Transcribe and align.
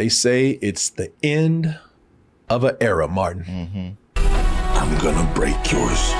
They 0.00 0.08
say 0.08 0.52
it's 0.62 0.88
the 0.88 1.12
end 1.22 1.78
of 2.48 2.64
an 2.64 2.74
era, 2.80 3.06
Martin. 3.06 3.98
I'm 4.16 4.98
gonna 4.98 5.30
break 5.34 5.58
yours. 5.70 6.14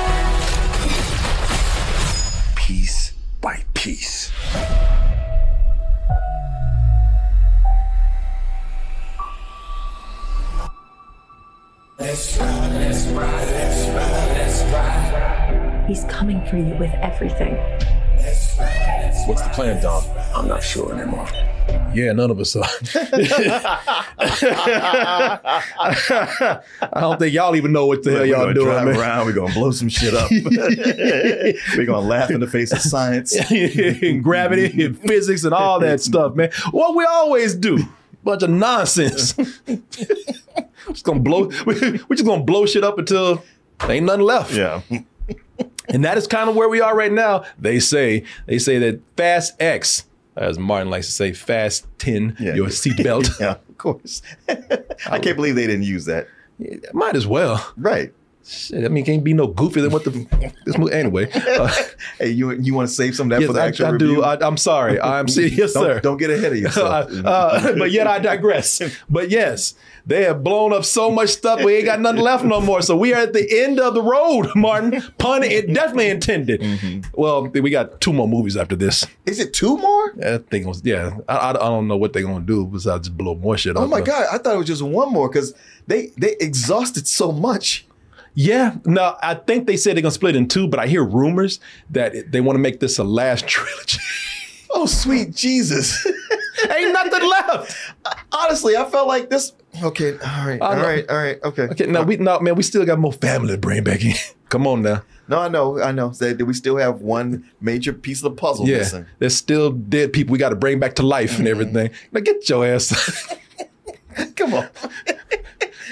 Piece 2.56 3.14
by 3.40 3.64
piece. 3.73 4.30
He's 15.88 16.04
coming 16.04 16.45
for 16.51 16.59
you 16.59 16.74
with 16.74 16.92
everything. 16.96 17.54
What's 19.26 19.40
the 19.40 19.51
plan, 19.54 19.82
Dom? 19.82 20.04
I'm 20.34 20.46
not 20.46 20.62
sure 20.62 20.92
anymore. 20.92 21.26
Yeah, 21.95 22.12
none 22.12 22.30
of 22.30 22.38
us 22.38 22.55
are. 22.55 22.65
I 26.93 27.01
don't 27.01 27.18
think 27.18 27.35
y'all 27.35 27.57
even 27.57 27.73
know 27.73 27.87
what 27.87 28.02
the 28.04 28.10
hell 28.12 28.21
We're 28.21 28.27
y'all 28.27 28.52
doing, 28.52 28.66
drive 28.66 28.87
man. 28.87 28.96
around. 28.96 29.27
We're 29.27 29.32
gonna 29.32 29.52
blow 29.54 29.71
some 29.73 29.88
shit 29.88 30.15
up. 30.15 30.30
we're 31.77 31.87
gonna 31.87 32.07
laugh 32.07 32.30
in 32.30 32.40
the 32.40 32.46
face 32.46 32.73
of 32.73 32.79
science. 32.80 33.35
and 33.51 34.23
gravity 34.24 34.85
and 34.85 34.99
physics 35.01 35.45
and 35.45 35.52
all 35.52 35.80
that 35.80 36.01
stuff, 36.01 36.35
man. 36.35 36.51
What 36.71 36.95
we 36.95 37.04
always 37.04 37.54
do. 37.54 37.79
Bunch 38.23 38.43
of 38.43 38.51
nonsense. 38.51 39.32
just 39.32 41.05
gonna 41.05 41.21
blow 41.21 41.51
we're 41.66 41.99
just 42.12 42.24
gonna 42.24 42.43
blow 42.45 42.66
shit 42.66 42.84
up 42.84 42.99
until 42.99 43.43
there 43.80 43.93
ain't 43.93 44.07
nothing 44.07 44.23
left. 44.24 44.52
Yeah. 44.52 44.82
And 45.88 46.05
that 46.05 46.16
is 46.18 46.27
kind 46.27 46.49
of 46.49 46.55
where 46.55 46.68
we 46.68 46.80
are 46.80 46.95
right 46.95 47.10
now. 47.12 47.45
They 47.59 47.80
say 47.80 48.24
they 48.46 48.59
say 48.59 48.79
that 48.79 49.01
Fast 49.16 49.60
X, 49.60 50.05
as 50.36 50.59
Martin 50.59 50.90
likes 50.90 51.06
to 51.06 51.12
say, 51.12 51.32
Fast 51.32 51.86
10, 51.98 52.36
Yeah. 52.38 52.54
your 52.54 52.68
seatbelt. 52.68 53.30
Yeah, 53.40 53.52
of 53.68 53.78
course. 53.78 54.23
I 54.48 55.18
can't 55.18 55.37
believe 55.37 55.54
they 55.54 55.66
didn't 55.66 55.84
use 55.84 56.04
that. 56.06 56.28
Might 56.92 57.16
as 57.16 57.26
well. 57.26 57.72
Right. 57.76 58.12
Shit, 58.43 58.85
I 58.85 58.88
mean, 58.88 59.05
can't 59.05 59.23
be 59.23 59.35
no 59.35 59.49
goofier 59.49 59.83
than 59.83 59.91
what 59.91 60.05
the 60.05 60.10
this 60.65 60.79
movie. 60.79 60.93
Anyway, 60.93 61.30
uh, 61.33 61.73
Hey, 62.19 62.30
you 62.30 62.52
you 62.52 62.74
want 62.74 62.88
to 62.88 62.95
save 62.95 63.15
some 63.15 63.30
of 63.30 63.37
that 63.37 63.41
yes, 63.43 63.46
for 63.49 63.52
the 63.52 63.60
I, 63.60 63.66
actual 63.66 63.87
I 63.87 63.91
review? 63.91 64.16
do. 64.16 64.22
I, 64.22 64.47
I'm 64.47 64.56
sorry. 64.56 65.00
I'm 65.00 65.28
serious, 65.37 65.56
yes, 65.56 65.72
don't, 65.75 65.84
sir. 65.84 66.00
don't 66.00 66.16
get 66.16 66.31
ahead 66.31 66.53
of 66.53 66.59
yourself. 66.59 67.11
uh, 67.25 67.75
but 67.78 67.91
yet 67.91 68.06
I 68.06 68.19
digress. 68.19 68.81
But 69.09 69.31
yes, 69.31 69.75
they 70.06 70.25
have 70.25 70.43
blown 70.43 70.72
up 70.72 70.84
so 70.84 71.11
much 71.11 71.28
stuff. 71.28 71.62
We 71.62 71.77
ain't 71.77 71.84
got 71.84 72.00
nothing 72.00 72.22
left 72.22 72.44
no 72.44 72.61
more. 72.61 72.81
So 72.83 72.97
we 72.97 73.12
are 73.12 73.21
at 73.22 73.33
the 73.34 73.62
end 73.62 73.78
of 73.78 73.94
the 73.94 74.03
road, 74.03 74.50
Martin. 74.56 75.03
Pun 75.19 75.43
it 75.43 75.72
definitely 75.72 76.09
intended. 76.09 76.61
Mm-hmm. 76.61 77.11
Well, 77.21 77.47
we 77.47 77.71
got 77.71 78.00
two 78.00 78.12
more 78.12 78.27
movies 78.27 78.56
after 78.56 78.75
this. 78.75 79.06
Is 79.27 79.38
it 79.38 79.53
two 79.53 79.77
more? 79.77 80.12
I 80.25 80.38
think 80.38 80.65
it 80.65 80.69
was, 80.69 80.83
yeah. 80.84 81.19
I, 81.28 81.50
I, 81.50 81.53
don't 81.53 81.88
know 81.88 81.97
what 81.97 82.12
they're 82.15 82.22
gonna 82.22 82.44
do 82.44 82.65
besides 82.66 83.09
just 83.09 83.16
blow 83.16 83.34
more 83.34 83.56
shit 83.56 83.77
up. 83.77 83.83
Oh 83.83 83.87
my 83.87 84.00
but- 84.00 84.06
god! 84.06 84.27
I 84.33 84.38
thought 84.38 84.55
it 84.55 84.59
was 84.59 84.66
just 84.66 84.83
one 84.83 85.12
more 85.12 85.28
because 85.28 85.55
they 85.87 86.12
they 86.16 86.37
exhausted 86.41 87.06
so 87.06 87.33
much. 87.33 87.87
Yeah, 88.34 88.76
no, 88.84 89.16
I 89.22 89.34
think 89.34 89.66
they 89.66 89.76
said 89.76 89.97
they're 89.97 90.03
gonna 90.03 90.12
split 90.12 90.36
in 90.36 90.48
two, 90.48 90.69
but 90.69 90.81
I 90.81 90.87
hear 90.87 91.05
rumors 91.05 91.60
that 91.91 92.31
they 92.31 92.41
want 92.41 92.56
to 92.56 92.60
make 92.60 92.81
this 92.81 92.99
a 92.99 93.05
last 93.05 93.47
trilogy. 93.49 93.99
Oh 94.71 94.87
sweet 94.87 95.34
Jesus! 95.34 96.06
Ain't 96.71 96.93
nothing 96.93 97.28
left. 97.28 97.77
Uh, 98.05 98.15
honestly, 98.32 98.77
I 98.77 98.88
felt 98.88 99.09
like 99.09 99.31
this. 99.31 99.53
Okay, 99.82 100.12
all 100.12 100.47
right, 100.47 100.60
all 100.60 100.77
right, 100.77 101.09
all 101.10 101.16
right, 101.16 101.43
okay. 101.43 101.62
Okay, 101.62 101.87
no, 101.87 102.03
we 102.03 102.16
no 102.16 102.38
man, 102.41 102.55
we 102.55 102.62
still 102.62 102.84
got 102.84 102.99
more 102.99 103.12
family 103.12 103.55
to 103.55 103.59
bring 103.59 103.82
back 103.82 104.05
in. 104.05 104.15
Come 104.49 104.66
on 104.66 104.82
now. 104.82 105.03
No, 105.28 105.38
I 105.38 105.49
know, 105.49 105.81
I 105.81 105.93
know. 105.93 106.10
Say 106.10 106.32
that 106.32 106.44
we 106.44 106.55
still 106.55 106.76
have 106.76 107.03
one 107.03 107.49
major 107.60 107.93
piece 107.93 108.19
of 108.19 108.25
the 108.25 108.31
puzzle 108.32 108.69
Yeah, 108.69 108.78
missing. 108.78 109.06
there's 109.21 109.37
still 109.37 109.71
dead 109.71 110.12
people 110.12 110.32
we 110.32 110.38
got 110.38 110.49
to 110.49 110.56
bring 110.56 110.81
back 110.81 110.97
to 110.97 111.05
life 111.05 111.38
and 111.38 111.47
mm-hmm. 111.47 111.60
everything. 111.60 111.91
Now 112.10 112.21
get 112.21 112.49
your 112.49 112.66
ass. 112.66 113.38
Come 114.36 114.54
on. 114.54 114.69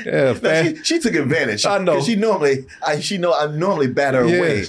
yeah, 0.05 0.35
fast, 0.35 0.69
she, 0.69 0.85
she 0.85 0.99
took 1.01 1.15
advantage. 1.15 1.65
I 1.67 1.79
know. 1.79 2.01
She 2.03 2.17
normally, 2.17 2.67
I, 2.87 3.01
she 3.01 3.19
know 3.19 3.33
I 3.35 3.47
normally 3.47 3.89
bat 3.89 4.15
her 4.15 4.23
away. 4.23 4.65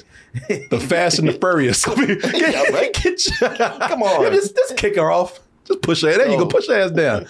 the 0.69 0.79
fast 0.79 1.19
and 1.19 1.27
the 1.27 1.33
furious. 1.33 1.85
Yeah, 2.33 2.63
right? 2.71 2.93
Get 2.93 3.41
your- 3.41 3.49
Come 3.49 4.03
on. 4.03 4.23
Yeah, 4.23 4.29
just, 4.29 4.55
just 4.55 4.77
kick 4.77 4.95
her 4.95 5.11
off. 5.11 5.39
Just 5.65 5.81
push 5.81 6.01
her. 6.01 6.11
There 6.17 6.29
you 6.29 6.37
go. 6.37 6.45
Oh. 6.45 6.47
Push 6.47 6.67
her 6.67 6.79
ass 6.79 6.91
down. 6.91 7.27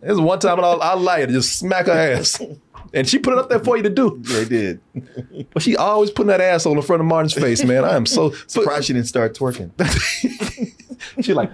There's 0.00 0.20
one 0.20 0.38
time 0.38 0.58
I, 0.60 0.62
I 0.62 0.94
lied 0.94 1.28
just 1.28 1.58
smack 1.58 1.86
her 1.86 1.92
ass. 1.92 2.40
And 2.94 3.06
she 3.08 3.18
put 3.18 3.34
it 3.34 3.38
up 3.38 3.48
there 3.48 3.58
for 3.60 3.76
you 3.76 3.82
to 3.82 3.90
do. 3.90 4.18
They 4.22 4.44
did. 4.44 4.80
But 5.52 5.62
she 5.62 5.76
always 5.76 6.10
putting 6.10 6.28
that 6.28 6.40
ass 6.40 6.64
on 6.66 6.76
the 6.76 6.82
front 6.82 7.00
of 7.00 7.06
Martin's 7.06 7.34
face, 7.34 7.62
man. 7.64 7.84
I 7.84 7.94
am 7.94 8.06
so 8.06 8.30
Surprised 8.46 8.86
she 8.86 8.92
didn't 8.94 9.08
start 9.08 9.34
twerking. 9.36 9.70
She 11.20 11.34
like, 11.34 11.50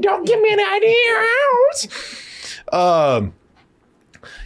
don't 0.00 0.26
give 0.26 0.40
me 0.40 0.50
any 0.50 0.64
ideas. 0.64 1.88
Um, 2.72 3.34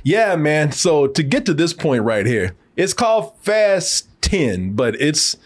yeah, 0.03 0.37
man. 0.37 0.73
So 0.73 1.07
to 1.07 1.23
get 1.23 1.47
to 1.47 1.55
this 1.55 1.73
point 1.73 2.03
right 2.05 2.27
here, 2.27 2.55
it's 2.77 2.93
called 2.93 3.37
Fast 3.41 4.09
Ten, 4.21 4.73
but 4.73 4.95
it's 5.01 5.37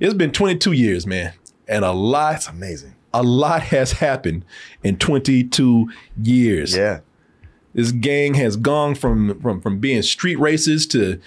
it's 0.00 0.14
been 0.14 0.32
22 0.32 0.72
years, 0.72 1.06
man, 1.06 1.32
and 1.68 1.84
a 1.84 1.92
lot, 1.92 2.32
That's 2.32 2.48
amazing. 2.48 2.94
a 3.12 3.22
lot 3.22 3.62
has 3.62 3.92
happened 3.92 4.44
in 4.82 4.96
22 4.98 5.88
years. 6.22 6.76
Yeah. 6.76 7.00
This 7.74 7.92
gang 7.92 8.34
has 8.34 8.56
gone 8.56 8.94
from 8.94 9.40
from 9.40 9.60
from 9.60 9.78
being 9.80 10.02
street 10.02 10.36
races 10.38 10.86
to 10.88 11.20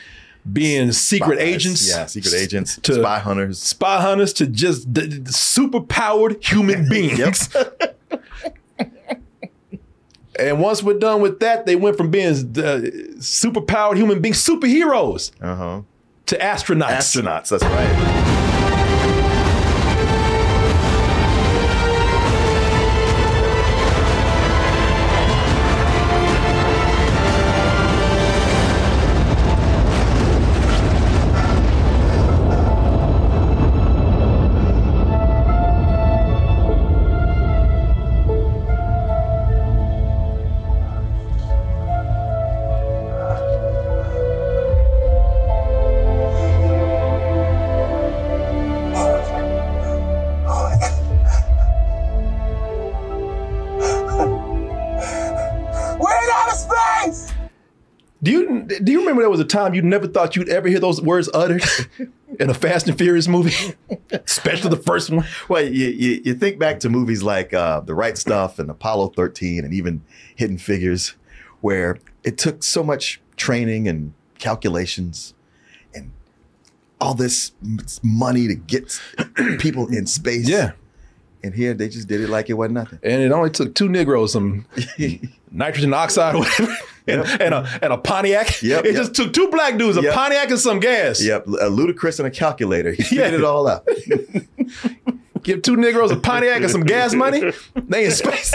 being 0.54 0.92
secret 0.92 1.38
Spies. 1.40 1.48
agents. 1.48 1.90
Yeah, 1.90 2.06
secret 2.06 2.34
agents, 2.34 2.78
to 2.84 2.94
spy 2.96 3.20
hunters. 3.20 3.60
spy 3.60 4.02
hunters 4.02 4.34
to 4.34 4.48
just 4.48 4.92
d- 4.94 5.08
d- 5.08 5.32
super 5.32 5.82
powered 5.82 6.44
human 6.44 6.88
beings. 6.96 7.50
and 10.40 10.60
once 10.62 10.84
we're 10.84 11.00
done 11.00 11.22
with 11.22 11.40
that, 11.40 11.66
they 11.66 11.76
went 11.76 11.98
from 11.98 12.12
being 12.12 12.58
uh, 12.58 12.82
super 13.20 13.62
powered 13.62 13.98
human 13.98 14.22
beings, 14.22 14.44
superheroes, 14.44 15.32
Uh 15.42 15.56
huh. 15.56 15.82
to 16.28 16.38
astronauts. 16.38 16.98
Astronauts. 17.22 17.50
That's 17.50 17.64
right. 17.64 18.24
Time 59.48 59.74
you 59.74 59.82
never 59.82 60.08
thought 60.08 60.36
you'd 60.36 60.50
ever 60.50 60.68
hear 60.68 60.80
those 60.80 61.02
words 61.02 61.30
uttered 61.34 61.64
in 62.40 62.50
a 62.50 62.54
Fast 62.54 62.88
and 62.88 62.98
Furious 62.98 63.28
movie, 63.28 63.76
especially 64.12 64.70
the 64.70 64.78
first 64.78 65.10
one? 65.10 65.26
Well, 65.50 65.64
you, 65.64 65.88
you, 65.88 66.22
you 66.26 66.34
think 66.36 66.60
back 66.60 66.80
to 66.82 66.90
movies 66.90 67.24
like 67.24 67.54
uh, 67.54 67.80
The 67.82 67.96
Right 67.96 68.18
Stuff 68.18 68.60
and 68.60 68.70
Apollo 68.70 69.10
13 69.16 69.66
and 69.66 69.74
even 69.74 70.04
Hidden 70.36 70.60
Figures, 70.60 71.16
where 71.62 71.98
it 72.24 72.38
took 72.38 72.64
so 72.64 72.84
much 72.84 73.22
training 73.36 73.88
and 73.88 74.14
calculations 74.38 75.34
and 75.94 76.12
all 77.02 77.14
this 77.14 77.54
money 78.04 78.48
to 78.48 78.56
get 78.56 79.00
people 79.60 79.88
in 79.88 80.06
space. 80.08 80.48
Yeah. 80.48 80.74
And 81.44 81.54
here 81.54 81.74
they 81.74 81.88
just 81.88 82.08
did 82.08 82.20
it 82.22 82.30
like 82.30 82.50
it 82.50 82.54
wasn't 82.54 82.74
nothing. 82.76 83.00
And 83.04 83.22
it 83.22 83.32
only 83.32 83.50
took 83.52 83.76
two 83.76 83.88
Negroes, 83.90 84.34
some 84.34 84.66
nitrogen 85.52 85.94
oxide 85.94 86.36
whatever, 86.40 86.76
and, 87.08 87.26
Yep. 87.26 87.42
and, 87.42 87.54
a, 87.54 87.80
and 87.82 87.94
a 87.94 87.98
Pontiac. 87.98 88.62
Yep, 88.62 88.86
it 88.86 88.94
yep. 88.94 88.96
just 88.96 89.14
took 89.16 89.32
two 89.34 89.48
black 89.50 89.78
dudes, 89.78 89.98
a. 89.98 90.12
Pontiac 90.12 90.50
and 90.50 90.60
some 90.60 90.80
gas. 90.80 91.24
Yep, 91.24 91.48
a 91.62 91.70
ludicrous 91.70 92.20
and 92.20 92.28
a 92.28 92.32
calculator. 92.32 92.92
He 92.92 93.04
figured 93.04 93.32
Yeah. 93.32 93.38
it 93.38 93.44
all 93.44 93.68
out. 93.68 93.88
Give 95.44 95.62
two 95.62 95.78
Negroes 95.78 96.12
a 96.12 96.18
Pontiac 96.18 96.62
and 96.62 96.72
some 96.72 96.82
gas 96.84 97.14
money. 97.14 97.54
They 97.76 98.06
in 98.06 98.12
space. 98.12 98.54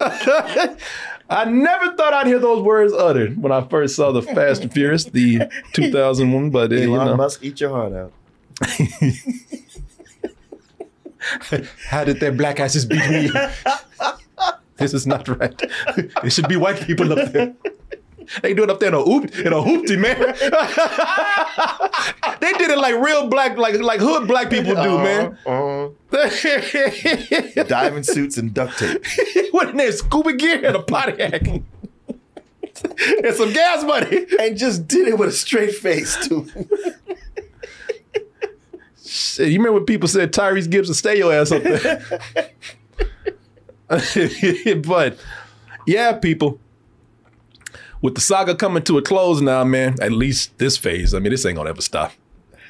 I 0.00 1.44
never 1.46 1.94
thought 1.96 2.12
I'd 2.12 2.26
hear 2.26 2.38
those 2.40 2.62
words 2.62 2.92
uttered 2.92 3.40
when 3.40 3.52
I 3.52 3.62
first 3.68 3.94
saw 3.96 4.10
the 4.12 4.22
Fast 4.22 4.62
and 4.62 4.72
Furious, 4.72 5.04
the 5.04 5.48
2001. 5.74 6.50
But 6.50 6.72
uh, 6.72 6.74
you 6.76 6.86
know, 6.88 7.16
Musk, 7.16 7.44
eat 7.44 7.60
your 7.60 7.70
heart 7.70 7.92
out. 7.92 8.12
How 11.88 12.04
did 12.04 12.20
their 12.20 12.32
black 12.32 12.60
asses 12.60 12.84
beat 12.84 13.08
me? 13.10 13.30
this 14.76 14.94
is 14.94 15.06
not 15.06 15.26
right. 15.28 15.60
It 15.96 16.32
should 16.32 16.48
be 16.48 16.56
white 16.56 16.80
people 16.80 17.12
up 17.12 17.32
there. 17.32 17.54
They 18.40 18.54
do 18.54 18.62
it 18.62 18.70
up 18.70 18.78
there 18.80 18.88
in 18.88 18.94
a 18.94 19.02
hoop 19.02 19.36
in 19.36 19.52
a 19.52 19.56
hoopty 19.56 19.98
man. 19.98 20.18
they 22.40 22.52
did 22.54 22.70
it 22.70 22.78
like 22.78 22.94
real 22.94 23.28
black, 23.28 23.58
like 23.58 23.78
like 23.80 24.00
hood 24.00 24.26
black 24.28 24.48
people 24.50 24.74
do, 24.74 24.98
man. 24.98 25.36
Uh-huh. 25.44 25.88
Diamond 27.66 28.06
suits 28.06 28.38
and 28.38 28.54
duct 28.54 28.78
tape. 28.78 29.04
what 29.50 29.70
in 29.70 29.76
there? 29.76 29.92
Scuba 29.92 30.32
gear 30.34 30.64
and 30.64 30.76
a 30.76 30.82
potty 30.82 31.12
Pontiac. 31.12 31.46
and 31.46 31.64
some 33.34 33.52
gas 33.52 33.84
money. 33.84 34.26
And 34.38 34.56
just 34.56 34.86
did 34.88 35.08
it 35.08 35.18
with 35.18 35.28
a 35.30 35.32
straight 35.32 35.74
face, 35.74 36.16
too. 36.26 36.46
Shit, 39.12 39.48
you 39.48 39.58
remember 39.58 39.74
when 39.74 39.84
people 39.84 40.08
said 40.08 40.32
Tyrese 40.32 40.70
Gibson, 40.70 40.94
stay 40.94 41.18
your 41.18 41.34
ass 41.34 41.52
up 41.52 41.62
there? 41.62 42.02
but 44.76 45.18
yeah, 45.86 46.12
people. 46.14 46.58
With 48.00 48.14
the 48.14 48.22
saga 48.22 48.54
coming 48.54 48.82
to 48.84 48.96
a 48.98 49.02
close 49.02 49.40
now, 49.42 49.62
man, 49.64 49.96
at 50.00 50.12
least 50.12 50.56
this 50.58 50.76
phase, 50.78 51.12
I 51.14 51.18
mean, 51.18 51.30
this 51.30 51.44
ain't 51.44 51.56
gonna 51.56 51.70
ever 51.70 51.82
stop. 51.82 52.12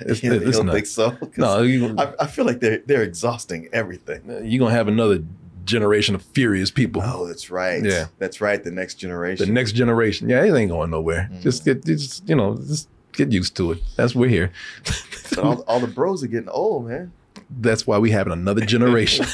It's, 0.01 0.21
don't 0.21 0.67
not. 0.67 0.75
think 0.75 0.87
so? 0.87 1.17
No, 1.37 1.63
you- 1.63 1.95
I, 1.97 2.13
I 2.21 2.27
feel 2.27 2.45
like 2.45 2.59
they're 2.59 2.83
they're 2.87 3.05
exhausting 3.05 3.69
everything. 3.73 4.23
You're 4.45 4.59
gonna 4.59 4.75
have 4.75 4.89
another 4.89 5.23
generation 5.65 6.17
of 6.17 6.23
furious 6.23 6.73
people. 6.73 7.03
Oh, 7.05 7.27
that's 7.29 7.51
right. 7.51 7.85
Yeah. 7.85 8.07
that's 8.19 8.41
right. 8.41 8.63
The 8.63 8.73
next 8.73 8.97
generation. 8.97 9.47
The 9.47 9.53
next 9.53 9.73
generation. 9.73 10.29
Yeah, 10.29 10.45
it 10.45 10.53
ain't 10.53 10.73
going 10.73 10.91
nowhere. 10.91 11.31
Mm. 11.33 11.41
Just 11.41 11.65
get 11.65 11.85
just, 11.85 12.29
you 12.29 12.35
know, 12.35 12.57
just 12.57 12.89
get 13.13 13.33
used 13.33 13.57
to 13.57 13.73
it. 13.73 13.83
That's 13.97 14.15
we're 14.15 14.29
here. 14.29 14.53
All, 15.39 15.63
all 15.63 15.81
the 15.81 15.87
bros 15.87 16.23
are 16.23 16.27
getting 16.27 16.51
old, 16.51 16.89
man. 16.89 17.11
That's 17.49 17.87
why 17.87 17.97
we 17.99 18.11
having 18.11 18.35
another 18.35 18.61
generation. 18.67 19.25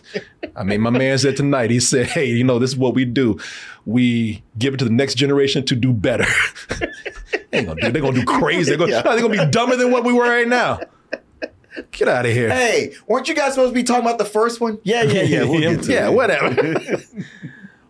I 0.56 0.64
mean, 0.64 0.80
my 0.80 0.88
man 0.88 1.18
said 1.18 1.36
tonight, 1.36 1.70
he 1.70 1.80
said, 1.80 2.06
hey, 2.06 2.26
you 2.26 2.44
know, 2.44 2.58
this 2.58 2.70
is 2.70 2.76
what 2.78 2.94
we 2.94 3.04
do. 3.04 3.38
We 3.84 4.42
give 4.58 4.72
it 4.72 4.78
to 4.78 4.84
the 4.86 4.90
next 4.90 5.16
generation 5.16 5.64
to 5.66 5.76
do 5.76 5.92
better. 5.92 6.26
They 7.50 7.64
gonna 7.64 7.80
do, 7.80 7.90
they're 7.90 8.02
gonna 8.02 8.18
do 8.18 8.24
crazy. 8.26 8.70
They're 8.70 8.78
gonna, 8.78 8.92
Yeah. 8.92 9.02
they're 9.02 9.22
gonna 9.22 9.46
be 9.46 9.50
dumber 9.50 9.76
than 9.76 9.90
what 9.90 10.04
we 10.04 10.12
were 10.12 10.28
right 10.28 10.46
now. 10.46 10.80
Get 11.92 12.08
out 12.08 12.26
of 12.26 12.32
here. 12.32 12.50
Hey, 12.50 12.92
weren't 13.06 13.26
you 13.28 13.34
guys 13.34 13.54
supposed 13.54 13.70
to 13.70 13.74
be 13.74 13.82
talking 13.82 14.04
about 14.04 14.18
the 14.18 14.24
first 14.26 14.60
one? 14.60 14.78
Yeah, 14.82 15.02
yeah, 15.04 15.22
yeah. 15.22 15.44
We'll 15.44 15.60
get 15.60 15.82
to 15.84 15.92
yeah, 15.92 16.08
whatever. 16.10 16.50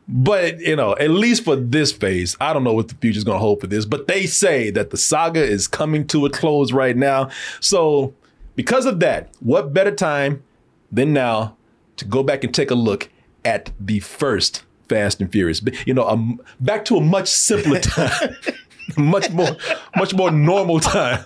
But 0.08 0.58
you 0.60 0.75
know, 0.75 0.96
at 0.96 1.10
least 1.10 1.44
for 1.44 1.55
this 1.55 1.93
phase, 1.93 2.37
I 2.40 2.52
don't 2.55 2.64
know 2.64 2.72
what 2.72 2.88
the 2.88 2.94
future's 2.94 3.25
gonna 3.25 3.38
hold 3.38 3.60
for 3.60 3.66
this. 3.66 3.84
But 3.84 4.08
they 4.08 4.26
say 4.26 4.70
that 4.70 4.90
the 4.90 4.96
saga 4.96 5.43
is 5.43 5.69
coming 5.69 6.06
to 6.08 6.25
a 6.25 6.31
close 6.31 6.72
right 6.72 6.96
now. 6.96 7.28
So 7.60 8.14
because 8.56 8.87
of 8.87 9.00
that, 9.00 9.31
what 9.40 9.75
better 9.75 9.94
time 9.94 10.43
than 10.90 11.12
now 11.12 11.56
to 11.96 12.05
go 12.06 12.22
back 12.22 12.43
and 12.43 12.55
take 12.55 12.70
a 12.70 12.75
look 12.75 13.10
at 13.44 13.70
the 13.78 14.00
first 14.00 14.64
Fast 14.88 15.20
and 15.20 15.31
Furious? 15.31 15.62
You 15.87 15.93
know, 15.93 16.08
um, 16.08 16.40
back 16.58 16.87
to 16.87 16.96
a 16.96 17.00
much 17.02 17.28
simpler 17.28 17.78
time, 17.81 18.34
much 18.96 19.31
more, 19.31 19.56
much 19.94 20.14
more 20.14 20.31
normal 20.31 20.81
time. 20.81 21.25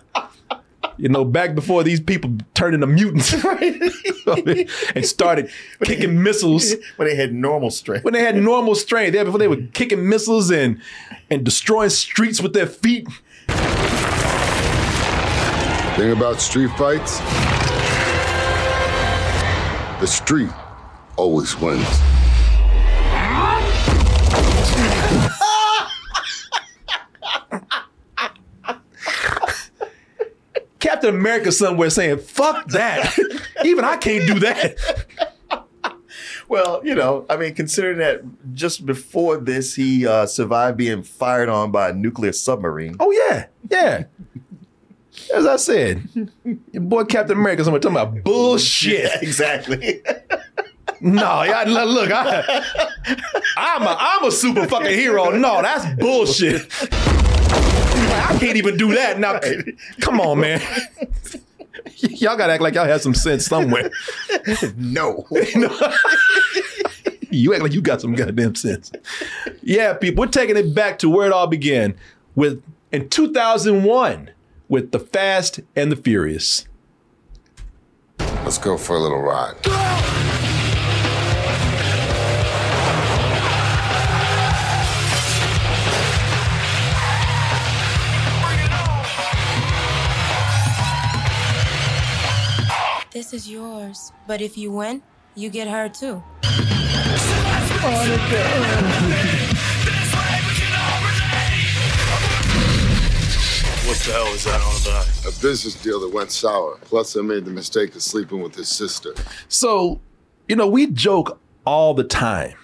You 0.96 1.08
know, 1.08 1.24
back 1.24 1.54
before 1.54 1.82
these 1.82 2.00
people 2.00 2.36
turned 2.54 2.74
into 2.74 2.86
mutants 2.86 3.32
and 4.94 5.04
started 5.06 5.50
kicking 5.84 6.22
missiles 6.22 6.74
when 6.96 7.08
they 7.08 7.16
had 7.16 7.32
normal 7.32 7.70
strength. 7.70 8.04
when 8.04 8.14
they 8.14 8.22
had 8.22 8.36
normal 8.36 8.74
strength. 8.74 9.14
Yeah, 9.14 9.24
before 9.24 9.38
they 9.38 9.48
were 9.48 9.56
mm-hmm. 9.56 9.72
kicking 9.72 10.08
missiles 10.08 10.50
and 10.50 10.80
and 11.30 11.44
destroying 11.44 11.90
streets 11.90 12.40
with 12.40 12.52
their 12.52 12.66
feet. 12.66 13.08
Thing 15.96 16.12
about 16.12 16.40
street 16.40 16.70
fights, 16.78 17.18
the 20.00 20.06
street 20.06 20.50
always 21.16 21.58
wins. 21.58 21.86
Captain 30.82 31.14
America 31.14 31.52
somewhere 31.52 31.90
saying, 31.90 32.18
"Fuck 32.18 32.68
that! 32.70 33.16
Even 33.64 33.84
I 33.84 33.96
can't 33.96 34.26
do 34.26 34.40
that." 34.40 34.76
Well, 36.48 36.82
you 36.84 36.94
know, 36.94 37.24
I 37.30 37.36
mean, 37.38 37.54
considering 37.54 37.98
that 37.98 38.22
just 38.52 38.84
before 38.84 39.38
this, 39.38 39.74
he 39.74 40.06
uh, 40.06 40.26
survived 40.26 40.76
being 40.76 41.02
fired 41.02 41.48
on 41.48 41.70
by 41.70 41.90
a 41.90 41.92
nuclear 41.94 42.32
submarine. 42.32 42.96
Oh 43.00 43.10
yeah, 43.10 43.46
yeah. 43.70 44.04
As 45.32 45.46
I 45.46 45.56
said, 45.56 46.08
your 46.72 46.82
boy 46.82 47.04
Captain 47.04 47.38
America 47.38 47.64
somewhere 47.64 47.80
talking 47.80 47.96
about 47.96 48.22
bullshit. 48.24 49.04
Yeah, 49.12 49.18
exactly. 49.22 50.02
No, 51.00 51.42
yeah, 51.42 51.64
look, 51.66 51.88
look, 51.88 52.10
I, 52.12 53.16
I'm 53.56 53.82
a 53.82 53.96
I'm 53.98 54.24
a 54.24 54.30
super 54.32 54.66
fucking 54.66 54.90
hero. 54.90 55.30
No, 55.30 55.62
that's 55.62 55.86
bullshit. 56.00 56.70
I 57.94 58.36
can't 58.38 58.56
even 58.56 58.76
do 58.76 58.94
that. 58.94 59.18
Now, 59.18 59.40
come 60.00 60.20
on, 60.20 60.40
man. 60.40 60.60
Y'all 61.96 62.36
gotta 62.36 62.52
act 62.52 62.62
like 62.62 62.74
y'all 62.74 62.84
have 62.84 63.00
some 63.00 63.14
sense 63.14 63.46
somewhere. 63.46 63.90
no. 64.76 65.26
You 67.30 67.54
act 67.54 67.62
like 67.62 67.72
you 67.72 67.80
got 67.80 68.00
some 68.00 68.14
goddamn 68.14 68.54
sense. 68.54 68.92
Yeah, 69.62 69.94
people, 69.94 70.22
we're 70.22 70.30
taking 70.30 70.56
it 70.56 70.74
back 70.74 70.98
to 71.00 71.08
where 71.08 71.26
it 71.26 71.32
all 71.32 71.46
began 71.46 71.94
with 72.34 72.62
in 72.90 73.08
2001 73.08 74.30
with 74.68 74.90
the 74.90 74.98
Fast 74.98 75.60
and 75.76 75.90
the 75.92 75.96
Furious. 75.96 76.66
Let's 78.18 78.58
go 78.58 78.76
for 78.76 78.96
a 78.96 79.00
little 79.00 79.20
ride. 79.20 79.56
This 93.32 93.44
is 93.44 93.50
yours, 93.50 94.12
but 94.26 94.42
if 94.42 94.58
you 94.58 94.70
win, 94.70 95.00
you 95.34 95.48
get 95.48 95.66
her 95.66 95.88
too. 95.88 96.16
What 96.16 96.22
the 103.96 104.12
hell 104.12 104.26
is 104.34 104.44
that 104.44 104.60
all 104.60 104.76
about? 104.82 105.08
A 105.26 105.40
business 105.40 105.82
deal 105.82 105.98
that 106.00 106.12
went 106.12 106.30
sour. 106.30 106.76
Plus, 106.82 107.16
I 107.16 107.22
made 107.22 107.46
the 107.46 107.50
mistake 107.50 107.94
of 107.94 108.02
sleeping 108.02 108.42
with 108.42 108.54
his 108.54 108.68
sister. 108.68 109.14
So, 109.48 110.02
you 110.46 110.54
know, 110.54 110.68
we 110.68 110.88
joke 110.88 111.40
all 111.64 111.94
the 111.94 112.04
time, 112.04 112.58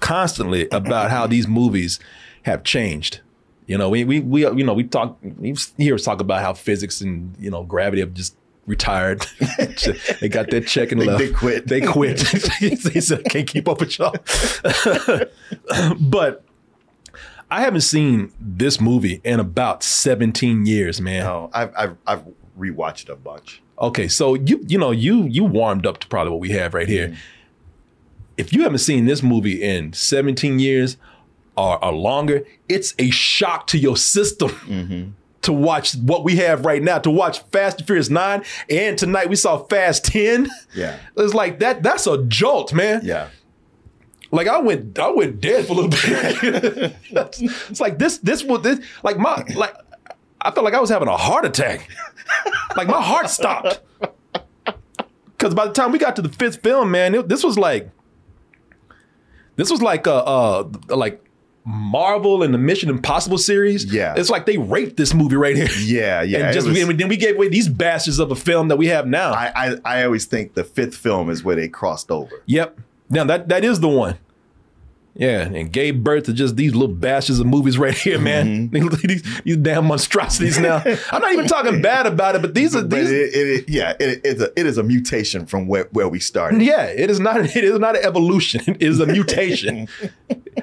constantly 0.00 0.70
about 0.70 1.10
how 1.10 1.26
these 1.26 1.46
movies 1.46 2.00
have 2.44 2.64
changed. 2.64 3.20
You 3.66 3.76
know, 3.76 3.90
we 3.90 4.04
we 4.04 4.20
we 4.20 4.40
you 4.46 4.64
know 4.64 4.72
we 4.72 4.84
talk 4.84 5.18
we 5.20 5.54
hear 5.76 5.96
us 5.96 6.04
talk 6.04 6.22
about 6.22 6.40
how 6.40 6.54
physics 6.54 7.02
and 7.02 7.36
you 7.38 7.50
know 7.50 7.62
gravity 7.62 8.00
have 8.00 8.14
just 8.14 8.34
retired. 8.68 9.26
they 10.20 10.28
got 10.28 10.50
their 10.50 10.60
check 10.60 10.92
and 10.92 11.00
They- 11.00 11.06
left. 11.06 11.18
they 11.18 11.30
quit. 11.30 11.66
They 11.66 11.80
quit. 11.80 12.18
they 12.60 13.00
said 13.00 13.24
can't 13.24 13.48
keep 13.48 13.68
up 13.68 13.80
with 13.80 13.98
y'all. 13.98 14.14
but 15.98 16.44
I 17.50 17.62
haven't 17.62 17.80
seen 17.80 18.32
this 18.38 18.80
movie 18.80 19.20
in 19.24 19.40
about 19.40 19.82
17 19.82 20.66
years, 20.66 21.00
man. 21.00 21.24
No, 21.24 21.50
I've, 21.52 21.72
I've, 21.76 21.96
I've 22.06 22.22
rewatched 22.58 23.08
a 23.08 23.16
bunch. 23.16 23.62
Okay, 23.80 24.08
so 24.08 24.34
you 24.34 24.64
you 24.66 24.76
know 24.76 24.90
you 24.90 25.24
you 25.24 25.44
warmed 25.44 25.86
up 25.86 25.98
to 25.98 26.08
probably 26.08 26.32
what 26.32 26.40
we 26.40 26.50
have 26.50 26.74
right 26.74 26.88
here. 26.88 27.08
Mm-hmm. 27.08 27.16
If 28.36 28.52
you 28.52 28.62
haven't 28.62 28.78
seen 28.78 29.06
this 29.06 29.22
movie 29.22 29.62
in 29.62 29.92
17 29.92 30.58
years 30.58 30.96
or, 31.56 31.82
or 31.84 31.92
longer, 31.92 32.44
it's 32.68 32.94
a 32.98 33.10
shock 33.10 33.66
to 33.68 33.78
your 33.78 33.96
system 33.96 34.50
mm-hmm. 34.50 35.10
To 35.42 35.52
watch 35.52 35.94
what 35.96 36.24
we 36.24 36.36
have 36.36 36.64
right 36.64 36.82
now. 36.82 36.98
To 36.98 37.10
watch 37.10 37.38
Fast 37.52 37.78
and 37.78 37.86
Furious 37.86 38.10
9 38.10 38.42
and 38.70 38.98
tonight 38.98 39.28
we 39.28 39.36
saw 39.36 39.58
Fast 39.64 40.04
10. 40.06 40.48
Yeah. 40.74 40.98
It's 41.16 41.34
like 41.34 41.60
that 41.60 41.82
that's 41.82 42.06
a 42.06 42.24
jolt, 42.24 42.72
man. 42.72 43.00
Yeah. 43.04 43.28
Like 44.30 44.46
I 44.48 44.58
went 44.58 44.98
I 44.98 45.08
went 45.10 45.40
dead 45.40 45.66
for 45.66 45.72
a 45.72 45.76
little 45.76 45.90
bit. 45.90 46.94
it's 47.70 47.80
like 47.80 47.98
this 47.98 48.18
this 48.18 48.42
was 48.44 48.62
this 48.62 48.80
like 49.02 49.16
my 49.18 49.44
like 49.54 49.74
I 50.40 50.50
felt 50.50 50.64
like 50.64 50.74
I 50.74 50.80
was 50.80 50.90
having 50.90 51.08
a 51.08 51.16
heart 51.16 51.44
attack. 51.44 51.88
like 52.76 52.88
my 52.88 53.00
heart 53.00 53.30
stopped. 53.30 53.80
Cause 55.38 55.54
by 55.54 55.66
the 55.66 55.72
time 55.72 55.92
we 55.92 55.98
got 55.98 56.16
to 56.16 56.22
the 56.22 56.28
fifth 56.28 56.62
film, 56.64 56.90
man, 56.90 57.14
it- 57.14 57.28
this 57.28 57.44
was 57.44 57.56
like 57.56 57.90
this 59.56 59.70
was 59.70 59.80
like 59.82 60.06
uh 60.06 60.16
uh 60.18 60.68
like 60.88 61.24
Marvel 61.64 62.42
and 62.42 62.52
the 62.54 62.58
Mission 62.58 62.88
Impossible 62.88 63.38
series. 63.38 63.92
Yeah. 63.92 64.14
it's 64.16 64.30
like 64.30 64.46
they 64.46 64.56
raped 64.58 64.96
this 64.96 65.12
movie 65.12 65.36
right 65.36 65.54
here. 65.56 65.68
Yeah, 65.78 66.22
yeah. 66.22 66.46
and 66.46 66.54
just 66.54 66.66
was- 66.66 66.84
we, 66.86 66.92
then 66.94 67.08
we 67.08 67.16
gave 67.16 67.36
away 67.36 67.48
these 67.48 67.68
bastards 67.68 68.18
of 68.18 68.30
a 68.30 68.36
film 68.36 68.68
that 68.68 68.76
we 68.76 68.86
have 68.88 69.06
now. 69.06 69.32
I, 69.32 69.52
I 69.54 69.76
I 69.84 70.04
always 70.04 70.24
think 70.24 70.54
the 70.54 70.64
fifth 70.64 70.94
film 70.96 71.28
is 71.30 71.44
where 71.44 71.56
they 71.56 71.68
crossed 71.68 72.10
over. 72.10 72.42
Yep. 72.46 72.78
Now 73.10 73.24
that 73.24 73.48
that 73.48 73.64
is 73.64 73.80
the 73.80 73.88
one. 73.88 74.18
Yeah, 75.18 75.40
and 75.40 75.72
gave 75.72 76.04
birth 76.04 76.24
to 76.24 76.32
just 76.32 76.54
these 76.54 76.76
little 76.76 76.94
bastards 76.94 77.40
of 77.40 77.46
movies 77.46 77.76
right 77.76 77.96
here, 77.96 78.18
man. 78.20 78.68
Mm-hmm. 78.78 79.06
these, 79.06 79.42
these 79.42 79.56
damn 79.56 79.86
monstrosities. 79.86 80.58
Now, 80.58 80.82
I'm 81.10 81.20
not 81.20 81.32
even 81.32 81.46
talking 81.48 81.82
bad 81.82 82.06
about 82.06 82.36
it, 82.36 82.42
but 82.42 82.54
these 82.54 82.76
are 82.76 82.82
these. 82.82 83.10
it, 83.10 83.34
it, 83.34 83.68
yeah, 83.68 83.94
it, 83.98 84.20
it's 84.24 84.40
a, 84.40 84.52
it 84.58 84.66
is 84.66 84.78
a 84.78 84.82
mutation 84.82 85.46
from 85.46 85.66
where, 85.66 85.88
where 85.90 86.08
we 86.08 86.20
started. 86.20 86.62
yeah, 86.62 86.84
it 86.84 87.10
is 87.10 87.18
not. 87.18 87.38
It 87.58 87.64
is 87.64 87.78
not 87.78 87.96
an 87.96 88.04
evolution. 88.04 88.60
It 88.66 88.82
is 88.82 89.00
a 89.00 89.06
mutation, 89.06 89.88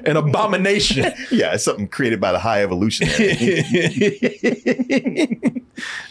an 0.06 0.16
abomination. 0.16 1.12
Yeah, 1.30 1.52
it's 1.54 1.64
something 1.64 1.88
created 1.88 2.20
by 2.20 2.32
the 2.32 2.38
high 2.38 2.62
evolutionary. 2.62 3.16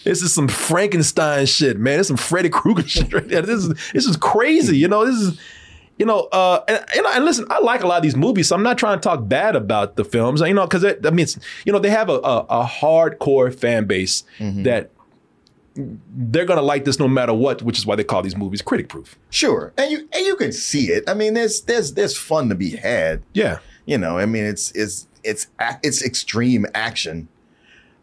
this 0.04 0.22
is 0.22 0.34
some 0.34 0.48
Frankenstein 0.48 1.46
shit, 1.48 1.80
man. 1.80 1.98
This 1.98 2.06
is 2.06 2.08
some 2.10 2.18
Freddy 2.18 2.50
Krueger 2.50 2.88
shit 2.88 3.12
right 3.12 3.28
there. 3.28 3.42
This 3.42 3.64
is 3.66 3.92
this 3.94 4.06
is 4.06 4.18
crazy. 4.18 4.78
You 4.78 4.88
know, 4.88 5.06
this 5.06 5.16
is 5.16 5.40
you 5.98 6.06
know, 6.06 6.28
uh, 6.32 6.62
and, 6.68 6.84
and, 6.96 7.06
and 7.06 7.26
listen, 7.26 7.46
I 7.50 7.60
like 7.60 7.84
a 7.84 7.88
lot 7.88 7.98
of 7.98 8.04
these 8.04 8.16
movies, 8.16 8.48
so 8.50 8.56
I'm 8.56 8.64
not 8.64 8.78
trying 8.78 8.98
to 9.00 9.02
talk 9.02 9.28
bad 9.28 9.56
about 9.56 9.96
the 9.96 10.04
films, 10.04 10.42
you 10.42 10.54
know, 10.54 10.66
because 10.68 10.84
I 10.84 10.96
mean, 11.10 11.20
it's, 11.20 11.38
you 11.66 11.72
know, 11.72 11.80
they 11.80 11.90
have 11.90 12.10
a, 12.10 12.14
a, 12.20 12.46
a 12.50 12.66
hardcore 12.66 13.54
fan 13.54 13.86
base 13.86 14.24
that 14.40 14.92
they're 15.76 16.46
gonna 16.46 16.62
like 16.62 16.86
this 16.86 17.00
no 17.00 17.08
matter 17.08 17.34
what, 17.34 17.62
which 17.62 17.78
is 17.78 17.86
why 17.86 17.96
they 17.96 18.04
call 18.04 18.22
these 18.22 18.38
movies 18.38 18.62
critic 18.62 18.88
proof. 18.90 19.18
Sure, 19.30 19.74
and 19.78 19.92
you 19.92 20.08
and 20.14 20.26
you 20.26 20.36
can 20.36 20.52
see 20.52 20.86
it. 20.92 21.04
I 21.10 21.14
mean, 21.14 21.34
there's 21.34 21.62
there's 21.62 21.94
there's 21.94 22.18
fun 22.18 22.50
to 22.50 22.56
be 22.56 22.72
had. 22.78 23.24
Yeah, 23.34 23.60
You 23.86 23.98
know, 23.98 24.18
I 24.18 24.26
mean, 24.26 24.46
it's 24.46 24.72
it's 24.72 25.08
it's 25.24 25.48
it's 25.84 26.04
extreme 26.04 26.66
action. 26.74 27.28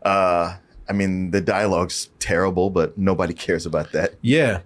Uh, 0.03 0.57
I 0.89 0.93
mean, 0.93 1.31
the 1.31 1.41
dialogue's 1.41 2.11
terrible, 2.19 2.69
but 2.69 2.99
nobody 2.99 3.33
cares 3.35 3.65
about 3.67 3.93
that. 3.93 4.15
yeah. 4.21 4.61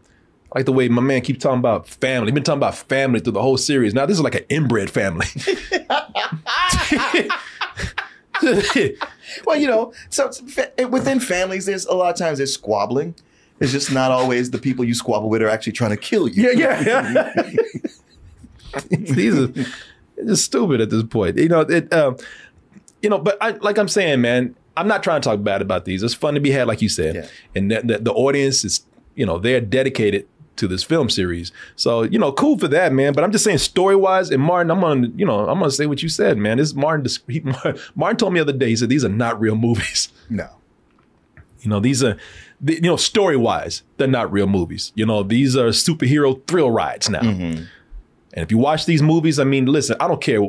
Like 0.56 0.64
the 0.64 0.72
way 0.72 0.88
my 0.88 1.02
man 1.02 1.20
keeps 1.20 1.42
talking 1.42 1.58
about 1.58 1.86
family. 1.86 2.28
He's 2.28 2.34
been 2.34 2.42
talking 2.42 2.60
about 2.60 2.74
family 2.74 3.20
through 3.20 3.34
the 3.34 3.42
whole 3.42 3.58
series. 3.58 3.92
Now 3.92 4.06
this 4.06 4.16
is 4.16 4.22
like 4.22 4.36
an 4.36 4.44
inbred 4.48 4.88
family. 4.88 5.26
Well, 9.44 9.56
you 9.56 9.66
know, 9.66 9.92
so 10.08 10.30
within 10.88 11.20
families, 11.20 11.66
there's 11.66 11.84
a 11.86 11.94
lot 11.94 12.10
of 12.10 12.16
times 12.18 12.38
there's 12.38 12.54
squabbling. 12.54 13.14
It's 13.60 13.72
just 13.72 13.92
not 13.92 14.10
always 14.10 14.50
the 14.50 14.58
people 14.58 14.84
you 14.84 14.94
squabble 14.94 15.28
with 15.28 15.42
are 15.42 15.48
actually 15.48 15.72
trying 15.72 15.90
to 15.90 15.96
kill 15.96 16.28
you. 16.28 16.50
Yeah, 16.50 16.80
yeah. 16.80 17.32
yeah. 17.34 17.50
These 18.90 19.38
are 19.38 19.48
just 20.24 20.44
stupid 20.44 20.80
at 20.80 20.90
this 20.90 21.02
point. 21.02 21.36
You 21.38 21.48
know, 21.48 21.60
it. 21.60 21.92
Um, 21.92 22.16
you 23.02 23.10
know, 23.10 23.18
but 23.18 23.36
I, 23.40 23.50
like 23.50 23.78
I'm 23.78 23.88
saying, 23.88 24.20
man, 24.20 24.54
I'm 24.76 24.88
not 24.88 25.02
trying 25.02 25.20
to 25.20 25.28
talk 25.28 25.42
bad 25.42 25.60
about 25.60 25.84
these. 25.84 26.02
It's 26.02 26.14
fun 26.14 26.34
to 26.34 26.40
be 26.40 26.50
had, 26.50 26.66
like 26.66 26.80
you 26.82 26.88
said, 26.88 27.14
Yeah. 27.14 27.26
and 27.54 27.70
the, 27.70 27.80
the, 27.82 27.98
the 27.98 28.12
audience 28.12 28.64
is, 28.64 28.84
you 29.14 29.26
know, 29.26 29.38
they're 29.38 29.60
dedicated 29.60 30.26
to 30.56 30.68
this 30.68 30.82
film 30.82 31.08
series. 31.08 31.52
So 31.76 32.02
you 32.02 32.18
know, 32.18 32.32
cool 32.32 32.58
for 32.58 32.68
that, 32.68 32.92
man. 32.92 33.12
But 33.12 33.24
I'm 33.24 33.32
just 33.32 33.44
saying, 33.44 33.58
story 33.58 33.96
wise, 33.96 34.30
and 34.30 34.42
Martin, 34.42 34.70
I'm 34.70 34.80
gonna, 34.80 35.08
you 35.16 35.24
know, 35.24 35.48
I'm 35.48 35.58
gonna 35.58 35.70
say 35.70 35.86
what 35.86 36.02
you 36.02 36.08
said, 36.08 36.38
man. 36.38 36.58
This 36.58 36.74
Martin, 36.74 37.06
he, 37.28 37.42
Martin 37.94 38.16
told 38.16 38.32
me 38.32 38.40
the 38.40 38.42
other 38.42 38.58
day, 38.58 38.68
he 38.68 38.76
said 38.76 38.88
these 38.88 39.04
are 39.04 39.10
not 39.10 39.40
real 39.40 39.56
movies. 39.56 40.08
No. 40.28 40.48
You 41.60 41.70
know, 41.70 41.78
these 41.78 42.02
are, 42.02 42.16
the, 42.60 42.74
you 42.74 42.80
know, 42.80 42.96
story 42.96 43.36
wise, 43.36 43.82
they're 43.96 44.08
not 44.08 44.32
real 44.32 44.48
movies. 44.48 44.92
You 44.96 45.06
know, 45.06 45.22
these 45.22 45.56
are 45.56 45.68
superhero 45.68 46.44
thrill 46.46 46.70
rides 46.70 47.08
now. 47.08 47.20
Mm-hmm. 47.20 47.64
And 48.36 48.42
if 48.42 48.50
you 48.50 48.58
watch 48.58 48.86
these 48.86 49.02
movies, 49.02 49.38
I 49.38 49.44
mean, 49.44 49.66
listen, 49.66 49.96
I 50.00 50.08
don't 50.08 50.20
care. 50.20 50.40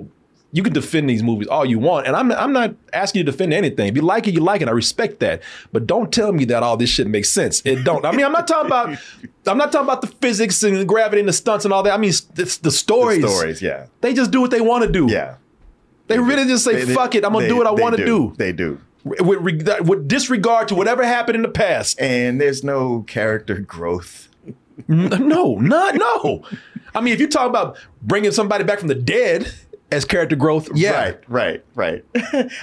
You 0.54 0.64
can 0.64 0.72
defend 0.72 1.10
these 1.10 1.22
movies 1.22 1.48
all 1.50 1.66
you 1.66 1.78
want, 1.78 2.08
and 2.08 2.16
I'm 2.16 2.32
I'm 2.32 2.54
not 2.54 2.74
asking 2.94 3.20
you 3.20 3.26
to 3.26 3.32
defend 3.32 3.54
anything. 3.54 3.88
If 3.90 3.96
you 3.98 4.02
like 4.02 4.28
it, 4.30 4.34
you 4.34 4.40
like 4.40 4.62
it. 4.62 4.70
I 4.70 4.72
respect 4.72 5.20
that, 5.20 5.42
but 5.74 5.86
don't 5.86 6.12
tell 6.12 6.32
me 6.32 6.46
that 6.46 6.64
all 6.64 6.78
this 6.78 6.90
shit 6.90 7.06
makes 7.08 7.30
sense. 7.30 7.62
It 7.66 7.84
don't. 7.84 8.06
I 8.06 8.12
mean, 8.14 8.26
I'm 8.26 8.32
not 8.32 8.48
talking 8.48 8.68
about 8.68 8.98
I'm 9.46 9.58
not 9.58 9.72
talking 9.74 9.86
about 9.88 10.02
the 10.02 10.08
physics 10.08 10.64
and 10.64 10.78
the 10.78 10.86
gravity 10.86 11.20
and 11.20 11.28
the 11.28 11.34
stunts 11.34 11.66
and 11.66 11.74
all 11.74 11.84
that. 11.84 11.94
I 11.94 11.98
mean, 11.98 12.12
it's 12.38 12.58
the 12.58 12.72
stories. 12.72 13.22
The 13.22 13.28
stories, 13.28 13.62
yeah. 13.62 13.88
They 14.02 14.14
just 14.14 14.32
do 14.32 14.40
what 14.40 14.52
they 14.52 14.62
want 14.62 14.86
to 14.86 14.92
do. 14.92 15.08
Yeah. 15.12 15.36
They 16.08 16.18
really 16.18 16.46
just 16.46 16.64
say, 16.64 16.76
They- 16.76 16.86
they- 16.86 16.94
"Fuck 16.94 17.16
it, 17.16 17.26
I'm 17.26 17.34
gonna 17.34 17.44
they- 17.46 17.50
do 17.50 17.58
what 17.58 17.68
I 17.68 17.72
want 17.72 17.98
to 17.98 18.06
do." 18.06 18.34
They 18.38 18.54
do. 18.54 18.80
With, 19.04 19.42
with 19.86 20.08
disregard 20.08 20.70
to 20.70 20.76
whatever 20.76 21.06
happened 21.06 21.36
in 21.36 21.42
the 21.42 21.50
past. 21.50 22.00
And 22.00 22.40
there's 22.42 22.64
no 22.64 23.02
character 23.08 23.60
growth. 23.60 24.30
No, 24.88 25.56
not 25.56 25.96
no. 25.96 26.44
I 26.96 27.02
mean, 27.02 27.14
if 27.14 27.20
you 27.20 27.28
talk 27.28 27.50
about 27.50 27.78
bringing 28.02 28.32
somebody 28.32 28.64
back 28.64 28.80
from 28.80 28.88
the 28.88 28.96
dead 28.96 29.54
as 29.92 30.06
character 30.06 30.36
growth, 30.36 30.70
yeah, 30.76 30.92
Right, 31.02 31.24
right, 31.28 31.66
right. 31.76 32.06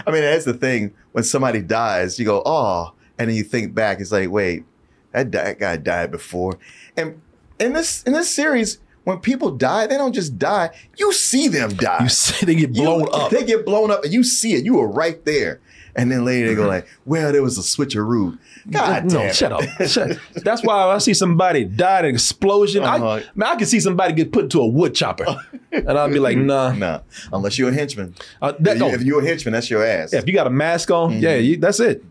I 0.06 0.10
mean, 0.10 0.22
that's 0.22 0.44
the 0.44 0.54
thing. 0.54 0.92
When 1.12 1.24
somebody 1.24 1.62
dies, 1.62 2.18
you 2.18 2.24
go, 2.24 2.42
oh, 2.44 2.92
and 3.18 3.28
then 3.30 3.36
you 3.36 3.44
think 3.44 3.74
back, 3.74 4.00
it's 4.00 4.12
like, 4.12 4.30
wait, 4.30 4.64
that, 5.12 5.30
di- 5.30 5.42
that 5.42 5.58
guy 5.58 5.76
died 5.76 6.10
before. 6.10 6.58
And 6.96 7.20
in 7.58 7.72
this 7.72 8.02
in 8.02 8.12
this 8.12 8.28
series, 8.28 8.78
when 9.04 9.18
people 9.20 9.50
die, 9.50 9.86
they 9.86 9.96
don't 9.96 10.12
just 10.12 10.38
die. 10.38 10.70
You 10.96 11.12
see 11.12 11.46
them 11.48 11.70
die. 11.76 11.98
you 12.02 12.08
see 12.08 12.44
they 12.46 12.54
get 12.56 12.74
You- 12.74 12.82
blown 12.82 13.06
up. 13.12 13.30
They 13.30 13.44
get 13.44 13.64
blown 13.64 13.90
up, 13.90 14.02
and 14.04 14.12
you 14.12 14.24
see 14.24 14.54
it. 14.54 14.64
You 14.64 14.74
were 14.74 14.88
right 14.88 15.24
there. 15.24 15.60
And 15.96 16.10
then 16.10 16.24
later 16.24 16.48
they 16.48 16.54
go 16.56 16.66
like, 16.66 16.86
well, 17.04 17.30
there 17.30 17.42
was 17.42 17.56
a 17.56 17.60
switcheroo. 17.60 18.36
God 18.70 19.04
no, 19.04 19.10
damn 19.20 19.32
shut 19.34 19.52
up. 19.52 19.62
Shut- 19.86 20.18
That's 20.34 20.62
why 20.64 20.74
I 20.88 20.98
see 20.98 21.14
somebody 21.14 21.64
die 21.64 22.00
in 22.00 22.04
an 22.06 22.10
explosion. 22.14 22.82
Uh-huh. 22.82 23.06
I, 23.06 23.24
man, 23.34 23.48
I 23.50 23.54
can 23.56 23.66
see 23.66 23.78
somebody 23.78 24.12
get 24.12 24.32
put 24.32 24.44
into 24.44 24.60
a 24.60 24.66
wood 24.66 24.94
chopper, 24.94 25.24
and 25.70 25.90
I'll 25.90 26.08
be 26.08 26.18
like, 26.18 26.36
nah. 26.52 26.72
Nah, 26.72 27.00
unless 27.32 27.58
you're 27.58 27.68
a 27.70 27.74
henchman. 27.74 28.14
Uh, 28.42 28.52
that, 28.60 28.76
if, 28.76 28.82
you, 28.82 28.88
no. 28.90 28.96
you're 28.98 29.22
a 29.22 29.26
henchman, 29.26 29.52
that's 29.52 29.70
your 29.70 29.84
ass. 29.84 30.12
Yeah, 30.12 30.18
if 30.18 30.26
you 30.26 30.32
got 30.34 30.46
a 30.46 30.50
mask 30.50 30.90
on, 30.90 31.20
yeah, 31.20 31.36
Mm-hmm. 31.36 31.44
you, 31.44 31.56
that's 31.58 31.78
it. 31.80 32.04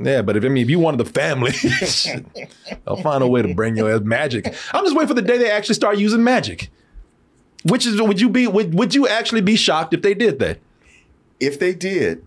Yeah, 0.00 0.22
but 0.22 0.36
if 0.36 0.44
I 0.44 0.48
mean, 0.48 0.64
if 0.64 0.70
you 0.70 0.78
wanted 0.78 0.98
the 0.98 1.12
family, 1.12 1.52
I'll 2.86 2.96
find 2.96 3.22
a 3.22 3.28
way 3.28 3.42
to 3.42 3.54
bring 3.54 3.76
your 3.76 3.92
ass 3.94 4.00
magic. 4.02 4.46
I'm 4.72 4.84
just 4.84 4.96
waiting 4.96 5.08
for 5.08 5.14
the 5.14 5.22
day 5.22 5.38
they 5.38 5.50
actually 5.50 5.74
start 5.76 5.98
using 5.98 6.24
magic. 6.24 6.70
Which 7.64 7.86
is, 7.86 8.00
would 8.00 8.20
you 8.20 8.28
be, 8.28 8.46
would, 8.46 8.74
would 8.74 8.94
you 8.94 9.06
actually 9.08 9.40
be 9.42 9.56
shocked 9.56 9.92
if 9.92 10.02
they 10.02 10.14
did 10.14 10.38
that? 10.38 10.58
if 11.38 11.58
they 11.58 11.74
did, 11.74 12.24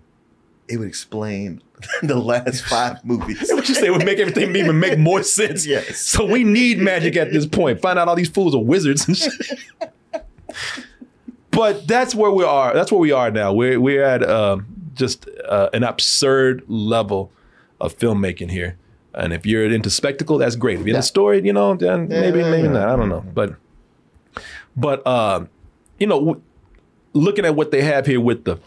it 0.70 0.78
would 0.78 0.88
explain 0.88 1.62
the 2.04 2.16
last 2.16 2.64
five 2.66 3.04
movies. 3.04 3.50
What 3.54 3.68
you 3.68 3.76
say 3.76 3.90
would 3.90 4.06
make 4.06 4.20
everything 4.20 4.56
even 4.56 4.80
make 4.80 4.98
more 5.00 5.24
sense. 5.40 5.66
Yes. 5.66 6.00
So 6.00 6.26
we 6.26 6.44
need 6.44 6.78
magic 6.80 7.16
at 7.18 7.32
this 7.32 7.46
point. 7.46 7.82
Find 7.82 7.98
out 8.00 8.08
all 8.08 8.16
these 8.16 8.30
fools 8.30 8.54
are 8.56 8.62
wizards 8.64 9.08
and 9.08 9.18
shit. 9.18 9.34
but 11.52 11.88
that's 11.88 12.14
where 12.16 12.32
we 12.32 12.44
are. 12.44 12.74
That's 12.74 12.92
where 12.92 13.00
we 13.00 13.12
are 13.12 13.32
now. 13.32 13.54
We're 13.54 13.80
we're 13.80 14.04
at 14.04 14.28
um, 14.30 14.66
just 14.94 15.28
uh, 15.48 15.70
an 15.74 15.84
absurd 15.84 16.64
level 16.68 17.32
of 17.82 17.98
filmmaking 17.98 18.52
here. 18.52 18.78
And 19.14 19.34
if 19.34 19.46
you're 19.46 19.66
into 19.66 19.90
spectacle, 19.90 20.38
that's 20.38 20.56
great. 20.56 20.80
If 20.80 20.86
you're 20.86 20.96
into 20.96 21.08
story, 21.08 21.42
you 21.44 21.52
know, 21.54 21.76
then 21.76 22.08
maybe 22.08 22.42
maybe 22.44 22.68
not. 22.68 22.90
I 22.90 22.96
don't 22.96 23.10
know. 23.10 23.26
But 23.34 23.56
but 24.76 25.06
um, 25.08 25.50
you 26.00 26.08
know, 26.08 26.20
w- 26.20 26.42
looking 27.14 27.46
at 27.46 27.56
what 27.56 27.72
they 27.72 27.82
have 27.82 28.06
here 28.06 28.22
with 28.22 28.46
the 28.46 28.58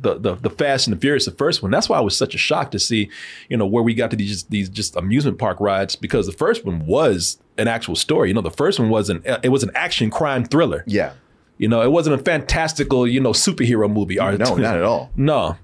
the, 0.00 0.18
the 0.18 0.34
the 0.34 0.50
Fast 0.50 0.86
and 0.86 0.96
the 0.96 1.00
Furious, 1.00 1.24
the 1.24 1.30
first 1.30 1.62
one. 1.62 1.70
That's 1.70 1.88
why 1.88 1.98
I 1.98 2.00
was 2.00 2.16
such 2.16 2.34
a 2.34 2.38
shock 2.38 2.70
to 2.72 2.78
see, 2.78 3.10
you 3.48 3.56
know, 3.56 3.66
where 3.66 3.82
we 3.82 3.94
got 3.94 4.10
to 4.10 4.16
these 4.16 4.44
these 4.44 4.68
just 4.68 4.96
amusement 4.96 5.38
park 5.38 5.58
rides 5.60 5.96
because 5.96 6.26
the 6.26 6.32
first 6.32 6.64
one 6.64 6.86
was 6.86 7.38
an 7.58 7.68
actual 7.68 7.96
story. 7.96 8.28
You 8.28 8.34
know, 8.34 8.40
the 8.40 8.50
first 8.50 8.78
one 8.78 8.88
was 8.88 9.08
an 9.10 9.22
it 9.42 9.48
was 9.48 9.62
an 9.62 9.70
action 9.74 10.10
crime 10.10 10.44
thriller. 10.44 10.84
Yeah. 10.86 11.14
You 11.58 11.68
know, 11.68 11.80
it 11.80 11.90
wasn't 11.90 12.20
a 12.20 12.22
fantastical 12.22 13.06
you 13.06 13.20
know 13.20 13.32
superhero 13.32 13.90
movie. 13.90 14.20
Or, 14.20 14.36
No, 14.36 14.54
not 14.56 14.76
at 14.76 14.82
all. 14.82 15.10
No, 15.16 15.56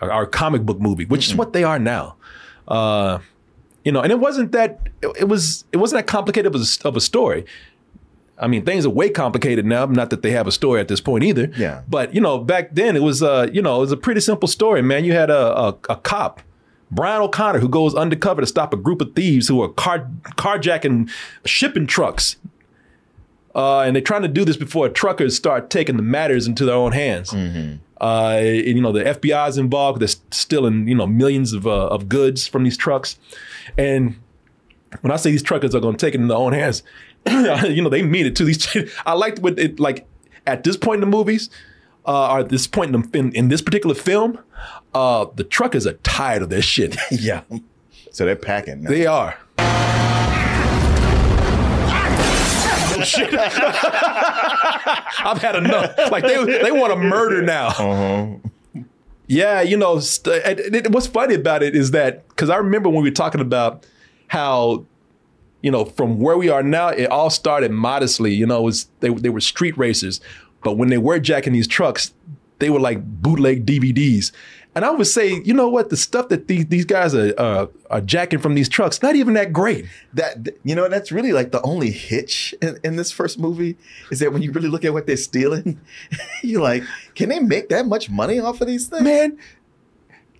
our, 0.00 0.10
our 0.10 0.26
comic 0.26 0.62
book 0.62 0.80
movie, 0.80 1.04
which 1.04 1.26
is 1.26 1.34
what 1.34 1.52
they 1.52 1.64
are 1.64 1.78
now. 1.78 2.16
Uh, 2.68 3.18
you 3.84 3.92
know, 3.92 4.00
and 4.00 4.10
it 4.10 4.18
wasn't 4.18 4.52
that 4.52 4.88
it, 5.02 5.08
it 5.20 5.24
was 5.28 5.64
it 5.72 5.78
wasn't 5.78 6.00
that 6.00 6.10
complicated 6.10 6.54
of 6.54 6.60
a, 6.60 6.88
of 6.88 6.96
a 6.96 7.00
story. 7.00 7.44
I 8.38 8.46
mean, 8.48 8.64
things 8.64 8.84
are 8.84 8.90
way 8.90 9.08
complicated 9.08 9.64
now. 9.64 9.86
Not 9.86 10.10
that 10.10 10.22
they 10.22 10.30
have 10.32 10.46
a 10.46 10.52
story 10.52 10.80
at 10.80 10.88
this 10.88 11.00
point 11.00 11.24
either. 11.24 11.50
Yeah. 11.56 11.82
But 11.88 12.14
you 12.14 12.20
know, 12.20 12.38
back 12.38 12.74
then 12.74 12.96
it 12.96 13.02
was 13.02 13.22
uh, 13.22 13.48
you 13.52 13.62
know, 13.62 13.76
it 13.76 13.80
was 13.80 13.92
a 13.92 13.96
pretty 13.96 14.20
simple 14.20 14.48
story, 14.48 14.82
man. 14.82 15.04
You 15.04 15.12
had 15.12 15.30
a 15.30 15.58
a, 15.58 15.68
a 15.88 15.96
cop, 15.96 16.42
Brian 16.90 17.22
O'Conner, 17.22 17.58
who 17.58 17.68
goes 17.68 17.94
undercover 17.94 18.40
to 18.40 18.46
stop 18.46 18.72
a 18.72 18.76
group 18.76 19.00
of 19.00 19.14
thieves 19.14 19.48
who 19.48 19.62
are 19.62 19.68
car 19.68 20.10
carjacking 20.36 21.10
shipping 21.44 21.86
trucks. 21.86 22.36
Uh, 23.54 23.80
and 23.80 23.96
they're 23.96 24.02
trying 24.02 24.20
to 24.20 24.28
do 24.28 24.44
this 24.44 24.58
before 24.58 24.86
truckers 24.90 25.34
start 25.34 25.70
taking 25.70 25.96
the 25.96 26.02
matters 26.02 26.46
into 26.46 26.66
their 26.66 26.74
own 26.74 26.92
hands. 26.92 27.32
Uh, 27.98 28.36
and, 28.38 28.66
you 28.66 28.82
know, 28.82 28.92
the 28.92 29.02
FBI 29.02 29.48
is 29.48 29.56
involved. 29.56 29.98
They're 29.98 30.08
stealing, 30.30 30.86
you 30.86 30.94
know, 30.94 31.06
millions 31.06 31.54
of, 31.54 31.66
uh, 31.66 31.86
of 31.86 32.06
goods 32.06 32.46
from 32.46 32.64
these 32.64 32.76
trucks. 32.76 33.18
And 33.78 34.16
when 35.00 35.10
I 35.10 35.16
say 35.16 35.30
these 35.30 35.42
truckers 35.42 35.74
are 35.74 35.80
going 35.80 35.96
to 35.96 36.06
take 36.06 36.14
it 36.14 36.20
in 36.20 36.28
their 36.28 36.36
own 36.36 36.52
hands, 36.52 36.82
you 37.68 37.82
know, 37.82 37.88
they 37.88 38.02
mean 38.02 38.26
it 38.26 38.36
too. 38.36 38.44
These, 38.44 38.68
I 39.04 39.14
liked 39.14 39.40
what 39.40 39.58
it 39.58 39.80
like 39.80 40.06
at 40.46 40.64
this 40.64 40.76
point 40.76 41.02
in 41.02 41.10
the 41.10 41.16
movies, 41.16 41.50
uh, 42.06 42.32
or 42.32 42.38
at 42.40 42.48
this 42.48 42.66
point 42.66 42.94
in, 42.94 43.02
the, 43.02 43.18
in, 43.18 43.32
in 43.32 43.48
this 43.48 43.62
particular 43.62 43.94
film, 43.94 44.38
uh, 44.94 45.26
the 45.34 45.44
truckers 45.44 45.86
are 45.86 45.94
tired 45.94 46.42
of 46.42 46.50
this 46.50 46.64
shit. 46.64 46.96
Yeah. 47.10 47.42
So 48.12 48.24
they're 48.24 48.36
packing. 48.36 48.82
now. 48.82 48.90
they 48.90 49.06
are. 49.06 49.38
shit. 53.04 53.34
I've 53.34 53.52
had 55.42 55.56
enough. 55.56 56.10
Like 56.10 56.24
they 56.24 56.42
they 56.62 56.72
want 56.72 56.94
to 56.94 56.98
murder 56.98 57.42
now. 57.42 57.66
Uh-huh. 57.68 58.26
Yeah, 59.28 59.60
you 59.60 59.76
know, 59.76 60.00
st- 60.00 60.42
and 60.44 60.60
it, 60.74 60.90
what's 60.92 61.08
funny 61.08 61.34
about 61.34 61.62
it 61.62 61.74
is 61.74 61.90
that 61.90 62.26
because 62.28 62.48
I 62.48 62.56
remember 62.56 62.88
when 62.88 63.02
we 63.02 63.10
were 63.10 63.14
talking 63.14 63.40
about 63.40 63.84
how, 64.28 64.86
you 65.62 65.70
know, 65.70 65.84
from 65.84 66.20
where 66.20 66.36
we 66.36 66.48
are 66.48 66.62
now, 66.62 66.88
it 66.88 67.06
all 67.10 67.30
started 67.30 67.70
modestly. 67.70 68.34
You 68.34 68.46
know, 68.46 68.58
it 68.58 68.64
was 68.64 68.88
they 69.00 69.08
they 69.10 69.30
were 69.30 69.40
street 69.40 69.76
racers, 69.76 70.20
but 70.62 70.76
when 70.76 70.88
they 70.90 70.98
were 70.98 71.18
jacking 71.18 71.52
these 71.52 71.68
trucks, 71.68 72.12
they 72.58 72.70
were 72.70 72.80
like 72.80 73.04
bootleg 73.04 73.66
DVDs. 73.66 74.32
And 74.74 74.84
I 74.84 74.90
would 74.90 75.06
say, 75.06 75.40
you 75.42 75.54
know 75.54 75.70
what, 75.70 75.88
the 75.88 75.96
stuff 75.96 76.28
that 76.28 76.48
these 76.48 76.66
these 76.66 76.84
guys 76.84 77.14
are 77.14 77.32
uh, 77.38 77.66
are 77.88 78.02
jacking 78.02 78.40
from 78.40 78.54
these 78.54 78.68
trucks, 78.68 79.02
not 79.02 79.16
even 79.16 79.32
that 79.32 79.50
great. 79.50 79.86
That 80.12 80.48
you 80.64 80.74
know, 80.74 80.86
that's 80.88 81.10
really 81.10 81.32
like 81.32 81.50
the 81.50 81.62
only 81.62 81.90
hitch 81.90 82.54
in, 82.60 82.78
in 82.84 82.96
this 82.96 83.10
first 83.10 83.38
movie 83.38 83.78
is 84.10 84.18
that 84.18 84.34
when 84.34 84.42
you 84.42 84.52
really 84.52 84.68
look 84.68 84.84
at 84.84 84.92
what 84.92 85.06
they're 85.06 85.16
stealing, 85.16 85.80
you're 86.42 86.60
like, 86.60 86.82
can 87.14 87.30
they 87.30 87.38
make 87.38 87.70
that 87.70 87.86
much 87.86 88.10
money 88.10 88.38
off 88.38 88.60
of 88.60 88.66
these 88.66 88.88
things? 88.88 89.02
Man, 89.02 89.38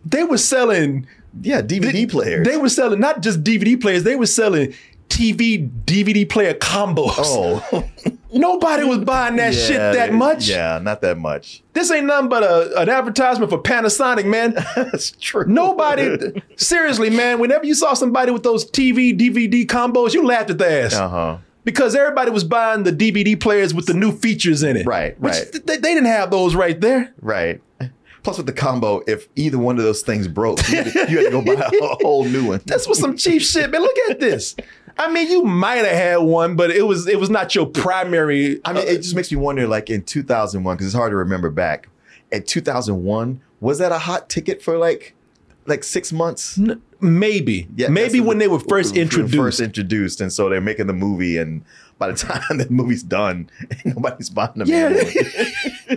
they 0.05 0.23
were 0.23 0.39
selling 0.39 1.07
yeah 1.41 1.63
DVD 1.63 2.09
players. 2.09 2.47
They 2.47 2.59
were 2.59 2.69
selling 2.69 3.01
not 3.01 3.23
just 3.23 3.43
DVD 3.43 3.81
players, 3.81 4.03
they 4.05 4.17
were 4.17 4.27
selling 4.27 4.75
TV 5.09 5.71
DVD 5.85 6.29
player 6.29 6.55
combos. 6.55 7.15
Oh. 7.19 7.85
Nobody 8.33 8.85
was 8.85 8.99
buying 8.99 9.37
that 9.37 9.55
shit 9.55 9.79
that 9.79 10.13
much. 10.13 10.49
Yeah, 10.49 10.79
not 10.83 11.01
that 11.03 11.17
much. 11.17 11.63
This 11.73 11.91
ain't 11.91 12.07
nothing 12.07 12.29
but 12.29 12.43
a, 12.43 12.81
an 12.81 12.89
advertisement 12.89 13.51
for 13.51 13.59
Panasonic, 13.59 14.27
man. 14.27 14.55
That's 14.77 15.13
true. 15.13 15.45
Nobody, 15.47 16.43
seriously, 16.57 17.09
man, 17.09 17.39
whenever 17.39 17.65
you 17.65 17.75
saw 17.75 17.95
somebody 17.95 18.33
with 18.33 18.43
those 18.43 18.71
TV, 18.71 19.17
DVD 19.19 19.65
combos, 19.67 20.13
you 20.13 20.27
laughed 20.27 20.51
at 20.51 20.59
their 20.59 20.87
ass. 20.87 20.95
Uh-huh. 20.95 21.39
Because 21.65 21.97
everybody 21.97 22.31
was 22.31 22.45
buying 22.45 22.85
the 22.85 22.93
DVD 22.93 23.41
players 23.41 23.75
with 23.75 23.87
the 23.87 23.95
new 23.95 24.13
features 24.13 24.63
in 24.63 24.77
it. 24.77 24.87
Right, 24.87 25.19
Which 25.19 25.33
right. 25.33 25.53
They, 25.53 25.77
they 25.79 25.95
didn't 25.95 26.05
have 26.05 26.31
those 26.31 26.55
right 26.55 26.81
there. 26.81 27.13
Right. 27.21 27.61
Plus, 28.23 28.39
with 28.39 28.47
the 28.47 28.53
combo, 28.53 29.03
if 29.07 29.29
either 29.37 29.57
one 29.57 29.79
of 29.79 29.85
those 29.85 30.03
things 30.03 30.27
broke, 30.27 30.59
you 30.69 30.83
had 30.83 30.93
to, 30.93 30.99
you 31.09 31.19
had 31.19 31.25
to 31.27 31.31
go 31.31 31.43
buy 31.43 31.53
a 31.53 31.71
whole 32.03 32.25
new 32.25 32.49
one. 32.49 32.61
That's 32.67 32.89
was 32.89 32.99
some 32.99 33.17
cheap 33.17 33.41
shit, 33.41 33.71
man. 33.71 33.81
Look 33.81 33.97
at 34.11 34.19
this. 34.19 34.57
I 34.99 35.13
mean, 35.13 35.31
you 35.31 35.45
might 35.45 35.77
have 35.85 35.87
had 35.97 36.17
one, 36.19 36.57
but 36.57 36.71
it 36.71 36.83
was 36.87 37.07
it 37.07 37.19
was 37.21 37.31
not 37.31 37.55
your 37.55 37.67
primary. 37.67 38.61
I 38.65 38.73
mean, 38.73 38.87
it 38.87 38.99
just 38.99 39.15
makes 39.15 39.31
me 39.31 39.37
wonder, 39.37 39.67
like 39.67 39.91
in 39.91 40.03
2001, 40.03 40.77
because 40.77 40.87
it's 40.87 40.95
hard 40.97 41.11
to 41.13 41.17
remember 41.17 41.51
back. 41.51 41.89
At 42.33 42.47
2001, 42.47 43.41
was 43.61 43.79
that 43.79 43.93
a 43.93 43.99
hot 43.99 44.29
ticket 44.29 44.63
for 44.63 44.79
like 44.79 45.15
like 45.67 45.85
six 45.85 46.13
months? 46.13 46.59
N- 46.59 46.81
maybe, 47.01 47.69
Yeah, 47.77 47.89
maybe 47.89 48.21
when 48.21 48.39
they 48.39 48.49
were 48.49 48.59
first 48.61 48.93
when- 48.95 49.03
introduced. 49.03 49.37
First 49.37 49.61
introduced, 49.61 50.21
and 50.21 50.33
so 50.33 50.49
they're 50.49 50.61
making 50.61 50.87
the 50.87 50.93
movie, 50.93 51.37
and 51.39 51.63
by 51.99 52.11
the 52.11 52.17
time 52.17 52.59
the 52.59 52.67
movie's 52.71 53.03
done, 53.03 53.51
nobody's 53.85 54.31
buying 54.31 54.53
them. 54.57 54.69
Yeah. 54.69 54.93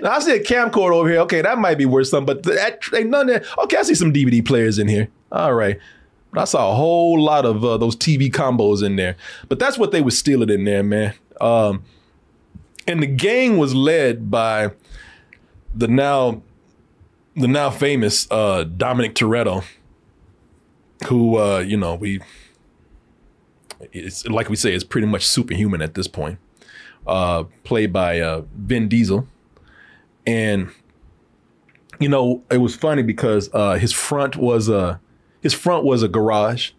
Now, 0.00 0.12
I 0.12 0.18
see 0.18 0.32
a 0.34 0.42
camcorder 0.42 0.94
over 0.94 1.08
here. 1.08 1.20
Okay, 1.20 1.42
that 1.42 1.58
might 1.58 1.78
be 1.78 1.84
worth 1.86 2.08
something, 2.08 2.34
but 2.34 2.42
that 2.42 2.80
ain't 2.92 3.08
none 3.10 3.30
of 3.30 3.40
that. 3.40 3.58
Okay, 3.64 3.76
I 3.76 3.82
see 3.82 3.94
some 3.94 4.12
DVD 4.12 4.44
players 4.44 4.80
in 4.80 4.88
here. 4.88 5.06
All 5.30 5.54
right. 5.54 5.78
But 6.32 6.40
I 6.40 6.44
saw 6.44 6.72
a 6.72 6.74
whole 6.74 7.20
lot 7.20 7.44
of 7.44 7.64
uh, 7.64 7.76
those 7.76 7.94
TV 7.94 8.30
combos 8.30 8.82
in 8.82 8.96
there. 8.96 9.16
But 9.48 9.58
that's 9.58 9.78
what 9.78 9.92
they 9.92 10.00
were 10.00 10.10
stealing 10.10 10.48
in 10.48 10.64
there, 10.64 10.82
man. 10.82 11.14
Um, 11.40 11.84
and 12.86 13.02
the 13.02 13.06
gang 13.06 13.58
was 13.58 13.74
led 13.74 14.30
by 14.30 14.72
the 15.74 15.88
now 15.88 16.42
the 17.36 17.48
now 17.48 17.70
famous 17.70 18.30
uh, 18.30 18.64
Dominic 18.64 19.14
Toretto, 19.14 19.64
who 21.06 21.38
uh, 21.38 21.58
you 21.58 21.76
know 21.76 21.94
we 21.94 22.20
it's 23.92 24.26
like 24.26 24.48
we 24.48 24.56
say 24.56 24.74
is 24.74 24.84
pretty 24.84 25.06
much 25.06 25.26
superhuman 25.26 25.82
at 25.82 25.94
this 25.94 26.08
point. 26.08 26.38
Uh, 27.06 27.44
played 27.64 27.92
by 27.92 28.20
uh, 28.20 28.42
Vin 28.54 28.88
Diesel, 28.88 29.26
and 30.26 30.70
you 31.98 32.08
know 32.08 32.42
it 32.50 32.58
was 32.58 32.74
funny 32.76 33.02
because 33.02 33.50
uh, 33.52 33.74
his 33.74 33.92
front 33.92 34.36
was 34.36 34.68
a 34.68 35.00
his 35.42 35.52
front 35.52 35.84
was 35.84 36.02
a 36.02 36.08
garage. 36.08 36.70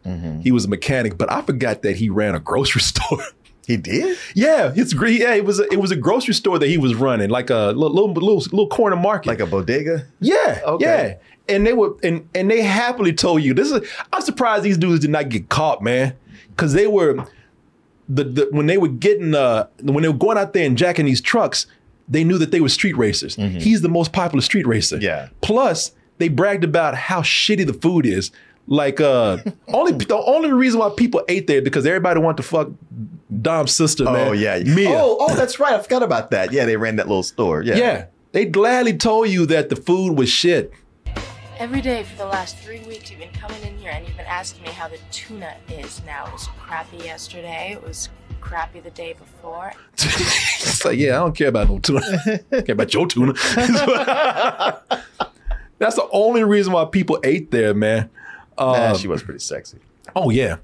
He 0.42 0.52
was 0.52 0.66
a 0.66 0.70
mechanic, 0.70 1.18
but 1.18 1.32
I 1.32 1.42
forgot 1.44 1.82
that 1.84 1.98
he 1.98 2.10
ran 2.10 2.34
a 2.36 2.40
grocery 2.40 2.82
store. 2.92 3.22
he 3.68 3.78
did. 3.78 4.18
Yeah, 4.34 4.74
it's 4.76 4.94
great. 4.94 5.20
Yeah, 5.20 5.34
it 5.36 5.46
was 5.46 5.60
a, 5.60 5.72
it 5.72 5.80
was 5.80 5.92
a 5.92 5.96
grocery 5.96 6.34
store 6.34 6.58
that 6.60 6.68
he 6.68 6.78
was 6.78 6.96
running, 6.96 7.30
like 7.30 7.50
a 7.50 7.74
little 7.76 7.94
little 7.94 8.14
little, 8.14 8.38
little 8.38 8.68
corner 8.68 8.96
market, 8.96 9.28
Like 9.28 9.40
a 9.40 9.46
bodega. 9.46 10.06
yeah, 10.20 10.62
Okay. 10.66 10.86
yeah. 11.20 11.54
And 11.56 11.68
they 11.68 11.74
were 11.74 11.96
and 12.04 12.28
and 12.34 12.50
they 12.50 12.62
happily 12.62 13.12
told 13.14 13.44
you 13.44 13.54
this 13.54 13.70
is. 13.72 13.88
I'm 14.14 14.22
surprised 14.22 14.64
these 14.64 14.78
dudes 14.78 15.02
did 15.02 15.10
not 15.10 15.28
get 15.30 15.50
caught, 15.50 15.84
man, 15.84 16.16
because 16.50 16.72
they 16.74 16.88
were 16.88 17.26
the, 18.08 18.24
the 18.24 18.48
when 18.52 18.66
they 18.68 18.78
were 18.78 18.88
getting 18.88 19.36
uh 19.36 19.68
when 19.82 20.02
they 20.04 20.08
were 20.10 20.14
going 20.18 20.38
out 20.38 20.54
there 20.54 20.66
and 20.66 20.78
jacking 20.78 21.06
these 21.06 21.20
trucks, 21.22 21.68
they 22.08 22.24
knew 22.24 22.38
that 22.38 22.52
they 22.52 22.62
were 22.62 22.70
street 22.70 22.96
racers. 22.98 23.36
He's 23.36 23.82
the 23.82 23.90
most 23.90 24.14
popular 24.14 24.42
street 24.42 24.66
racer. 24.68 24.98
Yeah. 24.98 25.30
Plus, 25.42 25.92
they 26.18 26.30
bragged 26.30 26.64
about 26.64 26.96
how 26.96 27.22
shitty 27.22 27.66
the 27.68 27.74
food 27.74 28.06
is. 28.06 28.32
Like 28.68 29.02
uh 29.02 29.38
only 29.68 29.92
the 29.92 30.16
only 30.16 30.54
reason 30.54 30.80
why 30.80 30.90
people 30.96 31.24
ate 31.28 31.48
there 31.48 31.62
because 31.62 31.86
everybody 31.86 32.20
wanted 32.22 32.38
to 32.38 32.44
fuck 32.44 32.70
Dom's 33.42 33.74
sister, 33.74 34.06
man. 34.06 34.30
Oh 34.30 34.32
yeah. 34.32 34.60
Mia. 34.64 34.90
Oh, 34.90 35.18
oh, 35.20 35.36
that's 35.36 35.60
right. 35.60 35.74
I 35.74 35.80
forgot 35.82 36.04
about 36.04 36.32
that. 36.32 36.52
Yeah, 36.52 36.66
they 36.66 36.78
ran 36.78 36.96
that 36.98 37.08
little 37.08 37.24
store. 37.24 37.62
Yeah. 37.62 37.76
yeah. 37.76 38.06
They 38.32 38.46
gladly 38.46 38.98
told 38.98 39.30
you 39.30 39.46
that 39.48 39.70
the 39.70 39.76
food 39.76 40.18
was 40.18 40.30
shit. 40.30 40.72
Every 41.60 41.82
day 41.82 42.04
for 42.04 42.18
the 42.18 42.26
last 42.26 42.58
three 42.58 42.80
weeks, 42.80 43.12
you've 43.12 43.20
been 43.20 43.30
coming 43.32 43.62
in 43.62 43.78
here 43.78 43.92
and 43.92 44.08
you've 44.08 44.18
been 44.18 44.26
asking 44.26 44.64
me 44.64 44.70
how 44.70 44.88
the 44.88 44.98
tuna 45.12 45.56
is 45.70 46.02
now. 46.04 46.26
It 46.26 46.34
was 46.34 46.48
crappy 46.60 46.98
yesterday. 46.98 47.74
It 47.74 47.84
was 47.84 48.10
crappy 48.42 48.80
the 48.80 48.90
day 48.92 49.14
before. 49.14 49.72
it's 49.94 50.84
like, 50.84 50.98
yeah, 50.98 51.16
I 51.16 51.20
don't 51.20 51.36
care 51.36 51.50
about 51.50 51.70
no 51.70 51.78
tuna. 51.80 52.02
I 52.52 52.62
care 52.62 52.74
about 52.74 52.92
your 52.94 53.08
tuna. 53.08 53.34
That's 55.78 55.96
the 55.96 56.08
only 56.12 56.44
reason 56.44 56.74
why 56.74 56.86
people 56.86 57.20
ate 57.24 57.52
there, 57.52 57.74
man. 57.74 58.10
Nah, 58.58 58.92
Um, 58.92 58.98
she 58.98 59.08
was 59.08 59.24
pretty 59.24 59.40
sexy. 59.40 59.78
Oh 60.16 60.30
yeah, 60.30 60.58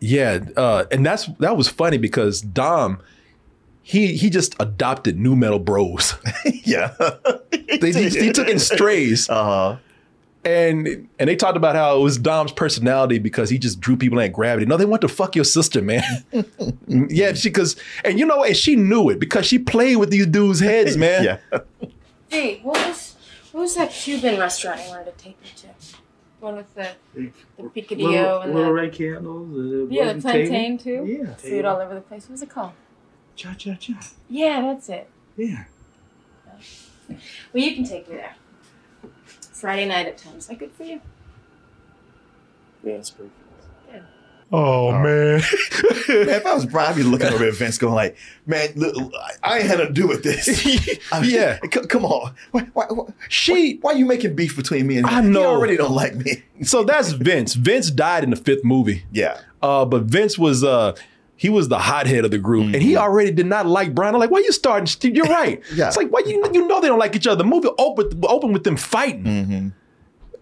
yeah, 0.00 0.38
uh, 0.56 0.84
and 0.90 1.04
that's 1.04 1.26
that 1.38 1.56
was 1.56 1.68
funny 1.68 1.98
because 1.98 2.40
Dom, 2.40 3.00
he 3.82 4.16
he 4.16 4.30
just 4.30 4.54
adopted 4.60 5.18
new 5.18 5.36
metal 5.36 5.58
bros. 5.58 6.14
yeah. 6.64 6.94
they, 7.80 7.92
he, 7.92 8.08
he 8.08 8.32
took 8.32 8.48
in 8.48 8.58
strays, 8.58 9.28
Uh 9.28 9.44
huh. 9.44 9.76
and 10.44 11.08
and 11.18 11.28
they 11.28 11.36
talked 11.36 11.56
about 11.56 11.74
how 11.74 11.96
it 11.98 12.00
was 12.00 12.16
Dom's 12.16 12.52
personality 12.52 13.18
because 13.18 13.50
he 13.50 13.58
just 13.58 13.80
drew 13.80 13.96
people 13.96 14.16
like 14.16 14.32
gravity. 14.32 14.64
No, 14.66 14.76
they 14.78 14.86
want 14.86 15.02
to 15.02 15.08
fuck 15.08 15.34
your 15.36 15.44
sister, 15.44 15.82
man. 15.82 16.02
yeah, 16.86 17.34
she 17.34 17.50
because 17.50 17.76
and 18.04 18.18
you 18.18 18.24
know, 18.24 18.42
and 18.42 18.56
she 18.56 18.76
knew 18.76 19.10
it 19.10 19.18
because 19.18 19.44
she 19.46 19.58
played 19.58 19.96
with 19.96 20.10
these 20.10 20.26
dudes' 20.26 20.60
heads, 20.60 20.96
man. 20.96 21.24
Yeah. 21.24 21.60
Hey, 22.28 22.60
what 22.62 22.78
was 22.86 23.16
what 23.52 23.60
was 23.62 23.74
that 23.74 23.90
Cuban 23.90 24.38
restaurant 24.38 24.80
you 24.84 24.88
wanted 24.90 25.18
to 25.18 25.24
take 25.24 25.40
me 25.42 25.48
to? 25.56 25.66
One 26.40 26.56
with 26.56 26.74
the 26.74 26.88
the 27.14 27.62
picadillo 27.64 28.44
and 28.44 28.56
the 28.56 28.72
red 28.72 28.92
candles. 28.92 29.48
Uh, 29.54 29.86
yeah, 29.90 30.12
the 30.14 30.20
plantain 30.22 30.78
too. 30.78 31.04
Yeah. 31.06 31.34
Food 31.34 31.64
all 31.66 31.76
over 31.78 31.94
the 31.94 32.00
place. 32.00 32.24
What 32.24 32.32
was 32.32 32.42
it 32.42 32.48
called? 32.48 32.72
Cha 33.36 33.54
cha 33.54 33.74
cha. 33.74 33.94
Yeah, 34.28 34.60
that's 34.62 34.88
it. 34.88 35.08
Yeah. 35.36 35.64
Well, 37.08 37.62
you 37.62 37.74
can 37.74 37.84
take 37.84 38.08
me 38.08 38.16
there. 38.16 38.36
Friday 39.52 39.86
night 39.86 40.06
at 40.06 40.16
ten. 40.16 40.34
Is 40.36 40.46
that 40.46 40.58
good 40.58 40.72
for 40.72 40.84
you? 40.84 41.00
Yeah, 42.82 42.94
it's 42.94 43.10
pretty 43.10 43.30
Oh 44.52 44.90
man. 44.92 45.40
Man, 45.40 46.28
if 46.28 46.44
I 46.44 46.54
was 46.54 46.66
Brian, 46.66 46.90
I'd 46.90 46.96
be 46.96 47.02
looking 47.04 47.28
over 47.28 47.44
at 47.44 47.54
Vince 47.54 47.78
going 47.78 47.94
like, 47.94 48.16
man, 48.46 48.70
look, 48.74 49.12
I- 49.44 49.58
ain't 49.58 49.68
had 49.68 49.76
to 49.76 49.90
do 49.92 50.08
with 50.08 50.24
this. 50.24 50.48
I 51.12 51.20
mean, 51.20 51.30
Yeah. 51.30 51.58
c- 51.72 51.86
come 51.86 52.04
on. 52.04 52.34
Why, 52.50 52.62
why, 52.72 52.86
why, 52.90 53.04
She 53.28 53.78
why 53.80 53.92
are 53.92 53.96
you 53.96 54.06
making 54.06 54.34
beef 54.34 54.56
between 54.56 54.88
me 54.88 54.96
and 54.98 55.08
him? 55.08 55.14
I 55.14 55.20
know. 55.20 55.40
He 55.40 55.46
already 55.46 55.76
don't 55.76 55.92
like 55.94 56.16
me. 56.16 56.42
so 56.62 56.82
that's 56.82 57.12
Vince. 57.28 57.54
Vince 57.54 57.90
died 57.92 58.24
in 58.24 58.30
the 58.30 58.36
fifth 58.36 58.64
movie. 58.64 59.04
Yeah. 59.12 59.40
Uh, 59.62 59.84
but 59.84 60.02
Vince 60.02 60.36
was 60.38 60.64
uh 60.64 60.96
he 61.36 61.48
was 61.48 61.68
the 61.68 61.78
hothead 61.78 62.24
of 62.26 62.30
the 62.32 62.38
group, 62.38 62.74
and 62.74 62.82
he 62.82 62.96
already 62.98 63.30
did 63.30 63.46
not 63.46 63.66
like 63.66 63.94
Brian. 63.94 64.14
I'm 64.14 64.20
like, 64.20 64.30
why 64.30 64.40
you 64.40 64.52
starting? 64.52 65.14
You're 65.14 65.24
right. 65.40 65.62
Yeah. 65.72 65.86
It's 65.88 65.96
like, 65.96 66.08
why 66.10 66.22
you 66.26 66.44
you 66.52 66.66
know 66.66 66.80
they 66.80 66.88
don't 66.88 66.98
like 66.98 67.14
each 67.14 67.26
other. 67.26 67.36
The 67.36 67.48
movie 67.48 67.68
opened 67.78 68.24
open 68.26 68.52
with 68.52 68.64
them 68.64 68.76
fighting, 68.76 69.72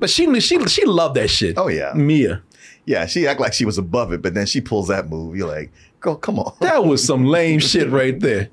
but 0.00 0.08
she 0.10 0.40
she 0.40 0.66
she 0.66 0.84
loved 0.86 1.14
that 1.16 1.28
shit. 1.28 1.58
Oh, 1.58 1.68
yeah. 1.68 1.92
Mia. 1.94 2.42
Yeah, 2.88 3.04
she 3.04 3.26
act 3.26 3.38
like 3.38 3.52
she 3.52 3.66
was 3.66 3.76
above 3.76 4.12
it, 4.14 4.22
but 4.22 4.32
then 4.32 4.46
she 4.46 4.62
pulls 4.62 4.88
that 4.88 5.10
move. 5.10 5.36
You're 5.36 5.46
like, 5.46 5.70
go, 6.00 6.16
come 6.16 6.38
on. 6.38 6.54
That 6.60 6.86
was 6.86 7.04
some 7.04 7.26
lame 7.26 7.58
shit 7.60 7.90
right 7.90 8.18
there. 8.18 8.48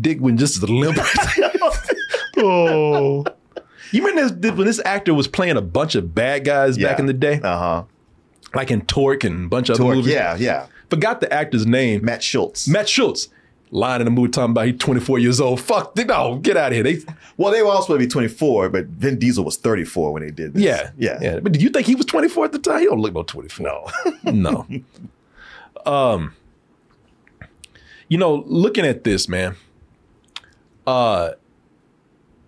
Dick 0.00 0.20
went 0.20 0.38
just 0.38 0.62
as 0.62 0.70
limp. 0.70 0.96
oh. 2.38 3.24
You 3.90 4.04
remember 4.04 4.34
this, 4.34 4.52
when 4.56 4.66
this 4.66 4.80
actor 4.84 5.14
was 5.14 5.28
playing 5.28 5.56
a 5.56 5.60
bunch 5.62 5.94
of 5.94 6.16
bad 6.16 6.44
guys 6.44 6.76
back 6.76 6.98
in 6.98 7.06
the 7.06 7.12
day, 7.12 7.40
Uh 7.44 7.58
huh. 7.58 7.84
like 8.52 8.72
in 8.72 8.80
Torque 8.86 9.22
and 9.22 9.44
a 9.44 9.48
bunch 9.48 9.68
of 9.68 9.76
other 9.76 9.84
movies? 9.94 10.12
yeah, 10.12 10.34
yeah. 10.36 10.66
Forgot 10.90 11.20
the 11.20 11.32
actor's 11.32 11.64
name. 11.64 12.04
Matt 12.04 12.20
Schulze. 12.20 12.66
Matt 12.66 12.88
Schulze. 12.88 13.28
Lying 13.74 14.02
in 14.02 14.04
the 14.04 14.12
movie 14.12 14.30
talking 14.30 14.52
about 14.52 14.66
he's 14.68 14.78
24 14.78 15.18
years 15.18 15.40
old. 15.40 15.60
Fuck, 15.60 15.96
no, 15.96 16.36
get 16.36 16.56
out 16.56 16.68
of 16.70 16.74
here. 16.74 16.84
They, 16.84 16.98
Well, 17.36 17.52
they 17.52 17.60
were 17.60 17.70
all 17.70 17.82
supposed 17.82 18.00
to 18.00 18.06
be 18.06 18.08
24, 18.08 18.68
but 18.68 18.86
Vin 18.86 19.18
Diesel 19.18 19.44
was 19.44 19.56
34 19.56 20.12
when 20.12 20.22
they 20.22 20.30
did 20.30 20.54
this. 20.54 20.62
yeah, 20.62 20.90
yeah, 20.96 21.18
yeah. 21.20 21.40
But 21.40 21.50
did 21.50 21.60
you 21.60 21.70
think 21.70 21.84
he 21.84 21.96
was 21.96 22.06
24 22.06 22.44
at 22.44 22.52
the 22.52 22.60
time? 22.60 22.78
He 22.78 22.86
don't 22.86 23.00
look 23.00 23.12
no 23.12 23.24
24. 23.24 23.66
No. 23.66 23.90
no. 24.32 24.66
Um, 25.84 26.36
you 28.08 28.16
know, 28.16 28.44
looking 28.46 28.86
at 28.86 29.02
this, 29.02 29.28
man, 29.28 29.56
uh, 30.86 31.32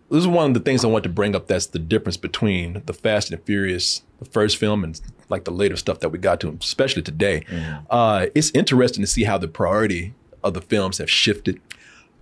this 0.08 0.20
is 0.20 0.28
one 0.28 0.46
of 0.50 0.54
the 0.54 0.60
things 0.60 0.84
I 0.84 0.88
want 0.88 1.02
to 1.02 1.08
bring 1.08 1.34
up. 1.34 1.48
That's 1.48 1.66
the 1.66 1.80
difference 1.80 2.16
between 2.16 2.82
the 2.86 2.92
Fast 2.92 3.32
and 3.32 3.42
Furious, 3.42 4.02
the 4.20 4.26
first 4.26 4.58
film, 4.58 4.84
and 4.84 5.00
like 5.28 5.42
the 5.42 5.50
later 5.50 5.74
stuff 5.74 5.98
that 6.00 6.10
we 6.10 6.18
got 6.18 6.38
to, 6.42 6.56
especially 6.60 7.02
today. 7.02 7.44
Uh, 7.90 8.26
it's 8.36 8.52
interesting 8.52 9.02
to 9.02 9.08
see 9.08 9.24
how 9.24 9.38
the 9.38 9.48
priority 9.48 10.14
of 10.46 10.54
the 10.54 10.60
films 10.60 10.98
have 10.98 11.10
shifted. 11.10 11.60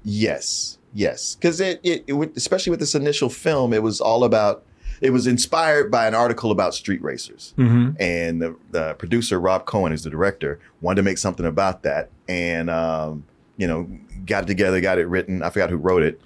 Yes, 0.05 0.79
yes, 0.93 1.35
because 1.35 1.61
it, 1.61 1.81
it, 1.83 2.05
it 2.07 2.37
especially 2.37 2.71
with 2.71 2.81
this 2.81 2.95
initial 2.95 3.29
film, 3.31 3.73
it 3.73 3.83
was 3.83 4.01
all 4.01 4.25
about. 4.25 4.65
It 5.01 5.11
was 5.11 5.27
inspired 5.27 5.91
by 5.91 6.07
an 6.07 6.15
article 6.15 6.51
about 6.51 6.73
street 6.75 7.03
racers, 7.03 7.53
Mhm. 7.59 7.97
and 8.01 8.41
the, 8.41 8.57
the 8.71 8.95
producer 8.95 9.41
Rob 9.41 9.67
Cohen, 9.67 9.91
who's 9.93 10.05
the 10.05 10.11
director, 10.11 10.61
wanted 10.81 10.97
to 10.97 11.03
make 11.03 11.19
something 11.19 11.45
about 11.45 11.83
that, 11.83 12.11
and 12.29 12.71
um, 12.71 13.25
you 13.57 13.67
know, 13.67 13.89
got 14.25 14.45
it 14.45 14.47
together, 14.47 14.81
got 14.81 14.99
it 14.99 15.07
written. 15.09 15.43
I 15.43 15.51
forgot 15.51 15.69
who 15.71 15.77
wrote 15.77 16.03
it, 16.05 16.21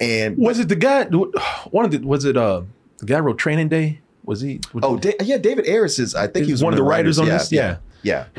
and 0.00 0.36
Was 0.36 0.58
it 0.58 0.68
the 0.68 0.76
guy? 0.76 1.04
One 1.04 1.84
of 1.84 1.90
the 1.92 1.98
was 1.98 2.24
it 2.24 2.36
uh 2.36 2.62
the 2.98 3.06
guy 3.06 3.16
who 3.16 3.22
wrote 3.22 3.38
Training 3.38 3.68
Day? 3.68 4.00
Was 4.24 4.42
he? 4.42 4.60
Was 4.74 4.84
oh 4.84 4.96
da- 4.98 5.14
yeah, 5.22 5.38
David 5.38 5.66
Ayers 5.66 5.98
is. 5.98 6.14
I 6.14 6.26
think 6.26 6.42
Is 6.42 6.46
he 6.48 6.52
was 6.52 6.62
one 6.62 6.72
of 6.72 6.76
the 6.76 6.82
writers 6.84 7.18
on 7.18 7.26
this? 7.26 7.50
Yeah, 7.50 7.60
yeah. 7.62 7.76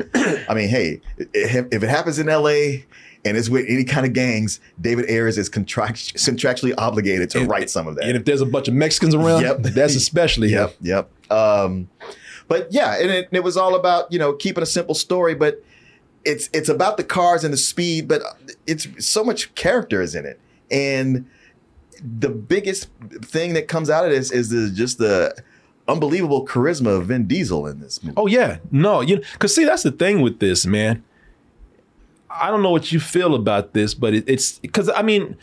I 0.48 0.54
mean, 0.54 0.68
hey, 0.68 1.00
if, 1.18 1.82
it 1.82 1.88
happens 1.88 2.18
in 2.18 2.28
L.A. 2.28 2.84
and 3.24 3.36
it's 3.36 3.48
with 3.48 3.64
any 3.68 3.84
kind 3.84 4.04
of 4.06 4.12
gangs, 4.12 4.60
David 4.80 5.06
Ayers 5.08 5.38
is 5.38 5.48
contract- 5.48 6.14
contractually 6.14 6.74
obligated 6.76 7.30
to 7.30 7.44
write 7.44 7.70
some 7.70 7.86
of 7.86 7.94
that. 7.96 8.04
And 8.04 8.16
if 8.16 8.24
there's 8.24 8.40
a 8.40 8.46
bunch 8.46 8.68
of 8.68 8.74
Mexicans 8.74 9.14
around, 9.14 9.42
Yep. 9.42 9.62
that's 9.62 9.94
especially 9.96 10.50
him. 10.50 10.68
Yep, 10.80 11.08
yep. 11.30 11.32
Um, 11.32 11.88
but 12.48 12.68
yeah, 12.72 12.96
and 13.00 13.10
it, 13.10 13.28
it 13.32 13.42
was 13.44 13.56
all 13.56 13.74
about 13.74 14.12
you 14.12 14.18
know 14.18 14.32
keeping 14.34 14.62
a 14.62 14.66
simple 14.66 14.94
story, 14.94 15.34
but 15.34 15.62
it's 16.24 16.50
it's 16.52 16.68
about 16.68 16.96
the 16.98 17.04
cars 17.04 17.44
and 17.44 17.52
the 17.52 17.56
speed, 17.58 18.08
but 18.08 18.20
it's 18.66 18.86
so 19.04 19.24
much 19.24 19.54
character 19.54 20.02
is 20.02 20.14
in 20.14 20.26
it, 20.26 20.38
and 20.70 21.26
the 22.18 22.28
biggest 22.28 22.88
thing 23.22 23.54
that 23.54 23.68
comes 23.68 23.88
out 23.88 24.04
of 24.04 24.10
this 24.10 24.32
is 24.32 24.50
the, 24.50 24.70
just 24.74 24.98
the 24.98 25.32
unbelievable 25.92 26.46
charisma 26.46 26.98
of 26.98 27.06
Vin 27.06 27.26
Diesel 27.26 27.66
in 27.66 27.80
this 27.80 28.02
movie. 28.02 28.14
Oh 28.16 28.26
yeah, 28.26 28.58
no, 28.70 29.00
you 29.00 29.18
because 29.32 29.54
see 29.54 29.64
that's 29.64 29.82
the 29.82 29.92
thing 29.92 30.20
with 30.20 30.40
this 30.40 30.66
man. 30.66 31.04
I 32.30 32.50
don't 32.50 32.62
know 32.62 32.70
what 32.70 32.90
you 32.92 33.00
feel 33.00 33.34
about 33.34 33.74
this, 33.74 33.94
but 33.94 34.14
it, 34.14 34.24
it's 34.26 34.58
because 34.58 34.88
I 34.88 35.02
mean, 35.02 35.36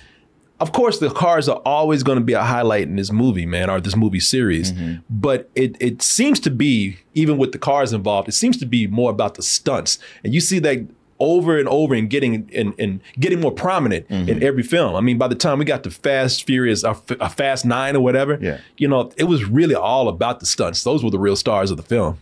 of 0.60 0.72
course 0.72 1.00
the 1.00 1.10
cars 1.10 1.48
are 1.48 1.62
always 1.66 2.04
going 2.04 2.18
to 2.18 2.24
be 2.24 2.34
a 2.34 2.42
highlight 2.42 2.84
in 2.84 2.96
this 2.96 3.12
movie, 3.12 3.46
man, 3.46 3.70
or 3.70 3.80
this 3.80 3.96
movie 3.96 4.20
series. 4.20 4.74
Mm-hmm. 4.74 5.02
But 5.10 5.50
it 5.56 5.78
it 5.80 6.02
seems 6.02 6.40
to 6.42 6.50
be 6.50 6.98
even 7.14 7.38
with 7.38 7.52
the 7.52 7.60
cars 7.60 7.94
involved, 7.94 8.28
it 8.28 8.34
seems 8.34 8.58
to 8.58 8.66
be 8.66 8.88
more 8.88 9.12
about 9.12 9.36
the 9.36 9.44
stunts, 9.44 10.00
and 10.24 10.34
you 10.34 10.42
see 10.42 10.60
that 10.60 10.88
over 11.20 11.58
and 11.58 11.68
over 11.68 11.94
and 11.94 12.10
getting 12.10 12.50
and, 12.56 12.74
and 12.80 13.02
getting 13.20 13.40
more 13.42 13.52
prominent 13.52 14.06
in 14.10 14.42
every 14.42 14.64
film. 14.64 14.96
I 14.96 15.02
mean, 15.02 15.18
by 15.18 15.28
the 15.28 15.36
time 15.36 15.60
we 15.60 15.66
got 15.66 15.84
to 15.84 15.92
Fast 15.92 16.46
Furious, 16.46 16.84
a, 16.84 16.96
a 17.20 17.30
Fast 17.30 17.66
Nine 17.66 17.96
or 17.96 18.00
whatever, 18.02 18.38
Yeah. 18.42 18.60
you 18.78 18.88
know, 18.88 19.12
it 19.18 19.26
was 19.26 19.44
really 19.46 19.76
all 19.76 20.08
about 20.08 20.40
the 20.40 20.46
stunts. 20.46 20.84
Those 20.84 21.04
were 21.04 21.10
the 21.12 21.20
real 21.20 21.36
stars 21.36 21.72
of 21.72 21.78
the 21.78 21.84
film. 21.84 22.18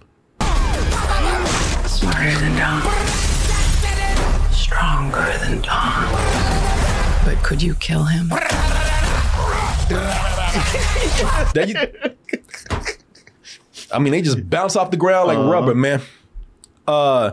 Smarter 1.86 2.40
than 2.40 2.58
Dom. 2.58 2.82
Stronger 4.52 5.38
than 5.42 5.62
Dom. 5.62 6.12
But 7.26 7.38
could 7.44 7.62
you 7.62 7.76
kill 7.76 8.04
him? 8.06 8.30
That 11.54 11.66
you- 11.68 12.14
I 13.94 14.00
mean, 14.00 14.12
they 14.12 14.22
just 14.22 14.50
bounce 14.50 14.76
off 14.76 14.92
the 14.92 14.98
ground 14.98 15.28
like 15.28 15.38
Uh-huh. 15.38 15.50
rubber, 15.52 15.74
man. 15.76 16.02
Uh, 16.88 17.32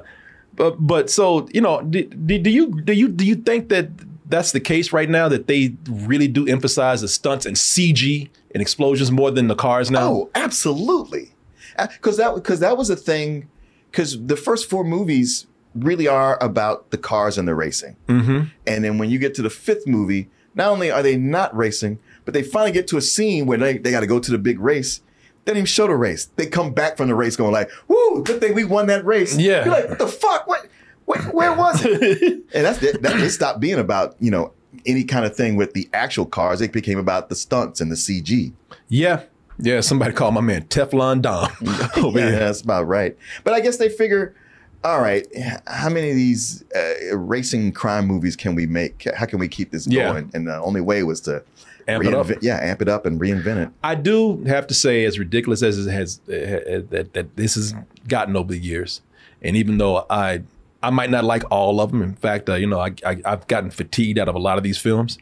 but 0.57 0.77
but 0.79 1.11
so 1.11 1.49
you 1.53 1.61
know, 1.61 1.83
do, 1.83 2.05
do, 2.05 2.39
do 2.39 2.51
you 2.51 2.81
do 2.83 2.93
you 2.93 3.09
do 3.09 3.25
you 3.27 3.35
think 3.37 3.69
that 3.69 3.89
that's 4.27 4.53
the 4.53 4.61
case 4.61 4.93
right 4.93 5.09
now 5.11 5.29
that 5.29 5.47
they 5.47 5.75
really 5.89 6.29
do 6.29 6.47
emphasize 6.49 7.01
the 7.03 7.09
stunts 7.09 7.45
and 7.47 7.57
CG 7.57 8.29
and 8.53 8.61
explosions 8.63 9.11
more 9.11 9.31
than 9.31 9.49
the 9.49 9.55
cars 9.55 9.91
now? 9.91 10.09
Oh, 10.11 10.31
absolutely. 10.35 11.33
Because 11.77 12.17
that 12.19 12.35
because 12.35 12.61
that 12.61 12.77
was 12.77 12.91
a 12.91 12.97
thing. 12.97 13.49
Because 13.91 14.21
the 14.27 14.37
first 14.37 14.69
four 14.69 14.83
movies 14.85 15.47
really 15.75 16.09
are 16.09 16.43
about 16.43 16.91
the 16.91 16.99
cars 16.99 17.37
and 17.39 17.47
the 17.49 17.55
racing, 17.55 17.97
Mm-hmm. 18.09 18.45
and 18.67 18.85
then 18.85 18.99
when 18.99 19.11
you 19.11 19.19
get 19.19 19.35
to 19.35 19.43
the 19.43 19.51
fifth 19.51 19.87
movie, 19.87 20.29
not 20.55 20.69
only 20.71 20.91
are 20.91 21.03
they 21.03 21.17
not 21.17 21.55
racing, 21.57 21.99
but 22.25 22.33
they 22.35 22.43
finally 22.43 22.71
get 22.73 22.87
to 22.89 22.97
a 22.97 23.01
scene 23.01 23.47
where 23.47 23.59
they, 23.59 23.79
they 23.79 23.91
got 23.91 24.01
to 24.01 24.07
go 24.07 24.19
to 24.21 24.31
the 24.31 24.39
big 24.39 24.59
race. 24.61 25.01
They 25.45 25.51
didn't 25.53 25.59
even 25.59 25.67
show 25.67 25.87
the 25.87 25.95
race. 25.97 26.27
They 26.37 26.47
come 26.47 26.73
back 26.73 26.97
from 26.97 27.09
the 27.09 27.15
race 27.15 27.37
going 27.37 27.53
like, 27.53 27.71
"Woo! 27.89 28.23
Good 28.25 28.41
thing 28.41 28.55
we 28.55 28.65
won 28.65 28.87
that 28.87 29.05
race." 29.05 29.37
Yeah. 29.37 29.65
You're 29.65 29.75
like, 29.75 29.89
"What 29.91 29.99
the 29.99 30.09
fuck? 30.09 30.47
What? 30.47 30.67
Where, 31.05 31.21
where 31.25 31.53
was 31.53 31.85
it?" 31.85 32.23
and 32.55 32.65
that's 32.65 32.83
it. 32.83 33.03
that. 33.03 33.21
It 33.21 33.31
stopped 33.31 33.61
being 33.61 33.79
about 33.79 34.17
you 34.21 34.31
know 34.31 34.53
any 34.87 35.05
kind 35.05 35.25
of 35.27 35.37
thing 35.37 35.57
with 35.57 35.75
the 35.75 35.89
actual 35.93 36.25
cars. 36.27 36.61
It 36.61 36.73
became 36.73 36.99
about 36.99 37.29
the 37.29 37.35
stunts 37.35 37.81
and 37.81 37.91
the 37.93 37.97
CG. 37.97 38.53
Yeah, 38.89 39.23
yeah. 39.59 39.81
Somebody 39.81 40.13
called 40.15 40.33
my 40.35 40.41
man 40.41 40.65
Teflon 40.65 41.21
Dom 41.21 41.51
over 42.05 42.19
yeah, 42.19 42.31
that's 42.39 42.63
about 42.63 42.87
right. 42.89 43.17
But 43.45 43.53
I 43.55 43.61
guess 43.61 43.77
they 43.77 43.89
figure, 43.91 44.35
all 44.83 45.01
right, 45.01 45.27
how 45.67 45.89
many 45.91 46.09
of 46.11 46.17
these 46.17 46.65
uh, 46.75 47.17
racing 47.17 47.73
crime 47.73 48.07
movies 48.07 48.35
can 48.37 48.55
we 48.55 48.67
make? 48.67 49.07
How 49.15 49.27
can 49.27 49.39
we 49.39 49.49
keep 49.49 49.71
this 49.73 49.87
Yeah. 49.87 50.11
going? 50.11 50.31
And 50.35 50.47
the 50.49 50.57
only 50.57 50.81
way 50.81 51.03
was 51.03 51.21
to 51.23 51.43
Amp 51.87 52.05
it 52.05 52.15
up. 52.15 52.27
yeah, 52.41 52.59
amp 52.63 52.81
it 52.83 52.89
up 52.89 53.05
and 53.07 53.21
reinvent 53.21 53.63
it. 53.67 53.69
I 53.83 53.95
do 53.95 54.43
have 54.45 54.67
to 54.69 54.75
say, 54.75 55.05
as 55.05 55.19
ridiculous 55.19 55.63
as 55.63 55.87
it 55.87 55.91
has 55.91 56.21
uh, 56.29 56.83
that 56.91 57.11
that 57.13 57.37
this 57.37 57.55
has 57.57 57.75
gotten 58.09 58.37
over 58.37 58.53
the 58.53 58.59
years, 58.59 59.03
and 59.43 59.57
even 59.57 59.79
though 59.79 60.07
I 60.09 60.43
I 60.83 60.91
might 60.91 61.11
not 61.11 61.25
like 61.25 61.43
all 61.51 61.81
of 61.81 61.91
them, 61.91 62.03
in 62.03 62.15
fact, 62.15 62.49
uh, 62.49 62.55
you 62.55 62.67
know, 62.67 62.81
I, 62.81 62.95
I 63.05 63.21
I've 63.25 63.47
gotten 63.49 63.71
fatigued 63.71 64.19
out 64.19 64.29
of 64.29 64.35
a 64.35 64.39
lot 64.39 64.57
of 64.59 64.65
these 64.65 64.79
films. 64.79 65.19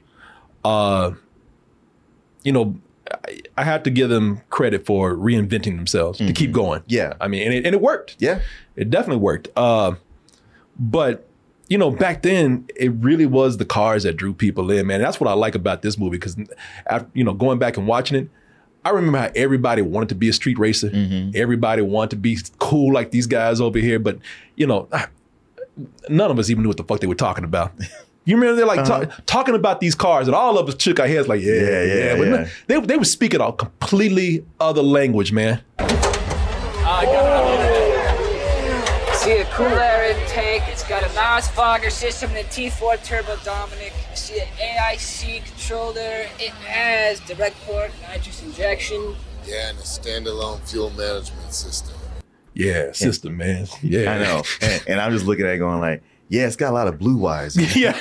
Uh, 0.64 1.12
you 2.44 2.53
know, 2.53 2.77
I, 3.27 3.40
I 3.59 3.64
have 3.64 3.83
to 3.85 3.90
give 3.90 4.09
them 4.09 4.40
credit 4.51 4.87
for 4.87 5.14
reinventing 5.14 5.77
themselves 5.77 6.18
to 6.18 6.33
keep 6.33 6.53
going. 6.53 6.83
Yeah. 6.87 7.14
I 7.20 7.29
mean, 7.29 7.42
and 7.42 7.55
it, 7.55 7.66
and 7.66 7.75
it 7.75 7.81
worked. 7.81 8.16
Yeah, 8.18 8.40
It 8.77 8.90
definitely 8.90 9.20
worked. 9.22 9.48
Uh, 9.57 9.94
but 10.79 11.29
you 11.72 11.78
know, 11.78 11.90
back 11.90 12.20
then 12.20 12.66
it 12.76 12.92
really 13.08 13.24
was 13.24 13.56
the 13.56 13.64
cars 13.64 14.02
that 14.02 14.14
drew 14.18 14.35
people 14.35 14.70
in, 14.70 14.87
man. 14.87 15.00
That's 15.00 15.18
what 15.18 15.28
I 15.30 15.32
like 15.32 15.54
about 15.54 15.80
this 15.80 15.96
movie 15.96 16.18
because, 16.18 16.37
you 17.14 17.24
know, 17.24 17.32
going 17.32 17.58
back 17.58 17.78
and 17.78 17.87
watching 17.87 18.18
it, 18.18 18.28
I 18.85 18.90
remember 18.90 19.18
how 19.18 19.30
everybody 19.35 19.80
wanted 19.80 20.11
to 20.11 20.14
be 20.14 20.28
a 20.28 20.35
street 20.35 20.58
racer. 20.58 20.90
Everybody 21.35 21.80
wanted 21.80 22.11
to 22.11 22.16
be 22.16 22.37
cool 22.58 22.92
like 22.92 23.11
these 23.11 23.26
guys 23.26 23.58
over 23.58 23.78
here, 23.78 23.98
but 23.98 24.18
you 24.54 24.66
know, 24.66 24.87
none 26.11 26.30
of 26.30 26.38
us 26.38 26.50
even 26.50 26.62
knew 26.62 26.68
what 26.68 26.76
the 26.76 26.85
fuck 26.85 27.00
they 27.00 27.06
were 27.06 27.14
talking 27.14 27.44
about. 27.44 27.72
You 28.24 28.37
remember 28.37 28.54
they're 28.54 28.66
like 28.66 28.85
ta- 28.85 29.06
talking 29.26 29.56
about 29.56 29.80
these 29.80 29.96
cars, 29.96 30.28
and 30.28 30.35
all 30.37 30.56
of 30.56 30.68
us 30.68 30.80
shook 30.80 31.00
our 31.00 31.08
heads 31.08 31.26
like, 31.26 31.40
yeah, 31.42 31.54
Uh-huh. 31.54 31.70
Yeah, 31.72 31.82
yeah, 31.82 31.94
yeah, 32.04 32.16
But 32.16 32.24
yeah. 32.28 32.30
no, 32.30 32.46
They 32.68 32.87
they 32.87 32.96
were 32.96 33.04
speaking 33.04 33.40
a 33.40 33.52
completely 33.52 34.44
other 34.61 34.80
language, 34.98 35.32
man. 35.32 35.61
See 39.22 39.38
a 39.38 39.44
cool 39.56 39.66
air 39.66 40.01
intake. 40.12 40.62
It's 40.66 40.87
got 40.87 41.03
a 41.03 41.14
NOS 41.14 41.48
fogger 41.48 41.90
system 41.90 42.31
and 42.31 42.38
a 42.38 42.44
T4 42.44 43.03
turbo 43.05 43.37
Dominic. 43.44 43.92
You 44.11 44.16
see 44.16 44.40
an 44.40 44.46
AIC 44.59 45.44
controller. 45.44 46.27
It 46.38 46.51
has 46.66 47.20
direct 47.20 47.57
port 47.62 47.90
nitrous 48.03 48.42
injection. 48.42 49.16
Yeah, 49.46 49.70
and 49.70 49.79
a 49.79 49.83
standalone 49.83 50.61
fuel 50.68 50.90
management 50.90 51.53
system. 51.53 51.96
Yeah, 52.55 52.92
system, 52.92 53.37
man. 53.38 53.66
Yeah, 53.83 54.12
I 54.12 54.18
know. 54.18 54.42
And, 54.61 54.85
and 54.88 55.01
I'm 55.01 55.12
just 55.12 55.25
looking 55.25 55.46
at 55.46 55.55
it 55.55 55.59
going 55.59 55.81
like, 55.81 56.03
yeah, 56.29 56.46
it's 56.46 56.57
got 56.57 56.70
a 56.70 56.75
lot 56.75 56.88
of 56.88 56.98
blue 56.98 57.16
wires. 57.16 57.57
Yeah. 57.77 57.92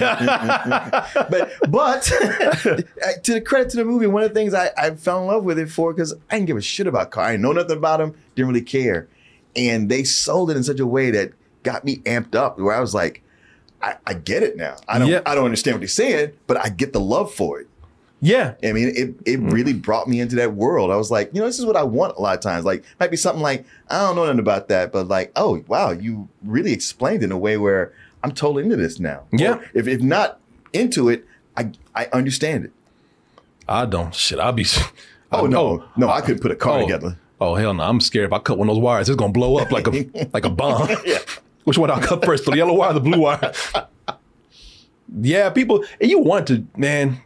but 1.30 1.52
but 1.70 2.02
to 2.04 3.34
the 3.34 3.42
credit 3.42 3.70
to 3.72 3.78
the 3.78 3.86
movie, 3.86 4.08
one 4.08 4.24
of 4.24 4.30
the 4.30 4.36
things 4.36 4.54
I, 4.54 4.72
I 4.78 4.92
fell 4.92 5.22
in 5.22 5.28
love 5.28 5.44
with 5.46 5.60
it 5.60 5.70
for 5.70 5.94
because 5.94 6.14
I 6.30 6.36
didn't 6.36 6.48
give 6.48 6.58
a 6.58 6.62
shit 6.62 6.88
about 6.88 7.12
car. 7.12 7.26
I 7.26 7.32
didn't 7.32 7.44
know 7.44 7.54
nothing 7.54 7.78
about 7.78 8.00
them, 8.00 8.16
didn't 8.36 8.50
really 8.50 8.62
care. 8.66 9.08
And 9.56 9.90
they 9.90 10.04
sold 10.04 10.52
it 10.52 10.58
in 10.58 10.64
such 10.64 10.80
a 10.80 10.88
way 10.88 11.12
that 11.12 11.34
got 11.64 11.84
me 11.84 11.98
amped 11.98 12.36
up 12.36 12.60
where 12.60 12.76
I 12.76 12.80
was 12.80 12.94
like, 12.94 13.24
I, 13.82 13.96
I 14.06 14.14
get 14.14 14.44
it 14.44 14.58
now. 14.58 14.78
I 14.88 15.00
don't 15.00 15.08
Yeah. 15.08 15.22
I 15.26 15.36
don't 15.36 15.46
understand 15.46 15.76
what 15.76 15.80
they're 15.80 15.88
saying, 15.88 16.34
but 16.48 16.58
I 16.58 16.70
get 16.70 16.94
the 16.94 17.00
love 17.00 17.34
for 17.34 17.60
it. 17.60 17.68
Yeah. 18.22 18.54
I 18.64 18.72
mean, 18.72 18.90
it 18.90 19.16
it 19.26 19.38
hmm. 19.38 19.50
really 19.50 19.74
brought 19.74 20.08
me 20.08 20.20
into 20.20 20.36
that 20.36 20.54
world. 20.54 20.92
I 20.92 20.96
was 20.96 21.10
like, 21.10 21.32
you 21.34 21.40
know, 21.40 21.48
this 21.48 21.58
is 21.58 21.66
what 21.66 21.76
I 21.76 21.84
want 21.84 22.16
a 22.18 22.22
lot 22.22 22.36
of 22.36 22.42
times. 22.42 22.66
Like, 22.66 22.84
might 23.00 23.10
be 23.10 23.18
something 23.18 23.42
like, 23.42 23.66
I 23.90 24.00
don't 24.00 24.16
know 24.16 24.26
nothing 24.26 24.40
about 24.40 24.68
that, 24.68 24.92
but 24.92 25.08
like, 25.08 25.32
oh 25.36 25.64
wow, 25.68 25.92
you 25.92 26.30
really 26.44 26.72
explained 26.72 27.24
in 27.24 27.32
a 27.32 27.38
way 27.38 27.58
where 27.58 27.94
I'm 28.24 28.32
totally 28.32 28.64
into 28.64 28.78
this 28.78 29.00
now. 29.00 29.24
Yeah. 29.32 29.56
Or 29.56 29.66
if 29.74 29.88
if 29.88 30.02
not 30.02 30.40
into 30.74 31.10
it, 31.10 31.26
I 31.58 31.72
I 31.96 32.08
understand 32.14 32.66
it. 32.66 32.72
I 33.68 33.86
don't. 33.86 34.14
Shit, 34.14 34.40
I'll 34.40 34.54
be. 34.54 34.66
Oh 35.32 35.46
no, 35.46 35.62
oh. 35.62 35.90
no, 35.96 36.10
I 36.10 36.20
couldn't 36.22 36.42
put 36.42 36.52
a 36.52 36.56
car 36.56 36.80
oh, 36.80 36.82
together. 36.82 37.18
Oh 37.40 37.56
hell 37.56 37.74
no! 37.74 37.84
I'm 37.84 38.02
scared 38.02 38.26
if 38.26 38.34
I 38.34 38.40
cut 38.40 38.58
one 38.58 38.68
of 38.68 38.76
those 38.76 38.84
wires, 38.84 39.08
it's 39.08 39.16
gonna 39.16 39.32
blow 39.32 39.58
up 39.58 39.72
like 39.72 39.88
a 39.88 40.30
like 40.34 40.44
a 40.44 40.50
bomb. 40.50 40.90
Which 41.64 41.78
one 41.78 41.92
I'll 41.92 42.02
cut 42.02 42.26
first? 42.26 42.46
The 42.46 42.56
yellow 42.56 42.74
wire, 42.74 42.92
or 42.92 42.94
the 42.94 43.00
blue 43.00 43.20
wire? 43.20 43.52
yeah, 45.22 45.50
people, 45.50 45.84
and 46.00 46.10
you 46.10 46.20
want 46.20 46.48
to, 46.48 46.66
man. 46.78 47.18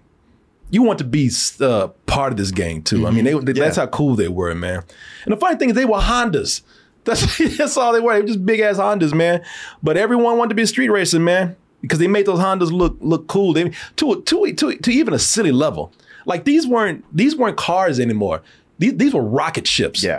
You 0.72 0.82
want 0.82 0.98
to 0.98 1.06
be 1.06 1.30
uh, 1.62 1.88
part 2.08 2.34
of 2.34 2.38
this 2.38 2.50
gang 2.52 2.82
too. 2.82 3.06
I 3.06 3.12
mean, 3.12 3.24
they, 3.24 3.34
they- 3.34 3.54
that's 3.54 3.78
how 3.78 3.86
cool 3.88 4.16
they 4.16 4.28
were, 4.28 4.54
man. 4.56 4.84
And 5.24 5.32
the 5.34 5.38
funny 5.38 5.58
thing 5.58 5.70
is, 5.70 5.76
they 5.76 5.86
were 5.86 6.00
Hondas. 6.00 6.62
That's 7.06 7.38
that's 7.60 7.78
all 7.78 7.94
they 7.94 8.00
were. 8.00 8.16
They 8.16 8.22
were 8.22 8.28
just 8.28 8.44
big 8.48 8.62
ass 8.62 8.78
Hondas, 8.78 9.14
man. 9.14 9.46
But 9.84 9.96
everyone 9.96 10.40
wanted 10.40 10.50
to 10.50 10.56
be 10.56 10.64
a 10.64 10.68
street 10.68 10.90
racer, 10.90 11.20
man, 11.20 11.56
because 11.82 12.00
they 12.00 12.08
made 12.08 12.26
those 12.26 12.40
Hondas 12.40 12.72
look 12.72 12.98
look 13.00 13.28
cool. 13.28 13.54
They 13.54 13.72
to 13.98 14.24
to 14.24 14.54
to, 14.54 14.76
to 14.76 14.92
even 14.92 15.14
a 15.14 15.20
silly 15.20 15.52
level. 15.52 15.94
Like 16.26 16.46
these 16.46 16.66
weren't 16.66 17.06
these 17.16 17.36
weren't 17.36 17.58
cars 17.58 18.00
anymore. 18.00 18.42
These 18.80 18.98
these 18.98 19.14
were 19.14 19.22
rocket 19.22 19.68
ships. 19.68 20.04
Yeah. 20.04 20.18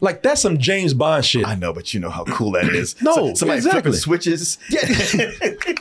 Like 0.00 0.22
that's 0.22 0.40
some 0.40 0.56
James 0.58 0.94
Bond 0.94 1.24
shit. 1.24 1.46
I 1.46 1.54
know, 1.54 1.72
but 1.72 1.92
you 1.92 2.00
know 2.00 2.10
how 2.10 2.24
cool 2.24 2.52
that 2.52 2.64
is. 2.70 2.96
No, 3.02 3.14
So- 3.14 3.34
somebody 3.34 3.58
exactly. 3.58 3.80
flipping 3.82 3.98
switches. 4.00 4.58
Yeah. 4.70 4.86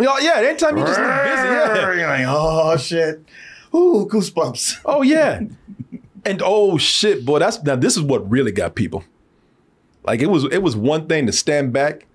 Y'all- 0.00 0.20
yeah, 0.20 0.34
anytime 0.36 0.76
you 0.76 0.84
just 0.84 0.98
look 1.00 1.08
busy, 1.24 1.48
yeah. 1.48 1.92
You're 1.92 2.06
like, 2.06 2.24
oh 2.28 2.76
shit. 2.76 3.24
Ooh, 3.74 4.06
goosebumps. 4.10 4.78
Oh 4.84 5.02
yeah. 5.02 5.40
And 6.24 6.42
oh 6.44 6.78
shit, 6.78 7.24
boy, 7.24 7.38
that's 7.40 7.62
now 7.64 7.74
this 7.76 7.96
is 7.96 8.02
what 8.02 8.28
really 8.30 8.52
got 8.52 8.74
people. 8.74 9.02
Like 10.04 10.20
it 10.20 10.26
was 10.26 10.44
it 10.44 10.62
was 10.62 10.76
one 10.76 11.06
thing 11.08 11.26
to 11.26 11.32
stand 11.32 11.72
back 11.72 12.06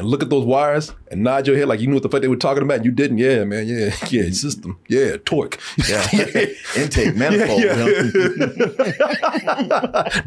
and 0.00 0.08
look 0.08 0.22
at 0.22 0.30
those 0.30 0.44
wires 0.46 0.92
and 1.10 1.22
nod 1.22 1.46
your 1.46 1.56
head 1.56 1.68
like 1.68 1.78
you 1.80 1.86
knew 1.86 1.94
what 1.94 2.02
the 2.02 2.08
fuck 2.08 2.22
they 2.22 2.28
were 2.28 2.36
talking 2.36 2.62
about. 2.62 2.78
And 2.78 2.84
you 2.86 2.90
didn't, 2.90 3.18
yeah, 3.18 3.44
man, 3.44 3.68
yeah, 3.68 3.94
yeah, 4.08 4.30
system, 4.30 4.78
yeah, 4.88 5.16
torque, 5.24 5.60
Yeah. 5.88 6.04
Intake 6.76 7.14
manifold. 7.16 7.62
Yeah, 7.62 7.76
know? 7.76 7.92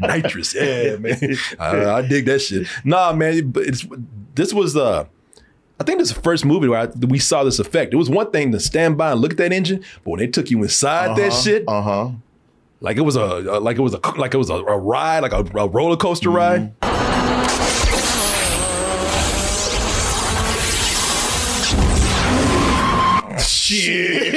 nitrous, 0.00 0.54
yeah, 0.54 0.96
man. 0.96 1.36
I, 1.58 1.84
I 1.96 2.02
dig 2.02 2.26
that 2.26 2.38
shit. 2.40 2.66
Nah, 2.84 3.12
man, 3.12 3.50
but 3.50 3.64
it's 3.64 3.86
this 4.34 4.52
was 4.54 4.76
uh. 4.76 5.04
I 5.80 5.82
think 5.82 5.98
this 5.98 6.10
is 6.10 6.14
the 6.14 6.22
first 6.22 6.44
movie 6.44 6.68
where 6.68 6.78
I, 6.82 6.86
we 6.86 7.18
saw 7.18 7.42
this 7.42 7.58
effect. 7.58 7.92
It 7.92 7.96
was 7.96 8.08
one 8.08 8.30
thing 8.30 8.52
to 8.52 8.60
stand 8.60 8.96
by 8.96 9.10
and 9.10 9.20
look 9.20 9.32
at 9.32 9.38
that 9.38 9.52
engine, 9.52 9.82
but 10.04 10.10
when 10.12 10.20
they 10.20 10.28
took 10.28 10.48
you 10.48 10.62
inside 10.62 11.16
that 11.18 11.32
Uh-huh, 11.32 11.42
shit, 11.42 11.64
Uh-huh. 11.66 12.10
like 12.80 12.96
it 12.96 13.00
was 13.00 13.16
a, 13.16 13.24
like 13.58 13.76
it 13.76 13.80
was 13.80 13.94
a 13.94 13.98
like 14.16 14.32
it 14.34 14.38
was 14.38 14.50
a, 14.50 14.54
a 14.54 14.78
ride, 14.78 15.20
like 15.24 15.32
a, 15.32 15.40
a 15.58 15.66
roller 15.68 15.96
coaster 15.96 16.30
ride. 16.30 16.72
Shit. 23.64 24.34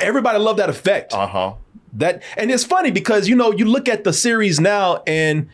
Everybody 0.00 0.38
loved 0.38 0.58
that 0.58 0.70
effect. 0.70 1.12
Uh-huh. 1.12 1.54
That 1.94 2.22
and 2.36 2.50
it's 2.50 2.64
funny 2.64 2.90
because 2.90 3.28
you 3.28 3.36
know 3.36 3.52
you 3.52 3.66
look 3.66 3.88
at 3.88 4.04
the 4.04 4.12
series 4.12 4.58
now 4.58 5.02
and 5.06 5.48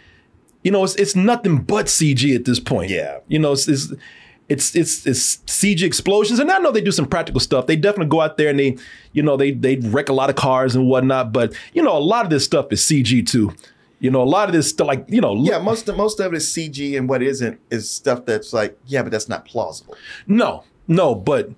you 0.62 0.70
know 0.70 0.84
it's 0.84 0.94
it's 0.94 1.16
nothing 1.16 1.58
but 1.62 1.86
CG 1.86 2.34
at 2.34 2.44
this 2.44 2.60
point. 2.60 2.90
Yeah. 2.90 3.18
You 3.26 3.38
know 3.40 3.52
it's 3.52 3.66
it's 3.68 3.92
it's 4.48 4.74
it's, 4.76 5.04
it's 5.06 5.36
CG 5.38 5.82
explosions 5.82 6.38
and 6.38 6.50
I 6.50 6.58
know 6.58 6.70
they 6.70 6.80
do 6.80 6.92
some 6.92 7.06
practical 7.06 7.40
stuff. 7.40 7.66
They 7.66 7.74
definitely 7.76 8.08
go 8.10 8.20
out 8.20 8.36
there 8.36 8.48
and 8.50 8.58
they 8.58 8.76
you 9.12 9.22
know 9.22 9.36
they 9.36 9.50
they 9.50 9.76
wreck 9.76 10.08
a 10.08 10.12
lot 10.12 10.30
of 10.30 10.36
cars 10.36 10.76
and 10.76 10.86
whatnot. 10.88 11.32
But 11.32 11.52
you 11.74 11.82
know 11.82 11.96
a 11.96 11.98
lot 11.98 12.24
of 12.24 12.30
this 12.30 12.44
stuff 12.44 12.72
is 12.72 12.80
CG 12.82 13.26
too. 13.26 13.52
You 13.98 14.12
know 14.12 14.22
a 14.22 14.30
lot 14.30 14.48
of 14.48 14.54
this 14.54 14.70
stuff 14.70 14.86
like 14.86 15.04
you 15.08 15.20
know 15.20 15.32
look- 15.32 15.50
Yeah, 15.50 15.58
most 15.58 15.88
of 15.88 15.96
most 15.96 16.20
of 16.20 16.32
it 16.32 16.36
is 16.36 16.46
CG 16.46 16.96
and 16.96 17.08
what 17.08 17.20
isn't 17.20 17.58
is 17.70 17.90
stuff 17.90 18.24
that's 18.24 18.52
like, 18.52 18.78
yeah, 18.86 19.02
but 19.02 19.10
that's 19.10 19.28
not 19.28 19.44
plausible. 19.44 19.96
No, 20.28 20.62
no, 20.88 21.14
but 21.14 21.50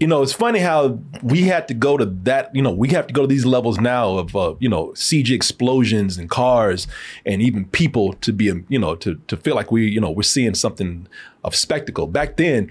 you 0.00 0.06
know, 0.06 0.22
it's 0.22 0.32
funny 0.32 0.58
how 0.58 0.98
we 1.22 1.42
had 1.42 1.68
to 1.68 1.74
go 1.74 1.96
to 1.96 2.04
that, 2.04 2.54
you 2.54 2.60
know, 2.60 2.70
we 2.70 2.88
have 2.88 3.06
to 3.06 3.14
go 3.14 3.22
to 3.22 3.26
these 3.26 3.46
levels 3.46 3.78
now 3.78 4.18
of 4.18 4.36
uh, 4.36 4.54
you 4.58 4.68
know, 4.68 4.88
CG 4.88 5.30
explosions 5.30 6.18
and 6.18 6.28
cars 6.28 6.86
and 7.24 7.40
even 7.40 7.64
people 7.66 8.12
to 8.14 8.32
be, 8.32 8.50
um, 8.50 8.66
you 8.68 8.78
know, 8.78 8.94
to 8.96 9.20
to 9.28 9.36
feel 9.36 9.54
like 9.54 9.70
we, 9.70 9.88
you 9.88 10.00
know, 10.00 10.10
we're 10.10 10.22
seeing 10.22 10.54
something 10.54 11.06
of 11.44 11.54
spectacle. 11.54 12.06
Back 12.06 12.36
then, 12.36 12.70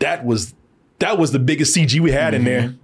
that 0.00 0.26
was 0.26 0.54
that 0.98 1.16
was 1.18 1.32
the 1.32 1.38
biggest 1.38 1.74
CG 1.74 1.98
we 2.00 2.12
had 2.12 2.34
in 2.34 2.44
there. 2.44 2.74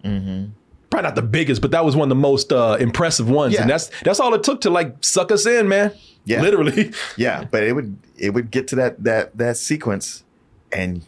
Probably 0.91 1.09
not 1.09 1.17
the 1.17 1.23
biggest, 1.23 1.61
but 1.61 1.73
that 1.73 1.85
was 1.85 1.97
one 1.97 2.07
of 2.07 2.09
the 2.11 2.15
most 2.15 2.53
uh, 2.53 2.77
impressive 2.79 3.29
ones. 3.29 3.55
Yeah. 3.55 3.63
And 3.63 3.71
that's 3.71 3.91
that's 4.03 4.21
all 4.21 4.33
it 4.33 4.45
took 4.45 4.63
to 4.63 4.71
like 4.71 4.97
suck 5.03 5.31
us 5.31 5.45
in, 5.45 5.69
man. 5.69 5.93
Yeah. 6.25 6.41
Literally. 6.41 6.93
Yeah, 7.17 7.45
but 7.45 7.65
it 7.65 7.75
would 7.75 7.99
it 8.17 8.31
would 8.31 8.51
get 8.51 8.69
to 8.69 8.77
that 8.77 9.03
that 9.05 9.37
that 9.37 9.57
sequence 9.59 10.25
and 10.73 11.03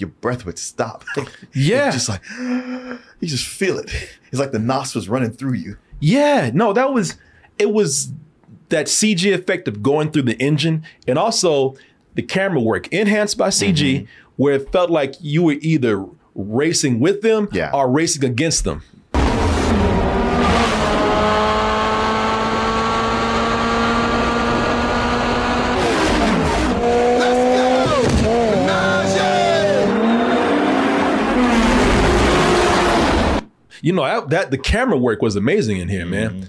your 0.00 0.10
breath 0.10 0.44
would 0.46 0.58
stop. 0.58 1.04
Yeah. 1.52 1.90
Just 1.90 2.08
like 2.08 2.22
you 2.38 2.98
just 3.28 3.46
feel 3.46 3.78
it. 3.78 3.90
It's 4.30 4.38
like 4.40 4.52
the 4.52 4.58
nos 4.58 4.94
was 4.94 5.08
running 5.08 5.30
through 5.32 5.54
you. 5.54 5.76
Yeah, 6.00 6.50
no, 6.54 6.72
that 6.72 6.92
was 6.92 7.16
it 7.58 7.72
was 7.72 8.12
that 8.70 8.86
CG 8.86 9.32
effect 9.34 9.66
of 9.68 9.82
going 9.82 10.10
through 10.12 10.22
the 10.22 10.36
engine 10.40 10.84
and 11.06 11.18
also 11.18 11.74
the 12.14 12.22
camera 12.22 12.60
work 12.60 12.86
enhanced 12.88 13.36
by 13.36 13.48
CG 13.48 13.74
Mm-hmm. 13.74 14.04
where 14.36 14.54
it 14.54 14.70
felt 14.72 14.90
like 14.90 15.14
you 15.20 15.42
were 15.42 15.56
either 15.60 16.06
racing 16.34 17.00
with 17.00 17.20
them 17.22 17.48
Yeah. 17.52 17.70
or 17.74 17.90
racing 17.90 18.24
against 18.24 18.64
them. 18.64 18.82
You 33.82 33.92
know, 33.92 34.02
that, 34.04 34.30
that 34.30 34.50
the 34.50 34.58
camera 34.58 34.96
work 34.98 35.22
was 35.22 35.36
amazing 35.36 35.78
in 35.78 35.88
here, 35.88 36.06
man. 36.06 36.48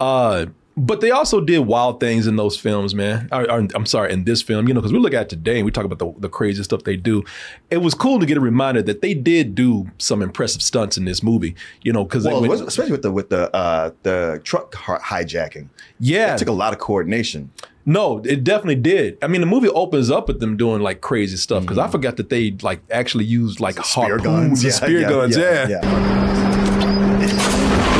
Uh 0.00 0.46
but 0.76 1.00
they 1.00 1.12
also 1.12 1.40
did 1.40 1.60
wild 1.60 2.00
things 2.00 2.26
in 2.26 2.34
those 2.34 2.56
films, 2.56 2.96
man. 2.96 3.28
Or- 3.30 3.48
or, 3.48 3.68
I'm 3.76 3.86
sorry, 3.86 4.12
in 4.12 4.24
this 4.24 4.42
film, 4.42 4.66
you 4.66 4.74
know, 4.74 4.80
because 4.80 4.92
we 4.92 4.98
look 4.98 5.14
at 5.14 5.28
today 5.28 5.58
and 5.58 5.64
we 5.64 5.70
talk 5.70 5.84
about 5.84 6.00
the, 6.00 6.12
the 6.18 6.28
crazy 6.28 6.64
stuff 6.64 6.82
they 6.82 6.96
do. 6.96 7.22
It 7.70 7.76
was 7.78 7.94
cool 7.94 8.18
to 8.18 8.26
get 8.26 8.36
a 8.36 8.40
reminder 8.40 8.82
that 8.82 9.00
they 9.00 9.14
did 9.14 9.54
do 9.54 9.88
some 9.98 10.20
impressive 10.20 10.62
stunts 10.62 10.96
in 10.96 11.04
this 11.04 11.22
movie, 11.22 11.54
you 11.82 11.92
know, 11.92 12.02
because 12.02 12.24
Well, 12.24 12.42
especially 12.66 12.90
with 12.90 13.02
the 13.02 13.12
with 13.12 13.28
the 13.30 13.54
uh, 13.54 13.92
the 14.02 14.40
truck 14.42 14.72
hijacking. 14.74 15.68
yeah, 16.00 16.34
It 16.34 16.38
took 16.38 16.48
a 16.48 16.52
lot 16.52 16.72
of 16.72 16.80
coordination. 16.80 17.52
No, 17.86 18.18
it 18.18 18.44
definitely 18.44 18.76
did. 18.76 19.18
I 19.22 19.26
mean, 19.26 19.40
the 19.40 19.46
movie 19.46 19.68
opens 19.68 20.10
up 20.10 20.28
with 20.28 20.40
them 20.40 20.56
doing 20.56 20.80
like 20.82 21.00
crazy 21.00 21.36
stuff 21.36 21.62
because 21.62 21.78
I 21.78 21.88
forgot 21.88 22.16
that 22.16 22.30
they 22.30 22.52
like 22.62 22.80
actually 22.90 23.24
used 23.24 23.60
like 23.60 23.74
Mm-hmm. 23.76 24.02
Spear 24.02 24.18
harpoons 24.18 24.24
guns, 24.24 24.64
and 24.64 24.72
yeah, 24.72 24.76
spear 24.76 25.00
yeah, 25.00 25.08
guns. 25.08 25.36
Yeah. 25.36 25.68
yeah, 25.68 25.80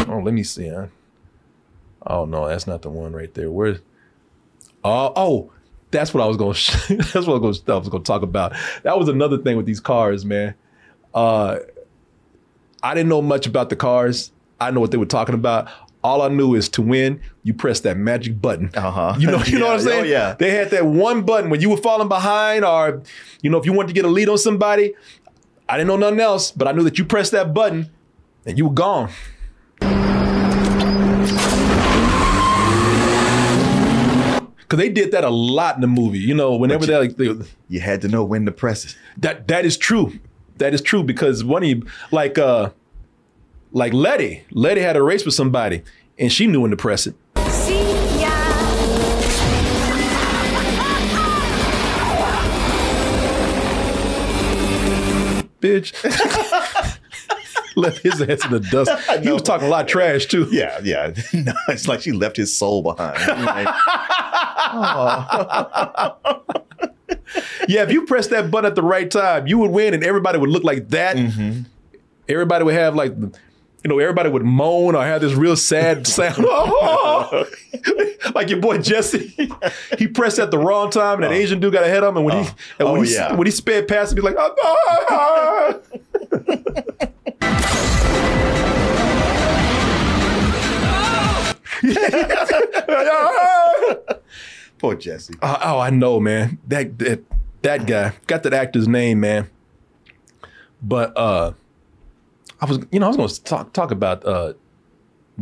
Oh, 0.09 0.21
let 0.21 0.33
me 0.35 0.43
see. 0.43 0.69
Huh? 0.69 0.87
Oh 2.07 2.25
no, 2.25 2.49
that's 2.49 2.67
not 2.67 2.83
the 2.83 2.91
one 2.91 3.13
right 3.13 3.33
there. 3.35 3.51
Where? 3.51 3.79
Oh, 4.83 5.13
oh, 5.17 5.53
that's 5.91 6.13
what 6.13 6.23
I 6.23 6.27
was 6.27 6.37
going. 6.37 6.55
to 6.57 6.97
That's 6.97 7.27
what 7.27 7.37
I 7.37 7.39
was 7.39 7.61
going. 7.61 7.77
I 7.77 7.79
was 7.79 7.89
going 7.89 8.03
to 8.03 8.07
talk 8.07 8.23
about. 8.23 8.53
That 8.83 8.99
was 8.99 9.09
another 9.09 9.39
thing 9.39 9.57
with 9.57 9.67
these 9.67 9.81
cars, 9.81 10.25
man. 10.25 10.55
Uh, 11.15 11.59
I 12.83 12.95
didn't 12.95 13.09
know 13.09 13.23
much 13.23 13.47
about 13.47 13.71
the 13.71 13.77
cars. 13.77 14.31
I 14.61 14.71
know 14.71 14.81
what 14.81 14.91
they 14.91 14.99
were 14.99 15.07
talking 15.07 15.35
about. 15.35 15.69
All 16.05 16.21
I 16.21 16.29
knew 16.29 16.55
is 16.55 16.69
to 16.69 16.83
win, 16.83 17.19
you 17.45 17.55
press 17.55 17.81
that 17.81 17.97
magic 17.97 18.39
button. 18.41 18.71
Uh-huh. 18.75 19.15
You 19.19 19.31
know, 19.31 19.43
you 19.45 19.59
know 19.59 19.69
what 19.69 19.81
I'm 19.81 19.87
Yeah, 19.87 19.93
oh, 19.93 20.03
saying? 20.03 20.11
yeah. 20.11 20.35
They 20.39 20.51
had 20.51 20.71
that 20.73 20.85
one 20.85 21.23
button 21.23 21.49
when 21.49 21.63
you 21.63 21.71
were 21.71 21.79
falling 21.79 22.09
behind, 22.09 22.63
or 22.63 23.03
you 23.41 23.49
know, 23.49 23.57
if 23.57 23.65
you 23.65 23.73
wanted 23.73 23.89
to 23.89 23.95
get 23.95 24.05
a 24.05 24.09
lead 24.09 24.29
on 24.29 24.37
somebody. 24.37 24.93
I 25.67 25.79
didn't 25.79 25.89
know 25.89 25.97
nothing 25.97 26.21
else, 26.21 26.51
but 26.53 26.69
I 26.69 26.73
knew 26.73 26.83
that 26.85 26.99
you 26.99 27.07
pressed 27.07 27.33
that 27.33 27.55
button 27.55 27.89
and 28.45 28.59
you 28.59 28.67
were 28.67 28.75
gone. 28.75 29.09
Cause 34.69 34.79
they 34.79 34.89
did 34.89 35.13
that 35.13 35.25
a 35.25 35.31
lot 35.31 35.77
in 35.77 35.81
the 35.83 35.87
movie. 35.87 36.19
You 36.19 36.35
know, 36.35 36.57
whenever 36.57 36.85
they 36.85 36.97
like 36.99 37.17
You 37.69 37.81
had 37.81 38.01
to 38.03 38.09
know 38.09 38.25
when 38.25 38.45
to 38.47 38.53
press 38.53 38.85
it. 38.87 38.97
that 39.19 39.47
that 39.49 39.65
is 39.65 39.77
true. 39.79 40.19
That 40.57 40.75
is 40.75 40.81
true 40.83 41.03
because 41.03 41.45
one 41.45 41.63
of 41.63 41.69
you, 41.69 41.87
like 42.11 42.39
uh 42.39 42.71
like 43.75 43.93
Letty, 43.93 44.45
Letty 44.53 44.81
had 44.81 44.97
a 44.97 45.03
race 45.03 45.25
with 45.25 45.35
somebody 45.35 45.83
and 46.17 46.33
she 46.33 46.47
knew 46.47 46.61
when 46.61 46.71
to 46.71 46.77
press 46.77 47.07
it. 47.07 47.15
Bitch. 55.61 55.93
Left 57.77 57.99
his 57.99 58.23
ass 58.23 58.45
in 58.45 58.53
the 58.53 58.61
dust. 58.61 58.93
He 59.23 59.33
was 59.33 59.43
talking 59.43 59.67
a 59.67 59.71
lot 59.71 59.87
of 59.87 59.91
trash 59.91 60.27
too. 60.27 60.47
Yeah, 60.53 60.79
yeah. 60.85 61.13
no, 61.33 61.53
it's 61.69 61.89
like 61.89 62.03
she 62.03 62.13
left 62.13 62.37
his 62.37 62.55
soul 62.55 62.83
behind. 62.83 63.19
Like, 63.45 63.67
Yeah, 67.67 67.83
if 67.83 67.91
you 67.91 68.07
press 68.07 68.29
that 68.29 68.53
button 68.53 68.71
at 68.71 68.77
the 68.77 68.83
right 68.83 69.11
time, 69.11 69.49
you 69.49 69.59
would 69.59 69.73
win, 69.73 69.95
and 69.95 70.05
everybody 70.05 70.39
would 70.39 70.51
look 70.51 70.63
like 70.63 70.91
that. 70.91 71.17
Mm-hmm. 71.17 71.63
Everybody 72.29 72.65
would 72.65 72.75
have 72.75 72.95
like, 72.95 73.13
you 73.85 73.89
know, 73.91 73.99
everybody 73.99 74.31
would 74.31 74.45
moan 74.45 74.95
or 74.95 75.05
have 75.05 75.21
this 75.21 75.35
real 75.35 75.57
sad 75.57 76.07
sound. 76.07 76.39
like 78.35 78.49
your 78.49 78.59
boy 78.61 78.79
Jesse, 78.79 79.35
he 79.99 80.07
pressed 80.09 80.39
at 80.39 80.51
the 80.51 80.59
wrong 80.59 80.91
time, 80.91 81.23
and 81.23 81.25
that 81.25 81.33
Asian 81.33 81.61
dude 81.61 81.75
got 81.75 81.85
ahead 81.85 82.03
of 82.03 82.09
him. 82.11 82.17
And 82.19 82.25
when 82.27 82.45
he, 82.45 82.51
and 82.79 82.89
when 82.91 82.99
Oh, 83.01 83.03
he, 83.03 83.13
yeah. 83.15 83.35
when 83.35 83.47
he 83.47 83.51
sped 83.51 83.87
past 83.87 84.13
him, 84.13 84.17
he's 84.19 84.25
like, 84.25 84.37
"Ah, 84.39 84.55
ah." 85.11 85.75
Poor 94.79 94.95
Jesse. 94.97 95.35
Uh, 95.41 95.59
oh, 95.63 95.79
I 95.79 95.91
know, 95.91 96.21
man. 96.21 96.59
That 96.69 96.99
that 96.99 97.21
that 97.63 97.87
guy 97.87 98.13
got 98.27 98.43
that 98.43 98.53
actor's 98.53 98.89
name, 98.89 99.21
man. 99.21 99.49
But 100.83 101.17
uh, 101.17 101.53
I 102.65 102.67
was, 102.67 102.79
you 102.91 102.99
know, 102.99 103.07
I 103.07 103.09
was 103.11 103.17
going 103.17 103.29
to 103.29 103.45
talk 103.45 103.73
talk 103.75 103.91
about 103.91 104.25
uh 104.25 104.55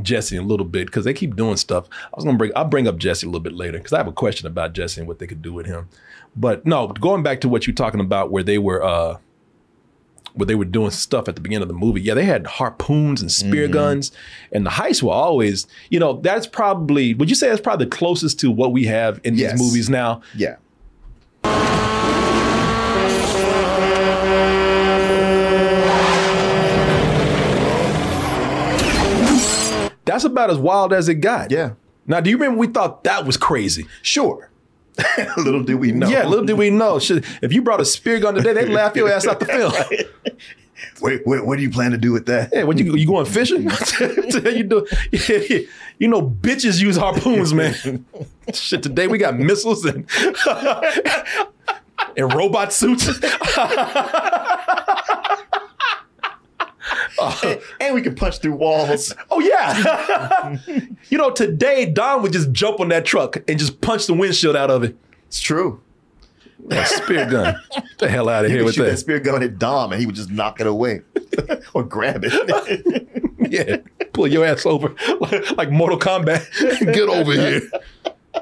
Jesse 0.00 0.36
a 0.36 0.42
little 0.42 0.66
bit 0.66 0.86
because 0.86 1.04
they 1.04 1.12
keep 1.14 1.36
doing 1.36 1.56
stuff. 1.56 1.86
I 2.04 2.16
was 2.16 2.24
going 2.24 2.34
to 2.34 2.38
bring, 2.38 2.50
I'll 2.56 2.64
bring 2.64 2.88
up 2.88 2.96
Jesse 2.96 3.26
a 3.26 3.28
little 3.28 3.40
bit 3.42 3.52
later 3.52 3.78
because 3.78 3.92
I 3.92 3.98
have 3.98 4.08
a 4.08 4.12
question 4.12 4.46
about 4.46 4.72
Jesse 4.72 5.00
and 5.00 5.06
what 5.06 5.18
they 5.18 5.26
could 5.26 5.42
do 5.42 5.52
with 5.52 5.66
him. 5.66 5.88
But 6.34 6.64
no, 6.66 6.88
going 6.88 7.22
back 7.22 7.40
to 7.42 7.48
what 7.48 7.66
you're 7.66 7.74
talking 7.74 8.00
about, 8.00 8.30
where 8.30 8.42
they 8.42 8.56
were, 8.58 8.82
uh, 8.82 9.18
where 10.32 10.46
they 10.46 10.54
were 10.54 10.64
doing 10.64 10.90
stuff 10.90 11.28
at 11.28 11.34
the 11.36 11.42
beginning 11.42 11.60
of 11.62 11.68
the 11.68 11.74
movie. 11.74 12.00
Yeah, 12.00 12.14
they 12.14 12.24
had 12.24 12.46
harpoons 12.46 13.20
and 13.20 13.30
spear 13.30 13.68
Mhm. 13.68 13.72
guns, 13.72 14.12
and 14.50 14.64
the 14.64 14.70
heists 14.70 15.02
were 15.02 15.12
always, 15.12 15.66
you 15.90 16.00
know, 16.00 16.14
that's 16.22 16.46
probably. 16.46 17.12
Would 17.12 17.28
you 17.28 17.34
say 17.36 17.48
that's 17.50 17.60
probably 17.60 17.84
the 17.84 17.90
closest 17.90 18.40
to 18.40 18.50
what 18.50 18.72
we 18.72 18.86
have 18.86 19.20
in 19.24 19.36
Yes. 19.36 19.52
these 19.52 19.60
movies 19.60 19.90
now? 19.90 20.22
Yeah. 20.34 20.56
That's 30.04 30.24
about 30.24 30.50
as 30.50 30.58
wild 30.58 30.92
as 30.92 31.08
it 31.08 31.16
got. 31.16 31.50
Yeah. 31.50 31.72
Now, 32.06 32.20
do 32.20 32.30
you 32.30 32.36
remember 32.36 32.58
we 32.58 32.66
thought 32.66 33.04
that 33.04 33.24
was 33.24 33.36
crazy? 33.36 33.86
Sure. 34.02 34.50
little 35.36 35.62
did 35.62 35.76
we 35.76 35.92
know. 35.92 36.08
Yeah, 36.08 36.26
little 36.26 36.44
did 36.44 36.58
we 36.58 36.70
know. 36.70 36.98
Shit, 36.98 37.24
if 37.40 37.52
you 37.52 37.62
brought 37.62 37.80
a 37.80 37.84
spear 37.84 38.20
gun 38.20 38.34
today, 38.34 38.52
they'd 38.52 38.68
laugh 38.68 38.94
your 38.96 39.08
ass 39.08 39.26
out 39.26 39.40
the 39.40 39.46
film. 39.46 39.72
Wait, 41.00 41.24
wait, 41.26 41.44
what 41.44 41.56
do 41.56 41.62
you 41.62 41.70
plan 41.70 41.92
to 41.92 41.96
do 41.96 42.12
with 42.12 42.26
that? 42.26 42.50
Yeah, 42.52 42.64
what 42.64 42.76
you 42.78 42.94
you 42.96 43.06
going 43.06 43.24
fishing? 43.24 43.62
you 44.56 44.64
do? 44.64 44.86
You 45.98 46.08
know, 46.08 46.22
bitches 46.22 46.80
use 46.80 46.96
harpoons, 46.96 47.54
man. 47.54 48.04
Shit, 48.52 48.82
today 48.82 49.06
we 49.06 49.18
got 49.18 49.36
missiles 49.36 49.84
and 49.84 50.08
and 52.16 52.34
robot 52.34 52.72
suits. 52.72 53.08
And, 57.42 57.60
and 57.80 57.94
we 57.94 58.02
can 58.02 58.14
punch 58.14 58.38
through 58.38 58.54
walls. 58.54 59.14
Oh 59.30 59.40
yeah. 59.40 60.56
you 61.10 61.18
know, 61.18 61.30
today 61.30 61.86
Dom 61.86 62.22
would 62.22 62.32
just 62.32 62.52
jump 62.52 62.80
on 62.80 62.88
that 62.88 63.04
truck 63.04 63.36
and 63.48 63.58
just 63.58 63.80
punch 63.80 64.06
the 64.06 64.14
windshield 64.14 64.56
out 64.56 64.70
of 64.70 64.82
it. 64.84 64.96
It's 65.26 65.40
true. 65.40 65.80
Spear 66.84 67.28
gun. 67.28 67.56
Get 67.74 67.84
the 67.98 68.08
hell 68.08 68.28
out 68.28 68.44
of 68.44 68.50
You 68.50 68.58
here 68.58 68.64
with 68.64 68.76
that 68.76 68.84
that. 68.84 68.96
spear 68.98 69.18
gun 69.20 69.42
at 69.42 69.58
Dom 69.58 69.92
and 69.92 70.00
he 70.00 70.06
would 70.06 70.14
just 70.14 70.30
knock 70.30 70.60
it 70.60 70.66
away 70.66 71.00
or 71.74 71.82
grab 71.82 72.22
it. 72.24 73.08
yeah, 73.50 73.78
pull 74.12 74.28
your 74.28 74.44
ass 74.46 74.64
over 74.64 74.94
like, 75.20 75.56
like 75.56 75.70
Mortal 75.70 75.98
Kombat. 75.98 76.46
Get 76.92 77.08
over 77.08 77.32
here. 77.32 77.62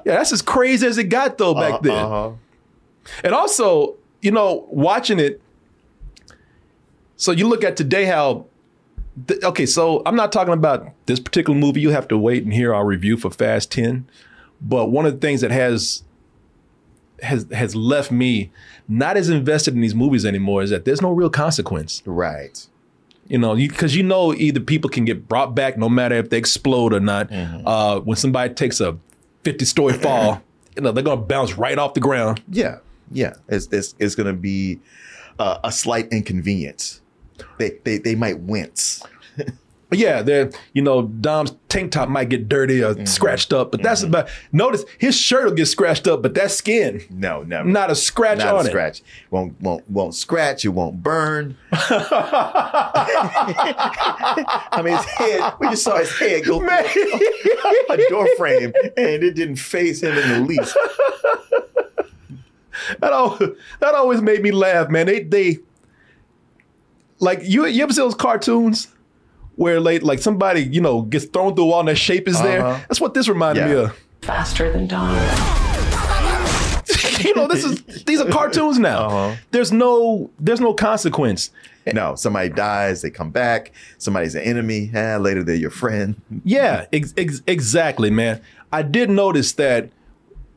Yeah, 0.05 0.17
that's 0.17 0.33
as 0.33 0.43
crazy 0.43 0.87
as 0.87 0.99
it 0.99 1.05
got 1.05 1.39
though 1.39 1.55
back 1.55 1.75
Uh, 1.75 1.79
then. 1.79 1.93
uh-huh. 1.97 2.31
And 3.25 3.35
also, 3.35 3.97
you 4.21 4.31
know, 4.31 4.67
watching 4.71 5.19
it. 5.19 5.41
So 7.21 7.33
you 7.33 7.47
look 7.47 7.63
at 7.63 7.77
today 7.77 8.07
how. 8.07 8.47
th- 9.29 9.43
okay, 9.45 9.67
so 9.67 10.03
I'm 10.07 10.17
not 10.17 10.33
talking 10.33 10.55
about 10.55 10.89
this 11.05 11.21
particular 11.21 11.59
movie. 11.59 11.83
You 11.83 11.91
have 11.91 12.09
to 12.09 12.17
wait 12.17 12.45
and 12.45 12.53
hear 12.53 12.75
our 12.75 12.87
review 12.87 13.19
for 13.19 13.31
Fast 13.31 13.71
Ten. 13.71 14.09
But 14.59 14.87
one 14.87 15.05
of 15.05 15.13
the 15.13 15.19
things 15.19 15.43
that 15.43 15.51
has 15.51 16.03
has 17.23 17.47
has 17.53 17.77
left 17.77 18.11
me 18.11 18.51
not 18.89 19.19
as 19.19 19.29
invested 19.29 19.75
in 19.75 19.83
these 19.83 19.95
movies 19.95 20.25
anymore 20.25 20.63
is 20.63 20.71
that 20.71 20.87
there's 20.87 21.03
no 21.03 21.11
real 21.11 21.29
consequence. 21.29 22.03
Right. 22.07 22.67
You 23.29 23.37
know, 23.37 23.55
because 23.55 23.95
you, 23.95 24.03
know 24.03 24.33
either 24.33 24.59
people 24.59 24.89
can 24.89 25.05
get 25.05 25.29
brought 25.29 25.55
back 25.55 25.77
no 25.77 25.91
matter 25.91 26.15
if 26.15 26.31
they 26.31 26.39
explode 26.39 26.95
or 26.95 27.01
not. 27.01 27.31
Uh, 27.31 28.01
when 28.01 28.17
somebody 28.17 28.55
takes 28.55 28.81
a 28.81 28.97
50 29.45 29.67
story 29.67 29.93
fall, 29.93 30.43
you 30.77 30.83
know 30.83 30.91
they're 30.91 31.05
gonna 31.05 31.21
bounce 31.21 31.59
right 31.59 31.79
off 31.79 31.93
the 31.93 32.01
ground. 32.01 32.43
Yeah, 32.49 32.79
yeah. 33.13 33.35
It's 33.47 33.69
it's, 33.71 33.95
it's 33.99 34.15
going 34.15 34.27
to 34.27 34.33
be 34.33 34.81
uh, 35.39 35.59
a 35.63 35.71
slight 35.71 36.09
inconvenience. 36.11 37.01
They 37.59 37.79
they 37.85 37.99
they 37.99 38.15
might 38.15 38.41
wince. 38.41 39.03
Yeah, 39.93 40.23
they're 40.23 40.51
you 40.73 40.83
know 40.83 41.03
Dom's 41.03 41.53
tank 41.69 41.91
top 41.93 42.09
might 42.09 42.29
get 42.29 42.49
dirty 42.49 42.81
or 42.83 42.95
mm-hmm. 42.95 43.07
scratched 43.07 43.53
up, 43.53 43.73
but 43.73 43.83
that's 43.83 44.03
mm-hmm. 44.03 44.11
about. 44.11 44.29
Notice 44.53 44.85
his 44.99 45.17
shirt 45.17 45.47
will 45.47 45.53
get 45.53 45.67
scratched 45.67 46.07
up, 46.07 46.23
but 46.23 46.35
that 46.35 46.53
skin, 46.53 47.03
No, 47.11 47.43
never. 47.43 47.69
not 47.69 47.91
a 47.91 47.97
scratch 47.97 48.39
Not 48.39 48.55
on 48.55 48.61
a 48.67 48.69
it. 48.69 48.71
scratch. 48.71 49.03
Won't 49.31 49.61
won't 49.61 49.91
won't 49.91 50.15
scratch. 50.15 50.65
It 50.65 50.69
won't 50.69 51.03
burn. 51.03 51.57
I 51.73 51.83
mean, 54.85 54.97
his 54.97 55.05
head. 55.07 55.55
We 55.59 55.71
just 55.71 55.83
saw 55.83 55.99
his 55.99 56.17
head 56.17 56.45
go 56.45 56.61
through 56.61 56.69
a 57.91 58.09
door 58.09 58.29
frame, 58.37 58.73
and 58.97 59.25
it 59.25 59.35
didn't 59.35 59.57
faze 59.57 60.05
him 60.05 60.17
in 60.17 60.29
the 60.29 60.41
least. 60.41 60.77
That 63.01 63.13
al- 63.13 63.39
that 63.81 63.95
always 63.95 64.23
made 64.23 64.43
me 64.43 64.53
laugh, 64.53 64.89
man. 64.89 65.07
They 65.07 65.25
they 65.25 65.59
like 67.21 67.41
you 67.45 67.67
you 67.67 67.83
ever 67.83 67.93
see 67.93 68.01
those 68.01 68.15
cartoons 68.15 68.89
where 69.57 69.81
like 69.81 70.03
like 70.03 70.19
somebody 70.19 70.63
you 70.63 70.81
know 70.81 71.03
gets 71.03 71.27
thrown 71.27 71.55
through 71.55 71.65
a 71.65 71.67
wall 71.69 71.81
and 71.81 71.89
that 71.89 71.97
shape 71.97 72.27
is 72.27 72.41
there. 72.43 72.65
Uh-huh. 72.65 72.85
That's 72.89 73.01
what 73.01 73.15
this 73.15 73.29
reminded 73.29 73.67
me 73.67 73.73
of. 73.75 73.99
Faster 74.23 74.73
than 74.73 74.87
Dawn. 74.87 75.15
you 77.21 77.35
know, 77.35 77.47
this 77.47 77.65
is 77.65 77.83
these 78.05 78.21
are 78.21 78.29
cartoons 78.31 78.79
now. 78.79 79.01
Uh-huh. 79.11 79.37
There's 79.51 79.73
no 79.73 80.31
there's 80.39 80.61
no 80.61 80.75
consequence. 80.75 81.51
No, 81.93 82.15
somebody 82.15 82.51
dies, 82.51 83.03
they 83.03 83.11
come 83.11 83.31
back. 83.31 83.73
Somebody's 83.99 84.35
an 84.35 84.43
enemy. 84.43 84.91
Eh, 84.95 85.17
later, 85.17 85.43
they're 85.43 85.55
your 85.57 85.71
friend. 85.71 86.21
Yeah, 86.45 86.87
ex- 86.93 87.15
ex- 87.17 87.43
exactly, 87.47 88.11
man. 88.11 88.41
I 88.73 88.83
did 88.83 89.11
notice 89.11 89.53
that 89.55 89.91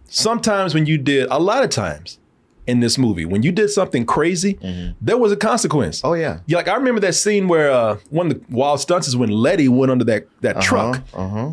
sometimes 0.08 0.74
when 0.74 0.86
you 0.86 0.98
did 0.98 1.28
a 1.32 1.40
lot 1.40 1.64
of 1.64 1.70
times 1.70 2.20
in 2.68 2.80
this 2.80 2.98
movie, 2.98 3.26
when 3.26 3.44
you 3.44 3.52
did 3.52 3.70
something 3.70 4.06
crazy, 4.06 4.58
there 5.02 5.18
was 5.18 5.32
a 5.32 5.36
consequence. 5.38 6.02
Oh 6.04 6.14
yeah. 6.14 6.40
Yeah, 6.46 6.58
like 6.58 6.68
I 6.68 6.76
remember 6.76 7.02
that 7.02 7.14
scene 7.16 7.48
where 7.48 7.72
uh, 7.72 7.98
one 8.10 8.32
of 8.32 8.34
the 8.48 8.56
wild 8.56 8.80
stunts 8.80 9.08
is 9.08 9.16
when 9.18 9.30
Letty 9.30 9.68
went 9.68 9.92
under 9.92 10.06
that 10.06 10.28
that 10.42 10.62
truck, 10.62 11.02
Uh 11.14 11.28
huh. 11.28 11.52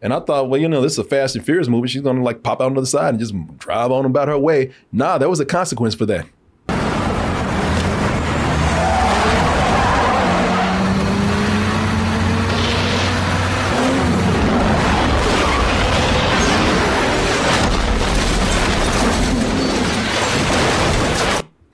and 0.00 0.12
I 0.12 0.20
thought, 0.20 0.48
well, 0.50 0.60
you 0.60 0.68
know, 0.68 0.80
this 0.82 0.92
is 0.92 0.98
a 0.98 1.04
Fast 1.04 1.36
and 1.36 1.44
Furious 1.44 1.68
movie. 1.68 1.86
She's 1.88 2.02
gonna 2.02 2.22
like 2.22 2.42
pop 2.42 2.60
out 2.60 2.66
on 2.66 2.74
the 2.74 2.86
side 2.86 3.10
and 3.10 3.18
just 3.20 3.34
drive 3.58 3.90
on 3.92 4.04
about 4.04 4.28
her 4.28 4.38
way. 4.38 4.72
Nah, 4.90 5.18
there 5.18 5.28
was 5.30 5.40
a 5.40 5.46
consequence 5.46 5.94
for 5.94 6.06
that. 6.06 6.26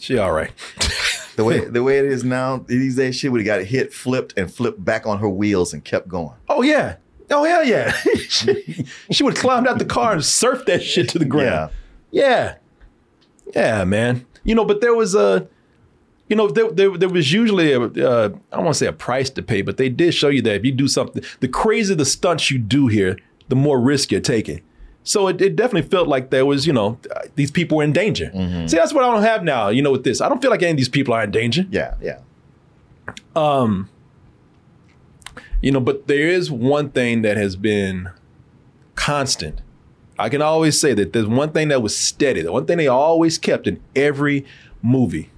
She 0.08 0.16
all 0.16 0.32
right. 0.32 0.50
The 1.36 1.44
way 1.44 1.60
the 1.60 1.84
way 1.84 1.98
it 1.98 2.04
is 2.04 2.24
now, 2.24 2.64
these 2.66 2.96
days, 2.96 3.14
she 3.14 3.28
would 3.28 3.38
have 3.38 3.46
got 3.46 3.64
hit, 3.64 3.92
flipped, 3.92 4.36
and 4.36 4.52
flipped 4.52 4.84
back 4.84 5.06
on 5.06 5.20
her 5.20 5.28
wheels 5.28 5.72
and 5.72 5.84
kept 5.84 6.08
going. 6.08 6.34
Oh 6.48 6.62
yeah. 6.62 6.96
Oh 7.30 7.44
hell 7.44 7.62
yeah. 7.62 7.92
she, 8.28 8.84
she 9.12 9.22
would 9.22 9.34
have 9.34 9.40
climbed 9.40 9.68
out 9.68 9.78
the 9.78 9.84
car 9.84 10.14
and 10.14 10.20
surfed 10.20 10.66
that 10.66 10.82
shit 10.82 11.08
to 11.10 11.18
the 11.20 11.24
ground. 11.24 11.70
Yeah. 12.10 12.56
Yeah, 13.54 13.84
man. 13.84 14.26
You 14.42 14.56
know, 14.56 14.64
but 14.64 14.80
there 14.80 14.96
was 14.96 15.14
a, 15.14 15.46
you 16.28 16.34
know, 16.34 16.48
there, 16.48 16.72
there, 16.72 16.98
there 16.98 17.08
was 17.08 17.32
usually 17.32 17.70
a, 17.72 17.82
uh, 17.82 18.30
I 18.50 18.56
don't 18.56 18.64
want 18.64 18.74
to 18.74 18.78
say 18.80 18.86
a 18.88 18.92
price 18.92 19.30
to 19.30 19.40
pay, 19.40 19.62
but 19.62 19.76
they 19.76 19.88
did 19.88 20.14
show 20.14 20.30
you 20.30 20.42
that 20.42 20.56
if 20.56 20.64
you 20.64 20.72
do 20.72 20.88
something, 20.88 21.22
the 21.38 21.46
crazier 21.46 21.94
the 21.94 22.04
stunts 22.04 22.50
you 22.50 22.58
do 22.58 22.88
here, 22.88 23.16
the 23.46 23.54
more 23.54 23.78
risk 23.78 24.10
you're 24.10 24.20
taking. 24.20 24.60
So 25.08 25.26
it, 25.28 25.40
it 25.40 25.56
definitely 25.56 25.88
felt 25.88 26.06
like 26.06 26.28
there 26.28 26.44
was, 26.44 26.66
you 26.66 26.72
know, 26.74 26.98
uh, 27.16 27.20
these 27.34 27.50
people 27.50 27.78
were 27.78 27.82
in 27.82 27.94
danger. 27.94 28.30
See, 28.68 28.76
that's 28.76 28.92
what 28.92 29.04
I 29.04 29.10
don't 29.10 29.22
have 29.22 29.42
now, 29.42 29.70
you 29.70 29.80
know, 29.80 29.90
with 29.90 30.04
this. 30.04 30.20
I 30.20 30.28
don't 30.28 30.42
feel 30.42 30.50
like 30.50 30.60
any 30.60 30.72
of 30.72 30.76
these 30.76 30.90
people 30.90 31.14
are 31.14 31.24
in 31.24 31.30
danger. 31.30 31.64
Yeah, 31.70 31.94
yeah. 32.02 32.18
Um, 33.34 33.88
you 35.62 35.72
know, 35.72 35.80
but 35.80 36.08
there 36.08 36.28
is 36.28 36.50
one 36.50 36.90
thing 36.90 37.22
that 37.22 37.38
has 37.38 37.56
been 37.56 38.10
constant. 38.96 39.62
I 40.18 40.28
can 40.28 40.42
always 40.42 40.78
say 40.78 40.92
that 40.92 41.14
there's 41.14 41.26
one 41.26 41.52
thing 41.52 41.68
that 41.68 41.80
was 41.80 41.96
steady. 41.96 42.42
The 42.42 42.52
one 42.52 42.66
thing 42.66 42.76
they 42.76 42.86
always 42.86 43.38
kept 43.38 43.66
in 43.66 43.80
every 43.96 44.44
movie. 44.82 45.30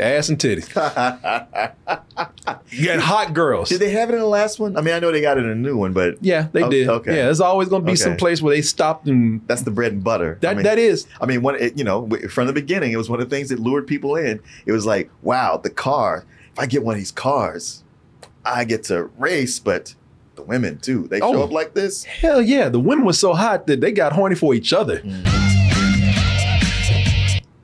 Ass 0.00 0.28
and 0.28 0.38
titties. 0.38 0.68
you 2.70 2.90
had 2.90 3.00
hot 3.00 3.34
girls. 3.34 3.68
Did 3.68 3.80
they 3.80 3.90
have 3.90 4.10
it 4.10 4.14
in 4.14 4.20
the 4.20 4.26
last 4.26 4.60
one? 4.60 4.76
I 4.76 4.80
mean, 4.80 4.94
I 4.94 5.00
know 5.00 5.10
they 5.12 5.20
got 5.20 5.38
it 5.38 5.44
in 5.44 5.50
a 5.50 5.54
new 5.54 5.76
one, 5.76 5.92
but 5.92 6.16
Yeah, 6.22 6.48
they 6.52 6.62
Oh, 6.62 6.70
did. 6.70 6.88
okay. 6.88 7.16
Yeah, 7.16 7.24
there's 7.24 7.40
always 7.40 7.68
going 7.68 7.84
to 7.84 7.90
be 7.90 7.96
some 7.96 8.16
place 8.16 8.40
where 8.40 8.54
they 8.54 8.62
stopped 8.62 9.08
and 9.08 9.40
that's 9.48 9.62
the 9.62 9.70
bread 9.70 9.92
and 9.92 10.04
butter. 10.04 10.38
that 10.40 10.50
I 10.50 10.54
mean, 10.54 10.62
that 10.64 10.78
is. 10.78 11.06
I 11.20 11.26
mean, 11.26 11.42
one, 11.42 11.56
it, 11.56 11.76
you 11.76 11.84
know, 11.84 12.08
from 12.30 12.46
the 12.46 12.52
beginning, 12.52 12.92
it 12.92 12.96
was 12.96 13.10
one 13.10 13.20
of 13.20 13.28
the 13.28 13.34
things 13.34 13.48
that 13.48 13.58
lured 13.58 13.86
people 13.86 14.16
in. 14.16 14.40
It 14.66 14.72
was 14.72 14.86
like, 14.86 15.10
wow, 15.22 15.56
the 15.56 15.70
car. 15.70 16.24
If 16.52 16.58
I 16.58 16.66
get 16.66 16.84
one 16.84 16.94
of 16.94 16.98
these 16.98 17.12
cars, 17.12 17.82
I 18.44 18.64
get 18.64 18.84
to 18.84 19.04
race, 19.18 19.58
but 19.58 19.94
the 20.36 20.42
women 20.42 20.78
too. 20.78 21.08
They 21.08 21.18
show 21.18 21.34
Oh. 21.34 21.42
up 21.44 21.50
like 21.50 21.74
this. 21.74 22.04
Hell 22.04 22.40
yeah, 22.40 22.68
the 22.68 22.80
women 22.80 23.04
were 23.04 23.12
so 23.12 23.34
hot 23.34 23.66
that 23.66 23.80
they 23.80 23.90
got 23.92 24.12
horny 24.12 24.36
for 24.36 24.54
each 24.54 24.72
other. 24.72 25.00
Mm. 25.00 25.37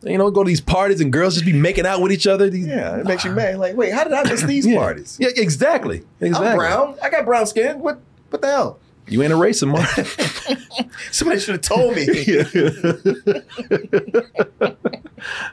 You 0.04 0.18
know, 0.18 0.30
go 0.30 0.42
to 0.44 0.48
these 0.48 0.60
parties 0.60 1.00
and 1.00 1.12
girls 1.12 1.34
just 1.34 1.46
be 1.46 1.52
making 1.52 1.86
out 1.86 2.00
with 2.00 2.12
each 2.12 2.26
other. 2.26 2.48
These, 2.50 2.66
Yeah, 2.66 2.96
it 2.98 3.06
makes 3.06 3.24
you 3.24 3.30
mad. 3.32 3.58
Like, 3.58 3.76
wait, 3.76 3.92
how 3.92 4.04
did 4.04 4.12
I 4.12 4.22
miss 4.24 4.42
these 4.46 4.66
Yeah. 4.66 4.78
parties? 4.78 5.16
Yeah, 5.20 5.28
exactly. 5.36 6.02
Exactly. 6.20 6.48
I'm 6.48 6.56
brown. 6.56 6.96
I 7.02 7.10
got 7.10 7.24
brown 7.24 7.46
skin. 7.46 7.80
What? 7.80 8.00
What 8.30 8.42
the 8.42 8.48
hell? 8.48 8.78
You 9.06 9.22
ain't 9.22 9.32
a 9.32 9.36
racer, 9.36 9.66
Mark. 9.66 9.86
Somebody 11.12 11.38
should 11.40 11.52
have 11.56 11.60
told 11.60 11.94
me. 11.94 12.06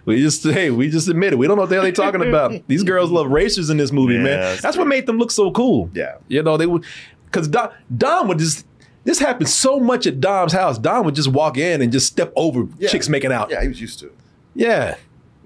we 0.05 0.21
just 0.21 0.43
hey, 0.43 0.71
we 0.71 0.89
just 0.89 1.07
admit 1.07 1.33
it. 1.33 1.35
We 1.37 1.47
don't 1.47 1.57
know 1.57 1.63
what 1.63 1.69
the 1.69 1.75
hell 1.75 1.83
they 1.83 1.91
talking 1.91 2.21
about. 2.27 2.53
These 2.67 2.83
girls 2.83 3.11
love 3.11 3.27
racers 3.27 3.69
in 3.69 3.77
this 3.77 3.91
movie, 3.91 4.15
Yeah, 4.15 4.23
man. 4.23 4.39
that's 4.39 4.61
That's 4.61 4.77
what 4.77 4.87
made 4.87 5.05
them 5.05 5.17
look 5.17 5.31
so 5.31 5.51
cool. 5.51 5.89
Yeah. 5.93 6.15
You 6.27 6.43
know, 6.43 6.57
they 6.57 6.65
would 6.67 6.83
because 7.25 7.47
Dom, 7.47 7.69
Dom 7.95 8.27
would 8.29 8.39
just 8.39 8.65
this 9.03 9.19
happened 9.19 9.49
so 9.49 9.79
much 9.79 10.05
at 10.07 10.19
Dom's 10.21 10.53
house. 10.53 10.77
Dom 10.77 11.05
would 11.05 11.15
just 11.15 11.29
walk 11.29 11.57
in 11.57 11.81
and 11.81 11.91
just 11.91 12.07
step 12.07 12.31
over 12.35 12.67
Yeah. 12.77 12.89
chicks 12.89 13.09
making 13.09 13.31
out. 13.31 13.49
Yeah, 13.49 13.61
he 13.61 13.67
was 13.67 13.81
used 13.81 13.99
to 13.99 14.07
it. 14.07 14.13
Yeah. 14.53 14.97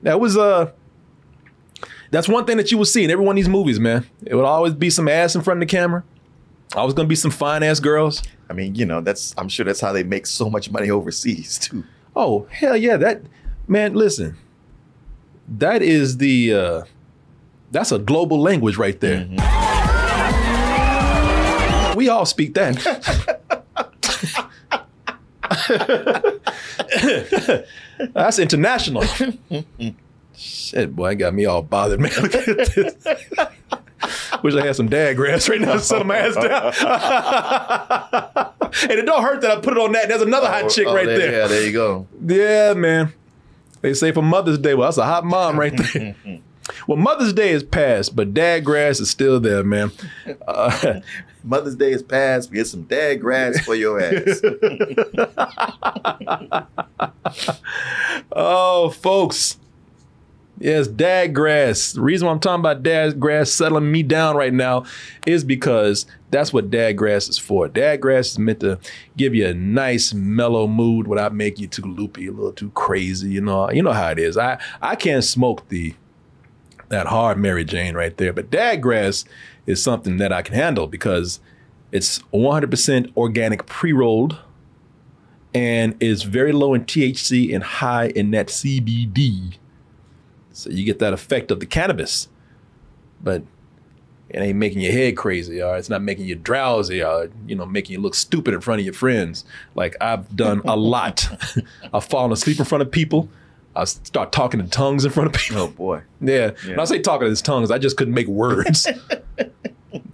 That 0.03 0.19
was 0.19 0.37
uh 0.37 0.71
that's 2.11 2.27
one 2.29 2.45
thing 2.45 2.57
that 2.57 2.71
you 2.71 2.77
will 2.77 2.85
see 2.85 3.03
in 3.03 3.11
every 3.11 3.25
one 3.25 3.33
of 3.33 3.37
these 3.37 3.49
movies, 3.49 3.79
man. 3.79 4.05
It 4.25 4.35
would 4.35 4.45
always 4.45 4.73
be 4.73 4.89
some 4.89 5.07
ass 5.07 5.35
in 5.35 5.41
front 5.41 5.61
of 5.61 5.67
the 5.67 5.71
camera. 5.71 6.03
Always 6.75 6.93
gonna 6.93 7.07
be 7.07 7.15
some 7.15 7.31
fine 7.31 7.63
ass 7.63 7.79
girls. 7.79 8.21
I 8.49 8.53
mean, 8.53 8.75
you 8.75 8.85
know, 8.85 9.01
that's 9.01 9.33
I'm 9.37 9.49
sure 9.49 9.65
that's 9.65 9.81
how 9.81 9.91
they 9.91 10.03
make 10.03 10.25
so 10.25 10.49
much 10.49 10.71
money 10.71 10.89
overseas 10.89 11.57
too. 11.57 11.83
Oh, 12.15 12.47
hell 12.49 12.77
yeah. 12.77 12.97
That 12.97 13.23
man, 13.67 13.93
listen. 13.93 14.37
That 15.47 15.81
is 15.81 16.17
the 16.17 16.53
uh 16.53 16.81
that's 17.71 17.91
a 17.91 17.99
global 17.99 18.39
language 18.39 18.77
right 18.77 18.99
there. 18.99 19.27
We 21.95 22.09
all 22.09 22.25
speak 22.25 22.53
that. 22.55 23.34
that's 28.13 28.39
international. 28.39 29.03
Shit, 30.35 30.95
boy, 30.95 31.07
I 31.07 31.13
got 31.15 31.33
me 31.33 31.45
all 31.45 31.61
bothered, 31.61 31.99
man. 31.99 32.11
Look 32.21 32.35
at 32.35 32.45
this. 32.45 32.95
Wish 34.43 34.53
I 34.55 34.65
had 34.65 34.75
some 34.75 34.89
dad 34.89 35.15
grass 35.15 35.49
right 35.49 35.59
now 35.61 35.73
to 35.73 35.79
settle 35.79 36.05
my 36.05 36.17
ass 36.17 36.35
down. 36.35 36.73
and 38.89 38.99
it 38.99 39.05
don't 39.05 39.23
hurt 39.23 39.41
that 39.41 39.51
I 39.51 39.61
put 39.61 39.73
it 39.77 39.79
on 39.79 39.93
that. 39.93 40.07
There's 40.09 40.21
another 40.21 40.47
hot 40.47 40.63
oh, 40.65 40.69
chick 40.69 40.87
Oh, 40.87 40.93
right 40.93 41.05
there- 41.05 41.17
there. 41.17 41.31
Yeah, 41.41 41.47
there 41.47 41.65
you 41.65 41.71
go. 41.71 42.07
Yeah, 42.25 42.73
man. 42.73 43.13
They 43.81 43.93
say 43.93 44.11
for 44.11 44.21
Mother's 44.21 44.57
Day, 44.57 44.73
well, 44.73 44.87
that's 44.87 44.97
a 44.97 45.05
hot 45.05 45.25
mom 45.25 45.59
right 45.59 45.75
there. 45.75 46.15
well, 46.87 46.97
Mother's 46.97 47.33
Day 47.33 47.51
is 47.51 47.63
past, 47.63 48.15
but 48.15 48.33
dad 48.33 48.65
grass 48.65 48.99
is 48.99 49.09
still 49.09 49.39
there, 49.39 49.63
man. 49.63 49.91
Uh, 50.47 51.01
Mother's 51.43 51.75
Day 51.75 51.91
is 51.91 52.01
past. 52.01 52.49
We 52.49 52.57
get 52.57 52.67
some 52.67 52.83
dad 52.83 53.21
grass 53.21 53.63
for 53.63 53.75
your 53.75 54.01
ass. 54.01 54.41
oh, 58.31 58.89
folks. 58.89 59.57
Yes, 60.57 60.87
dad 60.87 61.35
grass. 61.35 61.91
The 61.91 62.01
reason 62.01 62.25
why 62.25 62.31
I'm 62.31 62.39
talking 62.39 62.61
about 62.61 62.81
dad 62.81 63.19
grass 63.19 63.51
settling 63.51 63.91
me 63.91 64.03
down 64.03 64.37
right 64.37 64.53
now 64.53 64.85
is 65.27 65.43
because 65.43 66.05
that's 66.31 66.53
what 66.53 66.71
dad 66.71 66.93
grass 66.93 67.27
is 67.27 67.37
for. 67.37 67.67
Dad 67.67 67.99
grass 68.01 68.31
is 68.31 68.39
meant 68.39 68.61
to 68.61 68.79
give 69.17 69.35
you 69.35 69.45
a 69.47 69.53
nice 69.53 70.13
mellow 70.13 70.65
mood 70.65 71.07
without 71.07 71.33
making 71.35 71.63
you 71.63 71.67
too 71.67 71.83
loopy, 71.83 72.27
a 72.27 72.31
little 72.31 72.53
too 72.53 72.69
crazy. 72.71 73.29
You 73.29 73.41
know, 73.41 73.69
you 73.69 73.83
know 73.83 73.91
how 73.91 74.11
it 74.11 74.19
is. 74.19 74.37
I 74.37 74.57
I 74.81 74.95
can't 74.95 75.25
smoke 75.25 75.67
the 75.67 75.93
that 76.89 77.07
hard 77.07 77.37
Mary 77.37 77.63
Jane 77.63 77.95
right 77.95 78.15
there, 78.17 78.33
but 78.33 78.49
dad 78.49 78.81
grass 78.81 79.25
is 79.65 79.81
something 79.81 80.17
that 80.17 80.31
I 80.31 80.41
can 80.41 80.55
handle 80.55 80.87
because 80.87 81.39
it's 81.91 82.19
100% 82.33 83.15
organic 83.15 83.65
pre-rolled 83.65 84.37
and 85.53 85.95
is 86.01 86.23
very 86.23 86.51
low 86.51 86.73
in 86.73 86.83
THC 86.83 87.53
and 87.53 87.63
high 87.63 88.07
in 88.07 88.31
that 88.31 88.47
CBD. 88.47 89.57
So 90.51 90.69
you 90.69 90.83
get 90.83 90.99
that 90.99 91.13
effect 91.13 91.51
of 91.51 91.59
the 91.59 91.65
cannabis, 91.65 92.27
but 93.21 93.43
it 94.29 94.39
ain't 94.39 94.57
making 94.57 94.81
your 94.81 94.91
head 94.91 95.15
crazy, 95.15 95.61
or 95.61 95.77
it's 95.77 95.89
not 95.89 96.01
making 96.01 96.25
you 96.25 96.35
drowsy, 96.35 97.01
or 97.01 97.29
you 97.47 97.55
know, 97.55 97.65
making 97.65 97.93
you 97.93 98.01
look 98.01 98.15
stupid 98.15 98.53
in 98.53 98.61
front 98.61 98.79
of 98.79 98.85
your 98.85 98.93
friends. 98.93 99.45
Like 99.75 99.95
I've 100.01 100.35
done 100.35 100.61
a 100.65 100.75
lot. 100.77 101.27
I've 101.93 102.05
fallen 102.05 102.31
asleep 102.31 102.59
in 102.59 102.65
front 102.65 102.81
of 102.81 102.91
people. 102.91 103.29
I 103.75 103.83
start 103.85 104.31
talking 104.31 104.59
in 104.59 104.69
tongues 104.69 105.03
in 105.05 105.11
front 105.11 105.27
of 105.27 105.39
people. 105.41 105.61
oh 105.63 105.67
boy. 105.67 106.01
Yeah. 106.21 106.51
When 106.65 106.79
I 106.79 106.85
say 106.85 106.99
talking 106.99 107.27
in 107.27 107.35
tongues, 107.35 107.71
I 107.71 107.77
just 107.77 107.97
couldn't 107.97 108.13
make 108.13 108.27
words. 108.27 108.87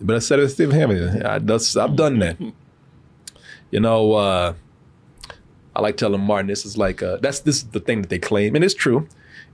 but 0.02 0.16
I 0.16 0.20
said 0.20 0.40
it 0.40 0.44
to 0.44 0.50
Steve 0.50 0.72
Hammond. 0.72 1.24
I, 1.24 1.40
that's, 1.40 1.78
I've 1.78 1.96
done 1.96 2.20
that. 2.20 2.38
You 3.70 3.80
know, 3.80 4.14
uh, 4.14 4.54
I 5.76 5.82
like 5.82 5.96
telling 5.98 6.22
Martin 6.22 6.48
this 6.48 6.66
is 6.66 6.78
like 6.78 7.02
uh, 7.02 7.18
that's 7.18 7.40
this 7.42 7.58
is 7.58 7.64
the 7.70 7.80
thing 7.80 8.02
that 8.02 8.10
they 8.10 8.20
claim, 8.20 8.56
and 8.56 8.64
it's 8.66 8.74
true. 8.74 9.08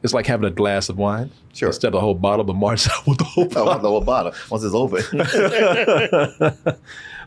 It's 0.04 0.14
like 0.14 0.26
having 0.28 0.48
a 0.48 0.52
glass 0.52 0.90
of 0.90 0.98
wine 0.98 1.32
Sure. 1.54 1.70
instead 1.70 1.88
of 1.88 1.94
the 1.94 2.00
whole 2.00 2.14
bottle. 2.16 2.44
But 2.46 2.56
Martin 2.56 2.78
said, 2.90 2.94
"I 2.94 3.02
want 3.06 3.20
the 3.20 3.26
whole 3.26 3.44
I 3.44 3.48
bottle." 3.48 3.66
want 3.66 3.82
the 3.84 3.90
whole 3.90 4.02
bottle 4.02 4.34
once 4.50 4.64
it's 4.64 4.74
over. 4.74 4.98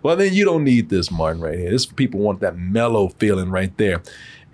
well, 0.03 0.17
then 0.17 0.33
you 0.35 0.45
don't 0.45 0.65
need 0.65 0.89
this, 0.89 1.11
Martin, 1.11 1.41
right 1.43 1.59
here. 1.59 1.71
This 1.71 1.87
people 1.87 2.21
want 2.21 2.41
that 2.41 2.57
mellow 2.57 3.09
feeling 3.19 3.51
right 3.51 3.77
there. 3.77 4.03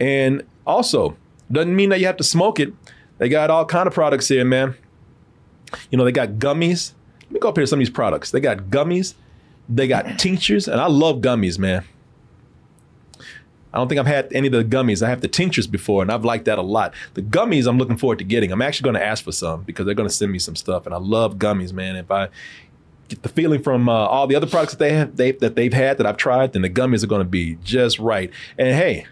And 0.01 0.43
also, 0.67 1.17
doesn't 1.51 1.75
mean 1.75 1.91
that 1.91 2.01
you 2.01 2.07
have 2.07 2.17
to 2.17 2.25
smoke 2.25 2.61
it. 2.61 2.73
They 3.19 3.29
got 3.29 3.51
all 3.51 3.65
kind 3.65 3.87
of 3.87 3.95
products 3.95 4.29
here, 4.29 4.45
man. 4.45 4.75
You 5.91 5.99
know, 5.99 6.05
they 6.05 6.13
got 6.13 6.31
gummies. 6.33 6.93
Let 7.23 7.33
me 7.33 7.41
go 7.41 7.49
up 7.49 7.57
here 7.57 7.65
to 7.65 7.67
some 7.67 7.79
of 7.79 7.81
these 7.81 7.91
products. 7.91 8.31
They 8.31 8.41
got 8.41 8.59
gummies, 8.65 9.15
they 9.69 9.89
got 9.89 10.19
tinctures, 10.19 10.69
and 10.69 10.81
I 10.81 10.87
love 10.87 11.17
gummies, 11.17 11.59
man. 11.59 11.85
I 13.73 13.79
don't 13.79 13.89
think 13.89 13.99
I've 13.99 14.07
had 14.07 14.33
any 14.33 14.47
of 14.47 14.53
the 14.53 14.65
gummies. 14.65 15.03
I 15.03 15.11
have 15.11 15.21
the 15.21 15.29
tinctures 15.29 15.67
before, 15.67 16.01
and 16.01 16.11
I've 16.11 16.25
liked 16.25 16.47
that 16.47 16.59
a 16.59 16.63
lot. 16.63 16.95
The 17.13 17.21
gummies, 17.21 17.67
I'm 17.67 17.77
looking 17.77 17.99
forward 17.99 18.19
to 18.21 18.25
getting. 18.25 18.51
I'm 18.51 18.63
actually 18.63 18.85
going 18.85 18.95
to 18.95 19.05
ask 19.05 19.23
for 19.23 19.33
some 19.33 19.65
because 19.65 19.85
they're 19.85 19.95
going 19.95 20.09
to 20.09 20.15
send 20.15 20.33
me 20.33 20.39
some 20.39 20.57
stuff, 20.57 20.87
and 20.87 20.95
I 20.95 20.99
love 20.99 21.37
gummies, 21.37 21.73
man. 21.73 21.97
If 21.97 22.11
I 22.11 22.29
get 23.09 23.23
the 23.23 23.29
feeling 23.29 23.63
from 23.63 23.89
uh, 23.89 23.93
all 23.93 24.27
the 24.27 24.35
other 24.35 24.47
products 24.47 24.73
that 24.73 24.79
they 24.79 24.93
have 24.93 25.17
they, 25.17 25.33
that 25.33 25.57
they've 25.57 25.73
had 25.73 25.99
that 25.99 26.07
I've 26.07 26.17
tried, 26.17 26.53
then 26.53 26.63
the 26.63 26.71
gummies 26.71 27.05
are 27.05 27.09
going 27.09 27.21
to 27.21 27.29
be 27.29 27.59
just 27.65 27.99
right. 27.99 28.31
And 28.57 28.69
hey, 28.69 29.07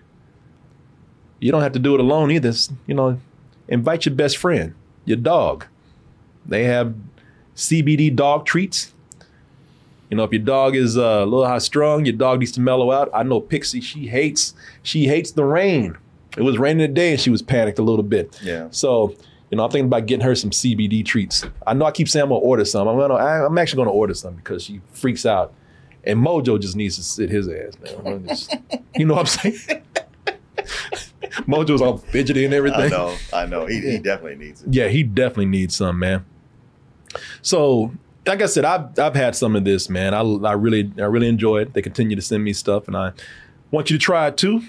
you 1.44 1.52
don't 1.52 1.60
have 1.60 1.72
to 1.72 1.78
do 1.78 1.92
it 1.94 2.00
alone 2.00 2.30
either. 2.30 2.48
It's, 2.48 2.72
You 2.86 2.94
know, 2.94 3.20
invite 3.68 4.06
your 4.06 4.14
best 4.14 4.38
friend, 4.38 4.74
your 5.04 5.18
dog. 5.18 5.66
They 6.46 6.64
have 6.64 6.94
CBD 7.54 8.14
dog 8.16 8.46
treats. 8.46 8.94
You 10.08 10.16
know, 10.16 10.24
if 10.24 10.32
your 10.32 10.40
dog 10.42 10.74
is 10.74 10.96
uh, 10.96 11.02
a 11.22 11.26
little 11.26 11.46
high 11.46 11.58
strung, 11.58 12.06
your 12.06 12.14
dog 12.16 12.38
needs 12.40 12.52
to 12.52 12.60
mellow 12.62 12.90
out. 12.92 13.10
I 13.12 13.24
know 13.24 13.40
Pixie, 13.42 13.82
she 13.82 14.06
hates 14.06 14.54
she 14.82 15.06
hates 15.06 15.32
the 15.32 15.44
rain. 15.44 15.98
It 16.38 16.42
was 16.42 16.56
raining 16.58 16.86
today 16.88 17.12
and 17.12 17.20
she 17.20 17.28
was 17.28 17.42
panicked 17.42 17.78
a 17.78 17.82
little 17.82 18.02
bit. 18.02 18.40
Yeah. 18.42 18.68
So, 18.70 19.14
you 19.50 19.58
know, 19.58 19.64
I'm 19.64 19.70
thinking 19.70 19.86
about 19.86 20.06
getting 20.06 20.24
her 20.24 20.34
some 20.34 20.48
CBD 20.50 21.04
treats. 21.04 21.44
I 21.66 21.74
know 21.74 21.84
I 21.84 21.90
keep 21.90 22.08
saying 22.08 22.22
I'm 22.22 22.30
gonna 22.30 22.40
order 22.40 22.64
some. 22.64 22.88
I'm 22.88 22.96
gonna 22.98 23.14
I, 23.14 23.44
I'm 23.44 23.58
actually 23.58 23.84
gonna 23.84 23.90
order 23.96 24.14
some 24.14 24.34
because 24.36 24.62
she 24.64 24.80
freaks 24.92 25.26
out. 25.26 25.52
And 26.04 26.18
Mojo 26.18 26.58
just 26.58 26.74
needs 26.74 26.96
to 26.96 27.02
sit 27.02 27.28
his 27.28 27.48
ass, 27.48 27.74
man. 28.02 28.26
Just- 28.28 28.56
you 28.96 29.04
know 29.04 29.14
what 29.14 29.20
I'm 29.44 29.52
saying? 29.52 29.82
Mojo's 31.46 31.80
all 31.80 31.98
fidgety 31.98 32.44
and 32.44 32.54
everything. 32.54 32.80
I 32.80 32.88
know. 32.88 33.16
I 33.32 33.46
know. 33.46 33.66
He, 33.66 33.80
he 33.80 33.98
definitely 33.98 34.44
needs 34.44 34.62
it. 34.62 34.72
Yeah, 34.72 34.88
he 34.88 35.02
definitely 35.02 35.46
needs 35.46 35.76
some, 35.76 35.98
man. 35.98 36.24
So, 37.42 37.92
like 38.26 38.42
I 38.42 38.46
said, 38.46 38.64
I've 38.64 38.98
I've 38.98 39.14
had 39.14 39.36
some 39.36 39.56
of 39.56 39.64
this, 39.64 39.88
man. 39.88 40.14
I, 40.14 40.20
I 40.20 40.52
really 40.52 40.92
I 40.98 41.02
really 41.02 41.28
enjoy 41.28 41.58
it. 41.58 41.74
They 41.74 41.82
continue 41.82 42.16
to 42.16 42.22
send 42.22 42.42
me 42.44 42.52
stuff, 42.52 42.86
and 42.88 42.96
I 42.96 43.12
want 43.70 43.90
you 43.90 43.98
to 43.98 44.02
try 44.02 44.28
it 44.28 44.36
too. 44.36 44.62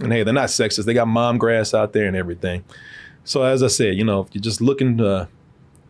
And 0.00 0.12
hey, 0.12 0.22
they're 0.22 0.34
not 0.34 0.48
sexist. 0.48 0.84
They 0.84 0.94
got 0.94 1.08
mom 1.08 1.38
grass 1.38 1.72
out 1.72 1.92
there 1.92 2.06
and 2.06 2.16
everything. 2.16 2.64
So 3.24 3.42
as 3.42 3.62
I 3.62 3.68
said, 3.68 3.96
you 3.96 4.04
know, 4.04 4.20
if 4.20 4.34
you're 4.34 4.42
just 4.42 4.60
looking 4.60 4.98
to 4.98 5.28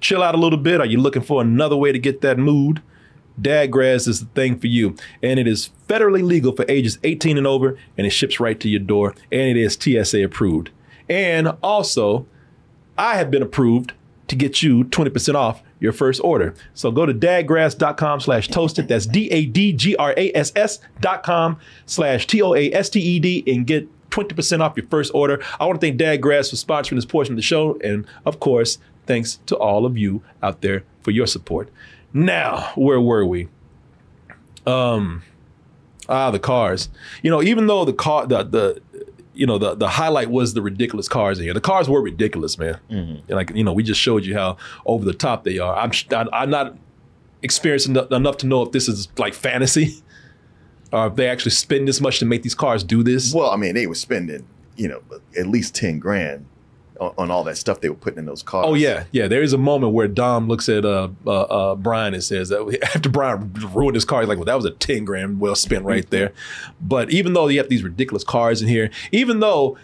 chill 0.01 0.23
out 0.23 0.35
a 0.35 0.39
little 0.39 0.59
bit, 0.59 0.81
are 0.81 0.87
you 0.87 0.99
looking 0.99 1.23
for 1.23 1.41
another 1.43 1.77
way 1.77 1.93
to 1.93 1.99
get 1.99 2.21
that 2.21 2.39
mood? 2.39 2.83
Dad 3.41 3.71
grass 3.71 4.07
is 4.07 4.21
the 4.21 4.27
thing 4.27 4.59
for 4.59 4.67
you. 4.67 4.97
And 5.23 5.39
it 5.39 5.47
is 5.47 5.71
federally 5.89 6.23
legal 6.23 6.53
for 6.53 6.65
ages 6.69 6.99
18 7.05 7.39
and 7.39 7.47
over, 7.47 7.79
and 7.97 8.07
it 8.07 8.11
ships 8.11 8.41
right 8.41 8.59
to 8.61 8.69
your 8.69 8.81
door, 8.81 9.15
and 9.31 9.43
it 9.43 9.57
is 9.57 9.75
TSA 9.75 10.25
approved. 10.25 10.71
And 11.09 11.49
also, 11.63 12.27
I 12.99 13.17
have 13.17 13.31
been 13.31 13.43
approved 13.43 13.93
to 14.29 14.37
get 14.37 14.63
you 14.63 14.85
20% 14.85 15.35
off 15.35 15.63
your 15.79 15.93
first 15.93 16.21
order. 16.25 16.55
So 16.75 16.91
go 16.91 17.07
to 17.07 17.15
dadgrass.com 17.15 18.21
slash 18.21 18.49
toasted. 18.49 18.89
That's 18.89 19.07
D-A-D-G-R-A-S-S 19.07 20.79
dot 21.01 21.23
com 21.23 21.59
slash 21.85 22.27
T-O-A-S-T-E-D 22.27 23.45
and 23.47 23.67
get 23.67 23.89
20% 24.11 24.61
off 24.61 24.77
your 24.77 24.87
first 24.87 25.13
order. 25.15 25.43
I 25.61 25.67
want 25.67 25.81
to 25.81 25.87
thank 25.87 26.01
Dadgrass 26.01 26.51
for 26.51 26.57
sponsoring 26.57 26.97
this 26.97 27.05
portion 27.05 27.35
of 27.35 27.37
the 27.37 27.43
show. 27.43 27.79
And 27.85 28.07
of 28.25 28.41
course, 28.41 28.79
thanks 29.07 29.41
to 29.47 29.57
all 29.57 29.85
of 29.85 29.99
you 29.99 30.23
out 30.43 30.63
there 30.63 30.85
for 31.03 31.11
your 31.11 31.27
support. 31.27 31.71
Now, 32.17 32.73
where 32.77 33.01
were 33.01 33.27
we? 33.27 33.49
Um, 34.67 35.23
ah, 36.09 36.31
the 36.31 36.39
cars. 36.39 36.89
You 37.23 37.31
know, 37.31 37.43
even 37.43 37.67
though 37.67 37.85
the 37.85 37.93
car, 37.93 38.27
the 38.27 38.43
the, 38.43 38.81
you 39.35 39.47
know, 39.47 39.59
the 39.59 39.75
the 39.75 39.89
highlight 39.89 40.31
was 40.31 40.55
the 40.55 40.63
ridiculous 40.63 41.09
cars 41.09 41.39
in 41.39 41.45
here. 41.45 41.53
The 41.55 41.61
cars 41.61 41.89
were 41.91 42.01
ridiculous, 42.01 42.59
man. 42.59 42.79
And 42.89 43.23
Like 43.29 43.51
you 43.55 43.63
know, 43.63 43.73
we 43.75 43.83
just 43.83 44.01
showed 44.01 44.25
you 44.25 44.35
how 44.35 44.57
over 44.87 45.05
the 45.05 45.13
top 45.13 45.45
they 45.45 45.59
are. 45.59 45.77
I'm 45.77 45.93
I- 46.11 46.29
I'm 46.43 46.51
not 46.51 46.77
experienced 47.43 47.87
enough 47.89 48.39
to 48.39 48.47
know 48.47 48.63
if 48.63 48.73
this 48.73 48.89
is 48.89 49.09
like 49.19 49.35
fantasy, 49.35 50.03
or 50.93 51.09
if 51.09 51.17
they 51.17 51.29
actually 51.29 51.51
spend 51.53 51.87
this 51.87 52.01
much 52.01 52.19
to 52.21 52.25
make 52.25 52.43
these 52.43 52.55
cars 52.55 52.83
do 52.83 53.03
this. 53.03 53.35
Well, 53.35 53.51
I 53.51 53.57
mean, 53.57 53.75
they 53.75 53.87
were 53.87 53.95
spending, 53.95 54.47
you 54.77 54.89
know, 54.89 55.03
at 55.39 55.47
least 55.47 55.75
10 55.75 55.99
grand 55.99 56.47
on, 57.01 57.15
on 57.19 57.31
all 57.31 57.45
that 57.45 57.57
stuff 57.57 57.81
they 57.81 57.89
were 57.89 57.95
putting 57.95 58.19
in 58.19 58.27
those 58.27 58.43
cars. 58.43 58.65
Oh 58.69 58.75
yeah, 58.75 59.05
yeah. 59.13 59.29
There 59.29 59.43
is 59.43 59.53
a 59.53 59.59
moment 59.59 59.93
where 59.93 60.09
Dom 60.09 60.49
looks 60.49 60.69
at 60.69 60.85
uh, 60.85 61.09
uh, 61.27 61.31
uh, 61.43 61.75
Brian 61.77 62.15
and 62.15 62.23
says 62.25 62.49
that 62.51 62.79
after 62.95 63.09
Brian 63.09 63.53
ruined 63.75 63.95
his 63.95 64.05
car, 64.05 64.21
he's 64.21 64.29
like, 64.29 64.39
"Well, 64.39 64.45
that 64.47 64.57
was 64.57 64.65
a 64.65 64.71
ten 64.73 65.05
grand 65.05 65.41
well 65.41 65.55
spent 65.55 65.85
right 65.85 66.09
there." 66.11 66.33
But 66.81 67.11
even 67.11 67.33
though 67.33 67.49
you 67.49 67.59
have 67.59 67.69
these 67.69 67.83
ridiculous 67.83 68.25
cars 68.25 68.63
in 68.63 68.69
here, 68.69 68.91
even 69.13 69.41
though, 69.41 69.77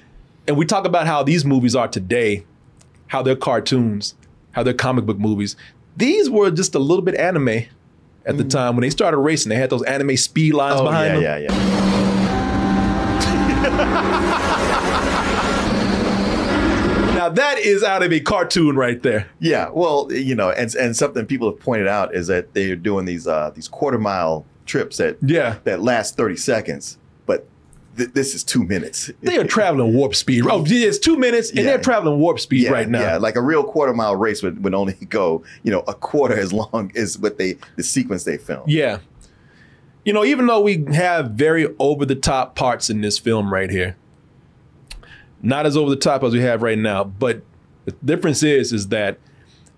and 0.46 0.56
we 0.56 0.64
talk 0.66 0.86
about 0.86 1.06
how 1.06 1.22
these 1.22 1.44
movies 1.44 1.74
are 1.76 1.88
today, 1.88 2.44
how 3.08 3.22
they're 3.22 3.36
cartoons, 3.36 4.14
how 4.52 4.62
they're 4.62 4.74
comic 4.74 5.06
book 5.06 5.18
movies. 5.18 5.56
These 5.96 6.30
were 6.30 6.50
just 6.50 6.74
a 6.74 6.78
little 6.78 7.04
bit 7.04 7.14
anime 7.16 7.64
at 8.24 8.38
the 8.38 8.44
time 8.44 8.76
when 8.76 8.80
they 8.82 8.88
started 8.90 9.18
racing. 9.18 9.50
They 9.50 9.56
had 9.56 9.68
those 9.68 9.82
anime 9.82 10.16
speed 10.16 10.54
lines 10.54 10.80
Oh, 10.80 10.84
behind 10.84 11.20
yeah, 11.20 11.38
them. 11.38 11.42
yeah, 11.44 11.52
yeah. 11.52 11.82
Now 17.22 17.28
that 17.28 17.58
is 17.60 17.84
out 17.84 18.02
of 18.02 18.12
a 18.12 18.18
cartoon 18.18 18.74
right 18.74 19.00
there. 19.00 19.28
Yeah, 19.38 19.68
well, 19.72 20.12
you 20.12 20.34
know, 20.34 20.50
and 20.50 20.74
and 20.74 20.96
something 20.96 21.24
people 21.24 21.48
have 21.48 21.60
pointed 21.60 21.86
out 21.86 22.16
is 22.16 22.26
that 22.26 22.52
they're 22.52 22.74
doing 22.74 23.04
these 23.04 23.28
uh 23.28 23.50
these 23.54 23.68
quarter 23.68 23.96
mile 23.98 24.44
trips 24.66 24.96
that 24.96 25.18
yeah 25.22 25.58
that 25.62 25.80
last 25.82 26.16
thirty 26.16 26.34
seconds, 26.34 26.98
but 27.24 27.46
th- 27.96 28.10
this 28.12 28.34
is 28.34 28.42
two 28.42 28.64
minutes. 28.64 29.08
They 29.20 29.36
are 29.38 29.44
traveling 29.44 29.94
warp 29.96 30.16
speed. 30.16 30.42
Oh, 30.48 30.64
it's 30.66 30.98
two 30.98 31.16
minutes, 31.16 31.50
and 31.50 31.58
Yeah. 31.60 31.64
they're 31.64 31.78
traveling 31.78 32.18
warp 32.18 32.40
speed 32.40 32.64
yeah, 32.64 32.70
right 32.70 32.88
now. 32.88 33.02
Yeah, 33.02 33.16
like 33.18 33.36
a 33.36 33.42
real 33.42 33.62
quarter 33.62 33.92
mile 33.94 34.16
race 34.16 34.42
would, 34.42 34.64
would 34.64 34.74
only 34.74 34.94
go, 35.08 35.44
you 35.62 35.70
know, 35.70 35.84
a 35.86 35.94
quarter 35.94 36.36
as 36.36 36.52
long 36.52 36.90
as 36.96 37.16
what 37.18 37.38
they 37.38 37.56
the 37.76 37.84
sequence 37.84 38.24
they 38.24 38.36
filmed. 38.36 38.68
Yeah. 38.68 38.98
You 40.04 40.12
know, 40.12 40.24
even 40.24 40.48
though 40.48 40.60
we 40.60 40.84
have 40.92 41.30
very 41.30 41.68
over 41.78 42.04
the 42.04 42.16
top 42.16 42.56
parts 42.56 42.90
in 42.90 43.00
this 43.00 43.16
film 43.20 43.54
right 43.54 43.70
here, 43.70 43.94
not 45.42 45.66
as 45.66 45.76
over 45.76 45.90
the 45.90 45.96
top 45.96 46.22
as 46.22 46.32
we 46.32 46.40
have 46.40 46.62
right 46.62 46.78
now, 46.78 47.04
but 47.04 47.42
the 47.84 47.92
difference 48.04 48.42
is 48.42 48.72
is 48.72 48.88
that 48.88 49.18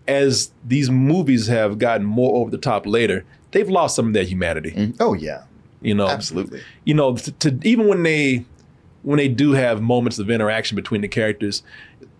as 0.06 0.52
these 0.64 0.90
movies 0.90 1.46
have 1.46 1.78
gotten 1.78 2.06
more 2.06 2.36
over 2.36 2.50
the 2.50 2.58
top 2.58 2.86
later, 2.86 3.24
they've 3.52 3.70
lost 3.70 3.96
some 3.96 4.08
of 4.08 4.12
their 4.12 4.24
humanity. 4.24 4.92
Oh 5.00 5.14
yeah. 5.14 5.44
You 5.80 5.94
know, 5.94 6.08
Absolutely. 6.08 6.62
You 6.84 6.94
know, 6.94 7.16
to, 7.16 7.32
to 7.32 7.58
even 7.62 7.88
when 7.88 8.02
they 8.02 8.44
when 9.02 9.18
they 9.18 9.28
do 9.28 9.52
have 9.52 9.82
moments 9.82 10.18
of 10.18 10.30
interaction 10.30 10.76
between 10.76 11.02
the 11.02 11.08
characters, 11.08 11.62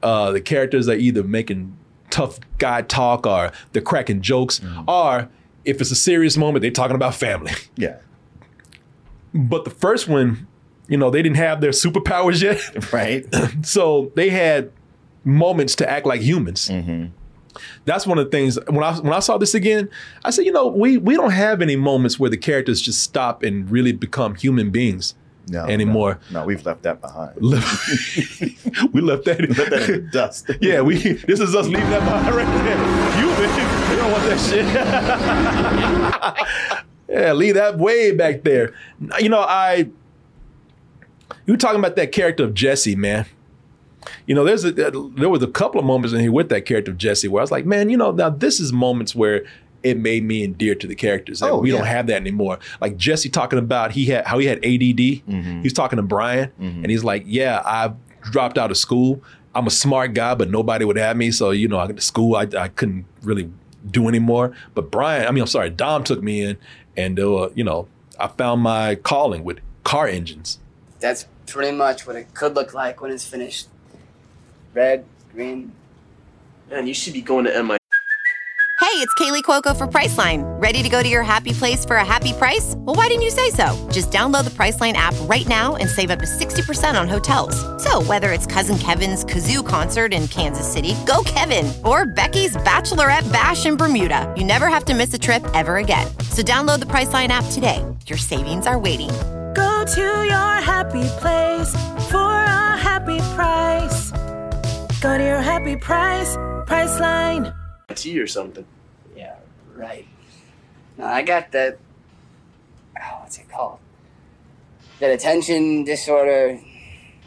uh, 0.03 0.33
the 0.33 0.41
characters 0.41 0.89
are 0.89 0.95
either 0.95 1.23
making 1.23 1.77
tough 2.11 2.39
guy 2.59 2.83
talk 2.83 3.27
or 3.27 3.53
they're 3.73 3.83
cracking 3.83 4.21
jokes, 4.21 4.61
or 4.87 5.29
if 5.65 5.81
it's 5.81 5.91
a 5.91 5.97
serious 5.97 6.37
moment, 6.37 6.61
they're 6.63 6.71
talking 6.71 6.97
about 6.97 7.15
family. 7.15 7.53
Yeah. 7.77 7.97
But 9.33 9.65
the 9.65 9.71
first 9.71 10.07
one, 10.09 10.47
you 10.89 10.97
know, 10.97 11.11
they 11.11 11.23
didn't 11.23 11.37
have 11.39 11.61
their 11.61 11.71
superpowers 11.71 12.43
yet. 12.43 12.61
Right. 12.93 13.25
so 13.67 14.13
they 14.15 14.31
had 14.31 14.71
moments 15.25 15.75
to 15.77 15.91
act 15.91 16.07
like 16.07 16.21
humans. 16.21 16.69
Mm-hmm. 16.69 17.07
That's 17.85 18.07
one 18.07 18.19
of 18.19 18.25
the 18.27 18.31
things 18.31 18.59
when 18.69 18.83
I 18.83 18.95
when 18.99 19.13
I 19.13 19.21
saw 19.21 19.39
this 19.39 19.55
again, 19.55 19.89
I 20.25 20.31
said, 20.31 20.45
you 20.45 20.53
know, 20.53 20.67
we 20.67 20.99
we 20.99 21.15
don't 21.17 21.31
have 21.31 21.63
any 21.63 21.77
moments 21.77 22.19
where 22.19 22.29
the 22.31 22.37
characters 22.37 22.81
just 22.81 23.01
stop 23.01 23.43
and 23.43 23.71
really 23.71 23.93
become 23.93 24.35
human 24.35 24.71
beings 24.71 25.15
No, 25.49 25.65
anymore. 25.67 26.19
No, 26.33 26.41
no, 26.41 26.47
we've 26.47 26.65
left 26.67 26.83
that 26.83 27.01
behind. 27.01 27.37
we 27.41 29.01
left 29.01 29.25
that, 29.27 29.39
left 29.57 29.71
that 29.71 29.83
in 29.89 30.05
the 30.05 30.09
dust. 30.13 30.51
Yeah, 30.61 30.81
we 30.81 30.97
this 30.99 31.39
is 31.41 31.55
us 31.55 31.67
leaving 31.67 31.91
that 31.91 32.01
behind 32.01 32.35
right 32.35 32.45
there. 32.65 32.77
Human, 33.21 33.51
we 33.91 33.97
don't 33.97 34.11
want 34.11 34.25
that 34.25 34.41
shit. 34.41 34.67
yeah, 37.09 37.33
leave 37.33 37.55
that 37.55 37.79
way 37.79 38.13
back 38.13 38.43
there. 38.43 38.75
You 39.21 39.29
know, 39.29 39.41
I 39.41 39.91
you 41.47 41.55
were 41.55 41.59
talking 41.59 41.79
about 41.79 41.97
that 41.97 42.13
character 42.13 42.45
of 42.45 42.55
Jesse, 42.55 42.97
man. 42.97 43.27
You 44.27 44.35
know, 44.35 44.45
there's 44.45 44.65
a 44.65 44.73
there 44.73 45.29
was 45.31 45.43
a 45.43 45.47
couple 45.49 45.81
of 45.81 45.87
moments 45.87 46.13
in 46.15 46.21
here 46.21 46.33
with 46.33 46.49
that 46.51 46.67
character 46.67 46.91
of 46.91 46.99
Jesse 46.99 47.29
where 47.29 47.41
I 47.41 47.45
was 47.45 47.51
like, 47.51 47.65
man, 47.67 47.89
you 47.91 47.97
know, 47.97 48.11
now 48.11 48.31
this 48.31 48.61
is 48.61 48.73
moments 48.73 49.15
where 49.15 49.45
it 49.83 49.99
made 49.99 50.25
me 50.25 50.45
endear 50.45 50.75
to 50.75 50.87
the 50.87 50.95
characters. 50.95 51.41
That 51.41 51.51
Oh, 51.51 51.59
we 51.59 51.71
don't 51.71 51.87
have 51.87 52.07
that 52.09 52.17
anymore. 52.17 52.59
Like 52.81 52.97
Jesse 52.97 53.29
talking 53.29 53.59
about 53.59 53.93
he 53.93 54.07
had 54.07 54.27
how 54.27 54.39
he 54.39 54.47
had 54.47 54.59
ADD. 54.65 55.63
He's 55.63 55.73
talking 55.73 55.97
to 55.97 56.03
Brian, 56.03 56.51
and 56.59 56.91
he's 56.91 57.05
like, 57.05 57.23
"Yeah, 57.27 57.63
I 57.65 57.93
dropped 58.23 58.59
out 58.59 58.71
of 58.71 58.77
school. 58.77 59.23
I'm 59.55 59.67
a 59.67 59.71
smart 59.71 60.15
guy, 60.15 60.35
but 60.35 60.51
nobody 60.51 60.85
would 60.85 60.97
have 60.99 61.17
me. 61.17 61.31
So 61.31 61.51
you 61.51 61.69
know, 61.69 61.79
I 61.79 61.87
got 61.87 61.97
to 61.97 62.03
school. 62.03 62.37
I, 62.37 62.47
I 62.59 62.69
couldn't 62.69 63.05
really 63.23 63.51
do 63.91 64.09
anymore. 64.09 64.53
But 64.75 64.91
Brian, 64.91 65.27
I 65.27 65.31
mean, 65.31 65.43
I'm 65.43 65.47
sorry, 65.49 65.71
Dom 65.71 66.03
took 66.05 66.23
me 66.23 66.43
in, 66.43 66.57
and 66.97 67.19
uh, 67.21 67.51
you 67.55 67.65
know, 67.65 67.89
I 68.19 68.29
found 68.29 68.63
my 68.63 68.97
calling 68.97 69.45
with 69.45 69.61
car 69.85 70.07
engines. 70.09 70.59
That's 71.05 71.27
pretty 71.47 71.77
much 71.77 72.07
what 72.07 72.17
it 72.17 72.33
could 72.33 72.55
look 72.55 72.73
like 72.73 73.03
when 73.03 73.11
it's 73.11 73.27
finished. 73.27 73.69
Red, 74.73 75.05
green. 75.35 75.71
Man, 76.71 76.87
you 76.87 76.95
should 76.95 77.13
be 77.13 77.21
going 77.21 77.45
to 77.45 77.55
MIT. 77.55 77.77
Hey, 78.81 79.01
it's 79.03 79.13
Kaley 79.17 79.43
Cuoco 79.43 79.77
for 79.77 79.87
Priceline. 79.87 80.43
Ready 80.63 80.83
to 80.83 80.89
go 80.89 81.03
to 81.03 81.09
your 81.09 81.23
happy 81.23 81.53
place 81.53 81.85
for 81.85 81.97
a 81.97 82.05
happy 82.07 82.33
price? 82.33 82.75
Well, 82.79 82.97
why 82.97 83.09
didn't 83.09 83.21
you 83.21 83.31
say 83.31 83.51
so? 83.51 83.77
Just 83.93 84.11
download 84.11 84.45
the 84.45 84.51
Priceline 84.51 84.95
app 84.95 85.15
right 85.29 85.47
now 85.47 85.77
and 85.77 85.91
save 85.91 86.09
up 86.09 86.21
to 86.21 86.25
60% 86.25 86.99
on 86.99 87.07
hotels. 87.07 87.55
So, 87.83 88.03
whether 88.05 88.33
it's 88.33 88.47
Cousin 88.47 88.79
Kevin's 88.79 89.27
Kazoo 89.27 89.67
concert 89.67 90.15
in 90.15 90.27
Kansas 90.29 90.67
City, 90.73 90.95
go 91.07 91.23
Kevin, 91.27 91.71
or 91.85 92.07
Becky's 92.07 92.57
Bachelorette 92.57 93.31
Bash 93.31 93.67
in 93.67 93.77
Bermuda, 93.77 94.33
you 94.39 94.45
never 94.45 94.69
have 94.69 94.87
to 94.87 94.95
miss 94.95 95.13
a 95.13 95.19
trip 95.19 95.45
ever 95.53 95.77
again. 95.77 96.07
So, 96.31 96.41
download 96.41 96.79
the 96.79 96.87
Priceline 96.87 97.29
app 97.29 97.45
today. 97.51 97.85
Your 98.07 98.17
savings 98.19 98.67
are 98.67 98.79
waiting. 98.79 99.11
Go 99.55 99.85
to 99.85 100.01
your 100.01 100.55
happy 100.61 101.05
place 101.21 101.73
for 102.11 102.19
a 102.19 102.77
happy 102.77 103.19
price. 103.37 104.11
Go 105.01 105.17
to 105.17 105.23
your 105.23 105.41
happy 105.41 105.77
price, 105.77 106.37
Priceline. 106.67 107.55
T 107.95 108.19
or 108.19 108.27
something. 108.27 108.67
Yeah, 109.17 109.37
right. 109.77 110.09
No, 110.99 111.05
I 111.07 111.23
got 111.23 111.53
that. 111.53 111.79
Oh, 113.01 113.21
what's 113.21 113.39
it 113.39 113.49
called? 113.49 113.79
That 114.99 115.13
attention 115.13 115.85
disorder. 115.85 116.59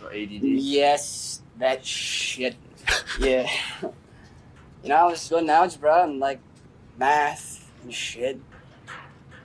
Oh, 0.02 0.08
or 0.08 0.12
ADD. 0.12 0.44
Yes, 0.44 1.42
that 1.58 1.86
shit. 1.86 2.56
Yeah. 3.20 3.50
you 3.82 4.90
know, 4.90 4.96
I 4.96 5.06
was 5.06 5.28
good 5.30 5.44
in 5.44 5.50
algebra 5.50 6.04
and 6.04 6.20
like 6.20 6.40
math 6.98 7.72
and 7.84 7.94
shit. 7.94 8.40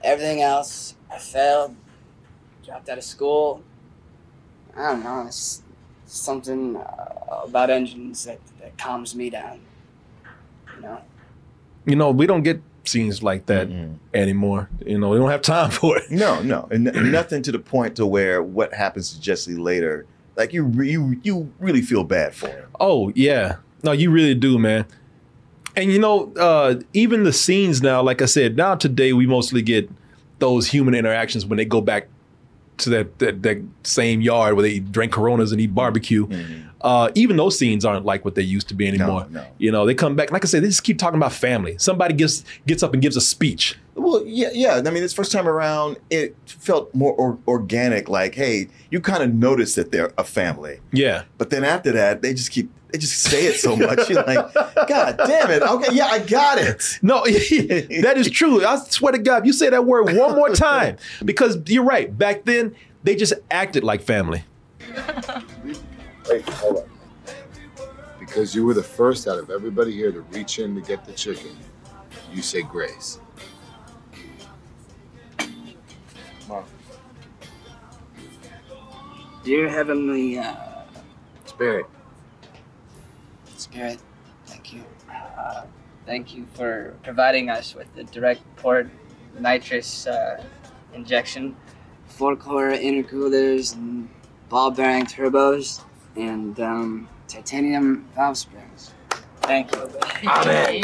Everything 0.02 0.42
else, 0.42 0.96
I 1.12 1.18
failed. 1.18 1.76
Dropped 2.64 2.88
out 2.88 2.98
of 2.98 3.04
school. 3.04 3.62
I 4.76 4.92
don't 4.92 5.04
know. 5.04 5.24
It's 5.26 5.62
something 6.06 6.76
uh, 6.76 7.42
about 7.44 7.70
engines 7.70 8.24
that, 8.24 8.38
that 8.60 8.76
calms 8.78 9.14
me 9.14 9.30
down. 9.30 9.60
You 10.76 10.82
know? 10.82 11.00
You 11.84 11.96
know, 11.96 12.10
we 12.10 12.26
don't 12.26 12.42
get 12.42 12.62
scenes 12.84 13.22
like 13.22 13.46
that 13.46 13.68
anymore. 14.14 14.68
You 14.84 14.98
know, 14.98 15.10
we 15.10 15.18
don't 15.18 15.30
have 15.30 15.42
time 15.42 15.70
for 15.80 15.98
it. 15.98 16.10
No, 16.10 16.42
no, 16.42 16.68
and, 16.70 16.88
and 16.88 17.12
nothing 17.12 17.42
to 17.42 17.52
the 17.52 17.58
point 17.58 17.96
to 17.96 18.06
where 18.06 18.42
what 18.42 18.74
happens 18.74 19.12
to 19.12 19.20
Jesse 19.20 19.54
later, 19.54 20.06
like 20.36 20.52
you, 20.52 20.64
re- 20.64 20.90
you, 20.90 21.20
you 21.22 21.52
really 21.58 21.82
feel 21.82 22.04
bad 22.04 22.34
for 22.34 22.48
him. 22.48 22.68
Oh 22.80 23.12
yeah, 23.14 23.56
no, 23.82 23.92
you 23.92 24.10
really 24.10 24.34
do, 24.34 24.58
man. 24.58 24.86
And 25.74 25.92
you 25.92 25.98
know, 25.98 26.32
uh, 26.34 26.80
even 26.92 27.24
the 27.24 27.32
scenes 27.32 27.82
now, 27.82 28.02
like 28.02 28.20
I 28.20 28.26
said, 28.26 28.56
now 28.56 28.74
today 28.74 29.12
we 29.12 29.26
mostly 29.26 29.62
get 29.62 29.90
those 30.38 30.68
human 30.68 30.94
interactions 30.94 31.46
when 31.46 31.56
they 31.56 31.64
go 31.64 31.80
back 31.80 32.08
to 32.78 32.90
that 32.90 33.18
that, 33.18 33.42
that 33.42 33.62
same 33.84 34.20
yard 34.20 34.54
where 34.54 34.62
they 34.62 34.78
drink 34.78 35.12
Coronas 35.12 35.52
and 35.52 35.60
eat 35.60 35.74
barbecue. 35.74 36.26
Mm-hmm. 36.26 36.68
Uh, 36.82 37.10
even 37.14 37.36
those 37.36 37.58
scenes 37.58 37.84
aren't 37.84 38.04
like 38.04 38.24
what 38.24 38.34
they 38.34 38.42
used 38.42 38.68
to 38.68 38.74
be 38.74 38.88
anymore. 38.88 39.26
no. 39.30 39.46
You 39.58 39.70
know, 39.70 39.86
they 39.86 39.94
come 39.94 40.16
back. 40.16 40.32
Like 40.32 40.44
I 40.44 40.48
said, 40.48 40.62
they 40.62 40.68
just 40.68 40.82
keep 40.84 40.98
talking 40.98 41.16
about 41.16 41.32
family. 41.32 41.76
Somebody 41.78 42.14
gets 42.14 42.44
gets 42.66 42.82
up 42.82 42.92
and 42.92 43.00
gives 43.02 43.16
a 43.16 43.20
speech. 43.20 43.76
Well, 43.94 44.22
yeah, 44.26 44.48
yeah. 44.52 44.76
I 44.84 44.90
mean, 44.90 45.02
this 45.02 45.12
first 45.12 45.30
time 45.32 45.46
around, 45.46 45.98
it 46.10 46.34
felt 46.46 46.92
more 46.94 47.12
or- 47.12 47.38
organic. 47.46 48.08
Like, 48.08 48.34
hey, 48.34 48.68
you 48.90 49.00
kind 49.00 49.22
of 49.22 49.32
notice 49.34 49.74
that 49.76 49.92
they're 49.92 50.12
a 50.18 50.24
family. 50.24 50.80
Yeah. 50.92 51.24
But 51.38 51.50
then 51.50 51.62
after 51.62 51.92
that, 51.92 52.22
they 52.22 52.34
just 52.34 52.50
keep 52.50 52.70
they 52.90 52.98
just 52.98 53.22
say 53.22 53.46
it 53.46 53.54
so 53.56 53.74
much. 53.86 54.10
You're 54.10 54.22
like, 54.24 54.52
God 54.88 55.16
damn 55.18 55.50
it. 55.50 55.62
Okay, 55.62 55.94
yeah, 55.94 56.06
I 56.06 56.18
got 56.18 56.58
it. 56.58 56.98
No, 57.00 57.22
that 57.24 58.14
is 58.16 58.28
true. 58.30 58.64
I 58.66 58.76
swear 58.76 59.12
to 59.12 59.18
God, 59.18 59.42
if 59.42 59.46
you 59.46 59.52
say 59.52 59.70
that 59.70 59.84
word 59.84 60.14
one 60.16 60.34
more 60.34 60.50
time, 60.50 60.96
because 61.24 61.58
you're 61.68 61.84
right. 61.84 62.16
Back 62.16 62.44
then, 62.44 62.74
they 63.04 63.14
just 63.14 63.34
acted 63.50 63.84
like 63.84 64.02
family. 64.02 64.42
Wait, 66.28 66.48
hold 66.48 66.78
on. 66.78 66.90
Because 68.18 68.54
you 68.54 68.64
were 68.64 68.74
the 68.74 68.82
first 68.82 69.26
out 69.26 69.38
of 69.38 69.50
everybody 69.50 69.92
here 69.92 70.12
to 70.12 70.20
reach 70.20 70.58
in 70.58 70.74
to 70.74 70.80
get 70.80 71.04
the 71.04 71.12
chicken, 71.12 71.56
you 72.32 72.42
say 72.42 72.62
grace. 72.62 73.18
Dear 79.44 79.68
Heavenly 79.68 80.38
uh, 80.38 80.54
Spirit. 81.46 81.86
Spirit, 83.56 83.98
thank 84.46 84.72
you. 84.72 84.84
Uh, 85.10 85.64
thank 86.06 86.32
you 86.32 86.46
for 86.54 86.94
providing 87.02 87.50
us 87.50 87.74
with 87.74 87.92
the 87.96 88.04
direct 88.04 88.40
port 88.56 88.88
nitrous 89.40 90.06
uh, 90.06 90.44
injection, 90.94 91.56
four 92.06 92.36
core 92.36 92.70
intercoolers, 92.70 93.74
and 93.74 94.08
ball 94.48 94.70
bearing 94.70 95.06
turbos, 95.06 95.82
and 96.16 96.58
um, 96.60 97.08
titanium 97.28 98.08
valve 98.14 98.36
springs. 98.36 98.92
Thank 99.42 99.74
you. 99.74 99.90
Amen. 100.24 100.80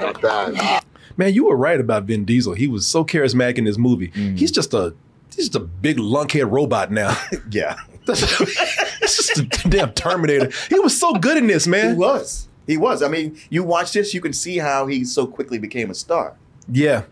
Not 0.00 0.20
bad. 0.22 0.84
Man, 1.16 1.32
you 1.32 1.46
were 1.46 1.56
right 1.56 1.80
about 1.80 2.04
Vin 2.04 2.24
Diesel. 2.24 2.54
He 2.54 2.66
was 2.66 2.86
so 2.86 3.04
charismatic 3.04 3.58
in 3.58 3.64
this 3.64 3.78
movie. 3.78 4.08
Mm. 4.08 4.38
He's 4.38 4.50
just 4.50 4.74
a 4.74 4.94
he's 5.34 5.48
just 5.48 5.54
a 5.54 5.60
big 5.60 5.98
lunkhead 5.98 6.50
robot 6.50 6.90
now. 6.90 7.16
yeah. 7.50 7.76
it's 8.06 9.16
just 9.16 9.38
a 9.38 9.68
damn 9.68 9.92
Terminator. 9.92 10.50
He 10.68 10.78
was 10.78 10.98
so 10.98 11.14
good 11.14 11.36
in 11.36 11.46
this, 11.46 11.66
man. 11.66 11.92
He 11.92 11.96
was. 11.96 12.48
He 12.66 12.76
was. 12.76 13.02
I 13.02 13.08
mean, 13.08 13.38
you 13.50 13.62
watch 13.62 13.92
this, 13.92 14.14
you 14.14 14.20
can 14.20 14.32
see 14.32 14.58
how 14.58 14.86
he 14.86 15.04
so 15.04 15.26
quickly 15.26 15.58
became 15.58 15.90
a 15.90 15.94
star. 15.94 16.36
Yeah. 16.68 17.04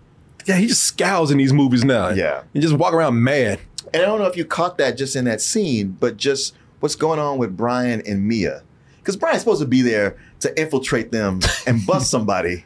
Yeah, 0.47 0.57
he 0.57 0.67
just 0.67 0.83
scowls 0.83 1.31
in 1.31 1.39
these 1.39 1.53
movies 1.53 1.85
now. 1.85 2.11
Yeah. 2.11 2.43
And 2.53 2.63
just 2.63 2.75
walk 2.75 2.93
around 2.95 3.23
mad. 3.23 3.61
And 3.95 4.03
I 4.03 4.07
don't 4.07 4.19
know 4.19 4.27
if 4.27 4.37
you 4.37 4.45
caught 4.45 4.79
that 4.79 4.97
just 4.97 5.15
in 5.15 5.25
that 5.27 5.41
scene, 5.41 5.97
but 6.01 6.17
just 6.17 6.55
what's 6.83 6.97
going 6.97 7.21
on 7.21 7.39
with 7.39 7.57
Brian 7.57 8.03
and 8.07 8.27
Mia. 8.27 8.63
Because 8.99 9.17
Brian's 9.17 9.41
supposed 9.41 9.63
to 9.63 9.69
be 9.69 9.83
there 9.83 10.17
to 10.41 10.61
infiltrate 10.61 11.13
them 11.13 11.41
and 11.67 11.87
bust 11.87 12.11
somebody. 12.11 12.65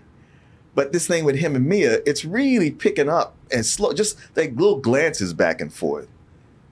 But 0.75 0.93
this 0.93 1.07
thing 1.07 1.25
with 1.25 1.37
him 1.37 1.55
and 1.55 1.67
Mia, 1.67 2.01
it's 2.07 2.25
really 2.25 2.71
picking 2.71 3.09
up 3.09 3.35
and 3.53 3.65
slow, 3.65 3.93
just 3.93 4.19
like 4.37 4.55
little 4.57 4.79
glances 4.79 5.33
back 5.33 5.61
and 5.61 5.73
forth. 5.73 6.09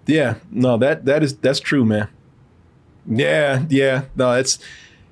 Yeah, 0.07 0.37
no, 0.51 0.77
that 0.79 1.07
that 1.07 1.23
is 1.23 1.37
that's 1.37 1.61
true, 1.61 1.85
man. 1.85 2.09
Yeah, 3.07 3.65
yeah, 3.71 4.05
no, 4.17 4.33
it's 4.33 4.59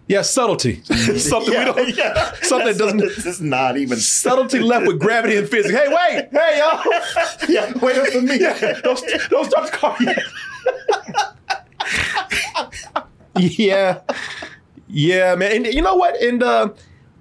yeah, 0.09 0.21
subtlety. 0.21 0.83
something 0.85 1.55
Yeah, 1.55 1.73
we 1.73 1.85
don't, 1.85 1.97
yeah. 1.97 2.33
something 2.43 2.69
that 2.69 2.79
doesn't. 2.79 3.01
It's 3.01 3.41
not 3.41 3.79
even 3.79 3.99
subtlety 3.99 4.59
left 4.59 4.87
with 4.87 5.01
gravity 5.01 5.37
and 5.37 5.49
physics. 5.49 5.75
Hey, 5.75 5.89
wait, 5.89 6.29
hey, 6.31 6.59
y'all. 6.59 6.83
yeah, 7.49 7.73
wait 7.79 7.97
up 7.97 8.09
for 8.09 8.21
me. 8.21 8.39
Yeah, 8.39 8.81
don't, 8.83 9.03
don't 9.31 9.51
start 9.51 9.71
the 9.71 9.77
car 9.77 9.97
yet. 10.01 10.23
yeah, 13.37 14.01
yeah, 14.89 15.35
man. 15.35 15.53
And 15.53 15.67
you 15.67 15.83
know 15.83 15.97
what? 15.97 16.21
And 16.21 16.43
uh, 16.43 16.71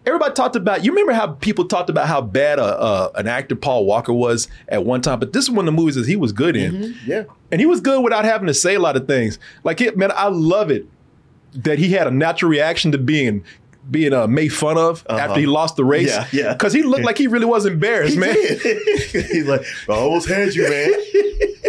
everybody 0.05 0.33
talked 0.33 0.55
about. 0.55 0.83
You 0.83 0.91
remember 0.91 1.13
how 1.13 1.27
people 1.27 1.67
talked 1.67 1.89
about 1.89 2.07
how 2.07 2.21
bad 2.21 2.59
a, 2.59 2.63
uh, 2.63 3.11
an 3.15 3.27
actor 3.27 3.55
Paul 3.55 3.85
Walker 3.85 4.13
was 4.13 4.47
at 4.67 4.85
one 4.85 5.01
time, 5.01 5.19
but 5.19 5.33
this 5.33 5.45
is 5.45 5.51
one 5.51 5.67
of 5.67 5.73
the 5.73 5.79
movies 5.79 5.95
that 5.95 6.07
he 6.07 6.15
was 6.15 6.31
good 6.31 6.55
in. 6.55 6.95
Yeah. 7.05 7.23
And 7.51 7.59
he 7.59 7.65
was 7.65 7.81
good 7.81 8.03
without 8.03 8.25
having 8.25 8.47
to 8.47 8.53
say 8.53 8.75
a 8.75 8.79
lot 8.79 8.95
of 8.95 9.07
things. 9.07 9.39
Like 9.63 9.81
it, 9.81 9.97
man, 9.97 10.11
I 10.15 10.27
love 10.27 10.71
it 10.71 10.87
that 11.53 11.79
he 11.79 11.91
had 11.91 12.07
a 12.07 12.11
natural 12.11 12.49
reaction 12.49 12.91
to 12.93 12.97
being 12.97 13.43
being 13.89 14.13
uh, 14.13 14.27
made 14.27 14.49
fun 14.49 14.77
of 14.77 15.05
after 15.09 15.39
he 15.39 15.45
lost 15.45 15.75
the 15.75 15.85
race. 15.85 16.15
Uh-huh. 16.15 16.27
Yeah, 16.31 16.43
yeah. 16.43 16.53
Because 16.53 16.73
he 16.73 16.83
looked 16.83 17.03
like 17.03 17.17
he 17.17 17.27
really 17.27 17.45
was 17.45 17.65
embarrassed, 17.65 18.17
man. 18.17 18.35
He's 19.11 19.47
like, 19.47 19.63
I 19.89 19.93
almost 19.93 20.27
had 20.27 20.53
you, 20.53 20.69
man. 20.69 20.93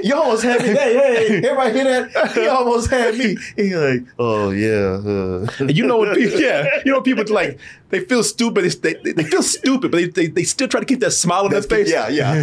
You 0.03 0.17
almost 0.17 0.43
had 0.43 0.61
me. 0.63 0.69
Hey, 0.69 0.95
hey, 0.95 1.37
everybody 1.37 1.73
hear 1.75 1.85
that? 1.85 2.33
He 2.33 2.49
almost 2.49 2.91
had 2.91 3.17
me. 3.17 3.37
He's 3.55 3.75
like, 3.75 4.05
oh 4.19 4.51
yeah. 4.51 4.99
Uh. 4.99 5.47
And 5.61 5.77
you 5.77 5.87
know 5.87 5.97
what 5.97 6.15
people, 6.17 6.41
yeah, 6.41 6.67
you 6.85 6.91
know 6.91 6.99
what 6.99 7.05
people 7.05 7.25
like, 7.33 7.61
they 7.91 8.01
feel 8.01 8.25
stupid. 8.25 8.65
They, 8.65 8.95
they, 8.95 9.13
they 9.13 9.23
feel 9.23 9.45
stupid, 9.45 9.93
but 9.93 9.99
they, 9.99 10.07
they, 10.09 10.27
they 10.27 10.43
still 10.43 10.67
try 10.67 10.81
to 10.81 10.87
keep 10.87 10.99
that 11.01 11.13
smile 11.13 11.45
on 11.45 11.53
their 11.53 11.63
face. 11.63 11.89
Yeah, 11.89 12.09
yeah. 12.09 12.35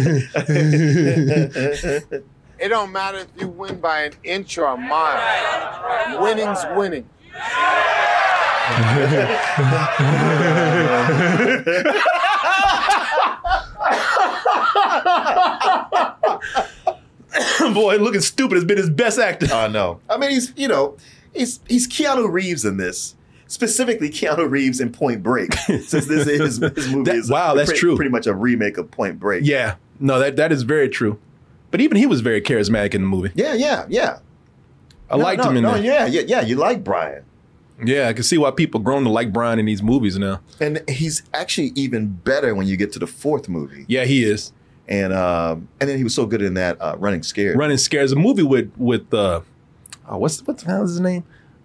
It 2.58 2.68
don't 2.68 2.92
matter 2.92 3.18
if 3.18 3.28
you 3.38 3.48
win 3.48 3.78
by 3.78 4.04
an 4.04 4.12
inch 4.24 4.56
or 4.56 4.66
a 4.66 4.76
mile. 4.78 6.22
Winning's 6.22 6.64
winning. 6.76 7.08
Boy, 17.72 17.96
looking 17.98 18.20
stupid 18.20 18.56
has 18.56 18.64
been 18.64 18.76
his 18.78 18.90
best 18.90 19.18
actor. 19.18 19.46
I 19.52 19.68
know. 19.68 20.00
I 20.08 20.16
mean, 20.16 20.30
he's 20.30 20.52
you 20.56 20.66
know, 20.68 20.96
he's 21.32 21.60
he's 21.68 21.88
Keanu 21.88 22.30
Reeves 22.30 22.64
in 22.64 22.76
this. 22.76 23.14
Specifically, 23.46 24.10
Keanu 24.10 24.48
Reeves 24.50 24.80
in 24.80 24.90
Point 24.92 25.22
Break, 25.22 25.52
since 25.54 25.90
this 26.06 26.26
is 26.26 26.58
his, 26.58 26.58
his 26.58 26.88
movie. 26.88 27.04
That- 27.10 27.16
is 27.16 27.30
wow, 27.30 27.54
that's 27.54 27.70
pretty, 27.70 27.80
true. 27.80 27.96
Pretty 27.96 28.10
much 28.10 28.26
a 28.26 28.34
remake 28.34 28.78
of 28.78 28.90
Point 28.90 29.18
Break. 29.20 29.44
Yeah, 29.44 29.76
no, 30.00 30.18
that 30.18 30.36
that 30.36 30.50
is 30.52 30.62
very 30.64 30.88
true. 30.88 31.18
But 31.70 31.80
even 31.80 31.96
he 31.96 32.06
was 32.06 32.20
very 32.20 32.40
charismatic 32.40 32.94
in 32.94 33.02
the 33.02 33.06
movie. 33.08 33.30
yeah, 33.34 33.54
yeah, 33.54 33.86
yeah. 33.88 34.18
I 35.08 35.16
No, 35.16 35.22
liked 35.22 35.42
no, 35.44 35.50
him 35.50 35.56
in 35.58 35.62
no, 35.62 35.74
there. 35.74 35.82
Yeah, 35.82 36.06
yeah, 36.06 36.22
yeah. 36.26 36.40
You 36.40 36.56
like 36.56 36.82
Brian. 36.82 37.24
Yeah, 37.84 38.08
I 38.08 38.12
can 38.12 38.22
see 38.22 38.38
why 38.38 38.50
people 38.50 38.80
grown 38.80 39.04
to 39.04 39.10
like 39.10 39.32
Brian 39.32 39.58
in 39.58 39.66
these 39.66 39.82
movies 39.82 40.18
now. 40.18 40.40
And 40.60 40.82
he's 40.88 41.22
actually 41.32 41.72
even 41.74 42.08
better 42.08 42.54
when 42.54 42.66
you 42.66 42.76
get 42.76 42.92
to 42.92 42.98
the 42.98 43.06
fourth 43.06 43.48
movie. 43.48 43.84
Yeah, 43.88 44.04
he 44.04 44.24
is. 44.24 44.52
And 44.88 45.12
um, 45.12 45.68
and 45.80 45.88
then 45.88 45.98
he 45.98 46.04
was 46.04 46.14
so 46.14 46.26
good 46.26 46.42
in 46.42 46.54
that 46.54 46.80
uh, 46.80 46.96
Running 46.98 47.22
Scared. 47.22 47.56
Running 47.56 47.78
Scared 47.78 48.04
is 48.04 48.12
a 48.12 48.16
movie 48.16 48.42
with 48.42 48.72
with 48.76 49.12
uh, 49.14 49.40
oh, 50.08 50.18
what's 50.18 50.42
what 50.42 50.58
the 50.58 50.66
hell 50.66 50.82
is 50.82 50.90
his 50.90 51.00
name? 51.00 51.24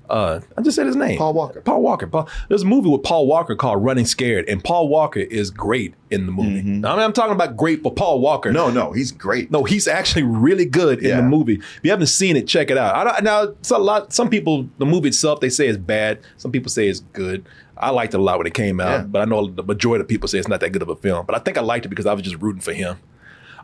Uh, 0.10 0.39
I 0.58 0.62
just 0.62 0.76
said 0.76 0.86
his 0.86 0.95
name. 0.95 1.18
Paul 1.18 1.34
Walker. 1.34 1.62
Paul 1.62 1.82
Walker. 1.82 2.08
Paul, 2.08 2.30
there's 2.47 2.62
a 2.64 2.66
movie 2.66 2.89
with 2.89 3.03
Paul 3.03 3.28
Walker 3.28 3.56
called 3.56 3.84
Running 3.84 4.06
Scared, 4.06 4.47
and 4.47 4.64
Paul 4.64 4.88
Walker 4.88 5.20
is 5.20 5.49
great 5.49 5.93
in 6.12 6.26
the 6.26 6.32
movie. 6.32 6.62
Now, 6.62 6.93
I 6.93 6.95
mean, 6.95 7.03
I'm 7.06 7.14
talking 7.14 7.34
about 7.34 7.58
great 7.58 7.82
for 7.84 7.93
Paul 7.93 8.20
Walker. 8.20 8.49
Mm-hmm. 8.49 8.76
No, 8.76 8.86
no, 8.88 8.91
he's 8.91 9.12
great. 9.12 9.49
No, 9.51 9.64
he's 9.64 9.88
actually 9.88 10.24
really 10.24 10.66
good 10.66 11.03
in 11.03 11.18
the 11.18 11.24
movie. 11.24 11.56
If 11.56 11.80
you 11.84 11.91
haven't 11.91 12.08
seen 12.08 12.36
it, 12.36 12.47
check 12.47 12.70
it 12.70 12.78
out. 12.78 12.95
I 12.95 13.03
don't, 13.03 13.24
now, 13.24 13.43
it's 13.43 13.72
a 13.72 13.78
lot. 13.78 14.14
Some 14.14 14.30
people, 14.30 14.70
the 14.78 14.86
movie 14.86 15.08
itself, 15.10 15.39
they 15.39 15.49
say 15.49 15.68
it's 15.68 15.78
bad. 15.78 16.20
Some 16.38 16.51
people 16.51 16.70
say 16.70 16.88
it's 16.88 16.99
good. 17.14 17.45
I 17.78 17.89
liked 17.89 18.14
it 18.14 18.18
a 18.18 18.24
lot 18.24 18.38
when 18.38 18.47
it 18.47 18.53
came 18.53 18.80
out, 18.80 18.89
Yeah. 19.01 19.03
but 19.03 19.22
I 19.22 19.26
know 19.26 19.47
the 19.47 19.64
majority 19.64 20.01
of 20.01 20.08
people 20.08 20.28
say 20.30 20.38
it's 20.39 20.47
not 20.47 20.60
that 20.62 20.70
good 20.72 20.82
of 20.82 20.89
a 20.89 20.95
film. 20.95 21.26
But 21.26 21.36
I 21.36 21.39
think 21.39 21.58
I 21.58 21.62
liked 21.62 21.86
it 21.86 21.89
because 21.89 22.06
I 22.06 22.14
was 22.14 22.22
just 22.24 22.38
rooting 22.41 22.62
for 22.62 22.72
him. 22.74 22.97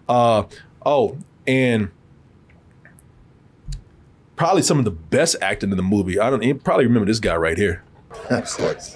Uh, 0.09 0.43
oh, 0.85 1.17
and 1.47 1.89
probably 4.41 4.61
some 4.63 4.79
of 4.79 4.85
the 4.85 4.91
best 4.91 5.35
acting 5.41 5.69
in 5.71 5.77
the 5.77 5.83
movie. 5.83 6.19
I 6.19 6.29
don't 6.29 6.41
you 6.43 6.55
probably 6.55 6.85
remember 6.87 7.05
this 7.05 7.19
guy 7.19 7.35
right 7.35 7.57
here. 7.57 7.83
Of 8.29 8.45
course. 8.49 8.95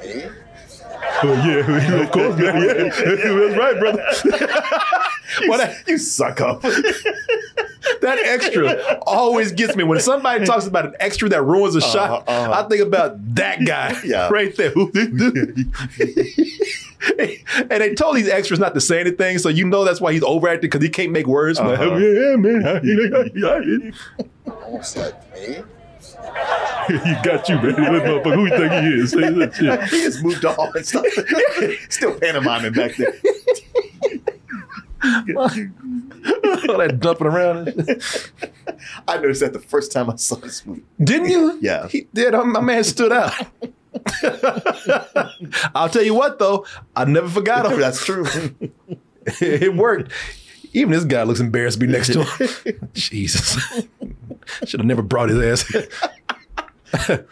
Oh 1.24 1.34
yeah, 1.34 2.02
of 2.04 2.12
course, 2.12 2.36
man. 2.38 2.62
Yeah, 2.64 2.74
that's 2.90 3.58
right, 3.58 3.80
brother. 3.80 4.04
Well, 5.50 5.58
that- 5.60 5.86
you 5.88 5.98
suck 5.98 6.40
up. 6.40 6.62
that 8.02 8.20
extra 8.26 9.00
always 9.02 9.52
gets 9.52 9.76
me 9.76 9.84
when 9.84 10.00
somebody 10.00 10.46
talks 10.46 10.66
about 10.66 10.86
an 10.86 10.94
extra 11.00 11.28
that 11.30 11.42
ruins 11.44 11.76
a 11.76 11.82
shot. 11.82 12.24
uh-huh. 12.28 12.64
I 12.64 12.68
think 12.70 12.82
about 12.82 13.36
that 13.36 13.66
guy 13.66 14.00
Yeah. 14.06 14.30
right 14.30 14.56
there. 14.56 14.72
and 17.20 17.70
they 17.70 17.94
told 17.96 18.16
these 18.18 18.30
extras 18.30 18.60
not 18.60 18.74
to 18.74 18.82
say 18.82 19.00
anything, 19.00 19.38
so 19.38 19.50
you 19.50 19.66
know 19.66 19.84
that's 19.84 20.02
why 20.02 20.14
he's 20.14 20.24
overacting 20.24 20.70
because 20.70 20.82
he 20.84 20.90
can't 20.90 21.12
make 21.12 21.28
words. 21.28 21.60
Like, 21.60 21.80
Uh-huh. 21.80 21.96
yeah, 21.98 22.36
man. 22.36 23.94
Almost 24.64 24.96
had 24.96 25.16
me. 25.34 25.64
he 26.88 27.16
got 27.24 27.48
you, 27.50 27.56
man. 27.56 27.66
This 27.76 27.76
motherfucker, 27.76 28.34
Who 28.36 28.44
you 28.46 28.50
think 28.58 28.72
he 28.74 29.02
is? 29.02 29.12
Say 29.12 29.30
that 29.32 29.56
shit. 29.56 29.84
he 29.90 30.02
just 30.02 30.24
moved 30.24 30.46
on 30.46 30.72
and 30.76 30.86
stuff. 30.86 31.06
Still 31.90 32.20
pantomiming 32.20 32.74
back 32.74 32.96
there. 32.96 33.14
All 35.38 35.48
that 36.80 36.98
dumping 37.00 37.28
around. 37.28 37.68
I 39.08 39.18
noticed 39.18 39.42
that 39.42 39.54
the 39.54 39.60
first 39.60 39.92
time 39.92 40.10
I 40.10 40.16
saw 40.16 40.36
this 40.36 40.66
movie. 40.66 40.84
Didn't 41.04 41.30
you? 41.30 41.58
Yeah. 41.62 41.88
He 41.88 42.08
did. 42.14 42.34
My 42.34 42.62
man 42.62 42.84
stood 42.84 43.12
out. 43.12 43.34
I'll 45.76 45.90
tell 45.90 46.04
you 46.04 46.14
what, 46.14 46.40
though, 46.40 46.66
I 46.96 47.06
never 47.06 47.30
forgot 47.30 47.72
him. 47.72 47.80
That's 47.80 48.04
true. 48.04 48.26
it 49.26 49.74
worked. 49.76 50.12
Even 50.74 50.92
this 50.92 51.06
guy 51.06 51.24
looks 51.24 51.40
embarrassed 51.40 51.80
to 51.80 51.86
be 51.86 51.92
next 51.92 52.12
to 52.14 52.24
him. 52.24 52.90
Jesus. 52.94 53.58
Should 54.66 54.80
have 54.80 54.88
never 54.88 55.02
brought 55.02 55.30
his 55.30 55.64
ass. 55.64 57.28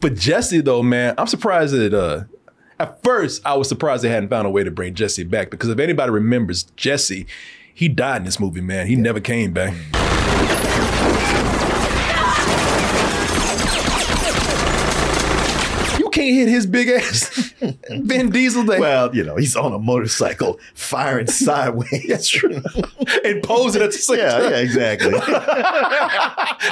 but 0.00 0.14
Jesse, 0.14 0.60
though, 0.60 0.82
man, 0.82 1.14
I'm 1.16 1.26
surprised 1.26 1.74
that 1.74 1.94
uh 1.94 2.24
at 2.78 3.02
first 3.02 3.40
I 3.46 3.54
was 3.54 3.68
surprised 3.68 4.04
they 4.04 4.08
hadn't 4.08 4.28
found 4.28 4.46
a 4.46 4.50
way 4.50 4.64
to 4.64 4.70
bring 4.70 4.94
Jesse 4.94 5.24
back 5.24 5.50
because 5.50 5.70
if 5.70 5.78
anybody 5.78 6.10
remembers 6.10 6.64
Jesse, 6.76 7.26
he 7.72 7.88
died 7.88 8.18
in 8.18 8.24
this 8.24 8.38
movie, 8.38 8.60
man. 8.60 8.86
He 8.86 8.96
never 8.96 9.20
came 9.20 9.52
back. 9.52 9.74
Can't 16.24 16.36
hit 16.36 16.48
his 16.48 16.66
big 16.66 16.88
ass. 16.88 17.52
Vin 17.90 18.30
Diesel 18.30 18.64
thing. 18.66 18.80
Well, 18.80 19.14
you 19.14 19.24
know, 19.24 19.36
he's 19.36 19.56
on 19.56 19.72
a 19.72 19.78
motorcycle 19.78 20.58
firing 20.74 21.26
sideways. 21.28 22.06
That's 22.08 22.28
true. 22.28 22.62
and 23.24 23.42
posing 23.42 23.82
at 23.82 23.92
the 23.92 23.98
same 23.98 24.18
Yeah, 24.18 24.30
time. 24.38 24.50
yeah, 24.50 24.58
exactly. 24.58 25.12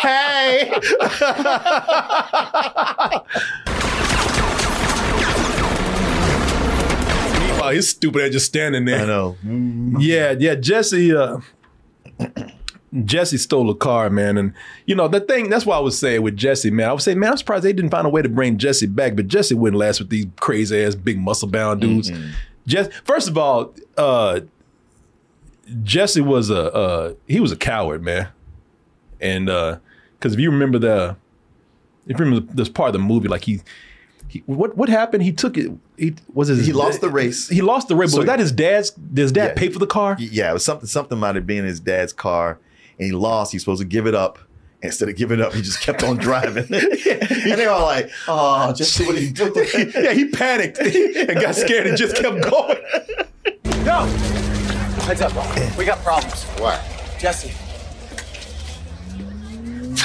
hey. 0.00 0.72
Meanwhile, 7.40 7.70
he's 7.72 7.88
stupid 7.88 8.22
at 8.22 8.32
just 8.32 8.46
standing 8.46 8.84
there. 8.84 9.02
I 9.02 9.06
know. 9.06 9.36
Yeah, 9.98 10.34
yeah. 10.38 10.54
Jesse, 10.54 11.14
uh, 11.14 11.38
Jesse 13.04 13.38
stole 13.38 13.70
a 13.70 13.74
car, 13.74 14.10
man, 14.10 14.36
and 14.36 14.52
you 14.86 14.94
know 14.94 15.08
the 15.08 15.20
thing. 15.20 15.48
That's 15.48 15.64
why 15.64 15.76
I 15.76 15.80
was 15.80 15.98
saying 15.98 16.20
with 16.22 16.36
Jesse, 16.36 16.70
man. 16.70 16.88
I 16.88 16.92
was 16.92 17.04
saying, 17.04 17.18
man, 17.18 17.30
I'm 17.30 17.36
surprised 17.38 17.64
they 17.64 17.72
didn't 17.72 17.90
find 17.90 18.06
a 18.06 18.10
way 18.10 18.20
to 18.22 18.28
bring 18.28 18.58
Jesse 18.58 18.86
back, 18.86 19.16
but 19.16 19.28
Jesse 19.28 19.54
wouldn't 19.54 19.78
last 19.78 19.98
with 19.98 20.10
these 20.10 20.26
crazy 20.40 20.82
ass 20.84 20.94
big 20.94 21.18
muscle 21.18 21.48
bound 21.48 21.80
dudes. 21.80 22.10
Jess, 22.66 22.88
first 23.04 23.28
of 23.28 23.38
all, 23.38 23.74
uh, 23.96 24.40
Jesse 25.82 26.20
was 26.20 26.50
a 26.50 26.72
uh, 26.74 27.14
he 27.26 27.40
was 27.40 27.52
a 27.52 27.56
coward, 27.56 28.02
man, 28.02 28.28
and 29.20 29.48
uh 29.48 29.78
because 30.18 30.34
if 30.34 30.40
you 30.40 30.50
remember 30.50 30.78
the 30.78 31.16
if 32.06 32.18
you 32.18 32.24
remember 32.24 32.52
this 32.52 32.68
part 32.68 32.88
of 32.88 32.92
the 32.94 32.98
movie, 32.98 33.28
like 33.28 33.44
he, 33.44 33.60
he 34.28 34.40
what 34.46 34.76
what 34.76 34.88
happened? 34.88 35.22
He 35.22 35.32
took 35.32 35.56
it. 35.56 35.70
He 35.96 36.14
was 36.34 36.48
his, 36.48 36.66
He 36.66 36.72
lost 36.72 37.00
the 37.00 37.08
race. 37.08 37.48
He 37.48 37.62
lost 37.62 37.88
the 37.88 37.96
race. 37.96 38.10
So- 38.10 38.18
but 38.18 38.20
was 38.22 38.26
that 38.26 38.38
his 38.40 38.52
dad's? 38.52 38.90
Did 38.90 39.18
his 39.22 39.32
dad 39.32 39.46
Yeah. 39.48 39.54
pay 39.54 39.68
for 39.70 39.78
the 39.78 39.86
car? 39.86 40.16
Yeah, 40.18 40.50
it 40.50 40.54
was 40.54 40.64
something. 40.64 40.86
Something 40.86 41.18
might 41.18 41.36
have 41.36 41.46
been 41.46 41.64
his 41.64 41.80
dad's 41.80 42.12
car, 42.12 42.58
and 42.98 43.06
he 43.06 43.12
lost. 43.12 43.52
He's 43.52 43.62
supposed 43.62 43.80
to 43.82 43.86
give 43.86 44.06
it 44.06 44.14
up. 44.14 44.38
Instead 44.84 45.08
of 45.08 45.14
giving 45.16 45.40
up, 45.40 45.52
he 45.52 45.62
just 45.62 45.80
kept 45.80 46.02
on 46.02 46.16
driving. 46.16 46.64
and 46.74 46.80
they 47.58 47.66
were 47.66 47.72
like, 47.80 48.10
"Oh, 48.26 48.72
just 48.72 48.98
what 49.06 49.16
he 49.16 49.30
doing?" 49.32 49.52
yeah, 49.94 50.12
he 50.12 50.28
panicked 50.28 50.78
and 50.78 51.40
got 51.40 51.54
scared 51.54 51.86
and 51.86 51.96
just 51.96 52.16
kept 52.16 52.42
going. 52.50 52.78
Go! 53.84 54.04
Heads 55.06 55.20
up, 55.20 55.32
we 55.78 55.84
got 55.84 55.98
problems. 56.02 56.44
What? 56.58 56.80
Jesse, 57.18 57.52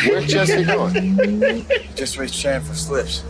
Where's 0.05 0.27
Jesse 0.27 0.63
going? 0.63 1.65
just 1.95 2.17
reached 2.19 2.43
Tran 2.43 2.61
for 2.61 2.75
slips. 2.75 3.23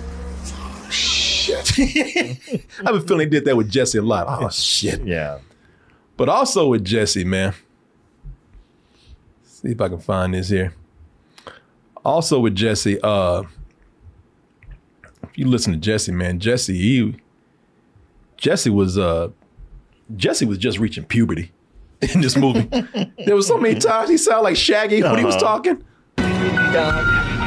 Oh, 0.54 0.88
shit. 0.90 1.80
I 1.80 2.84
have 2.86 2.96
a 2.96 3.02
feeling 3.02 3.28
he 3.28 3.30
did 3.30 3.46
that 3.46 3.56
with 3.56 3.70
Jesse 3.70 3.98
a 3.98 4.02
lot. 4.02 4.26
Oh 4.28 4.50
shit. 4.50 5.06
Yeah. 5.06 5.40
But 6.18 6.28
also 6.30 6.68
with 6.68 6.84
Jesse, 6.84 7.24
man. 7.24 7.54
See 9.68 9.74
if 9.74 9.82
I 9.82 9.90
can 9.90 10.00
find 10.00 10.34
this 10.34 10.48
here. 10.48 10.74
Also 12.06 12.40
with 12.40 12.56
Jesse, 12.56 13.02
uh 13.02 13.44
if 15.24 15.38
you 15.38 15.46
listen 15.46 15.74
to 15.74 15.78
Jesse, 15.80 16.14
man, 16.14 16.40
Jesse, 16.40 16.78
he 16.78 17.16
Jesse 18.38 18.70
was 18.70 18.98
uh 18.98 19.28
Jesse 20.16 20.46
was 20.46 20.58
just 20.58 20.80
reaching 20.80 21.04
puberty 21.04 21.52
in 22.14 22.22
this 22.22 22.38
movie. 22.38 22.62
there 23.26 23.36
was 23.36 23.46
so 23.46 23.58
many 23.58 23.78
times 23.78 24.10
he 24.10 24.16
sounded 24.16 24.44
like 24.44 24.56
Shaggy 24.56 25.04
when 25.04 25.18
he 25.20 25.26
was 25.26 25.36
Uh-huh. 25.36 25.60
talking. 25.60 25.84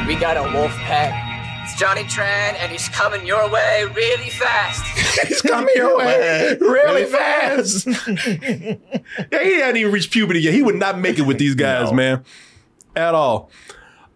We 0.07 0.15
got 0.15 0.37
a 0.37 0.43
wolf 0.55 0.71
pack. 0.73 1.30
It's 1.63 1.75
Johnny 1.75 2.03
Tran, 2.03 2.55
and 2.59 2.71
he's 2.71 2.89
coming 2.89 3.25
your 3.25 3.49
way 3.49 3.85
really 3.95 4.29
fast. 4.29 4.83
He's 5.27 5.41
coming 5.41 5.73
your 5.75 5.97
way 5.97 6.57
really 6.59 7.05
fast. 7.05 7.85
yeah, 8.07 9.43
he 9.43 9.59
hadn't 9.59 9.77
even 9.77 9.91
reached 9.91 10.11
puberty 10.11 10.41
yet. 10.41 10.53
He 10.53 10.63
would 10.63 10.75
not 10.75 10.97
make 10.97 11.19
it 11.19 11.23
with 11.23 11.37
these 11.37 11.53
guys, 11.53 11.91
man, 11.93 12.23
at 12.95 13.13
all. 13.13 13.51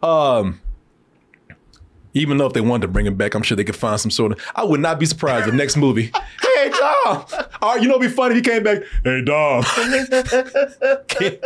Um, 0.02 0.62
even 2.16 2.38
though 2.38 2.48
if 2.48 2.54
they 2.54 2.62
wanted 2.62 2.84
to 2.84 2.88
bring 2.88 3.06
him 3.06 3.16
back, 3.16 3.36
I'm 3.36 3.44
sure 3.44 3.56
they 3.56 3.64
could 3.64 3.76
find 3.76 4.00
some 4.00 4.10
sort 4.10 4.32
of. 4.32 4.42
I 4.56 4.64
would 4.64 4.80
not 4.80 5.00
be 5.00 5.06
surprised 5.06 5.48
if 5.48 5.54
next 5.54 5.76
movie. 5.76 6.12
hey 6.56 6.70
Dom, 6.70 7.26
all 7.62 7.74
right, 7.74 7.82
you 7.82 7.88
know, 7.88 7.96
it'd 7.96 8.10
be 8.10 8.16
funny 8.16 8.38
if 8.38 8.46
he 8.46 8.52
came 8.52 8.64
back. 8.64 8.84
Hey 9.04 9.22
Dom, 9.24 9.64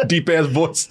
deep 0.07 0.29
ass 0.29 0.45
voice. 0.45 0.89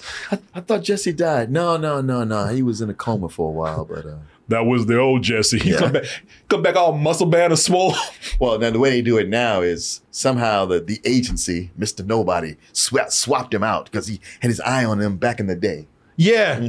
I 0.55 0.61
thought 0.61 0.83
Jesse 0.83 1.13
died. 1.13 1.51
No, 1.51 1.77
no, 1.77 2.01
no, 2.01 2.25
no. 2.25 2.49
He 2.49 2.63
was 2.63 2.81
in 2.81 2.91
a 2.91 2.95
coma 2.95 3.29
for 3.29 3.49
a 3.49 3.53
while, 3.53 3.85
but 3.85 4.05
uh, 4.05 4.17
That 4.49 4.65
was 4.65 4.87
the 4.87 4.99
old 4.99 5.23
Jesse. 5.23 5.59
He 5.59 5.71
Yeah. 5.73 5.79
come 5.79 5.93
back, 5.93 6.05
come 6.49 6.63
back 6.63 6.77
all 6.77 6.93
muscle 6.97 7.27
bound 7.27 7.53
and 7.53 7.59
swole. 7.59 7.95
well, 8.41 8.59
now 8.59 8.71
the 8.71 8.79
way 8.79 8.89
they 8.91 9.03
do 9.03 9.19
it 9.19 9.29
now 9.29 9.61
is 9.61 10.01
somehow 10.11 10.65
the 10.65 10.81
the 10.81 11.01
agency, 11.05 11.71
Mister 11.77 12.03
Nobody, 12.03 12.57
swa- 12.73 13.13
swapped 13.13 13.53
him 13.53 13.63
out 13.63 13.85
because 13.87 14.07
he 14.07 14.21
had 14.41 14.49
his 14.51 14.61
eye 14.61 14.85
on 14.85 15.01
him 15.01 15.17
back 15.19 15.39
in 15.41 15.47
the 15.49 15.55
day. 15.57 15.87
Yeah. 16.17 16.67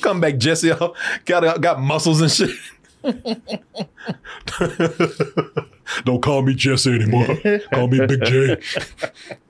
Come 0.00 0.20
back, 0.20 0.38
Jesse. 0.38 0.72
Got 1.24 1.60
got 1.60 1.80
muscles 1.80 2.20
and 2.20 2.30
shit. 2.30 2.50
Don't 6.04 6.20
call 6.22 6.42
me 6.42 6.54
Jesse 6.54 6.90
anymore. 6.92 7.26
Call 7.72 7.88
me 7.88 8.04
Big 8.06 8.24
J. 8.24 8.58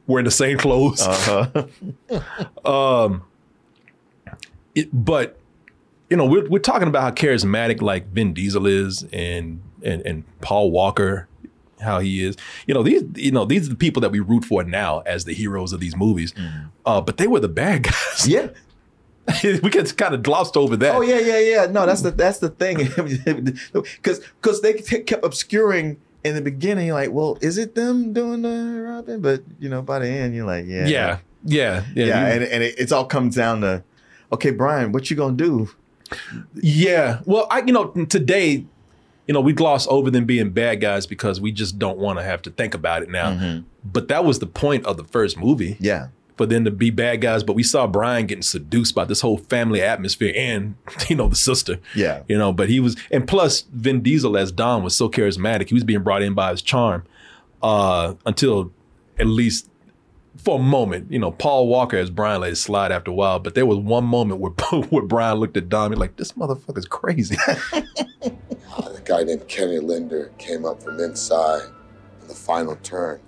Wearing 0.06 0.24
the 0.24 0.30
same 0.30 0.58
clothes. 0.58 1.00
Uh-huh. 1.02 1.66
um, 2.64 3.22
it- 4.74 4.90
but 4.92 5.36
you 6.10 6.16
know, 6.16 6.24
we're 6.24 6.48
we're 6.48 6.58
talking 6.58 6.88
about 6.88 7.02
how 7.02 7.10
charismatic 7.10 7.82
like 7.82 8.08
Vin 8.08 8.32
Diesel 8.32 8.66
is, 8.66 9.04
and 9.12 9.60
and 9.82 10.02
and 10.06 10.40
Paul 10.40 10.70
Walker, 10.70 11.28
how 11.80 11.98
he 11.98 12.24
is. 12.24 12.36
You 12.66 12.74
know 12.74 12.82
these 12.82 13.02
you 13.14 13.30
know 13.30 13.44
these 13.44 13.66
are 13.66 13.70
the 13.70 13.76
people 13.76 14.00
that 14.02 14.10
we 14.10 14.20
root 14.20 14.44
for 14.44 14.64
now 14.64 15.00
as 15.00 15.24
the 15.24 15.34
heroes 15.34 15.72
of 15.72 15.80
these 15.80 15.96
movies. 15.96 16.34
Uh, 16.86 17.00
but 17.00 17.16
they 17.18 17.26
were 17.26 17.40
the 17.40 17.48
bad 17.48 17.82
guys. 17.84 18.26
Yeah. 18.26 18.48
we 19.44 19.68
get 19.68 19.94
kind 19.98 20.14
of 20.14 20.22
glossed 20.22 20.56
over 20.56 20.74
that. 20.78 20.94
Oh 20.94 21.02
yeah, 21.02 21.18
yeah, 21.18 21.38
yeah. 21.38 21.66
No, 21.66 21.84
that's 21.84 22.00
the 22.00 22.10
that's 22.10 22.38
the 22.38 22.48
thing. 22.48 22.78
Because 23.72 24.20
because 24.20 24.62
they 24.62 24.72
kept 24.74 25.24
obscuring 25.24 25.98
in 26.24 26.34
the 26.34 26.40
beginning, 26.40 26.90
like, 26.92 27.10
well, 27.12 27.36
is 27.42 27.58
it 27.58 27.74
them 27.74 28.12
doing 28.14 28.42
the 28.42 28.82
Robin? 28.88 29.20
But 29.20 29.42
you 29.60 29.68
know, 29.68 29.82
by 29.82 29.98
the 29.98 30.08
end, 30.08 30.34
you're 30.34 30.46
like, 30.46 30.64
yeah, 30.66 30.86
Yeah, 30.86 31.18
yeah, 31.44 31.84
yeah. 31.94 32.06
yeah. 32.06 32.26
And 32.26 32.44
and 32.44 32.62
it, 32.62 32.74
it's 32.78 32.90
all 32.90 33.04
comes 33.04 33.36
down 33.36 33.60
to, 33.60 33.84
okay, 34.32 34.50
Brian, 34.50 34.92
what 34.92 35.10
you 35.10 35.16
gonna 35.16 35.36
do? 35.36 35.68
Yeah. 36.54 37.20
Well, 37.24 37.46
I 37.50 37.60
you 37.60 37.72
know 37.72 37.88
today, 38.06 38.64
you 39.26 39.34
know, 39.34 39.40
we 39.40 39.52
gloss 39.52 39.86
over 39.88 40.10
them 40.10 40.24
being 40.24 40.50
bad 40.50 40.80
guys 40.80 41.06
because 41.06 41.40
we 41.40 41.52
just 41.52 41.78
don't 41.78 41.98
want 41.98 42.18
to 42.18 42.24
have 42.24 42.42
to 42.42 42.50
think 42.50 42.74
about 42.74 43.02
it 43.02 43.10
now. 43.10 43.62
But 43.84 44.08
that 44.08 44.24
was 44.24 44.38
the 44.38 44.46
point 44.46 44.86
of 44.86 44.96
the 44.96 45.04
first 45.04 45.36
movie. 45.38 45.76
Yeah. 45.80 46.08
For 46.36 46.46
them 46.46 46.64
to 46.66 46.70
be 46.70 46.90
bad 46.90 47.20
guys, 47.20 47.42
but 47.42 47.54
we 47.54 47.64
saw 47.64 47.88
Brian 47.88 48.26
getting 48.26 48.42
seduced 48.42 48.94
by 48.94 49.04
this 49.04 49.22
whole 49.22 49.38
family 49.38 49.82
atmosphere 49.82 50.32
and 50.36 50.76
you 51.08 51.16
know 51.16 51.26
the 51.28 51.34
sister. 51.34 51.80
Yeah. 51.96 52.22
You 52.28 52.38
know, 52.38 52.52
but 52.52 52.68
he 52.68 52.78
was, 52.78 52.96
and 53.10 53.26
plus 53.26 53.62
Vin 53.72 54.02
Diesel 54.02 54.36
as 54.36 54.52
Dom 54.52 54.84
was 54.84 54.96
so 54.96 55.08
charismatic. 55.08 55.68
He 55.68 55.74
was 55.74 55.82
being 55.82 56.04
brought 56.04 56.22
in 56.22 56.34
by 56.34 56.52
his 56.52 56.62
charm 56.62 57.02
uh, 57.60 58.14
until 58.24 58.70
at 59.18 59.26
least 59.26 59.68
for 60.38 60.58
a 60.58 60.62
moment. 60.62 61.12
You 61.12 61.18
know, 61.18 61.32
Paul 61.32 61.68
Walker 61.68 61.96
as 61.96 62.10
Brian 62.10 62.40
let 62.40 62.52
it 62.52 62.56
slide 62.56 62.92
after 62.92 63.10
a 63.10 63.14
while, 63.14 63.38
but 63.38 63.54
there 63.54 63.66
was 63.66 63.78
one 63.78 64.04
moment 64.04 64.40
where 64.40 64.52
where 64.90 65.02
Brian 65.02 65.38
looked 65.38 65.56
at 65.56 65.68
Dom 65.68 65.92
and 65.92 66.00
like, 66.00 66.16
this 66.16 66.32
motherfucker's 66.32 66.86
crazy. 66.86 67.36
Uh, 68.76 68.92
the 68.92 69.00
guy 69.00 69.24
named 69.24 69.48
Kenny 69.48 69.80
Linder 69.80 70.30
came 70.38 70.64
up 70.64 70.80
from 70.80 71.00
inside 71.00 71.62
in 72.20 72.28
the 72.28 72.34
final 72.34 72.76
turn, 72.76 73.20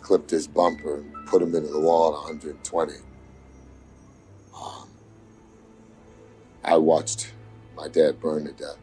clipped 0.00 0.30
his 0.30 0.46
bumper, 0.46 1.00
and 1.00 1.26
put 1.26 1.42
him 1.42 1.54
into 1.54 1.68
the 1.68 1.80
wall 1.80 2.14
at 2.14 2.22
120. 2.22 2.94
Um, 4.56 4.88
I 6.64 6.78
watched 6.78 7.32
my 7.76 7.88
dad 7.88 8.20
burn 8.20 8.46
to 8.46 8.52
death. 8.52 8.78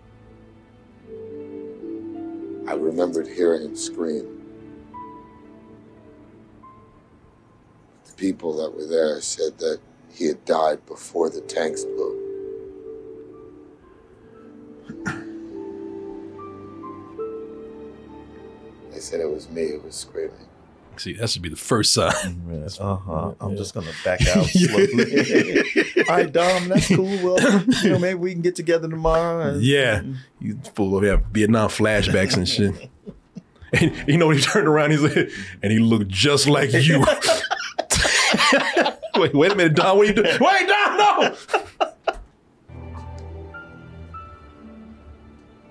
I 2.68 2.76
remembered 2.76 3.28
hearing 3.28 3.64
him 3.64 3.76
scream. 3.76 4.31
People 8.22 8.56
that 8.56 8.72
were 8.76 8.86
there 8.86 9.20
said 9.20 9.58
that 9.58 9.80
he 10.14 10.28
had 10.28 10.46
died 10.46 10.86
before 10.86 11.28
the 11.28 11.42
tanks 11.42 11.84
blew. 11.84 12.20
They 18.92 19.00
said 19.00 19.22
it 19.22 19.30
was 19.30 19.50
me 19.50 19.70
who 19.72 19.80
was 19.80 19.96
screaming. 19.96 20.36
See, 20.98 21.14
that 21.14 21.32
should 21.32 21.42
be 21.42 21.50
the 21.50 21.56
first 21.56 21.94
sign. 21.94 22.44
Uh 22.80 22.96
huh. 22.96 23.34
I'm 23.40 23.58
just 23.58 23.74
gonna 23.74 23.92
back 24.06 24.22
out 24.36 24.46
slowly. 24.46 25.64
All 26.08 26.16
right, 26.16 26.32
Dom, 26.32 26.68
that's 26.68 26.90
cool. 26.90 27.06
Well, 27.24 27.64
you 27.82 27.90
know, 27.90 27.98
maybe 27.98 28.20
we 28.20 28.34
can 28.34 28.42
get 28.42 28.56
together 28.56 28.88
tomorrow. 28.88 29.54
And, 29.54 29.64
Yeah, 29.64 30.04
you 30.40 30.60
full 30.76 30.96
of 30.96 31.04
yeah, 31.04 31.18
Vietnam 31.32 31.70
flashbacks 31.70 32.38
and 32.38 32.48
shit. 32.48 32.90
And 33.74 33.96
you 34.06 34.18
know 34.18 34.28
when 34.28 34.36
he 34.36 34.44
turned 34.44 34.68
around, 34.68 34.92
he's 34.92 35.02
like, 35.02 35.32
and 35.64 35.72
he 35.72 35.80
looked 35.80 36.10
just 36.10 36.46
like 36.46 36.74
you. 36.74 37.06
wait, 39.16 39.34
wait 39.34 39.52
a 39.52 39.56
minute, 39.56 39.76
Dom. 39.76 39.98
What 39.98 40.04
are 40.04 40.10
you 40.10 40.14
doing? 40.14 40.28
Wait, 40.40 40.68
Dom, 40.68 40.98
no. 40.98 41.36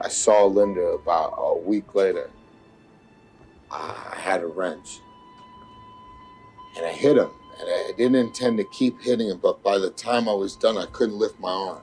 I 0.00 0.08
saw 0.08 0.44
Linder 0.46 0.92
about 0.92 1.34
a 1.36 1.58
week 1.58 1.94
later. 1.94 2.30
I 3.70 4.16
had 4.16 4.42
a 4.42 4.46
wrench. 4.46 5.00
And 6.76 6.86
I 6.86 6.92
hit 6.92 7.16
him. 7.16 7.30
And 7.60 7.68
I 7.68 7.92
didn't 7.96 8.14
intend 8.14 8.56
to 8.58 8.64
keep 8.64 9.00
hitting 9.02 9.28
him, 9.28 9.38
but 9.38 9.62
by 9.62 9.76
the 9.78 9.90
time 9.90 10.28
I 10.28 10.32
was 10.32 10.56
done, 10.56 10.78
I 10.78 10.86
couldn't 10.86 11.18
lift 11.18 11.38
my 11.38 11.50
arm. 11.50 11.82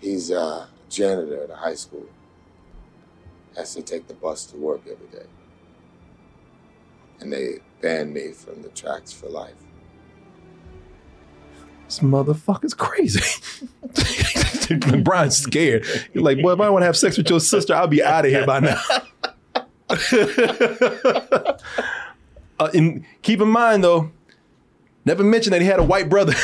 He's 0.00 0.30
a 0.30 0.68
janitor 0.90 1.44
at 1.44 1.50
a 1.50 1.56
high 1.56 1.74
school. 1.74 2.06
Has 3.56 3.74
to 3.74 3.82
take 3.82 4.06
the 4.06 4.14
bus 4.14 4.44
to 4.46 4.56
work 4.56 4.82
every 4.82 5.08
day. 5.08 5.26
And 7.20 7.32
they 7.32 7.60
banned 7.80 8.12
me 8.12 8.32
from 8.32 8.62
the 8.62 8.68
tracks 8.68 9.12
for 9.12 9.28
life. 9.28 9.54
This 11.86 12.00
motherfucker's 12.00 12.74
crazy. 12.74 13.22
Brian's 15.02 15.38
scared. 15.38 15.86
He's 16.12 16.22
like, 16.22 16.42
boy, 16.42 16.52
if 16.52 16.60
I 16.60 16.68
want 16.68 16.82
to 16.82 16.86
have 16.86 16.96
sex 16.96 17.16
with 17.16 17.30
your 17.30 17.40
sister, 17.40 17.74
I'll 17.74 17.86
be 17.86 18.02
out 18.02 18.24
of 18.24 18.30
here 18.32 18.44
by 18.44 18.60
now. 18.60 18.82
uh, 22.58 22.70
and 22.74 23.04
keep 23.22 23.40
in 23.40 23.48
mind, 23.48 23.84
though, 23.84 24.10
never 25.04 25.22
mentioned 25.22 25.54
that 25.54 25.62
he 25.62 25.68
had 25.68 25.78
a 25.78 25.84
white 25.84 26.10
brother. 26.10 26.34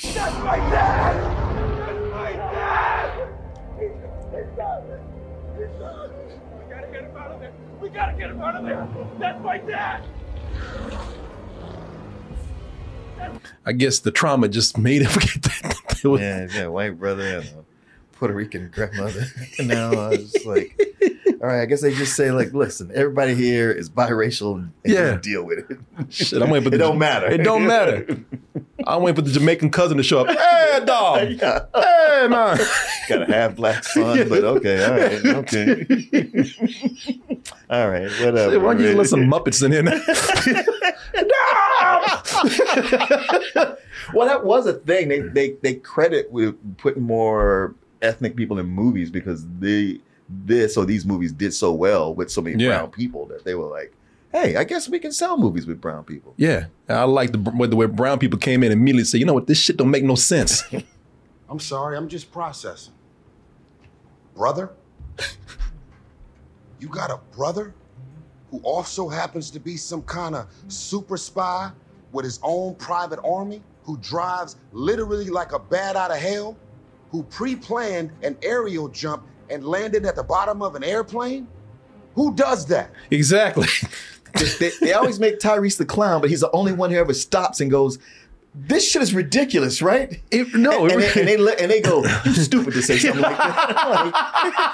That's 0.00 0.38
my 0.38 0.56
dad! 0.56 1.03
My 9.44 9.58
dad! 9.58 10.02
I 13.66 13.72
guess 13.72 14.00
the 14.00 14.10
trauma 14.10 14.48
just 14.48 14.76
made 14.78 15.02
him 15.02 15.08
forget 15.10 15.42
that. 15.42 16.00
yeah, 16.02 16.48
yeah, 16.52 16.66
white 16.66 16.98
brother 16.98 17.38
and 17.38 17.44
a 17.46 17.64
Puerto 18.16 18.34
Rican 18.34 18.70
grandmother. 18.70 19.26
And 19.58 19.68
now 19.68 19.92
I 19.92 20.08
was 20.10 20.36
like, 20.44 20.78
all 21.44 21.50
right, 21.50 21.60
I 21.60 21.66
guess 21.66 21.82
they 21.82 21.92
just 21.92 22.16
say 22.16 22.30
like, 22.30 22.54
listen, 22.54 22.90
everybody 22.94 23.34
here 23.34 23.70
is 23.70 23.90
biracial 23.90 24.54
and 24.54 24.72
Yeah. 24.82 25.18
deal 25.18 25.44
with 25.44 25.70
it. 25.70 25.78
Shit, 26.08 26.40
I'm 26.40 26.48
waiting 26.48 26.70
for 26.70 26.74
it 26.74 26.78
the, 26.78 26.84
don't 26.84 26.96
matter. 26.98 27.26
It 27.26 27.42
don't 27.44 27.66
matter. 27.66 28.06
I'm 28.86 29.02
waiting 29.02 29.16
for 29.16 29.20
the 29.28 29.30
Jamaican 29.30 29.68
cousin 29.70 29.98
to 29.98 30.02
show 30.02 30.24
up. 30.24 30.28
Hey, 30.38 30.82
dog. 30.86 31.28
Yeah. 31.42 31.66
Hey, 31.74 32.28
man. 32.28 32.58
Got 33.10 33.28
a 33.28 33.32
half 33.32 33.56
black 33.56 33.84
son, 33.84 34.26
but 34.26 34.42
okay, 34.42 34.84
all 34.84 34.92
right, 34.92 35.26
okay. 35.44 35.86
all 37.68 37.90
right, 37.90 38.10
whatever. 38.10 38.50
Shit, 38.52 38.62
why 38.62 38.72
don't 38.74 38.80
you 38.82 38.94
let 38.96 39.06
some 39.08 39.20
Muppets 39.24 39.62
in 39.62 39.72
here? 39.72 39.82
well, 44.14 44.26
that 44.26 44.44
was 44.44 44.66
a 44.66 44.72
thing. 44.74 45.08
They 45.08 45.20
they 45.20 45.50
they 45.62 45.74
credit 45.74 46.30
with 46.32 46.56
putting 46.78 47.02
more 47.02 47.74
ethnic 48.02 48.34
people 48.36 48.58
in 48.58 48.66
movies 48.66 49.10
because 49.10 49.46
they 49.58 50.00
this 50.28 50.76
or 50.76 50.84
these 50.84 51.04
movies 51.04 51.32
did 51.32 51.52
so 51.54 51.72
well 51.72 52.14
with 52.14 52.30
so 52.30 52.40
many 52.42 52.62
Yeah. 52.62 52.78
brown 52.78 52.90
people 52.90 53.26
that 53.26 53.44
they 53.44 53.54
were 53.54 53.66
like, 53.66 53.92
hey, 54.32 54.56
I 54.56 54.64
guess 54.64 54.88
we 54.88 54.98
can 54.98 55.12
sell 55.12 55.36
movies 55.38 55.66
with 55.66 55.80
brown 55.80 56.04
people. 56.04 56.34
yeah, 56.36 56.66
I 56.88 57.04
like 57.04 57.32
the 57.32 57.38
way 57.54 57.68
the 57.68 57.76
way 57.76 57.86
brown 57.86 58.18
people 58.18 58.38
came 58.38 58.62
in 58.62 58.72
and 58.72 58.80
immediately 58.80 59.04
said, 59.04 59.20
you 59.20 59.26
know 59.26 59.34
what, 59.34 59.46
this 59.46 59.58
shit 59.58 59.76
don't 59.76 59.90
make 59.90 60.02
no 60.04 60.14
sense. 60.14 60.62
I'm 61.48 61.60
sorry, 61.60 61.96
I'm 61.96 62.08
just 62.08 62.32
processing. 62.32 62.94
Brother? 64.34 64.70
you 66.80 66.88
got 66.88 67.10
a 67.10 67.18
brother 67.36 67.74
who 68.50 68.58
also 68.60 69.08
happens 69.08 69.50
to 69.50 69.60
be 69.60 69.76
some 69.76 70.02
kind 70.02 70.34
of 70.34 70.46
super 70.68 71.16
spy 71.16 71.70
with 72.12 72.24
his 72.24 72.40
own 72.42 72.74
private 72.76 73.20
army 73.24 73.62
who 73.84 73.96
drives 73.98 74.56
literally 74.72 75.28
like 75.28 75.52
a 75.52 75.58
bat 75.58 75.96
out 75.96 76.10
of 76.10 76.16
hell, 76.18 76.56
who 77.10 77.22
pre 77.24 77.54
planned 77.54 78.10
an 78.22 78.36
aerial 78.42 78.88
jump 78.88 79.22
and 79.50 79.64
landed 79.64 80.04
at 80.06 80.16
the 80.16 80.24
bottom 80.24 80.62
of 80.62 80.74
an 80.74 80.84
airplane? 80.84 81.46
Who 82.14 82.34
does 82.34 82.66
that? 82.66 82.90
exactly. 83.10 83.66
they, 84.34 84.46
they, 84.58 84.70
they 84.80 84.92
always 84.92 85.18
make 85.18 85.38
Tyrese 85.38 85.78
the 85.78 85.84
clown, 85.84 86.20
but 86.20 86.30
he's 86.30 86.40
the 86.40 86.50
only 86.52 86.72
one 86.72 86.90
who 86.90 86.96
ever 86.96 87.14
stops 87.14 87.60
and 87.60 87.70
goes, 87.70 87.98
"This 88.54 88.88
shit 88.88 89.02
is 89.02 89.12
ridiculous, 89.14 89.82
right?" 89.82 90.20
It- 90.30 90.54
no, 90.54 90.86
and, 90.86 91.00
it 91.00 91.16
and, 91.16 91.28
they, 91.28 91.34
and 91.34 91.46
they 91.46 91.56
and 91.56 91.70
they 91.70 91.80
go, 91.80 92.04
"You 92.24 92.32
stupid 92.34 92.74
to 92.74 92.82
say 92.82 92.98
something 92.98 93.20
like 93.22 93.36
that." 93.36 94.64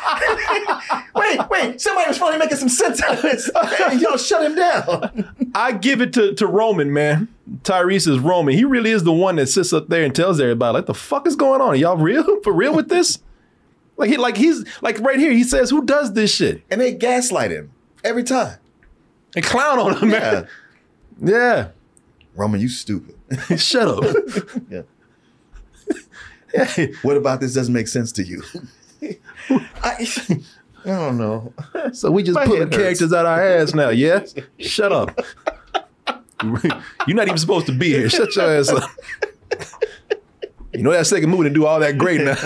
wait, 1.15 1.41
wait, 1.51 1.81
somebody 1.81 2.09
was 2.09 2.19
finally 2.19 2.39
making 2.39 2.59
some 2.59 2.69
sense 2.69 3.03
out 3.03 3.17
of 3.17 3.23
this. 3.23 3.51
And 3.81 4.01
y'all 4.01 4.17
shut 4.17 4.45
him 4.45 4.55
down. 4.55 5.53
I 5.55 5.73
give 5.73 6.01
it 6.01 6.13
to, 6.15 6.35
to 6.35 6.47
Roman, 6.47 6.93
man. 6.93 7.29
Tyrese 7.63 8.07
is 8.09 8.19
Roman. 8.19 8.55
He 8.55 8.65
really 8.65 8.91
is 8.91 9.05
the 9.05 9.13
one 9.13 9.37
that 9.37 9.49
sits 9.49 9.73
up 9.73 9.89
there 9.89 10.05
and 10.05 10.15
tells 10.15 10.41
everybody, 10.41 10.75
like, 10.75 10.87
the 10.87 10.95
fuck 10.95 11.27
is 11.27 11.37
going 11.37 11.61
on? 11.61 11.69
Are 11.71 11.77
y'all 11.77 11.97
real? 11.97 12.41
For 12.43 12.53
real 12.53 12.75
with 12.75 12.89
this? 12.89 13.19
Like 14.01 14.09
he 14.09 14.17
like 14.17 14.39
he's 14.39 14.65
like 14.81 14.99
right 15.01 15.19
here, 15.19 15.31
he 15.31 15.45
says, 15.45 15.69
Who 15.69 15.85
does 15.85 16.15
this 16.15 16.35
shit? 16.35 16.63
And 16.71 16.81
they 16.81 16.95
gaslight 16.95 17.51
him 17.51 17.71
every 18.03 18.25
time. 18.25 18.57
And 19.37 19.45
clown 19.45 19.79
on 19.79 19.99
him, 19.99 20.09
man. 20.09 20.49
Yeah. 21.21 21.69
Roman, 22.35 22.63
you 22.63 22.71
stupid. 22.71 23.15
Shut 23.61 23.89
up. 23.89 24.03
yeah. 26.55 26.87
What 27.03 27.19
about 27.19 27.43
this 27.43 27.53
doesn't 27.53 27.75
make 27.75 27.89
sense 27.89 28.11
to 28.13 28.25
you? 28.25 28.43
I, 29.83 30.09
I 30.87 30.87
don't 30.87 31.19
know. 31.19 31.53
So 31.93 32.11
we 32.11 32.23
just 32.23 32.37
My 32.37 32.47
pulling 32.47 32.71
characters 32.71 33.13
out 33.13 33.27
our 33.27 33.47
ass 33.47 33.75
now, 33.75 33.91
yeah? 33.91 34.25
Shut 34.59 34.93
up. 34.93 35.21
You're 36.43 37.17
not 37.17 37.27
even 37.27 37.37
supposed 37.37 37.67
to 37.67 37.73
be 37.77 37.89
here. 37.91 38.09
Shut 38.09 38.35
your 38.35 38.47
ass 38.47 38.71
up. 38.71 38.91
You 40.73 40.83
know 40.85 40.93
that 40.93 41.07
second 41.07 41.29
movie 41.29 41.45
to 41.45 41.51
do 41.51 41.67
all 41.67 41.81
that 41.81 41.99
great 41.99 42.23
now. 42.23 42.37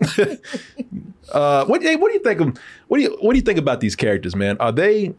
uh, 1.32 1.64
what, 1.66 1.82
hey, 1.82 1.96
what 1.96 2.08
do 2.08 2.14
you 2.14 2.20
think 2.22 2.40
of 2.40 2.58
what 2.88 2.98
do 2.98 3.02
you 3.02 3.16
what 3.20 3.32
do 3.32 3.38
you 3.38 3.42
think 3.42 3.58
about 3.58 3.80
these 3.80 3.96
characters, 3.96 4.34
man? 4.34 4.56
Are 4.58 4.72
they 4.72 5.14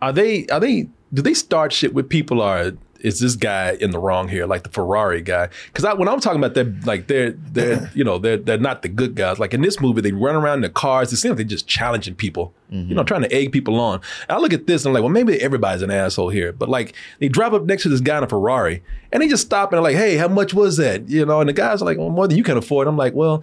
are 0.00 0.12
they 0.12 0.46
are 0.46 0.60
they 0.60 0.88
do 1.12 1.22
they 1.22 1.34
start 1.34 1.72
shit 1.72 1.94
with 1.94 2.08
people 2.08 2.40
or 2.40 2.72
is 3.02 3.18
this 3.18 3.36
guy 3.36 3.76
in 3.80 3.90
the 3.90 3.98
wrong 3.98 4.28
here, 4.28 4.46
like 4.46 4.62
the 4.62 4.70
Ferrari 4.70 5.20
guy? 5.20 5.48
Because 5.66 5.84
I, 5.84 5.92
when 5.92 6.08
I'm 6.08 6.20
talking 6.20 6.38
about 6.38 6.54
they're 6.54 6.74
like 6.84 7.08
they're 7.08 7.32
they're 7.32 7.90
you 7.94 8.04
know 8.04 8.18
they're 8.18 8.36
they're 8.36 8.58
not 8.58 8.82
the 8.82 8.88
good 8.88 9.14
guys. 9.14 9.38
Like 9.38 9.52
in 9.52 9.60
this 9.60 9.80
movie, 9.80 10.00
they 10.00 10.12
run 10.12 10.36
around 10.36 10.58
in 10.58 10.62
the 10.62 10.70
cars. 10.70 11.12
It 11.12 11.16
seems 11.16 11.30
like 11.30 11.38
they're 11.38 11.44
just 11.44 11.66
challenging 11.66 12.14
people, 12.14 12.54
you 12.70 12.78
mm-hmm. 12.78 12.94
know, 12.94 13.04
trying 13.04 13.22
to 13.22 13.32
egg 13.32 13.52
people 13.52 13.78
on. 13.80 14.00
And 14.28 14.36
I 14.36 14.38
look 14.38 14.52
at 14.52 14.66
this 14.66 14.84
and 14.84 14.90
I'm 14.90 14.94
like, 14.94 15.02
well, 15.02 15.12
maybe 15.12 15.40
everybody's 15.40 15.82
an 15.82 15.90
asshole 15.90 16.30
here. 16.30 16.52
But 16.52 16.68
like 16.68 16.94
they 17.18 17.28
drive 17.28 17.54
up 17.54 17.64
next 17.64 17.82
to 17.82 17.88
this 17.88 18.00
guy 18.00 18.18
in 18.18 18.24
a 18.24 18.28
Ferrari 18.28 18.82
and 19.10 19.22
they 19.22 19.28
just 19.28 19.44
stop 19.44 19.72
and 19.72 19.78
are 19.80 19.82
like, 19.82 19.96
hey, 19.96 20.16
how 20.16 20.28
much 20.28 20.54
was 20.54 20.76
that? 20.76 21.08
You 21.08 21.26
know, 21.26 21.40
and 21.40 21.48
the 21.48 21.52
guys 21.52 21.82
are 21.82 21.84
like, 21.84 21.98
well, 21.98 22.10
more 22.10 22.28
than 22.28 22.38
you 22.38 22.44
can 22.44 22.56
afford. 22.56 22.86
I'm 22.86 22.96
like, 22.96 23.14
well, 23.14 23.42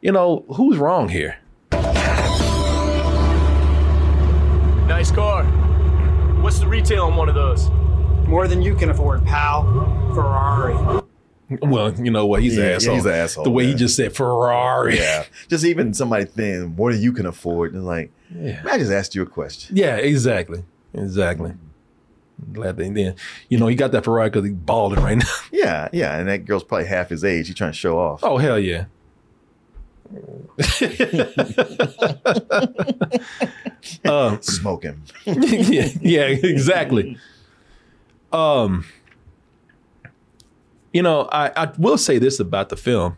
you 0.00 0.12
know, 0.12 0.44
who's 0.54 0.78
wrong 0.78 1.08
here? 1.08 1.38
Nice 4.86 5.10
car. 5.10 5.44
What's 6.42 6.58
the 6.58 6.66
retail 6.66 7.04
on 7.04 7.16
one 7.16 7.28
of 7.28 7.34
those? 7.34 7.70
More 8.34 8.48
than 8.48 8.62
you 8.62 8.74
can 8.74 8.90
afford, 8.90 9.24
pal. 9.24 9.62
Ferrari. 10.12 10.74
Well, 11.62 11.94
you 11.94 12.10
know 12.10 12.26
what? 12.26 12.42
He's 12.42 12.56
Yeah, 12.56 12.62
an 12.64 12.68
yeah, 12.70 12.74
asshole. 12.74 12.94
he's 12.96 13.04
an 13.06 13.12
asshole, 13.12 13.44
The 13.44 13.50
way 13.50 13.64
he 13.64 13.74
just 13.74 13.94
said 13.94 14.12
Ferrari. 14.12 14.98
Yeah. 14.98 15.24
Just 15.48 15.64
even 15.64 15.94
somebody 15.94 16.26
saying 16.26 16.74
more 16.74 16.92
than 16.92 17.00
you 17.00 17.12
can 17.12 17.26
afford. 17.26 17.74
And 17.74 17.86
like, 17.86 18.10
Yeah. 18.36 18.60
I 18.68 18.76
just 18.78 18.90
asked 18.90 19.14
you 19.14 19.22
a 19.22 19.26
question. 19.26 19.76
Yeah, 19.76 19.98
exactly. 19.98 20.64
Exactly. 20.94 21.52
Glad 22.52 22.76
they 22.76 22.88
then. 22.90 23.14
You 23.48 23.58
know, 23.58 23.68
he 23.68 23.76
got 23.76 23.92
that 23.92 24.02
Ferrari 24.02 24.30
because 24.30 24.46
he's 24.46 24.52
balding 24.52 24.98
right 24.98 25.16
now. 25.18 25.30
Yeah, 25.52 25.88
yeah. 25.92 26.18
And 26.18 26.28
that 26.28 26.44
girl's 26.44 26.64
probably 26.64 26.88
half 26.88 27.10
his 27.10 27.22
age. 27.22 27.46
He's 27.46 27.54
trying 27.54 27.70
to 27.70 27.78
show 27.78 28.00
off. 28.00 28.24
Oh 28.24 28.38
hell 28.38 28.58
yeah. 28.58 28.86
uh, 34.04 34.40
Smoking. 34.40 35.02
yeah, 35.24 35.88
yeah, 36.00 36.26
exactly. 36.26 37.16
Um, 38.34 38.84
you 40.92 41.02
know, 41.02 41.28
I, 41.32 41.52
I 41.56 41.72
will 41.78 41.98
say 41.98 42.18
this 42.18 42.40
about 42.40 42.68
the 42.68 42.76
film. 42.76 43.16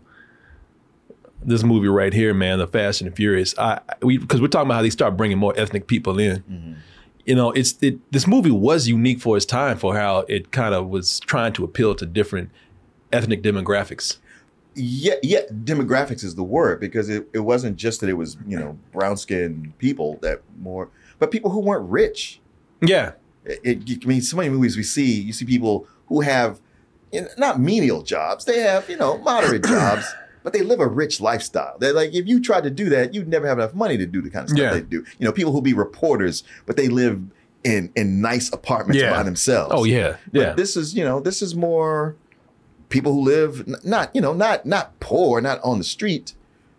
This 1.43 1.63
movie 1.63 1.89
right 1.89 2.13
here, 2.13 2.35
man, 2.35 2.59
the 2.59 2.67
Fast 2.67 3.01
and 3.01 3.11
the 3.11 3.15
Furious. 3.15 3.57
I 3.59 3.81
we 4.03 4.19
because 4.19 4.41
we're 4.41 4.49
talking 4.49 4.67
about 4.67 4.77
how 4.77 4.83
they 4.83 4.91
start 4.91 5.17
bringing 5.17 5.39
more 5.39 5.55
ethnic 5.57 5.87
people 5.87 6.19
in. 6.19 6.77
You 7.25 7.35
know, 7.35 7.51
it's 7.53 7.77
it. 7.83 7.99
This 8.13 8.27
movie 8.27 8.51
was 8.51 8.89
unique 8.89 9.21
for 9.21 9.37
its 9.37 9.47
time 9.47 9.79
for 9.79 9.95
how 9.97 10.21
it 10.29 10.51
kind 10.51 10.75
of 10.75 10.89
was 10.89 11.21
trying 11.21 11.53
to 11.55 11.65
appeal 11.65 11.95
to 11.95 12.07
different 12.07 12.51
ethnic 13.13 13.43
demographics. 13.43 14.19
Yeah, 14.75 15.15
yeah. 15.23 15.41
Demographics 15.65 16.23
is 16.23 16.35
the 16.35 16.45
word 16.45 16.81
because 16.81 17.09
it, 17.09 17.29
it 17.33 17.39
wasn't 17.41 17.77
just 17.77 18.01
that 18.01 18.11
it 18.11 18.15
was, 18.15 18.37
you 18.47 18.59
know, 18.59 18.79
brown 18.93 19.17
skinned 19.17 19.77
people 19.79 20.19
that 20.21 20.43
more, 20.59 20.91
but 21.19 21.31
people 21.31 21.51
who 21.51 21.61
weren't 21.61 21.89
rich. 21.89 22.41
Yeah. 22.83 23.13
It, 23.47 23.89
it- 23.89 24.05
I 24.05 24.07
mean, 24.07 24.21
so 24.23 24.37
many 24.37 24.49
movies 24.51 24.77
we 24.77 24.83
see, 24.83 25.21
you 25.21 25.33
see 25.33 25.45
people 25.45 25.87
who 26.09 26.21
have 26.21 26.61
you 27.13 27.23
know, 27.23 27.29
not 27.39 27.61
menial 27.61 28.03
jobs. 28.03 28.45
They 28.45 28.61
have, 28.61 28.89
you 28.91 28.97
know, 28.97 29.19
moderate 29.19 29.65
jobs, 29.77 30.05
but 30.43 30.53
they 30.53 30.63
live 30.63 30.81
a 30.81 30.87
rich 30.87 31.21
lifestyle. 31.21 31.77
They're 31.79 31.93
like, 31.93 32.13
if 32.15 32.27
you 32.27 32.41
tried 32.41 32.65
to 32.65 32.71
do 32.71 32.89
that, 32.91 33.15
you'd 33.15 33.29
never 33.29 33.47
have 33.47 33.59
enough 33.59 33.75
money 33.75 33.97
to 33.97 34.07
do 34.07 34.21
the 34.21 34.31
kind 34.31 34.45
of 34.45 34.51
stuff 34.51 34.61
Yeah. 34.61 34.75
they 34.75 34.81
do. 34.81 35.05
You 35.19 35.25
know, 35.27 35.33
people 35.33 35.53
who 35.53 35.63
be 35.63 35.73
reporters, 35.73 36.43
but 36.67 36.77
they 36.77 36.89
live 36.89 37.23
in 37.65 37.91
in 37.97 38.21
nice 38.21 38.53
apartments 38.53 39.01
Yeah. 39.01 39.11
by 39.11 39.23
themselves. 39.23 39.73
Oh, 39.75 39.85
yeah. 39.85 40.17
But 40.33 40.41
Yeah. 40.41 40.53
this 40.55 40.77
is, 40.77 40.95
you 40.95 41.05
know, 41.05 41.21
this 41.21 41.43
is 41.43 41.55
more 41.55 42.17
people 42.89 43.13
who 43.15 43.21
live 43.23 43.85
not, 43.85 44.15
you 44.15 44.21
know, 44.21 44.33
not 44.33 44.67
not 44.67 44.99
poor, 45.01 45.41
not 45.41 45.61
on 45.65 45.79
the 45.79 45.85
street, 45.85 46.35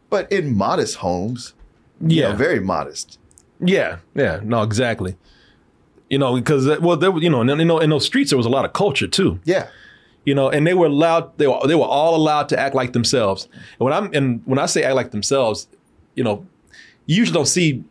but 0.10 0.32
in 0.32 0.56
modest 0.56 0.96
homes. 0.98 1.54
You 2.00 2.22
Yeah. 2.22 2.30
know, 2.32 2.36
very 2.36 2.60
modest. 2.60 3.18
Yeah, 3.60 3.98
yeah, 4.14 4.40
no, 4.44 4.62
exactly. 4.62 5.16
You 6.10 6.18
know, 6.18 6.36
because 6.36 6.68
uh, 6.68 6.78
well, 6.82 6.96
there 6.98 7.16
you 7.18 7.30
know, 7.30 7.42
in, 7.42 7.50
in, 7.50 7.70
in 7.70 7.90
those 7.90 8.06
streets 8.06 8.30
there 8.32 8.38
was 8.38 8.46
a 8.46 8.50
lot 8.50 8.66
of 8.66 8.74
culture 8.74 9.08
too. 9.08 9.40
Yeah, 9.44 9.68
you 10.26 10.34
know, 10.34 10.50
and 10.50 10.66
they 10.66 10.74
were 10.74 10.86
allowed. 10.88 11.38
They 11.38 11.48
were 11.48 11.60
they 11.68 11.76
were 11.76 11.86
all 11.86 12.16
allowed 12.16 12.48
to 12.50 12.60
act 12.60 12.76
like 12.76 12.94
themselves. 12.94 13.48
And 13.80 13.80
when 13.86 13.94
I'm 13.94 14.14
and 14.14 14.42
when 14.46 14.58
I 14.60 14.66
say 14.68 14.84
act 14.84 14.96
like 14.96 15.12
themselves, 15.12 15.68
you 16.16 16.24
know, 16.24 16.46
you 17.06 17.18
usually 17.18 17.34
don't 17.36 17.46
see 17.48 17.84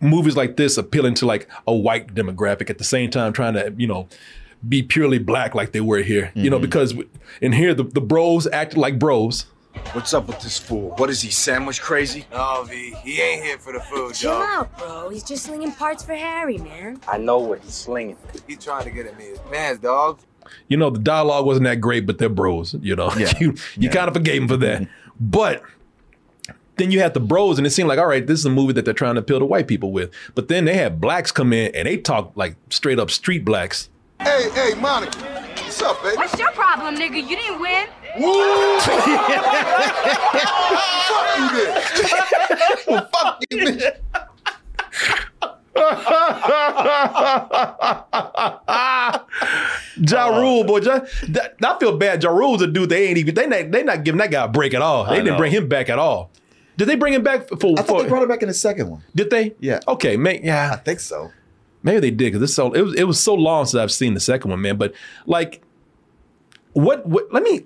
movies 0.00 0.36
like 0.36 0.56
this 0.56 0.78
appealing 0.78 1.14
to 1.14 1.26
like 1.26 1.48
a 1.66 1.74
white 1.74 2.14
demographic 2.14 2.70
at 2.70 2.78
the 2.78 2.84
same 2.84 3.10
time 3.10 3.32
trying 3.32 3.54
to 3.54 3.74
you 3.76 3.86
know 3.86 4.08
be 4.68 4.82
purely 4.82 5.18
black 5.18 5.54
like 5.54 5.72
they 5.72 5.80
were 5.80 6.02
here. 6.02 6.30
You 6.34 6.50
know, 6.50 6.56
Mm-hmm. 6.56 6.62
because 6.66 6.94
in 7.40 7.52
here 7.52 7.74
the, 7.74 7.84
the 7.84 8.00
bros 8.00 8.46
acted 8.52 8.78
like 8.78 8.98
bros. 8.98 9.46
What's 9.92 10.12
up 10.14 10.26
with 10.26 10.40
this 10.40 10.58
fool? 10.58 10.94
What 10.98 11.10
is 11.10 11.20
he, 11.22 11.30
sandwich 11.30 11.80
crazy? 11.80 12.24
No, 12.32 12.64
V, 12.68 12.94
he 13.02 13.20
ain't 13.20 13.44
here 13.44 13.58
for 13.58 13.72
the 13.72 13.80
food, 13.80 14.14
Chill 14.14 14.32
dog. 14.32 14.48
out, 14.48 14.78
bro. 14.78 15.08
He's 15.10 15.22
just 15.24 15.44
slinging 15.44 15.72
parts 15.72 16.02
for 16.04 16.14
Harry, 16.14 16.58
man. 16.58 17.00
I 17.08 17.18
know 17.18 17.38
what 17.38 17.60
he's 17.60 17.74
slinging. 17.74 18.16
He 18.46 18.56
trying 18.56 18.84
to 18.84 18.90
get 18.90 19.06
at 19.06 19.16
me 19.18 19.24
his 19.26 19.38
pants, 19.50 19.80
dog. 19.82 20.20
you 20.68 20.76
know, 20.76 20.90
the 20.90 20.98
dialogue 20.98 21.46
wasn't 21.46 21.64
that 21.64 21.76
great, 21.80 22.06
but 22.06 22.18
they're 22.18 22.28
bros. 22.28 22.74
You 22.80 22.96
know, 22.96 23.12
you 23.40 23.54
you 23.76 23.90
kind 23.90 24.08
of 24.08 24.14
forgave 24.14 24.42
them 24.42 24.48
for 24.48 24.56
that. 24.58 24.88
But 25.20 25.62
then 26.76 26.90
you 26.90 27.00
had 27.00 27.14
the 27.14 27.20
bros, 27.20 27.58
and 27.58 27.66
it 27.66 27.70
seemed 27.70 27.88
like, 27.88 27.98
all 27.98 28.06
right, 28.06 28.26
this 28.26 28.38
is 28.38 28.46
a 28.46 28.50
movie 28.50 28.72
that 28.74 28.84
they're 28.84 28.94
trying 28.94 29.14
to 29.16 29.20
appeal 29.20 29.38
to 29.38 29.44
white 29.44 29.68
people 29.68 29.92
with. 29.92 30.10
But 30.34 30.48
then 30.48 30.64
they 30.64 30.74
had 30.74 31.00
blacks 31.00 31.30
come 31.32 31.52
in 31.52 31.74
and 31.74 31.86
they 31.86 31.96
talk 31.96 32.32
like 32.36 32.56
straight 32.70 32.98
up 32.98 33.10
street 33.10 33.44
blacks. 33.44 33.88
Hey, 34.20 34.50
hey, 34.54 34.74
Monica. 34.80 35.18
What's 35.56 35.80
up, 35.82 36.02
baby? 36.02 36.16
What's 36.16 36.38
your 36.38 36.50
problem, 36.52 36.96
nigga? 36.96 37.16
You 37.16 37.36
didn't 37.36 37.60
win. 37.60 37.86
Fuck 38.80 39.06
you 41.38 41.46
then. 41.56 41.70
Fuck 43.12 43.42
you, 43.50 43.56
bitch. 43.58 43.96
Ja 50.02 50.28
Rule, 50.38 50.64
boy. 50.64 50.80
Ja, 50.80 51.00
that, 51.28 51.56
I 51.62 51.76
feel 51.78 51.96
bad. 51.96 52.22
Ja 52.22 52.30
Rule's 52.30 52.62
a 52.62 52.66
dude. 52.66 52.88
They 52.88 53.08
ain't 53.08 53.18
even. 53.18 53.34
They 53.34 53.46
not. 53.46 53.70
They 53.70 53.82
not 53.82 54.04
giving 54.04 54.18
that 54.18 54.30
guy 54.30 54.44
a 54.44 54.48
break 54.48 54.74
at 54.74 54.82
all. 54.82 55.04
They 55.04 55.12
I 55.12 55.16
didn't 55.16 55.32
know. 55.32 55.38
bring 55.38 55.52
him 55.52 55.68
back 55.68 55.88
at 55.88 55.98
all. 55.98 56.30
Did 56.76 56.88
they 56.88 56.96
bring 56.96 57.14
him 57.14 57.22
back 57.22 57.48
for? 57.48 57.72
I 57.78 57.82
thought 57.82 57.86
for 57.86 58.02
they 58.02 58.08
brought 58.08 58.22
it 58.22 58.28
back 58.28 58.42
in 58.42 58.48
the 58.48 58.54
second 58.54 58.90
one. 58.90 59.02
did 59.14 59.30
they? 59.30 59.54
Yeah. 59.60 59.80
Okay. 59.86 60.16
May, 60.16 60.40
yeah. 60.42 60.70
I 60.72 60.76
think 60.76 61.00
so. 61.00 61.30
Maybe 61.82 62.00
they 62.00 62.10
did 62.10 62.26
because 62.26 62.40
this 62.40 62.54
so 62.54 62.72
it 62.72 62.82
was 62.82 62.94
it 62.94 63.04
was 63.04 63.20
so 63.20 63.34
long 63.34 63.66
since 63.66 63.80
I've 63.80 63.92
seen 63.92 64.14
the 64.14 64.20
second 64.20 64.50
one, 64.50 64.60
man. 64.60 64.76
But 64.76 64.94
like, 65.26 65.62
what? 66.72 67.06
What? 67.06 67.32
Let 67.32 67.42
me. 67.42 67.64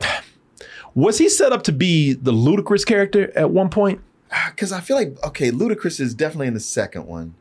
Was 0.94 1.18
he 1.18 1.28
set 1.28 1.52
up 1.52 1.62
to 1.64 1.72
be 1.72 2.12
the 2.12 2.32
Ludacris 2.32 2.86
character 2.86 3.32
at 3.36 3.50
one 3.50 3.68
point? 3.68 4.00
Because 4.50 4.72
I 4.72 4.80
feel 4.80 4.96
like 4.96 5.16
okay, 5.24 5.50
Ludacris 5.50 6.00
is 6.00 6.14
definitely 6.14 6.48
in 6.48 6.54
the 6.54 6.60
second 6.60 7.06
one. 7.06 7.34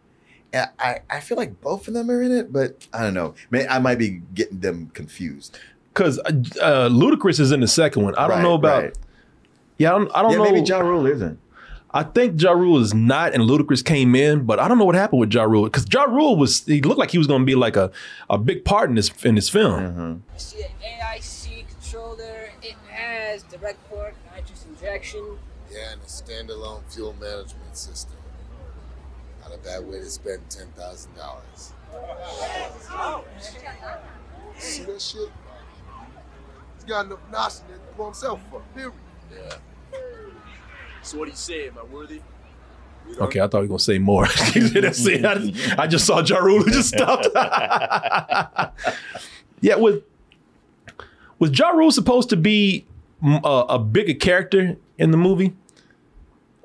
I, 0.54 0.68
I 0.80 1.00
I 1.10 1.20
feel 1.20 1.38
like 1.38 1.60
both 1.62 1.88
of 1.88 1.94
them 1.94 2.10
are 2.12 2.22
in 2.22 2.32
it, 2.32 2.52
but 2.54 2.88
I 2.94 3.02
don't 3.04 3.14
know. 3.14 3.34
Man, 3.50 3.68
I 3.70 3.80
might 3.80 3.98
be 3.98 4.22
getting 4.34 4.60
them 4.60 4.92
confused. 4.94 5.58
Because 5.94 6.20
uh, 6.20 6.32
uh, 6.62 6.90
Ludacris 6.90 7.40
is 7.40 7.52
in 7.52 7.60
the 7.60 7.68
second 7.68 8.04
one. 8.04 8.16
I 8.16 8.22
don't 8.28 8.38
Right, 8.38 8.42
know 8.44 8.54
about. 8.56 8.84
right. 8.84 8.94
Yeah, 9.78 9.94
I 9.94 9.98
don't, 9.98 10.12
I 10.16 10.22
don't 10.24 10.32
yeah, 10.32 10.38
know. 10.38 10.44
maybe 10.46 10.62
Ja 10.62 10.80
Rule 10.80 11.06
isn't. 11.08 11.40
I 11.96 12.02
think 12.04 12.42
Ja 12.42 12.52
Rule 12.54 12.80
is 12.80 12.94
not, 12.96 13.34
and 13.36 13.44
Ludacris 13.44 13.84
came 13.86 14.16
in, 14.16 14.46
but 14.46 14.60
I 14.60 14.68
don't 14.68 14.80
know 14.80 14.86
what 14.86 14.96
happened 14.96 15.20
with 15.20 15.32
Ja 15.34 15.44
Rule 15.44 15.66
because 15.66 15.86
Ja 15.92 16.04
Rule 16.06 16.36
was 16.36 16.66
he 16.66 16.82
looked 16.82 16.98
like 17.00 17.12
he 17.12 17.20
was 17.20 17.28
going 17.28 17.42
to 17.42 17.46
be 17.46 17.54
like 17.56 17.76
a, 17.76 17.92
a 18.32 18.38
big 18.40 18.66
part 18.66 18.90
in 18.90 18.96
this 18.96 19.12
in 19.24 19.36
this 19.36 19.50
film. 19.50 19.82
Mm-hmm. 19.82 20.14
I 20.34 20.38
see 20.38 20.64
an 20.64 20.70
AIC 20.84 21.66
controller. 21.70 22.50
It 22.64 22.76
has 23.34 23.44
direct 23.44 23.84
port 23.90 24.14
nitrous 24.36 24.66
injection. 24.66 25.38
Yeah, 25.72 25.94
and 25.94 26.02
a 26.02 26.06
standalone 26.06 26.84
fuel 26.94 27.16
management 27.20 27.76
system. 27.76 28.18
Not 29.42 29.56
a 29.56 29.58
bad 29.58 29.86
way 29.88 30.00
to 30.00 30.10
spend 30.10 30.50
ten 30.50 30.68
thousand 30.78 31.16
dollars. 31.16 31.74
See 34.58 34.84
that 34.84 35.02
shit? 35.02 35.30
He's 36.76 36.84
got 36.86 37.06
enough 37.06 37.20
NOS 37.32 37.62
in 37.62 37.68
there 37.70 37.78
to 37.78 37.84
blow 37.96 38.06
himself 38.06 38.40
up, 38.54 38.76
period. 38.76 38.94
Yeah. 39.32 39.56
So 41.02 41.18
what 41.18 41.26
do 41.26 41.32
you 41.32 41.38
say? 41.38 41.68
Am 41.68 41.78
I 41.80 41.84
worthy? 41.86 42.22
Okay, 43.20 43.42
I 43.42 43.48
thought 43.48 43.64
he 43.64 43.68
was 43.68 43.70
going 43.70 43.80
to 43.80 43.84
say 43.84 44.00
more. 44.00 44.28
That's 44.82 45.06
it. 45.06 45.26
I, 45.26 45.36
just, 45.36 45.80
I 45.80 45.88
just 45.88 46.06
saw 46.06 46.22
Ja 46.22 46.38
Rule 46.38 46.64
just 46.64 46.90
stopped. 46.90 47.28
yeah, 49.62 49.76
was 49.76 50.02
was 51.40 51.58
Ja 51.58 51.70
Rule 51.70 51.92
supposed 51.92 52.30
to 52.30 52.38
be 52.38 52.86
mm, 53.24 53.40
a, 53.44 53.74
a 53.76 53.80
bigger 53.80 54.14
character 54.14 54.76
in 54.98 55.12
the 55.12 55.18
movie? 55.18 55.54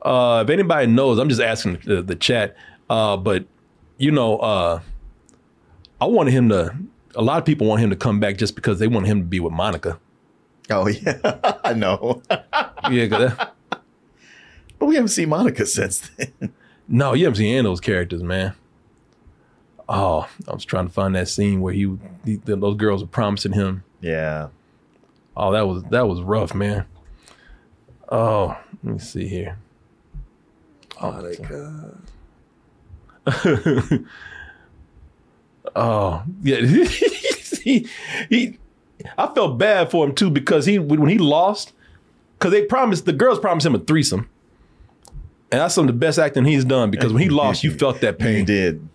Uh, 0.02 0.42
if 0.46 0.50
anybody 0.50 0.86
knows, 0.86 1.18
I'm 1.18 1.28
just 1.28 1.40
asking 1.40 1.80
the, 1.84 2.02
the 2.02 2.14
chat. 2.14 2.56
Uh, 2.88 3.16
but 3.16 3.44
you 3.98 4.10
know, 4.10 4.38
uh, 4.38 4.80
I 6.00 6.06
wanted 6.06 6.32
him 6.32 6.48
to. 6.50 6.74
A 7.14 7.22
lot 7.22 7.38
of 7.38 7.44
people 7.44 7.66
want 7.66 7.80
him 7.80 7.90
to 7.90 7.96
come 7.96 8.20
back 8.20 8.36
just 8.36 8.54
because 8.54 8.78
they 8.78 8.86
want 8.86 9.06
him 9.06 9.20
to 9.22 9.26
be 9.26 9.40
with 9.40 9.52
Monica. 9.52 9.98
Oh 10.70 10.86
yeah, 10.88 11.18
I 11.64 11.72
know. 11.74 12.22
Yeah, 12.90 13.06
that- 13.06 13.54
But 14.78 14.86
we 14.86 14.94
haven't 14.94 15.08
seen 15.08 15.28
Monica 15.30 15.66
since 15.66 16.08
then. 16.16 16.52
no, 16.86 17.12
you 17.14 17.24
haven't 17.24 17.38
seen 17.38 17.48
any 17.48 17.58
of 17.58 17.64
those 17.64 17.80
characters, 17.80 18.22
man. 18.22 18.54
Oh, 19.88 20.28
I 20.46 20.52
was 20.54 20.64
trying 20.64 20.86
to 20.86 20.92
find 20.92 21.14
that 21.16 21.28
scene 21.28 21.60
where 21.60 21.72
he, 21.74 21.98
he 22.24 22.36
those 22.36 22.76
girls 22.76 23.02
were 23.02 23.08
promising 23.08 23.52
him. 23.52 23.82
Yeah. 24.00 24.48
Oh, 25.38 25.52
that 25.52 25.66
was 25.66 25.84
that 25.84 26.08
was 26.08 26.20
rough, 26.20 26.52
man. 26.54 26.84
Oh, 28.10 28.56
let 28.82 28.92
me 28.94 28.98
see 28.98 29.28
here. 29.28 29.56
Oh, 31.00 31.12
Monica. 31.12 31.98
Oh, 35.76 36.22
yeah. 36.42 36.60
he, 37.62 37.86
he, 38.28 38.58
I 39.16 39.32
felt 39.34 39.58
bad 39.58 39.90
for 39.90 40.06
him 40.06 40.14
too 40.14 40.30
because 40.30 40.66
he 40.66 40.78
when 40.78 41.08
he 41.08 41.18
lost, 41.18 41.72
because 42.38 42.52
they 42.52 42.64
promised 42.64 43.04
the 43.04 43.12
girls 43.12 43.38
promised 43.38 43.66
him 43.66 43.74
a 43.74 43.78
threesome, 43.78 44.28
and 45.52 45.60
that's 45.60 45.74
some 45.74 45.84
of 45.84 45.94
the 45.94 45.98
best 45.98 46.18
acting 46.18 46.44
he's 46.46 46.64
done. 46.64 46.90
Because 46.90 47.12
when 47.12 47.22
he 47.22 47.28
lost, 47.28 47.62
you 47.62 47.70
felt 47.72 48.00
that 48.00 48.18
pain. 48.18 48.38
He 48.38 48.44
did. 48.44 48.88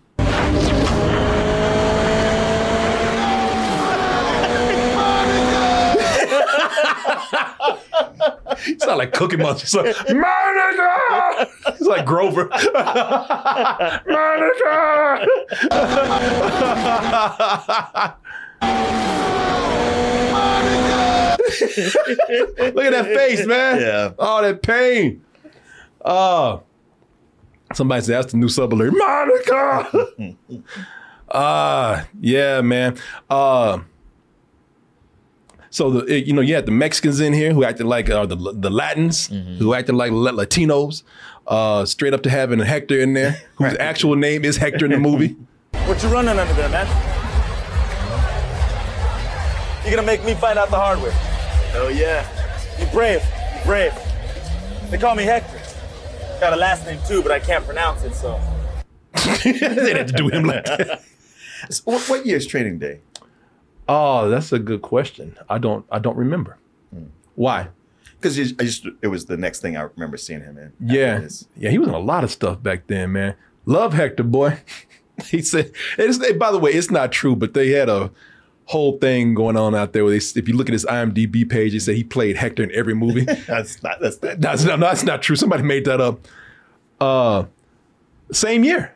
He 8.80 8.86
not 8.86 8.98
like 8.98 9.12
Cookie 9.12 9.36
Monster. 9.36 9.86
It's 9.86 9.98
like, 9.98 10.16
Monica! 10.16 11.48
It's 11.68 11.80
like 11.80 12.04
Grover. 12.06 12.48
Monica! 14.06 15.26
Look 22.74 22.84
at 22.84 22.92
that 22.92 23.06
face, 23.06 23.46
man. 23.46 23.80
Yeah. 23.80 24.12
Oh, 24.18 24.42
that 24.42 24.62
pain. 24.62 25.24
Oh. 26.04 26.62
Somebody 27.72 28.02
said 28.02 28.16
that's 28.16 28.32
the 28.32 28.38
new 28.38 28.48
sub 28.48 28.74
alert. 28.74 28.92
Monica. 28.94 30.36
Ah, 31.30 32.06
yeah, 32.20 32.60
man. 32.60 32.96
Uh 33.30 33.80
so 35.74 35.90
the 35.90 36.20
you 36.20 36.32
know 36.32 36.40
you 36.40 36.54
had 36.54 36.66
the 36.66 36.72
Mexicans 36.72 37.18
in 37.18 37.32
here 37.32 37.52
who 37.52 37.64
acted 37.64 37.86
like 37.86 38.08
uh, 38.08 38.24
the 38.24 38.36
the 38.36 38.70
Latins 38.70 39.26
who 39.58 39.74
acted 39.74 39.96
like 39.96 40.12
Latinos, 40.12 41.02
uh, 41.48 41.84
straight 41.84 42.14
up 42.14 42.22
to 42.22 42.30
having 42.30 42.60
Hector 42.60 43.00
in 43.00 43.14
there 43.14 43.42
whose 43.56 43.76
actual 43.78 44.14
name 44.14 44.44
is 44.44 44.56
Hector 44.56 44.84
in 44.84 44.92
the 44.92 44.98
movie. 44.98 45.36
What 45.88 46.02
you 46.02 46.08
running 46.08 46.38
under 46.38 46.54
there, 46.54 46.68
man? 46.68 46.86
You 49.84 49.90
gonna 49.90 50.06
make 50.06 50.24
me 50.24 50.34
find 50.34 50.58
out 50.58 50.70
the 50.70 50.76
hard 50.76 51.02
way? 51.02 51.10
Hell 51.72 51.90
yeah. 51.90 52.24
You 52.78 52.86
brave. 52.86 53.22
You 53.58 53.64
brave. 53.64 53.92
They 54.90 54.96
call 54.96 55.16
me 55.16 55.24
Hector. 55.24 55.60
Got 56.40 56.52
a 56.52 56.56
last 56.56 56.86
name 56.86 57.00
too, 57.06 57.20
but 57.20 57.32
I 57.32 57.40
can't 57.40 57.64
pronounce 57.66 58.04
it, 58.04 58.14
so. 58.14 58.40
they 59.44 59.92
had 59.92 60.06
to 60.06 60.14
do 60.14 60.28
him 60.28 60.44
like 60.44 60.64
that. 60.64 61.02
So 61.68 61.82
what, 61.84 62.08
what 62.08 62.24
year 62.24 62.36
is 62.36 62.46
Training 62.46 62.78
Day? 62.78 63.00
Oh, 63.88 64.28
that's 64.28 64.52
a 64.52 64.58
good 64.58 64.82
question. 64.82 65.36
I 65.48 65.58
don't 65.58 65.84
I 65.90 65.98
don't 65.98 66.16
remember. 66.16 66.58
Why? 67.34 67.68
Because 68.16 68.38
I 68.38 68.64
just 68.64 68.86
it 69.02 69.08
was 69.08 69.26
the 69.26 69.36
next 69.36 69.60
thing 69.60 69.76
I 69.76 69.82
remember 69.82 70.16
seeing 70.16 70.40
him 70.40 70.56
in. 70.56 70.72
Yeah, 70.80 71.28
yeah, 71.56 71.70
he 71.70 71.78
was 71.78 71.88
in 71.88 71.94
a 71.94 71.98
lot 71.98 72.24
of 72.24 72.30
stuff 72.30 72.62
back 72.62 72.86
then, 72.86 73.12
man. 73.12 73.34
Love 73.66 73.92
Hector, 73.92 74.22
boy. 74.22 74.58
he 75.30 75.42
said, 75.42 75.72
it's, 75.98 76.20
eh, 76.22 76.32
by 76.32 76.50
the 76.50 76.58
way, 76.58 76.72
it's 76.72 76.90
not 76.90 77.12
true, 77.12 77.36
but 77.36 77.54
they 77.54 77.70
had 77.70 77.88
a 77.88 78.10
whole 78.66 78.98
thing 78.98 79.34
going 79.34 79.56
on 79.56 79.74
out 79.74 79.92
there 79.92 80.04
where 80.04 80.12
they, 80.12 80.24
if 80.38 80.48
you 80.48 80.56
look 80.56 80.68
at 80.68 80.72
his 80.72 80.84
IMDb 80.86 81.48
page, 81.48 81.72
they 81.72 81.78
say 81.78 81.94
he 81.94 82.04
played 82.04 82.36
Hector 82.36 82.62
in 82.62 82.72
every 82.72 82.94
movie. 82.94 83.24
that's 83.46 83.82
not 83.82 84.00
that's 84.00 84.20
not, 84.22 84.40
that's 84.40 84.64
not 84.64 84.80
that's 84.80 85.02
not 85.02 85.22
true. 85.22 85.36
Somebody 85.36 85.62
made 85.62 85.84
that 85.84 86.00
up. 86.00 86.26
Uh, 87.00 87.44
same 88.32 88.64
year. 88.64 88.93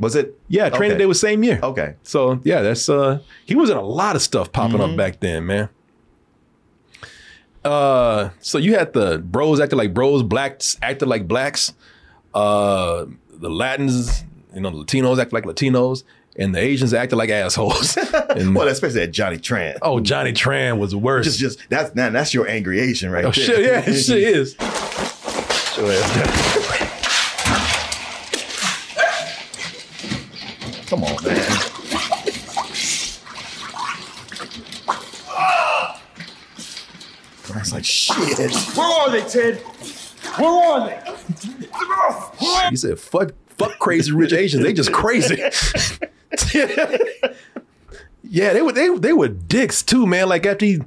Was 0.00 0.16
it? 0.16 0.36
Yeah, 0.48 0.70
Training 0.70 0.92
Okay. 0.92 0.98
Day 0.98 1.06
was 1.06 1.20
same 1.20 1.44
year. 1.44 1.60
Okay. 1.62 1.94
So 2.02 2.40
yeah, 2.42 2.62
that's 2.62 2.88
uh 2.88 3.20
he 3.44 3.54
was 3.54 3.70
in 3.70 3.76
a 3.76 3.82
lot 3.82 4.16
of 4.16 4.22
stuff 4.22 4.50
popping 4.50 4.80
up 4.80 4.96
back 4.96 5.20
then, 5.20 5.46
man. 5.46 5.68
Uh 7.64 8.30
so 8.40 8.56
you 8.58 8.74
had 8.74 8.92
the 8.94 9.18
bros 9.18 9.60
acting 9.60 9.78
like 9.78 9.92
bros, 9.92 10.22
blacks 10.22 10.78
acted 10.80 11.06
like 11.08 11.28
blacks, 11.28 11.74
uh 12.34 13.04
the 13.32 13.50
Latins, 13.50 14.24
you 14.54 14.60
know, 14.62 14.70
the 14.70 14.78
Latinos 14.84 15.18
acted 15.20 15.34
like 15.34 15.44
Latinos, 15.44 16.02
and 16.36 16.54
the 16.54 16.58
Asians 16.60 16.94
acted 16.94 17.16
like 17.16 17.28
assholes. 17.30 17.96
And- 18.30 18.54
well, 18.54 18.68
especially 18.68 19.00
that 19.00 19.08
Johnny 19.12 19.36
Tran. 19.36 19.76
oh, 19.82 20.00
Johnny 20.00 20.32
Tran 20.32 20.78
was 20.78 20.94
worse. 20.96 21.26
worst. 21.26 21.38
Just 21.38 21.58
just 21.58 21.68
that's 21.70 21.94
now 21.94 22.08
that's 22.08 22.32
your 22.32 22.48
angry 22.48 22.80
Asian 22.80 23.10
right 23.10 23.24
oh 23.26 23.30
there. 23.30 23.44
shit, 23.44 23.60
yeah, 23.64 23.82
it 23.86 24.00
shit 24.00 24.18
is. 24.36 24.54
Sure 25.74 25.90
is. 25.92 27.10
Come 30.86 31.04
on, 31.04 31.24
man. 31.24 31.46
Like 37.72 37.84
shit. 37.84 38.38
Where 38.76 38.86
are 38.86 39.10
they, 39.10 39.20
Ted? 39.22 39.58
Where 40.36 40.48
are 40.48 40.88
they? 40.88 40.98
He 42.70 42.76
said, 42.76 42.98
fuck, 42.98 43.32
fuck 43.58 43.78
crazy 43.78 44.12
rich 44.12 44.32
Asians. 44.32 44.62
They 44.64 44.72
just 44.72 44.92
crazy. 44.92 45.36
yeah, 48.22 48.52
they 48.52 48.62
were 48.62 48.72
they, 48.72 48.88
they 48.96 49.12
were 49.12 49.28
dicks 49.28 49.82
too, 49.82 50.06
man. 50.06 50.28
Like 50.28 50.46
after 50.46 50.64
he 50.66 50.80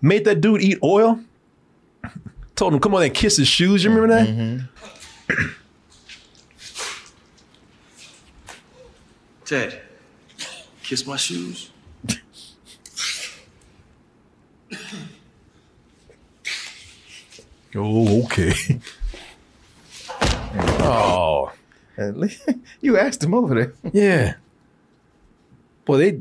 made 0.00 0.24
that 0.24 0.40
dude 0.40 0.62
eat 0.62 0.78
oil, 0.82 1.20
told 2.56 2.74
him 2.74 2.80
come 2.80 2.94
on 2.94 3.02
and 3.02 3.14
kiss 3.14 3.36
his 3.36 3.48
shoes. 3.48 3.84
You 3.84 3.90
remember 3.90 4.14
that? 4.14 4.28
Mm-hmm. 4.28 5.46
Ted, 9.44 9.80
kiss 10.82 11.06
my 11.06 11.16
shoes. 11.16 11.70
Oh, 17.74 18.24
okay. 18.24 18.52
oh, 20.80 21.52
At 21.96 22.16
least- 22.18 22.48
you 22.80 22.98
asked 22.98 23.22
him 23.22 23.34
over 23.34 23.54
there. 23.54 23.72
yeah. 23.92 24.34
Boy, 25.84 25.96
they 25.98 26.20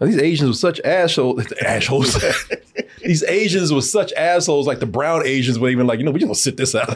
these 0.00 0.18
Asians 0.18 0.48
were 0.48 0.54
such 0.54 0.80
assholes. 0.80 1.52
Assholes. 1.64 2.18
these 3.04 3.22
Asians 3.24 3.70
were 3.70 3.82
such 3.82 4.14
assholes. 4.14 4.66
Like 4.66 4.80
the 4.80 4.86
brown 4.86 5.26
Asians 5.26 5.58
were 5.58 5.68
even 5.68 5.86
like, 5.86 5.98
you 5.98 6.06
know, 6.06 6.10
we 6.10 6.18
just 6.20 6.26
gonna 6.26 6.34
sit 6.36 6.56
this 6.56 6.74
out. 6.74 6.88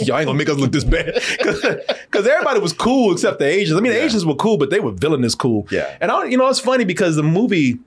Y'all 0.00 0.16
ain't 0.18 0.26
gonna 0.26 0.34
make 0.34 0.48
us 0.48 0.56
look 0.56 0.72
this 0.72 0.84
bad. 0.84 1.14
Because 1.36 2.26
everybody 2.26 2.60
was 2.60 2.72
cool 2.72 3.12
except 3.12 3.38
the 3.38 3.44
Asians. 3.44 3.78
I 3.78 3.82
mean, 3.82 3.92
the 3.92 4.02
Asians 4.02 4.24
were 4.24 4.34
cool, 4.36 4.56
but 4.56 4.70
they 4.70 4.80
were 4.80 4.90
villainous 4.92 5.34
cool. 5.34 5.68
Yeah. 5.70 5.96
And 6.00 6.10
I, 6.10 6.24
you 6.24 6.38
know, 6.38 6.48
it's 6.48 6.60
funny 6.60 6.84
because 6.86 7.14
the 7.16 7.22
movie. 7.22 7.78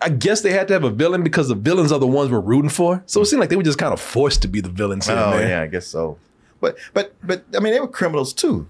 I 0.00 0.08
guess 0.08 0.40
they 0.42 0.52
had 0.52 0.68
to 0.68 0.74
have 0.74 0.84
a 0.84 0.90
villain 0.90 1.24
because 1.24 1.48
the 1.48 1.56
villains 1.56 1.90
are 1.90 1.98
the 1.98 2.06
ones 2.06 2.30
we're 2.30 2.38
rooting 2.40 2.70
for. 2.70 3.02
So 3.06 3.20
it 3.20 3.26
seemed 3.26 3.40
like 3.40 3.48
they 3.50 3.56
were 3.56 3.62
just 3.64 3.78
kind 3.78 3.92
of 3.92 4.00
forced 4.00 4.42
to 4.42 4.48
be 4.48 4.60
the 4.60 4.68
villains 4.68 5.08
Oh 5.08 5.30
man. 5.32 5.48
yeah, 5.48 5.62
I 5.62 5.66
guess 5.66 5.86
so. 5.86 6.16
But 6.60 6.78
but 6.92 7.14
but 7.24 7.44
I 7.56 7.60
mean, 7.60 7.72
they 7.72 7.80
were 7.80 7.88
criminals 7.88 8.32
too. 8.32 8.68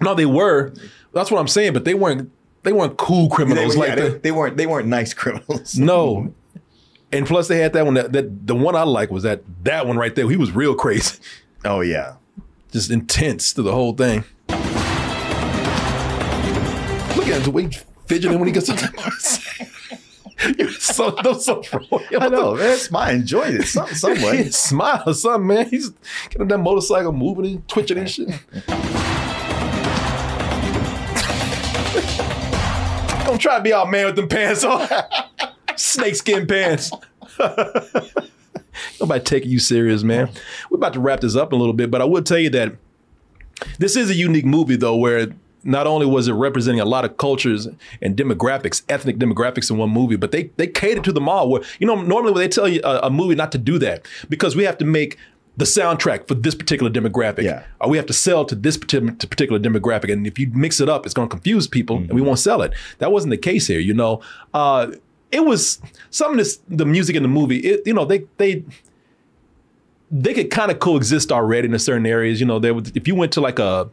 No, 0.00 0.14
they 0.14 0.24
were. 0.26 0.72
That's 1.12 1.30
what 1.30 1.38
I'm 1.40 1.48
saying. 1.48 1.74
But 1.74 1.84
they 1.84 1.92
weren't. 1.94 2.30
They 2.62 2.72
weren't 2.72 2.96
cool 2.96 3.28
They, 3.28 3.34
criminals 3.34 3.76
were, 3.76 3.80
like 3.86 3.88
yeah, 3.90 3.94
they, 3.96 4.08
the, 4.10 4.18
they 4.18 4.32
weren't 4.32 4.56
they 4.56 4.66
weren't 4.66 4.88
nice 4.88 5.12
criminals. 5.14 5.76
No. 5.78 6.32
And 7.12 7.26
plus, 7.26 7.48
they 7.48 7.58
had 7.58 7.72
that 7.72 7.84
one. 7.84 7.94
That, 7.94 8.12
that 8.12 8.46
the 8.46 8.54
one 8.54 8.76
I 8.76 8.84
like 8.84 9.10
was 9.10 9.24
that 9.24 9.42
that 9.64 9.84
one 9.84 9.96
right 9.96 10.14
there. 10.14 10.30
He 10.30 10.36
was 10.36 10.52
real 10.52 10.76
crazy, 10.76 11.18
Oh 11.64 11.80
yeah. 11.80 12.14
just 12.70 12.88
intense 12.88 13.52
to 13.54 13.62
the 13.62 13.72
whole 13.72 13.94
thing. 13.94 14.22
Look 14.48 14.60
at 17.26 17.38
him 17.38 17.42
the 17.42 17.50
way 17.50 17.64
he's 17.64 17.84
fidgeting 18.06 18.38
when 18.38 18.46
he 18.46 18.52
gets 18.52 18.68
to 18.68 18.74
You're 20.58 20.70
so, 20.72 21.10
that's 21.22 21.44
so 21.44 21.62
I 22.18 22.28
know. 22.28 22.54
man. 22.54 22.78
my 22.90 23.12
enjoyed 23.12 23.54
it 23.54 23.66
some 23.66 23.88
some 23.88 24.22
way. 24.22 24.48
Smile 24.50 25.02
or 25.06 25.14
something, 25.14 25.46
man. 25.54 25.68
He's 25.68 25.90
getting 26.30 26.48
that 26.48 26.58
motorcycle 26.58 27.12
moving 27.12 27.46
and 27.46 27.68
twitching 27.68 27.98
and 27.98 28.10
shit. 28.10 28.28
Don't 33.26 33.38
try 33.40 33.58
to 33.58 33.62
be 33.62 33.72
all 33.72 33.86
man 33.86 34.06
with 34.06 34.16
them 34.16 34.28
pants 34.28 34.64
on. 34.64 34.88
Snakeskin 35.76 36.46
pants. 36.46 36.90
Nobody 38.98 39.22
taking 39.22 39.50
you 39.50 39.58
serious, 39.58 40.02
man. 40.02 40.30
We're 40.70 40.76
about 40.76 40.94
to 40.94 41.00
wrap 41.00 41.20
this 41.20 41.36
up 41.36 41.52
a 41.52 41.56
little 41.56 41.72
bit, 41.74 41.90
but 41.90 42.00
I 42.00 42.04
would 42.06 42.26
tell 42.26 42.38
you 42.38 42.50
that 42.50 42.76
this 43.78 43.94
is 43.94 44.10
a 44.10 44.14
unique 44.14 44.46
movie, 44.46 44.76
though, 44.76 44.96
where 44.96 45.28
not 45.64 45.86
only 45.86 46.06
was 46.06 46.26
it 46.28 46.32
representing 46.32 46.80
a 46.80 46.84
lot 46.84 47.04
of 47.04 47.16
cultures 47.16 47.68
and 48.00 48.16
demographics, 48.16 48.82
ethnic 48.88 49.18
demographics 49.18 49.70
in 49.70 49.76
one 49.78 49.90
movie, 49.90 50.16
but 50.16 50.30
they 50.32 50.44
they 50.56 50.66
catered 50.66 51.04
to 51.04 51.12
them 51.12 51.28
all. 51.28 51.48
Where 51.50 51.62
you 51.78 51.86
know 51.86 51.96
normally 52.00 52.32
when 52.32 52.42
they 52.42 52.48
tell 52.48 52.68
you 52.68 52.80
a, 52.84 53.00
a 53.04 53.10
movie 53.10 53.34
not 53.34 53.52
to 53.52 53.58
do 53.58 53.78
that 53.80 54.06
because 54.28 54.56
we 54.56 54.64
have 54.64 54.78
to 54.78 54.84
make 54.84 55.18
the 55.56 55.64
soundtrack 55.66 56.26
for 56.26 56.34
this 56.34 56.54
particular 56.54 56.90
demographic, 56.90 57.42
Yeah. 57.42 57.64
or 57.80 57.90
we 57.90 57.96
have 57.98 58.06
to 58.06 58.12
sell 58.14 58.44
to 58.46 58.54
this 58.54 58.78
particular 58.78 59.58
demographic, 59.58 60.10
and 60.10 60.26
if 60.26 60.38
you 60.38 60.50
mix 60.54 60.80
it 60.80 60.88
up, 60.88 61.04
it's 61.04 61.12
going 61.12 61.28
to 61.28 61.30
confuse 61.34 61.66
people, 61.68 61.96
and 61.98 62.12
we 62.12 62.22
won't 62.22 62.38
sell 62.38 62.62
it. 62.62 62.72
That 62.98 63.12
wasn't 63.12 63.32
the 63.32 63.36
case 63.36 63.66
here, 63.66 63.80
you 63.80 63.92
know. 63.92 64.22
Uh, 64.54 64.92
it 65.30 65.44
was 65.44 65.80
some 66.10 66.30
of 66.32 66.38
this 66.38 66.60
the 66.68 66.86
music 66.86 67.14
in 67.16 67.22
the 67.22 67.28
movie. 67.28 67.58
It, 67.58 67.82
you 67.86 67.92
know 67.92 68.04
they 68.04 68.24
they 68.38 68.64
they 70.10 70.34
could 70.34 70.50
kind 70.50 70.70
of 70.70 70.78
coexist 70.80 71.30
already 71.30 71.68
in 71.68 71.78
certain 71.78 72.06
areas. 72.06 72.40
You 72.40 72.46
know, 72.46 72.58
there 72.58 72.74
was, 72.74 72.90
if 72.94 73.06
you 73.06 73.14
went 73.14 73.32
to 73.32 73.40
like 73.40 73.58
a 73.58 73.88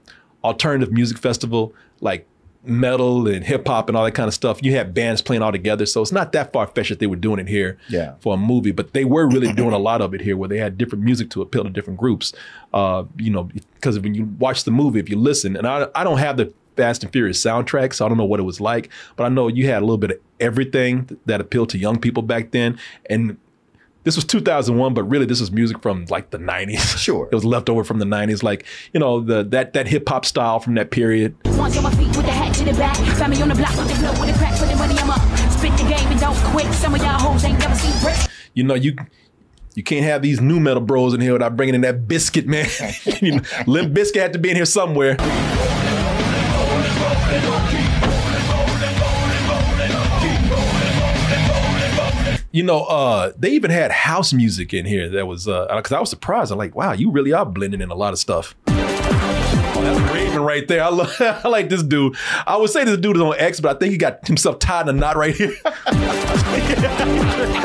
alternative 0.47 0.91
music 0.91 1.17
festival, 1.17 1.73
like 2.01 2.25
metal 2.63 3.27
and 3.29 3.45
hip 3.45 3.65
hop 3.65 3.87
and 3.87 3.95
all 3.97 4.03
that 4.03 4.11
kind 4.11 4.27
of 4.27 4.33
stuff, 4.33 4.61
you 4.61 4.73
had 4.75 4.93
bands 4.93 5.21
playing 5.21 5.41
all 5.41 5.51
together. 5.51 5.85
So 5.85 6.01
it's 6.01 6.11
not 6.11 6.31
that 6.33 6.51
far 6.51 6.67
fetched 6.67 6.89
that 6.89 6.99
they 6.99 7.07
were 7.07 7.15
doing 7.15 7.39
it 7.39 7.47
here 7.47 7.77
Yeah. 7.87 8.15
for 8.19 8.33
a 8.33 8.37
movie, 8.37 8.71
but 8.71 8.91
they 8.93 9.05
were 9.05 9.25
really 9.27 9.53
doing 9.53 9.71
a 9.73 9.77
lot 9.77 10.01
of 10.01 10.13
it 10.13 10.19
here 10.21 10.35
where 10.35 10.49
they 10.49 10.57
had 10.57 10.77
different 10.77 11.03
music 11.05 11.29
to 11.31 11.41
appeal 11.41 11.63
to 11.63 11.69
different 11.69 11.97
groups. 11.99 12.33
Uh, 12.73 13.03
you 13.17 13.31
know, 13.31 13.49
because 13.75 13.99
when 13.99 14.13
you 14.15 14.25
watch 14.37 14.65
the 14.65 14.71
movie, 14.71 14.99
if 14.99 15.09
you 15.09 15.17
listen, 15.17 15.55
and 15.55 15.65
I, 15.65 15.87
I 15.95 16.03
don't 16.03 16.17
have 16.17 16.35
the 16.37 16.51
Fast 16.75 17.03
and 17.03 17.11
Furious 17.11 17.41
soundtrack, 17.43 17.93
so 17.93 18.05
I 18.05 18.09
don't 18.09 18.17
know 18.17 18.25
what 18.25 18.39
it 18.39 18.43
was 18.43 18.59
like, 18.61 18.89
but 19.15 19.23
I 19.23 19.29
know 19.29 19.47
you 19.47 19.65
had 19.67 19.77
a 19.81 19.85
little 19.85 19.97
bit 19.97 20.11
of 20.11 20.17
everything 20.39 21.17
that 21.25 21.39
appealed 21.41 21.69
to 21.69 21.77
young 21.77 21.97
people 21.99 22.21
back 22.21 22.51
then. 22.51 22.77
And 23.09 23.37
this 24.07 24.15
was 24.15 24.23
2001, 24.23 24.93
but 24.93 25.03
really 25.03 25.25
this 25.25 25.41
was 25.41 25.51
music 25.51 25.81
from 25.81 26.05
like 26.09 26.29
the 26.29 26.37
90s. 26.37 26.97
Sure. 27.07 27.27
It 27.29 27.35
was 27.35 27.43
left 27.45 27.69
over 27.69 27.83
from 27.83 27.99
the 27.99 28.05
90s, 28.05 28.41
like, 28.41 28.65
you 28.93 28.99
know, 28.99 29.19
the 29.19 29.43
that 29.43 29.73
that 29.73 29.87
hip 29.87 30.07
hop 30.07 30.25
style 30.25 30.59
from 30.59 30.75
that 30.75 30.91
period. 30.91 31.35
Once 31.45 31.77
on 31.77 31.83
my 31.83 31.91
feet 31.91 32.07
with 32.07 32.25
the 32.25 32.31
hat 32.31 32.55
to 32.55 32.63
the 32.63 32.71
back. 32.73 32.95
Family 33.17 33.41
on 33.41 33.49
the 33.49 33.55
block 33.55 33.75
with 33.75 33.89
the 33.89 33.95
flow 33.95 34.11
with 34.11 34.31
the 34.31 34.37
crack, 34.39 34.57
put 34.57 34.69
the 34.69 34.75
money 34.77 34.95
I'm 34.97 35.09
up. 35.09 35.19
Spit 35.51 35.71
the 35.73 35.83
game 35.83 36.07
and 36.07 36.19
don't 36.19 36.37
quit. 36.51 36.73
Some 36.73 36.95
of 36.95 37.01
y'all 37.01 37.19
hoes 37.19 37.43
ain't 37.43 37.59
never 37.59 37.75
seen 37.75 38.01
bricks. 38.01 38.27
You 38.53 38.63
know, 38.63 38.75
you 38.75 38.95
you 39.75 39.83
can't 39.83 40.05
have 40.05 40.21
these 40.21 40.39
nu 40.39 40.59
metal 40.61 40.81
bros 40.81 41.13
in 41.13 41.19
here 41.19 41.33
without 41.33 41.57
bringing 41.57 41.75
in 41.75 41.81
that 41.81 42.07
biscuit, 42.07 42.47
man. 42.47 42.67
you 43.21 43.35
know, 43.35 43.41
Limp 43.67 43.93
Bizkit 43.93 44.21
had 44.21 44.33
to 44.33 44.39
be 44.39 44.49
in 44.49 44.55
here 44.55 44.65
somewhere. 44.65 45.17
You 52.57 52.63
know, 52.63 52.85
uh, 52.85 53.33
they 53.37 53.51
even 53.51 53.69
had 53.69 53.91
house 53.91 54.33
music 54.33 54.73
in 54.73 54.83
here 54.83 55.09
that 55.09 55.27
was 55.27 55.47
uh 55.47 55.67
because 55.75 55.91
I 55.91 55.99
was 55.99 56.09
surprised. 56.09 56.51
I'm 56.51 56.57
like, 56.57 56.73
wow, 56.73 56.91
you 56.91 57.11
really 57.11 57.31
are 57.31 57.45
blending 57.45 57.81
in 57.81 57.91
a 57.91 57.93
lot 57.93 58.13
of 58.13 58.19
stuff. 58.19 58.55
Oh, 58.67 59.81
that's 59.83 59.99
Raven 60.11 60.41
right 60.41 60.67
there. 60.67 60.83
I, 60.83 60.89
love, 60.89 61.15
I 61.19 61.47
like 61.47 61.69
this 61.69 61.83
dude. 61.83 62.15
I 62.47 62.57
would 62.57 62.71
say 62.71 62.83
this 62.83 62.97
dude 62.97 63.15
is 63.15 63.21
on 63.21 63.35
X, 63.37 63.59
but 63.59 63.75
I 63.75 63.79
think 63.79 63.91
he 63.91 63.97
got 63.99 64.25
himself 64.25 64.57
tied 64.57 64.89
in 64.89 64.95
a 64.95 64.99
knot 64.99 65.17
right 65.17 65.35
here. 65.35 65.51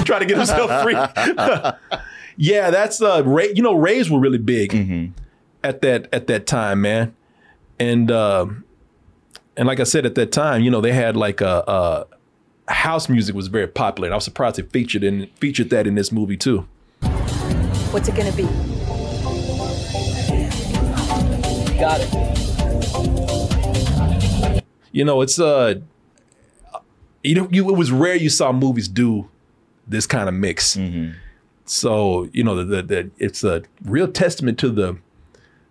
Trying 0.05 0.21
to 0.21 0.27
get 0.27 0.37
himself 0.37 0.83
free. 0.83 0.93
yeah, 2.37 2.69
that's 2.69 3.01
uh 3.01 3.23
Ray, 3.25 3.51
you 3.55 3.63
know, 3.63 3.73
Rays 3.73 4.11
were 4.11 4.21
really 4.21 4.37
big 4.37 5.15
at 5.65 5.81
that 5.81 6.07
at 6.13 6.27
that 6.27 6.47
time, 6.47 6.83
man. 6.83 7.17
And 7.79 8.11
um 8.11 8.65
and 9.57 9.67
like 9.67 9.81
I 9.81 9.85
said 9.85 10.05
at 10.05 10.17
that 10.17 10.33
time, 10.33 10.61
you 10.61 10.71
know, 10.71 10.83
they 10.83 10.93
had 10.93 11.17
like 11.17 11.41
a, 11.41 11.65
a 11.67 12.07
house 12.75 13.09
music 13.09 13.35
was 13.35 13.49
very 13.49 13.67
popular. 13.69 14.07
And 14.09 14.15
I 14.15 14.17
was 14.17 14.25
surprised 14.25 14.59
it 14.59 14.71
featured 14.73 15.05
in 15.05 15.27
featured 15.37 15.71
that 15.71 15.87
in 15.87 15.95
this 15.95 16.11
movie 16.13 16.37
too. 16.37 16.67
What's 17.93 18.09
it 18.09 18.15
gonna 18.15 18.33
be? 18.33 18.45
Got 21.79 22.01
it. 22.01 22.09
You 24.93 25.05
know, 25.05 25.21
it's 25.23 25.39
uh 25.39 25.75
you 27.25 27.35
know, 27.37 27.49
you, 27.53 27.69
it 27.71 27.77
was 27.77 27.93
rare 27.93 28.17
you 28.17 28.29
saw 28.29 28.53
movies 28.53 28.89
do 28.89 29.29
this 29.87 30.07
kind 30.07 30.29
of 30.29 30.35
mix. 30.35 30.79
So 31.65 32.29
you 32.33 32.43
know, 32.45 32.57
the, 32.57 32.65
the, 32.65 32.83
the 32.83 33.11
it's 33.19 33.45
a 33.45 33.63
real 33.85 34.09
testament 34.11 34.59
to 34.61 34.69
the 34.71 34.99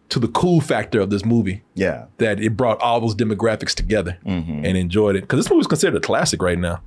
to 0.10 0.20
the 0.20 0.28
cool 0.28 0.60
factor 0.60 1.00
of 1.00 1.10
this 1.10 1.24
movie. 1.24 1.64
Yeah. 1.76 2.06
that 2.18 2.40
it 2.42 2.58
brought 2.58 2.82
all 2.82 3.00
those 3.00 3.16
demographics 3.16 3.74
together 3.74 4.18
and 4.26 4.66
enjoyed 4.66 5.16
it 5.16 5.22
because 5.22 5.40
this 5.40 5.50
movie 5.50 5.62
is 5.62 5.68
considered 5.68 5.96
a 5.98 6.02
classic 6.02 6.42
right 6.42 6.60
now. 6.60 6.82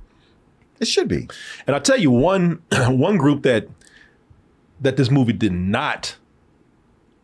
It 0.79 0.87
should 0.87 1.07
be. 1.07 1.27
And 1.67 1.75
I'll 1.75 1.81
tell 1.81 1.99
you 1.99 2.11
one 2.11 2.61
one 2.71 3.17
group 3.17 3.43
that 3.43 3.67
that 4.81 4.97
this 4.97 5.09
movie 5.09 5.33
did 5.33 5.53
not 5.53 6.17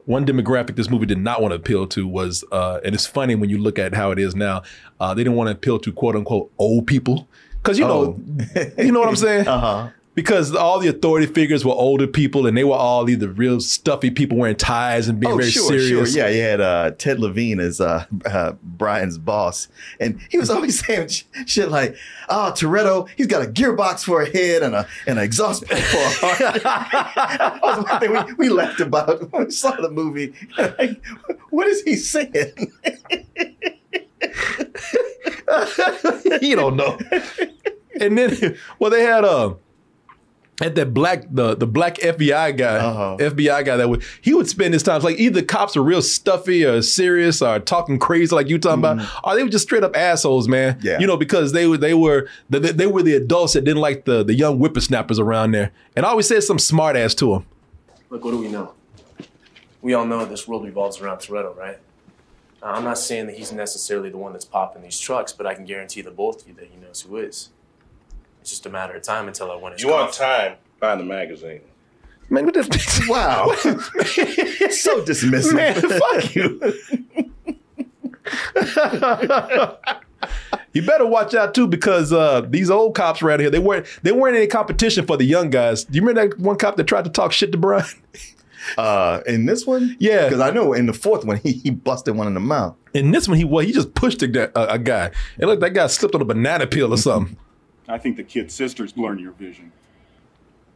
one 0.06 0.26
demographic 0.26 0.76
this 0.76 0.90
movie 0.90 1.06
did 1.06 1.20
not 1.20 1.42
want 1.42 1.52
to 1.52 1.56
appeal 1.56 1.86
to 1.86 2.08
was 2.08 2.44
uh 2.52 2.80
and 2.84 2.96
it's 2.96 3.06
funny 3.06 3.36
when 3.36 3.50
you 3.50 3.58
look 3.58 3.78
at 3.78 3.94
how 3.94 4.10
it 4.12 4.18
is 4.18 4.36
now 4.36 4.64
uh 5.00 5.14
they 5.14 5.24
didn't 5.24 5.36
want 5.36 5.48
to 5.48 5.52
appeal 5.52 5.78
to 5.80 5.92
quote 5.92 6.16
unquote 6.16 6.52
old 6.58 6.88
people. 6.88 7.28
Because 7.62 7.78
you 7.78 7.86
know 7.86 8.20
you 8.78 8.92
know 8.92 9.00
what 9.00 9.10
i'm 9.10 9.16
saying? 9.16 9.48
Uh-huh 9.48 9.90
because 10.14 10.54
all 10.54 10.80
the 10.80 10.90
authority 10.90 11.26
figures 11.26 11.64
were 11.64 11.72
older 11.72 12.06
people 12.06 12.46
and 12.46 12.58
they 12.58 12.66
were 12.66 12.76
all 12.76 13.10
either 13.10 13.30
real 13.30 13.62
stuffy 13.62 14.12
people 14.12 14.38
wearing 14.38 14.58
ties 14.58 15.08
and 15.08 15.20
being 15.22 15.34
oh, 15.34 15.38
very 15.38 15.50
sure, 15.50 15.68
serious 15.68 16.14
sure. 16.14 16.24
Yeah, 16.24 16.36
you 16.36 16.42
had 16.42 16.62
uh, 16.62 16.92
Ted 16.98 17.20
Levine 17.20 17.60
as 17.62 17.80
uh, 17.80 18.06
uh, 18.26 18.54
Brian's 18.62 19.18
boss, 19.18 19.70
and 20.00 20.20
he 20.30 20.38
was 20.38 20.50
always 20.52 20.86
saying 20.86 21.08
sh- 21.08 21.24
shit 21.46 21.70
like, 21.70 21.96
"Oh, 22.28 22.52
Toretto, 22.56 23.08
he's 23.16 23.28
got 23.28 23.42
a 23.42 23.50
gearbox 23.50 24.04
for 24.04 24.22
a 24.22 24.30
head 24.30 24.64
and 24.64 24.76
a 24.76 24.88
and 25.08 25.18
an 25.18 25.24
exhaust 25.24 25.66
pipe 25.68 25.80
for 25.80 25.98
a 25.98 26.10
heart." 26.10 26.64
that 26.64 27.60
was 27.62 27.86
one 27.86 28.00
thing 28.00 28.12
we, 28.12 28.34
we 28.34 28.50
laughed 28.50 28.82
about 28.82 29.32
when 29.32 29.46
we 29.46 29.52
saw 29.52 29.72
the 29.80 29.90
movie. 29.90 30.34
Like, 30.58 31.02
what 31.52 31.68
is 31.68 31.84
he 31.84 31.96
saying? 31.96 32.72
you 36.42 36.56
don't 36.56 36.76
know. 36.76 36.98
And 38.00 38.18
then, 38.18 38.58
well, 38.80 38.90
they 38.90 39.04
had 39.04 39.24
uh, 39.26 39.54
had 40.62 40.76
that 40.76 40.94
black 40.94 41.24
the 41.30 41.56
the 41.56 41.68
black 41.68 41.96
FBI 41.98 42.56
guy, 42.56 42.78
Uh-huh. 42.78 43.18
FBI 43.20 43.66
guy 43.66 43.78
that 43.78 43.90
would 43.90 44.04
he 44.22 44.34
would 44.34 44.48
spend 44.48 44.74
his 44.74 44.84
time 44.84 45.02
like 45.02 45.20
either 45.20 45.42
cops 45.42 45.76
were 45.76 45.82
real 45.84 46.02
stuffy 46.02 46.64
or 46.64 46.82
serious 46.82 47.42
or 47.42 47.60
talking 47.60 47.98
crazy 48.00 48.34
like 48.36 48.48
you 48.48 48.58
talking 48.60 48.80
about, 48.80 49.06
or 49.24 49.36
they 49.36 49.44
were 49.44 49.50
just 49.50 49.66
straight 49.66 49.84
up 49.84 49.96
assholes, 49.96 50.48
man. 50.48 50.76
Mm-hmm. 50.76 50.86
Yeah. 50.88 51.00
you 51.00 51.08
know 51.08 51.18
because 51.18 51.52
they 51.52 51.68
were 51.68 51.78
they 51.78 51.94
were 51.94 52.28
they, 52.50 52.60
they 52.60 52.88
were 52.88 53.04
the 53.04 53.16
adults 53.16 53.54
that 53.54 53.62
didn't 53.66 53.82
like 53.82 54.06
the 54.06 54.24
the 54.24 54.34
young 54.36 54.58
whippersnappers 54.60 55.20
around 55.20 55.52
there, 55.52 55.72
and 55.96 56.06
I 56.06 56.10
always 56.10 56.28
said 56.28 56.44
some 56.44 56.60
smart 56.60 56.96
ass 56.96 57.14
to 57.16 57.32
them. 57.34 57.46
Look, 58.10 58.24
what 58.24 58.32
do 58.32 58.38
we 58.38 58.48
know? 58.50 58.74
We 59.82 59.94
all 59.96 60.06
know 60.06 60.24
this 60.26 60.48
world 60.48 60.64
revolves 60.64 61.02
around 61.02 61.18
Toretto, 61.20 61.56
right? 61.58 61.78
I'm 62.64 62.84
not 62.84 63.00
saying 63.00 63.26
that 63.26 63.36
he's 63.38 63.52
necessarily 63.52 64.12
the 64.12 64.18
one 64.18 64.34
that's 64.34 64.46
popping 64.46 64.84
these 64.84 65.00
trucks, 65.00 65.34
but 65.34 65.48
I 65.48 65.56
can 65.56 65.66
guarantee 65.66 66.02
the 66.02 66.12
both 66.12 66.44
of 66.44 66.48
you 66.48 66.54
that 66.56 66.68
he 66.72 66.78
knows 66.78 67.02
who 67.02 67.18
is. 67.18 67.50
It's 68.42 68.50
just 68.50 68.66
a 68.66 68.70
matter 68.70 68.94
of 68.94 69.04
time 69.04 69.28
until 69.28 69.52
I 69.52 69.56
win 69.56 69.74
his 69.74 69.82
You 69.84 69.90
want 69.90 70.14
time? 70.14 70.56
Find 70.80 71.00
the 71.00 71.06
magazine. 71.06 71.62
Man, 72.30 72.46
what 72.46 72.54
this 72.54 72.68
Wow. 73.10 73.52
so 73.56 75.04
dismissive. 75.04 75.54
Man, 75.54 75.76
fuck 75.82 76.36
you. 76.36 76.60
you 80.74 80.82
better 80.86 81.06
watch 81.06 81.36
out 81.36 81.54
too 81.54 81.68
because 81.68 82.14
uh, 82.14 82.42
these 82.42 82.70
old 82.70 82.96
cops 82.96 83.22
around 83.22 83.42
here 83.42 83.50
they 83.50 83.60
weren't 83.60 83.86
they 84.04 84.12
weren't 84.12 84.36
any 84.38 84.48
competition 84.48 85.06
for 85.06 85.18
the 85.18 85.26
young 85.26 85.50
guys. 85.50 85.84
Do 85.84 85.96
you 85.96 86.02
remember 86.06 86.30
that 86.36 86.40
one 86.40 86.58
cop 86.58 86.78
that 86.78 86.86
tried 86.86 87.04
to 87.06 87.12
talk 87.12 87.32
shit 87.32 87.52
to 87.52 87.58
Brian? 87.58 87.86
Uh, 88.78 89.22
in 89.26 89.48
this 89.48 89.66
one, 89.66 89.98
yeah, 90.00 90.26
because 90.30 90.40
I 90.40 90.52
know 90.52 90.72
in 90.74 90.86
the 90.86 90.94
fourth 90.94 91.26
one 91.26 91.38
he, 91.38 91.52
he 91.54 91.72
busted 91.72 92.16
one 92.16 92.28
in 92.28 92.36
the 92.36 92.40
mouth. 92.40 92.76
In 92.94 93.12
this 93.12 93.28
one, 93.28 93.38
he 93.38 93.44
well, 93.44 93.66
he 93.66 93.72
just 93.74 93.94
pushed 93.96 94.22
a, 94.22 94.28
guy- 94.28 94.50
a, 94.56 94.68
a 94.74 94.80
guy. 94.80 95.08
It 95.38 95.48
looked 95.48 95.62
like 95.62 95.74
that 95.74 95.80
guy 95.80 95.88
slipped 95.88 96.14
on 96.16 96.22
a 96.22 96.26
banana 96.26 96.68
peel 96.68 96.94
or 96.94 96.98
something. 96.98 97.36
I 97.92 97.98
think 97.98 98.18
the 98.18 98.24
kid's 98.24 98.54
sister's 98.54 98.94
blurring 98.94 99.20
your 99.20 99.34
vision. 99.34 99.72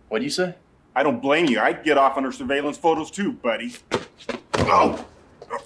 What 0.09 0.19
do 0.19 0.25
you 0.25 0.29
say? 0.29 0.55
I 0.95 1.03
don't 1.03 1.21
blame 1.21 1.47
you. 1.47 1.59
I'd 1.59 1.83
get 1.83 1.97
off 1.97 2.17
under 2.17 2.31
surveillance 2.31 2.77
photos 2.77 3.11
too, 3.11 3.33
buddy. 3.33 3.73
Oh. 4.59 5.05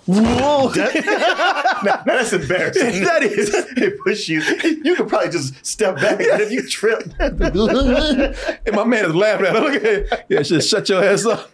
Whoa! 0.05 0.69
now, 0.75 1.81
now 1.83 2.03
that's 2.05 2.33
embarrassing. 2.33 3.03
That 3.03 3.23
is. 3.23 3.65
they 3.75 3.91
push 3.91 4.27
you. 4.27 4.41
You 4.83 4.95
could 4.95 5.07
probably 5.07 5.29
just 5.29 5.65
step 5.65 5.95
back, 5.95 6.17
but 6.17 6.41
if 6.41 6.51
you 6.51 6.67
trip, 6.67 7.13
and 7.19 8.75
my 8.75 8.83
man 8.83 9.05
is 9.05 9.15
laughing 9.15 9.45
at 9.45 9.55
him. 9.55 9.63
Look 9.63 9.75
at 9.75 9.85
it. 9.85 10.25
Yeah, 10.29 10.41
just 10.41 10.69
shut 10.69 10.89
your 10.89 11.03
ass 11.03 11.25
up. 11.25 11.49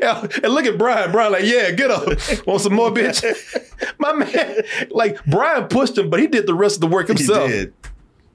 Yeah, 0.00 0.26
and 0.42 0.52
look 0.54 0.64
at 0.66 0.78
Brian. 0.78 1.12
Brian, 1.12 1.32
like, 1.32 1.44
yeah, 1.44 1.70
get 1.70 1.90
up. 1.90 2.06
Want 2.46 2.60
some 2.60 2.74
more, 2.74 2.90
bitch? 2.90 3.22
My 3.98 4.12
man, 4.12 4.62
like, 4.90 5.24
Brian 5.26 5.68
pushed 5.68 5.98
him, 5.98 6.10
but 6.10 6.20
he 6.20 6.26
did 6.26 6.46
the 6.46 6.54
rest 6.54 6.76
of 6.76 6.80
the 6.80 6.86
work 6.86 7.08
himself. 7.08 7.48
did. 7.48 7.72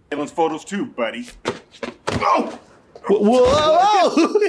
Surveillance 0.09 0.31
photos 0.31 0.65
too, 0.65 0.85
buddy. 0.88 1.27
Whoa! 2.13 2.59
Whoa! 3.09 4.39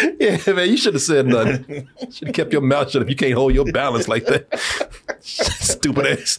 yeah, 0.20 0.38
man, 0.52 0.68
you 0.68 0.76
should 0.76 0.94
have 0.94 1.02
said 1.02 1.26
nothing. 1.26 1.88
Should 2.10 2.28
have 2.28 2.34
kept 2.34 2.52
your 2.52 2.62
mouth 2.62 2.90
shut 2.90 3.02
if 3.02 3.08
you 3.08 3.16
can't 3.16 3.34
hold 3.34 3.54
your 3.54 3.70
balance 3.70 4.08
like 4.08 4.26
that. 4.26 4.46
Stupid 5.20 6.06
ass. 6.06 6.38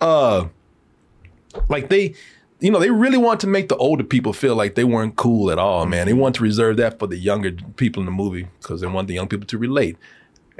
uh, 0.00 0.48
like 1.68 1.88
they, 1.88 2.14
you 2.60 2.70
know, 2.70 2.80
they 2.80 2.90
really 2.90 3.18
want 3.18 3.40
to 3.40 3.46
make 3.46 3.68
the 3.68 3.76
older 3.76 4.02
people 4.02 4.32
feel 4.32 4.56
like 4.56 4.74
they 4.74 4.84
weren't 4.84 5.16
cool 5.16 5.50
at 5.50 5.58
all, 5.58 5.86
man. 5.86 6.06
They 6.06 6.12
want 6.12 6.34
to 6.36 6.42
reserve 6.42 6.76
that 6.78 6.98
for 6.98 7.06
the 7.06 7.16
younger 7.16 7.52
people 7.76 8.00
in 8.00 8.06
the 8.06 8.12
movie 8.12 8.48
because 8.60 8.80
they 8.80 8.86
want 8.88 9.06
the 9.08 9.14
young 9.14 9.28
people 9.28 9.46
to 9.46 9.58
relate. 9.58 9.96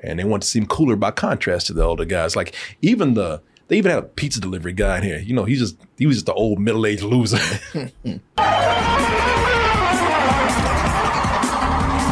And 0.02 0.18
they 0.18 0.24
want 0.24 0.44
to 0.44 0.48
seem 0.48 0.66
cooler 0.66 0.94
by 0.94 1.10
contrast 1.10 1.66
to 1.66 1.72
the 1.72 1.82
older 1.82 2.04
guys. 2.04 2.36
Like 2.36 2.54
even 2.82 3.14
the 3.14 3.42
they 3.66 3.76
even 3.76 3.90
had 3.90 3.98
a 3.98 4.06
pizza 4.06 4.40
delivery 4.40 4.72
guy 4.72 4.98
in 4.98 5.02
here. 5.02 5.18
You 5.18 5.34
know, 5.34 5.44
he's 5.44 5.58
just 5.58 5.76
he 5.98 6.06
was 6.06 6.16
just 6.16 6.26
the 6.26 6.34
old 6.34 6.60
middle 6.60 6.86
aged 6.86 7.02
loser. 7.02 7.38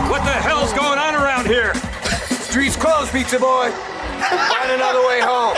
What 0.06 0.24
the 0.24 0.30
hell's 0.32 0.72
going 0.72 0.98
on 0.98 1.14
around 1.14 1.46
here? 1.46 1.74
Streets 2.40 2.76
closed, 2.76 3.12
pizza 3.12 3.38
boy. 3.38 3.70
Find 4.20 4.70
another 4.72 5.06
way 5.06 5.20
home. 5.20 5.56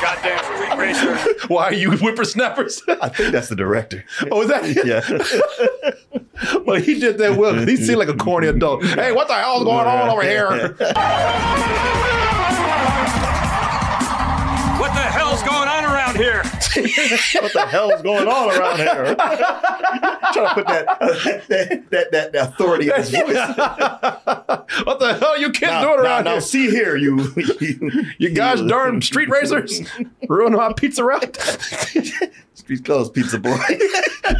Goddamn 0.00 0.44
street 0.44 0.76
racer. 0.76 1.16
Why 1.48 1.64
are 1.64 1.74
you 1.74 1.92
whippersnappers? 1.92 2.82
I 2.88 3.08
think 3.08 3.32
that's 3.32 3.48
the 3.48 3.56
director. 3.56 4.04
Oh, 4.30 4.42
is 4.42 4.48
that? 4.48 4.64
Yeah. 4.84 5.02
well, 6.64 6.80
he 6.80 6.98
did 6.98 7.18
that 7.18 7.36
well. 7.36 7.54
He 7.54 7.76
seemed 7.76 7.98
like 7.98 8.08
a 8.08 8.14
corny 8.14 8.48
adult. 8.48 8.84
Hey, 8.84 9.12
what 9.12 9.28
the 9.28 9.34
hell's 9.34 9.64
going 9.64 9.86
on 9.86 10.08
over 10.08 10.22
here? 10.22 10.74
What 14.78 14.92
the 14.92 15.00
hell's 15.00 15.42
going 15.42 15.68
on 15.68 15.84
around 15.84 16.16
here? 16.16 16.42
what 17.42 17.52
the 17.52 17.66
hell's 17.68 18.02
going 18.02 18.28
on 18.28 18.50
around 18.58 18.76
here? 18.78 19.14
Trying 20.32 20.48
to 20.48 20.54
put 20.54 20.66
that, 20.66 20.86
uh, 20.88 21.06
that, 21.48 21.90
that, 21.90 22.10
that, 22.12 22.32
that 22.32 22.48
authority 22.48 22.88
in 22.90 22.96
his 22.96 23.10
voice. 23.10 23.22
what 24.84 24.98
the 24.98 25.16
hell 25.20 25.30
are 25.30 25.38
you 25.38 25.50
kids 25.50 25.70
Now- 25.72 25.82
doing 25.82 25.96
now- 25.96 26.02
around 26.02 26.24
now 26.24 26.32
here? 26.32 26.40
see 26.40 26.70
here, 26.70 26.96
you, 26.96 27.32
you, 27.60 28.04
You 28.18 28.30
gosh 28.30 28.60
darn 28.62 29.00
street 29.02 29.28
racers 29.28 29.80
ruining 30.28 30.58
my 30.58 30.72
pizza 30.72 31.04
route. 31.04 31.36
Street 32.54 32.84
closed, 32.84 33.14
pizza 33.14 33.38
boy. 33.38 33.56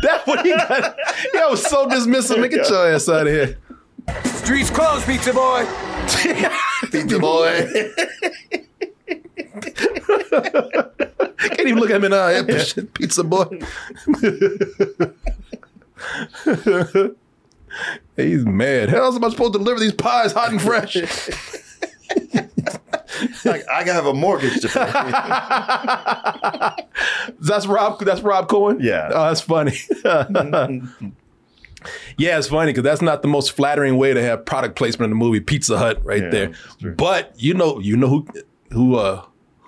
That's 0.02 0.26
what 0.26 0.44
he 0.44 0.52
got. 0.52 0.96
Yeah, 1.32 1.42
I 1.42 1.48
was 1.50 1.64
so 1.64 1.86
dismissive. 1.86 2.40
Man, 2.40 2.50
get 2.50 2.68
your 2.68 2.88
ass 2.92 3.08
out 3.08 3.26
of 3.26 3.32
here. 3.32 3.58
Streets 4.24 4.70
closed, 4.70 5.06
pizza 5.06 5.32
boy. 5.32 5.64
pizza 6.90 7.18
boy. 7.18 7.92
Can't 11.38 11.60
even 11.68 11.78
look 11.78 11.90
at 11.90 11.96
him 11.96 12.04
in 12.04 12.10
the 12.12 12.18
eye. 12.18 12.42
Pizza 12.94 13.22
boy. 13.24 13.44
He's 18.16 18.44
mad. 18.46 18.88
How 18.90 19.02
else 19.04 19.16
am 19.16 19.24
I 19.24 19.28
supposed 19.30 19.52
to 19.54 19.58
deliver 19.58 19.80
these 19.80 19.92
pies 19.92 20.32
hot 20.32 20.50
and 20.50 20.60
fresh? 20.62 20.96
Like, 23.46 23.62
I 23.70 23.78
gotta 23.82 23.94
have 23.94 24.04
a 24.06 24.12
mortgage 24.12 24.60
to 24.60 24.68
pay. 24.68 24.84
that's 27.40 27.66
Rob. 27.66 27.98
That's 28.00 28.20
Rob 28.20 28.46
Cohen. 28.48 28.78
Yeah. 28.80 29.08
Oh, 29.10 29.28
that's 29.28 29.40
funny. 29.40 29.72
yeah, 32.18 32.36
it's 32.38 32.48
funny 32.48 32.72
because 32.72 32.82
that's 32.84 33.00
not 33.00 33.22
the 33.22 33.28
most 33.28 33.52
flattering 33.52 33.96
way 33.96 34.12
to 34.12 34.20
have 34.22 34.44
product 34.44 34.76
placement 34.76 35.10
in 35.12 35.18
the 35.18 35.24
movie 35.24 35.40
Pizza 35.40 35.78
Hut 35.78 36.04
right 36.04 36.24
Yeah, 36.24 36.30
there. 36.30 36.52
But 36.94 37.32
you 37.38 37.54
know, 37.54 37.78
you 37.80 37.96
know 37.96 38.08
who 38.08 38.26
who 38.72 38.97
uh 38.97 39.24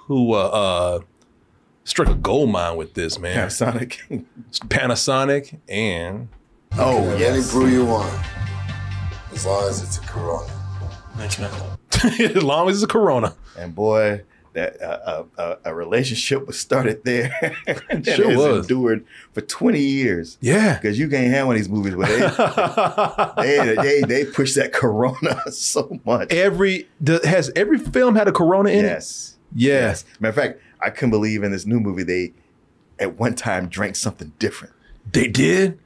who 0.07 0.35
uh, 0.35 0.39
uh 0.47 1.01
struck 1.85 2.09
a 2.09 2.15
gold 2.15 2.51
mine 2.51 2.77
with 2.77 2.95
this 2.95 3.19
man. 3.19 3.49
Panasonic. 3.49 4.25
Panasonic 4.69 5.59
and 5.69 6.29
Oh, 6.73 7.03
Have 7.03 7.21
yes. 7.21 7.53
Any 7.55 7.61
brew 7.65 7.71
you 7.71 7.87
want, 7.87 8.13
as 9.33 9.47
long 9.47 9.69
as 9.69 9.83
it's 9.83 9.97
a 9.99 10.01
Corona. 10.03 10.53
Thanks, 11.17 11.39
man. 11.39 11.51
as 12.37 12.43
long 12.43 12.69
as 12.69 12.77
it's 12.77 12.85
a 12.85 12.87
Corona. 12.87 13.35
And 13.57 13.75
boy, 13.75 14.23
that 14.59 14.81
uh, 14.83 14.85
uh, 14.85 15.41
uh, 15.41 15.57
a 15.65 15.75
relationship 15.75 16.47
was 16.47 16.59
started 16.59 17.05
there. 17.05 17.57
and 17.91 18.05
Sure 18.07 18.37
was. 18.37 18.65
endured 18.71 19.05
for 19.33 19.41
20 19.41 19.81
years. 19.81 20.37
Yeah. 20.41 20.75
Because 20.75 20.99
you 20.99 21.09
can't 21.09 21.33
have 21.33 21.47
one 21.47 21.57
of 21.57 21.61
these 21.61 21.69
movies 21.69 21.95
where 21.97 22.09
they, 22.09 22.19
they, 23.37 23.75
they, 23.77 24.01
they 24.03 24.25
push 24.31 24.55
that 24.55 24.73
Corona 24.73 25.41
so 25.51 25.99
much. 26.05 26.33
Every 26.33 26.89
the, 27.01 27.21
has 27.25 27.51
every 27.57 27.79
film 27.79 28.15
had 28.17 28.29
a 28.29 28.33
Corona 28.33 28.71
in 28.71 28.85
Yes. 28.85 29.37
it? 29.55 29.59
Yes. 29.61 30.05
Matter 30.21 30.29
of 30.31 30.35
fact, 30.35 30.61
I 30.81 30.91
couldn't 30.91 31.11
believe 31.11 31.43
in 31.43 31.53
this 31.53 31.67
new 31.67 31.81
movie 31.81 32.03
they 32.03 32.33
at 32.99 33.19
one 33.19 33.35
time 33.35 33.69
drank 33.69 33.97
something 33.97 34.33
different. 34.39 34.75
They 35.11 35.29
did. 35.29 35.79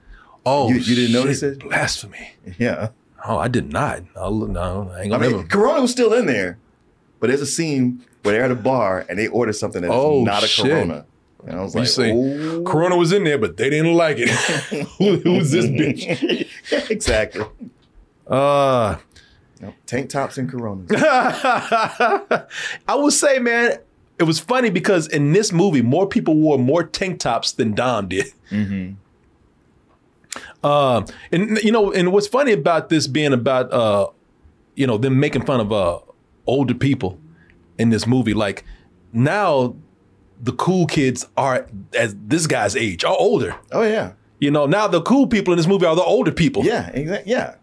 Oh, 0.44 0.69
You- 0.69 0.77
you 0.77 0.94
didn't 0.97 1.11
shit. 1.12 1.20
notice 1.20 1.43
it? 1.43 1.59
Blasphemy. 1.61 2.32
Yeah. 2.59 2.89
Oh, 3.24 3.39
I 3.39 3.47
did 3.47 3.73
not. 3.73 4.03
I'll, 4.16 4.32
no, 4.35 4.90
I 4.93 5.03
ain't 5.03 5.12
I 5.15 5.19
gonna 5.19 5.31
mean. 5.36 5.47
Corona 5.47 5.81
was 5.82 5.93
still 5.93 6.12
in 6.12 6.27
there, 6.27 6.59
but 7.20 7.28
there's 7.28 7.40
a 7.40 7.47
scene 7.47 8.05
where 8.23 8.35
they're 8.35 8.44
at 8.44 8.51
a 8.51 8.55
bar 8.57 9.05
and 9.09 9.19
they 9.19 9.28
order 9.28 9.53
something 9.53 9.82
that's 9.82 9.93
Oh, 9.94 10.23
not 10.24 10.43
a 10.43 10.47
shit. 10.47 10.66
Corona. 10.66 11.05
And 11.47 11.59
I 11.59 11.62
was 11.62 11.74
You 11.74 11.81
like, 11.81 11.89
say 11.89 12.12
oh. 12.12 12.62
Corona 12.65 12.97
was 12.97 13.12
in 13.12 13.24
there, 13.24 13.39
but 13.39 13.57
they 13.57 13.69
didn't 13.70 13.94
like 13.94 14.16
it. 14.19 14.28
Who, 14.99 15.16
who's 15.19 15.51
this 15.51 15.66
bitch? 15.66 16.49
exactly. 16.90 17.44
Uh. 18.27 18.97
Tank 19.86 20.11
tops 20.11 20.39
and 20.39 20.51
Coronas. 20.51 20.89
I 20.93 22.47
will 22.94 23.12
say, 23.12 23.39
man, 23.39 23.78
it 24.19 24.24
was 24.24 24.40
funny 24.40 24.70
because 24.70 25.07
in 25.07 25.32
this 25.32 25.53
movie, 25.53 25.82
more 25.82 26.07
people 26.09 26.35
wore 26.35 26.59
more 26.59 26.82
tank 26.82 27.20
tops 27.20 27.53
than 27.53 27.73
Dom 27.74 28.09
did. 28.09 28.27
Mm-hmm. 28.51 28.94
Um, 30.66 31.07
and 31.31 31.59
you 31.62 31.70
know, 31.70 31.93
and 31.93 32.11
what's 32.12 32.27
funny 32.27 32.53
about 32.53 32.89
this 32.89 33.07
being 33.07 33.32
about 33.32 33.73
uh, 33.73 34.09
you 34.74 34.86
know, 34.86 34.99
them 34.99 35.20
making 35.20 35.44
fun 35.44 35.61
of 35.61 35.73
uh 35.73 35.99
older 36.47 36.74
people 36.74 37.19
in 37.78 37.90
this 37.90 38.07
movie, 38.07 38.35
like 38.35 38.65
now 39.12 39.74
the 40.43 40.53
cool 40.53 40.86
kids 40.86 41.27
are 41.36 41.66
as 41.99 42.16
this 42.27 42.47
guy's 42.47 42.74
age, 42.77 43.05
are 43.05 43.16
older. 43.19 43.55
Oh 43.70 43.82
yeah. 43.82 44.12
You 44.40 44.51
know, 44.51 44.66
now 44.66 44.89
the 44.89 45.01
cool 45.03 45.27
people 45.28 45.53
in 45.53 45.57
this 45.57 45.69
movie 45.69 45.86
are 45.86 45.94
the 45.94 46.03
older 46.03 46.32
people. 46.32 46.65
Yeah, 46.65 46.89
exactly. 46.93 47.31
Yeah. 47.31 47.55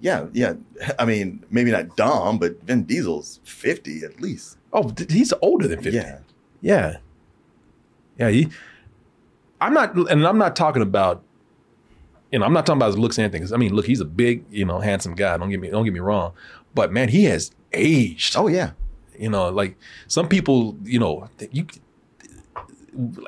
Yeah, 0.00 0.26
yeah. 0.32 0.54
I 0.98 1.04
mean, 1.06 1.44
maybe 1.50 1.70
not 1.70 1.96
Dom, 1.96 2.38
but 2.38 2.62
Vin 2.62 2.84
Diesel's 2.84 3.40
50 3.44 4.02
at 4.02 4.20
least. 4.20 4.56
Oh, 4.72 4.92
he's 5.10 5.32
older 5.42 5.66
than 5.68 5.80
50. 5.82 5.96
Yeah. 5.96 6.18
Yeah. 6.60 6.96
Yeah. 8.18 8.28
He, 8.30 8.48
I'm 9.60 9.72
not, 9.74 9.94
and 10.10 10.26
I'm 10.26 10.38
not 10.38 10.54
talking 10.56 10.82
about, 10.82 11.22
you 12.30 12.38
know, 12.38 12.44
I'm 12.44 12.52
not 12.52 12.66
talking 12.66 12.78
about 12.78 12.88
his 12.88 12.98
looks 12.98 13.18
or 13.18 13.22
anything. 13.22 13.42
'cause, 13.42 13.52
I 13.52 13.56
mean, 13.56 13.74
look, 13.74 13.86
he's 13.86 14.00
a 14.00 14.04
big, 14.04 14.44
you 14.50 14.64
know, 14.66 14.80
handsome 14.80 15.14
guy. 15.14 15.36
Don't 15.38 15.48
get 15.50 15.60
me, 15.60 15.68
don't 15.70 15.84
get 15.84 15.94
me 15.94 16.00
wrong. 16.00 16.32
But 16.74 16.92
man, 16.92 17.08
he 17.08 17.24
has 17.24 17.50
aged. 17.72 18.36
Oh 18.36 18.48
yeah. 18.48 18.72
You 19.18 19.30
know, 19.30 19.48
like 19.48 19.76
some 20.08 20.28
people, 20.28 20.76
you 20.82 20.98
know, 20.98 21.28
you 21.50 21.66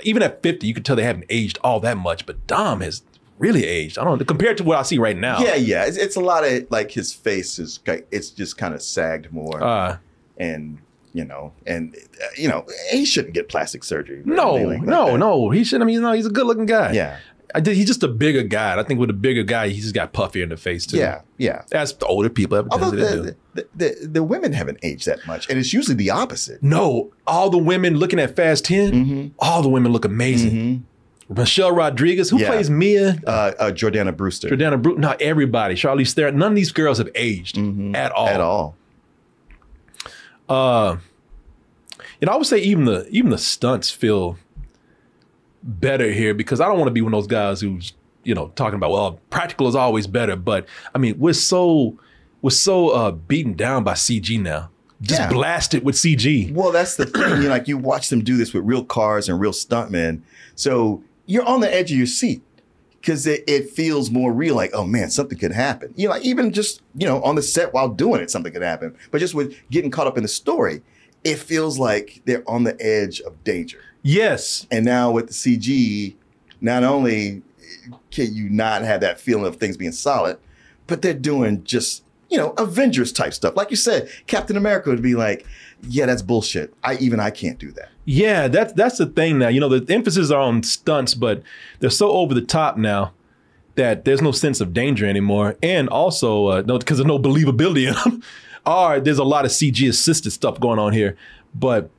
even 0.02 0.22
at 0.22 0.42
50, 0.42 0.66
you 0.66 0.74
could 0.74 0.84
tell 0.84 0.96
they 0.96 1.02
haven't 1.02 1.26
aged 1.28 1.58
all 1.62 1.80
that 1.80 1.98
much. 1.98 2.26
But 2.26 2.46
Dom 2.46 2.80
has 2.80 3.02
really 3.38 3.64
aged. 3.64 3.98
I 3.98 4.04
don't 4.04 4.18
know 4.18 4.24
compared 4.24 4.56
to 4.58 4.64
what 4.64 4.78
I 4.78 4.82
see 4.82 4.98
right 4.98 5.16
now. 5.16 5.40
Yeah, 5.40 5.54
yeah. 5.54 5.84
It's, 5.84 5.96
it's 5.96 6.16
a 6.16 6.20
lot 6.20 6.44
of 6.44 6.70
like 6.70 6.90
his 6.90 7.12
face 7.12 7.58
is 7.58 7.80
it's 8.10 8.30
just 8.30 8.56
kind 8.58 8.74
of 8.74 8.82
sagged 8.82 9.32
more. 9.32 9.62
Uh, 9.62 9.98
and 10.36 10.78
you 11.12 11.24
know, 11.24 11.52
and 11.66 11.96
uh, 12.22 12.26
you 12.36 12.48
know 12.48 12.66
he 12.90 13.04
shouldn't 13.04 13.34
get 13.34 13.48
plastic 13.48 13.84
surgery. 13.84 14.22
No, 14.24 14.54
like 14.54 14.82
no, 14.82 15.12
that. 15.12 15.18
no. 15.18 15.50
He 15.50 15.64
shouldn't. 15.64 15.84
I 15.84 15.86
mean, 15.86 16.00
no, 16.00 16.12
he's 16.12 16.26
a 16.26 16.30
good 16.30 16.46
looking 16.46 16.66
guy. 16.66 16.92
Yeah. 16.92 17.18
I 17.54 17.60
did, 17.60 17.76
he's 17.76 17.86
just 17.86 18.02
a 18.02 18.08
bigger 18.08 18.42
guy. 18.42 18.78
I 18.78 18.82
think 18.82 19.00
with 19.00 19.08
a 19.10 19.14
bigger 19.14 19.42
guy, 19.42 19.68
he's 19.68 19.84
just 19.84 19.94
got 19.94 20.12
puffier 20.12 20.42
in 20.42 20.50
the 20.50 20.56
face 20.58 20.84
too. 20.86 20.98
Yeah, 20.98 21.22
yeah. 21.38 21.62
As 21.72 21.94
the 21.94 22.04
older 22.06 22.28
people 22.28 22.56
have 22.56 22.68
Although 22.70 22.90
tendency 22.90 23.16
to 23.16 23.22
do. 23.22 23.36
the, 23.54 23.62
the, 23.62 23.68
the, 24.00 24.06
the 24.08 24.22
women 24.22 24.52
haven't 24.52 24.78
aged 24.82 25.06
that 25.06 25.26
much, 25.26 25.48
and 25.48 25.58
it's 25.58 25.72
usually 25.72 25.94
the 25.96 26.10
opposite. 26.10 26.62
No, 26.62 27.10
all 27.26 27.48
the 27.48 27.56
women 27.58 27.96
looking 27.96 28.18
at 28.18 28.36
Fast 28.36 28.66
10, 28.66 29.34
all 29.38 29.62
the 29.62 29.68
women 29.70 29.92
look 29.92 30.04
amazing. 30.04 30.84
Michelle 31.30 31.72
Rodriguez, 31.72 32.30
who 32.30 32.36
Mm-hmm. 32.36 32.42
Yeah. 32.44 32.50
plays 32.50 32.70
Mia, 32.70 33.18
Uh, 33.26 33.52
uh, 33.58 33.70
Jordana 33.70 34.16
Brewster. 34.16 34.48
Jordana 34.48 34.80
Brewster, 34.80 35.00
not 35.00 35.20
everybody. 35.20 35.74
Charlize 35.74 36.12
Theron, 36.14 36.36
none 36.38 36.52
of 36.52 36.56
these 36.56 36.72
girls 36.72 36.98
have 36.98 37.08
aged 37.14 37.56
at 37.58 37.62
all. 38.12 38.26
Mm-hmm. 38.28 38.34
At 38.34 38.40
all. 38.40 38.76
Uh, 40.48 40.96
know, 42.22 42.32
I 42.32 42.36
would 42.36 42.46
say 42.46 42.58
even 42.58 42.84
the 42.86 43.06
even 43.10 43.30
the 43.30 43.38
stunts 43.38 43.90
feel 43.90 44.38
better 45.68 46.10
here 46.10 46.34
because 46.34 46.60
I 46.60 46.66
don't 46.66 46.78
want 46.78 46.88
to 46.88 46.92
be 46.94 47.02
one 47.02 47.12
of 47.14 47.18
those 47.18 47.26
guys 47.28 47.60
who's 47.60 47.92
you 48.24 48.34
know 48.34 48.48
talking 48.56 48.74
about 48.76 48.90
well 48.90 49.20
practical 49.30 49.68
is 49.68 49.74
always 49.74 50.06
better, 50.06 50.34
but 50.36 50.66
I 50.94 50.98
mean 50.98 51.18
we're 51.18 51.32
so 51.34 51.96
we're 52.42 52.50
so 52.50 52.88
uh, 52.90 53.10
beaten 53.12 53.52
down 53.54 53.84
by 53.84 53.92
CG 53.94 54.40
now, 54.40 54.70
just 55.02 55.20
Yeah. 55.20 55.28
it 55.74 55.84
with 55.84 55.96
CG. 55.96 56.52
Well, 56.52 56.72
that's 56.72 56.96
the 56.96 57.06
thing. 57.06 57.42
You 57.42 57.48
like 57.48 57.68
you 57.68 57.76
watch 57.76 58.08
them 58.08 58.24
do 58.24 58.36
this 58.36 58.52
with 58.54 58.64
real 58.64 58.84
cars 58.84 59.28
and 59.28 59.38
real 59.40 59.52
stuntmen, 59.52 60.22
so 60.54 61.02
you're 61.26 61.44
on 61.46 61.60
the 61.60 61.72
edge 61.72 61.92
of 61.92 61.98
your 61.98 62.06
seat 62.06 62.42
because 63.00 63.26
it, 63.26 63.44
it 63.46 63.70
feels 63.70 64.10
more 64.10 64.32
real. 64.32 64.54
Like, 64.56 64.70
oh 64.72 64.84
man, 64.84 65.10
something 65.10 65.38
could 65.38 65.52
happen. 65.52 65.92
You 65.96 66.08
know, 66.08 66.14
like 66.14 66.24
even 66.24 66.52
just 66.52 66.80
you 66.96 67.06
know 67.06 67.22
on 67.22 67.34
the 67.34 67.42
set 67.42 67.74
while 67.74 67.88
doing 67.88 68.20
it, 68.20 68.30
something 68.30 68.52
could 68.52 68.62
happen. 68.62 68.96
But 69.10 69.18
just 69.18 69.34
with 69.34 69.54
getting 69.70 69.90
caught 69.90 70.06
up 70.06 70.16
in 70.16 70.22
the 70.22 70.28
story, 70.28 70.82
it 71.24 71.36
feels 71.36 71.78
like 71.78 72.22
they're 72.24 72.48
on 72.48 72.64
the 72.64 72.80
edge 72.80 73.20
of 73.20 73.42
danger. 73.44 73.80
Yes. 74.02 74.66
And 74.70 74.84
now 74.84 75.10
with 75.10 75.28
the 75.28 75.32
CG, 75.32 76.14
not 76.60 76.84
only 76.84 77.42
can 78.10 78.34
you 78.34 78.48
not 78.48 78.82
have 78.82 79.00
that 79.00 79.20
feeling 79.20 79.46
of 79.46 79.56
things 79.56 79.76
being 79.76 79.92
solid, 79.92 80.38
but 80.86 81.02
they're 81.02 81.14
doing 81.14 81.62
just, 81.64 82.04
you 82.28 82.38
know, 82.38 82.50
Avengers 82.58 83.12
type 83.12 83.34
stuff. 83.34 83.56
Like 83.56 83.70
you 83.70 83.76
said, 83.76 84.10
Captain 84.26 84.56
America 84.56 84.90
would 84.90 85.02
be 85.02 85.14
like, 85.14 85.46
yeah, 85.82 86.06
that's 86.06 86.22
bullshit. 86.22 86.74
I 86.82 86.96
even 86.96 87.20
I 87.20 87.30
can't 87.30 87.58
do 87.58 87.70
that. 87.72 87.90
Yeah, 88.04 88.48
that's 88.48 88.72
that's 88.72 88.98
the 88.98 89.06
thing 89.06 89.38
now. 89.38 89.48
You 89.48 89.60
know, 89.60 89.68
the 89.68 89.92
emphasis 89.92 90.30
are 90.30 90.40
on 90.40 90.62
stunts, 90.62 91.14
but 91.14 91.42
they're 91.80 91.90
so 91.90 92.10
over 92.10 92.34
the 92.34 92.40
top 92.40 92.76
now 92.76 93.12
that 93.74 94.04
there's 94.04 94.22
no 94.22 94.32
sense 94.32 94.60
of 94.60 94.72
danger 94.72 95.06
anymore, 95.06 95.56
and 95.62 95.88
also 95.88 96.46
uh, 96.46 96.62
no 96.66 96.78
because 96.78 96.98
there's 96.98 97.06
no 97.06 97.18
believability 97.18 97.86
in 97.86 97.94
them. 97.94 98.22
or 98.66 98.98
there's 98.98 99.18
a 99.18 99.24
lot 99.24 99.44
of 99.44 99.50
CG 99.50 99.88
assisted 99.88 100.30
stuff 100.30 100.58
going 100.60 100.78
on 100.78 100.92
here, 100.92 101.16
but. 101.54 101.90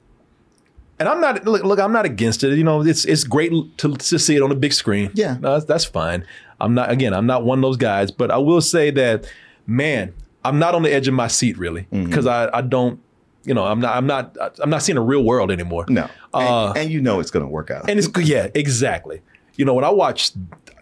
And 0.99 1.07
I'm 1.07 1.21
not 1.21 1.45
look, 1.45 1.63
look. 1.63 1.79
I'm 1.79 1.93
not 1.93 2.05
against 2.05 2.43
it. 2.43 2.57
You 2.57 2.63
know, 2.63 2.81
it's 2.81 3.05
it's 3.05 3.23
great 3.23 3.51
to, 3.77 3.95
to 3.95 4.19
see 4.19 4.35
it 4.35 4.41
on 4.41 4.51
a 4.51 4.55
big 4.55 4.73
screen. 4.73 5.11
Yeah, 5.13 5.37
no, 5.39 5.53
that's, 5.53 5.65
that's 5.65 5.85
fine. 5.85 6.25
I'm 6.59 6.73
not 6.73 6.91
again. 6.91 7.13
I'm 7.13 7.25
not 7.25 7.45
one 7.45 7.59
of 7.59 7.61
those 7.63 7.77
guys. 7.77 8.11
But 8.11 8.31
I 8.31 8.37
will 8.37 8.59
say 8.61 8.91
that, 8.91 9.25
man, 9.65 10.13
I'm 10.43 10.59
not 10.59 10.75
on 10.75 10.83
the 10.83 10.91
edge 10.93 11.07
of 11.07 11.13
my 11.13 11.27
seat 11.27 11.57
really 11.57 11.87
because 11.91 12.25
I 12.27 12.49
I 12.53 12.61
don't. 12.61 12.99
You 13.45 13.53
know, 13.53 13.63
I'm 13.63 13.79
not. 13.79 13.95
I'm 13.95 14.05
not. 14.07 14.35
I'm 14.61 14.69
not 14.69 14.83
seeing 14.83 14.97
a 14.97 15.01
real 15.01 15.23
world 15.23 15.49
anymore. 15.51 15.85
No, 15.87 16.09
Uh, 16.33 16.67
and, 16.69 16.77
and 16.79 16.91
you 16.91 16.99
know 17.01 17.21
it's 17.21 17.31
going 17.31 17.45
to 17.45 17.49
work 17.49 17.71
out. 17.71 17.89
and 17.89 17.97
it's 17.97 18.09
yeah, 18.19 18.47
exactly. 18.53 19.21
You 19.55 19.63
know, 19.63 19.73
when 19.73 19.85
I 19.85 19.89
watched 19.89 20.35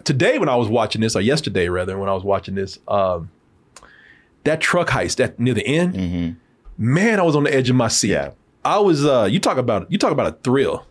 today, 0.03 0.39
when 0.39 0.49
I 0.49 0.55
was 0.55 0.67
watching 0.67 1.01
this, 1.01 1.15
or 1.15 1.21
yesterday 1.21 1.69
rather, 1.69 1.97
when 1.99 2.09
I 2.09 2.13
was 2.13 2.23
watching 2.23 2.55
this, 2.55 2.79
um, 2.87 3.29
that 4.45 4.61
truck 4.61 4.89
heist 4.89 5.23
at 5.23 5.39
near 5.39 5.53
the 5.53 5.65
end, 5.65 6.37
man, 6.77 7.19
I 7.19 7.23
was 7.23 7.35
on 7.35 7.43
the 7.43 7.53
edge 7.53 7.69
of 7.69 7.75
my 7.75 7.87
seat. 7.87 8.09
Yeah. 8.09 8.31
I 8.67 8.79
was. 8.79 9.05
Uh, 9.05 9.29
you 9.31 9.39
talk 9.39 9.57
about 9.57 9.89
you 9.89 9.97
talk 9.97 10.11
about 10.11 10.27
a 10.27 10.31
thrill. 10.43 10.85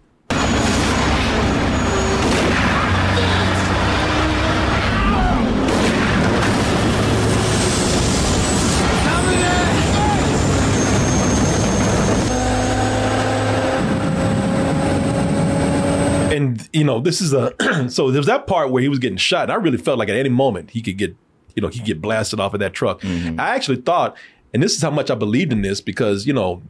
and 16.32 16.69
you 16.73 16.82
know 16.82 16.98
this 17.01 17.20
is 17.20 17.32
a 17.32 17.55
so 17.89 18.11
there's 18.11 18.27
that 18.27 18.47
part 18.47 18.70
where 18.70 18.82
he 18.82 18.89
was 18.89 18.98
getting 18.98 19.16
shot 19.16 19.44
and 19.44 19.53
i 19.53 19.55
really 19.55 19.78
felt 19.78 19.97
like 19.98 20.09
at 20.09 20.16
any 20.16 20.28
moment 20.28 20.70
he 20.70 20.82
could 20.82 20.98
get 20.98 21.16
you 21.55 21.62
know 21.62 21.69
he 21.69 21.78
could 21.78 21.86
get 21.86 22.03
blasted 22.03 22.40
off 22.40 22.53
of 22.53 22.61
that 22.61 22.74
truck 22.74 23.03
i 23.05 23.55
actually 23.55 23.81
thought 23.81 24.15
and 24.53 24.62
this 24.62 24.74
is 24.74 24.82
how 24.82 24.90
much 24.90 25.11
i 25.11 25.15
believed 25.15 25.53
in 25.53 25.62
this 25.62 25.81
because 25.81 26.27
you 26.27 26.32
know 26.35 26.61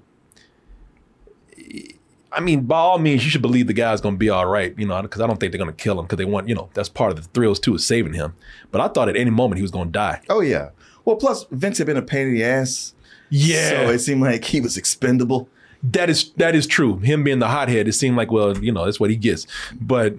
i 2.37 2.41
mean 2.41 2.63
by 2.63 2.77
all 2.77 2.99
means 2.99 3.25
you 3.25 3.31
should 3.31 3.43
believe 3.43 3.67
the 3.67 3.73
guy's 3.73 4.01
going 4.01 4.15
to 4.15 4.19
be 4.19 4.31
all 4.31 4.47
right 4.47 4.79
you 4.79 4.87
know 4.87 5.01
because 5.03 5.21
i 5.21 5.27
don't 5.27 5.41
think 5.41 5.51
they're 5.51 5.59
going 5.59 5.75
to 5.75 5.83
kill 5.83 5.99
him 5.99 6.05
because 6.05 6.19
they 6.19 6.25
want 6.25 6.49
you 6.49 6.55
know 6.55 6.69
that's 6.75 6.89
part 6.89 7.11
of 7.11 7.17
the 7.17 7.23
thrills 7.31 7.59
too 7.59 7.75
is 7.75 7.85
saving 7.85 8.13
him 8.13 8.35
but 8.71 8.81
i 8.81 8.89
thought 8.89 9.09
at 9.09 9.17
any 9.17 9.31
moment 9.31 9.57
he 9.57 9.63
was 9.63 9.71
going 9.71 9.89
to 9.89 9.93
die 9.93 10.21
Oh 10.29 10.41
yeah. 10.41 10.71
Well, 11.07 11.17
plus 11.17 11.47
Vince 11.51 11.79
had 11.79 11.87
been 11.87 11.97
a 11.97 12.03
pain 12.03 12.27
in 12.27 12.35
the 12.35 12.45
ass. 12.45 12.93
Yeah. 13.31 13.71
So 13.71 13.91
it 13.91 14.01
seemed 14.01 14.21
like 14.21 14.45
he 14.45 14.61
was 14.61 14.77
expendable. 14.77 15.49
That 15.83 16.11
is 16.11 16.33
that 16.33 16.55
is 16.55 16.67
true. 16.67 16.99
Him 16.99 17.23
being 17.23 17.39
the 17.39 17.49
hothead, 17.49 17.87
it 17.87 17.93
seemed 17.93 18.17
like 18.17 18.31
well, 18.31 18.59
you 18.59 18.73
know, 18.73 18.85
that's 18.85 18.99
what 18.99 19.11
he 19.11 19.17
gets. 19.17 19.47
But 19.81 20.17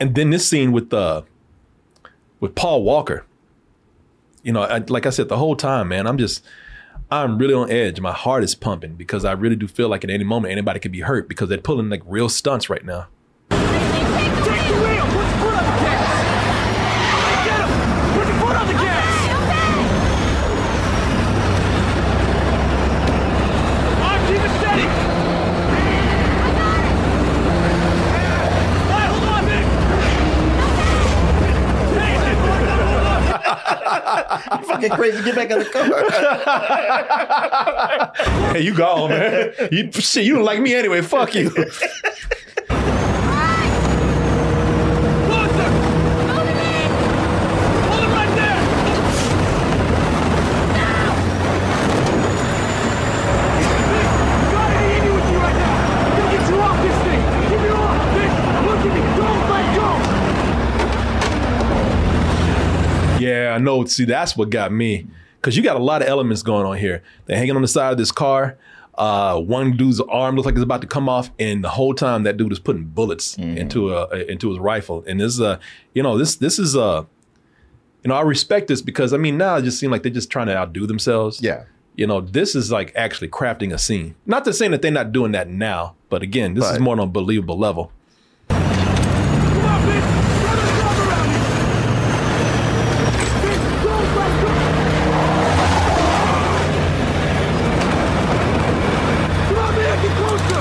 and 0.00 0.14
then 0.14 0.30
this 0.30 0.48
scene 0.48 0.72
with 0.72 0.92
uh 0.92 1.22
with 2.40 2.54
Paul 2.54 2.82
Walker. 2.82 3.24
You 4.42 4.52
know, 4.52 4.62
I, 4.62 4.78
like 4.78 5.06
I 5.06 5.10
said, 5.10 5.28
the 5.28 5.36
whole 5.36 5.56
time, 5.56 5.88
man, 5.88 6.06
I'm 6.06 6.18
just 6.18 6.44
I'm 7.10 7.38
really 7.38 7.54
on 7.54 7.70
edge. 7.70 8.00
My 8.00 8.12
heart 8.12 8.42
is 8.44 8.54
pumping 8.54 8.94
because 8.96 9.24
I 9.24 9.32
really 9.32 9.56
do 9.56 9.66
feel 9.68 9.88
like 9.88 10.04
at 10.04 10.10
any 10.10 10.24
moment 10.24 10.52
anybody 10.52 10.80
could 10.80 10.92
be 10.92 11.00
hurt 11.00 11.28
because 11.28 11.48
they're 11.48 11.58
pulling 11.58 11.88
like 11.88 12.02
real 12.06 12.28
stunts 12.28 12.68
right 12.68 12.84
now. 12.84 13.06
Take 13.50 13.60
the 13.60 14.74
wheel! 14.74 15.06
Put 15.06 15.26
your 15.26 15.38
foot 15.38 15.54
on 15.54 15.64
the 15.64 15.76
gas! 15.82 16.16
Get 17.46 17.60
him! 17.60 17.70
Put 18.14 18.26
your 18.26 18.38
foot 18.40 18.56
on 18.56 18.66
the 18.66 18.74
gas! 18.74 19.06
On, 24.02 24.18
keep 24.26 24.42
it 24.42 24.52
steady! 24.60 24.86
Hey, 28.88 29.06
hold 29.06 29.28
on, 29.28 29.44
Fucking 34.88 35.02
crazy. 35.02 35.22
Get 35.24 35.34
back 35.34 35.50
in 35.50 35.58
the 35.58 35.64
car. 35.64 35.84
hey, 38.52 38.60
you 38.60 38.74
gone, 38.74 39.10
man. 39.10 39.52
You 39.72 39.90
shit, 39.92 40.24
you 40.24 40.34
don't 40.34 40.44
like 40.44 40.60
me 40.60 40.74
anyway. 40.74 41.00
Fuck 41.02 41.34
you. 41.34 41.50
Hold 41.56 41.66
it 48.02 48.10
right 48.12 48.32
there! 48.36 48.60
Got 54.52 54.70
it 54.70 54.96
in 54.96 55.04
you 55.04 55.12
with 55.14 55.30
you 55.30 55.38
right 55.38 55.56
now! 55.56 56.16
Gonna 56.16 56.32
get 56.32 56.48
you 56.48 56.56
off 56.60 56.78
this 56.82 56.96
thing! 57.04 57.20
Keep 57.48 57.60
it 57.60 57.72
on! 57.72 57.96
Nick, 58.14 58.32
look 58.66 58.80
at 58.86 58.92
me! 58.94 59.00
Don't 59.16 59.42
let 59.50 59.66
go! 59.76 59.88
Yeah, 63.18 63.44
I 63.56 63.58
know. 63.58 63.84
See, 63.86 64.04
that's 64.04 64.36
what 64.36 64.50
got 64.50 64.70
me. 64.70 65.06
Cause 65.40 65.56
you 65.56 65.62
got 65.62 65.76
a 65.76 65.82
lot 65.82 66.02
of 66.02 66.08
elements 66.08 66.42
going 66.42 66.66
on 66.66 66.76
here. 66.76 67.02
They're 67.24 67.36
hanging 67.38 67.56
on 67.56 67.62
the 67.62 67.68
side 67.68 67.90
of 67.92 67.98
this 67.98 68.12
car. 68.12 68.58
Uh, 68.96 69.40
one 69.40 69.76
dude's 69.76 70.00
arm 70.00 70.34
looks 70.36 70.44
like 70.44 70.54
it's 70.54 70.62
about 70.64 70.80
to 70.80 70.86
come 70.86 71.08
off, 71.08 71.30
and 71.38 71.62
the 71.62 71.68
whole 71.68 71.94
time 71.94 72.24
that 72.24 72.36
dude 72.36 72.50
is 72.52 72.58
putting 72.58 72.84
bullets 72.84 73.36
into 73.38 73.94
a 73.94 74.08
into 74.30 74.48
his 74.50 74.58
rifle. 74.58 75.04
And 75.06 75.20
this, 75.20 75.38
uh, 75.40 75.58
you 75.94 76.02
know, 76.02 76.18
this 76.18 76.36
this 76.36 76.58
is 76.58 76.76
uh, 76.76 77.04
you 78.02 78.08
know, 78.08 78.14
I 78.14 78.22
respect 78.22 78.68
this 78.68 78.82
because 78.82 79.12
I 79.12 79.18
mean 79.18 79.36
now 79.38 79.56
it 79.56 79.62
just 79.62 79.78
seems 79.78 79.90
like 79.90 80.02
they're 80.02 80.12
just 80.12 80.30
trying 80.30 80.46
to 80.48 80.56
outdo 80.56 80.86
themselves. 80.86 81.40
Yeah. 81.40 81.64
You 81.94 82.06
know, 82.06 82.20
this 82.20 82.54
is 82.54 82.70
like 82.72 82.92
actually 82.96 83.28
crafting 83.28 83.72
a 83.72 83.78
scene. 83.78 84.16
Not 84.26 84.44
to 84.44 84.52
say 84.52 84.68
that 84.68 84.82
they're 84.82 84.90
not 84.90 85.12
doing 85.12 85.32
that 85.32 85.48
now, 85.48 85.94
but 86.10 86.22
again, 86.22 86.54
this 86.54 86.68
is 86.70 86.78
more 86.80 86.92
on 86.92 86.98
a 86.98 87.06
believable 87.06 87.58
level. 87.58 87.92
Come 99.48 99.58
on, 99.58 99.74
man! 99.76 100.02
Get 100.02 100.16
closer! 100.16 100.60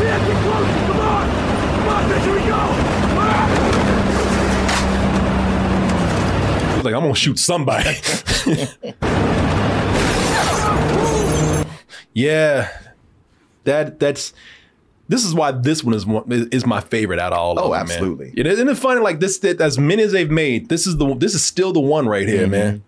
Man, 0.00 0.20
get 0.26 0.38
closer! 0.42 0.86
Come 0.86 1.00
on! 1.00 1.26
Come 1.76 1.88
on, 1.88 2.02
bitch! 2.10 2.24
Here 2.24 2.34
we 2.34 2.42
go! 2.48 3.70
He's 6.60 6.78
like, 6.90 6.96
I'm 7.00 7.02
gonna 7.04 7.14
shoot 7.14 7.38
somebody. 7.38 7.84
yeah, 12.14 12.68
that 13.64 13.98
that's 14.00 14.32
this 15.08 15.24
is 15.24 15.34
why 15.34 15.50
this 15.52 15.82
one 15.82 15.94
is 15.94 16.06
one, 16.06 16.24
is 16.52 16.64
my 16.66 16.80
favorite 16.80 17.18
out 17.18 17.32
of 17.32 17.38
all 17.38 17.58
of 17.58 17.58
Oh, 17.58 17.62
them. 17.64 17.72
man. 17.72 17.80
absolutely. 17.82 18.32
It 18.36 18.46
isn't 18.46 18.68
it 18.68 18.76
funny 18.78 19.00
like 19.00 19.20
this 19.20 19.38
that 19.38 19.60
as 19.60 19.78
many 19.78 20.02
as 20.02 20.12
they've 20.12 20.30
made, 20.30 20.68
this 20.68 20.86
is 20.86 20.96
the 20.98 21.14
this 21.16 21.34
is 21.34 21.42
still 21.44 21.72
the 21.72 21.80
one 21.80 22.06
right 22.08 22.28
here, 22.28 22.46
Mhm. 22.46 22.50
man. 22.50 22.82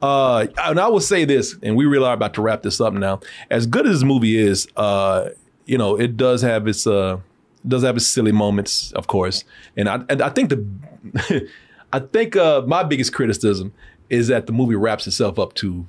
Uh, 0.00 0.46
and 0.58 0.80
I 0.80 0.88
will 0.88 1.00
say 1.00 1.24
this, 1.24 1.54
and 1.62 1.76
we 1.76 1.86
really 1.86 2.06
are 2.06 2.14
about 2.14 2.34
to 2.34 2.42
wrap 2.42 2.62
this 2.62 2.80
up 2.80 2.92
now. 2.92 3.20
As 3.50 3.66
good 3.66 3.86
as 3.86 4.00
this 4.00 4.02
movie 4.04 4.36
is, 4.36 4.66
uh, 4.76 5.28
you 5.64 5.78
know, 5.78 5.94
it 5.96 6.16
does 6.16 6.42
have 6.42 6.66
its 6.66 6.86
uh, 6.88 7.18
does 7.66 7.84
have 7.84 7.96
its 7.96 8.06
silly 8.08 8.32
moments, 8.32 8.90
of 8.92 9.06
course. 9.06 9.44
And 9.76 9.88
I 9.88 10.00
and 10.08 10.20
I 10.20 10.28
think 10.30 10.50
the 10.50 11.48
I 11.92 11.98
think 12.00 12.36
uh, 12.36 12.62
my 12.66 12.82
biggest 12.82 13.12
criticism 13.12 13.72
is 14.08 14.28
that 14.28 14.46
the 14.46 14.52
movie 14.52 14.74
wraps 14.74 15.06
itself 15.06 15.38
up 15.38 15.54
too 15.54 15.86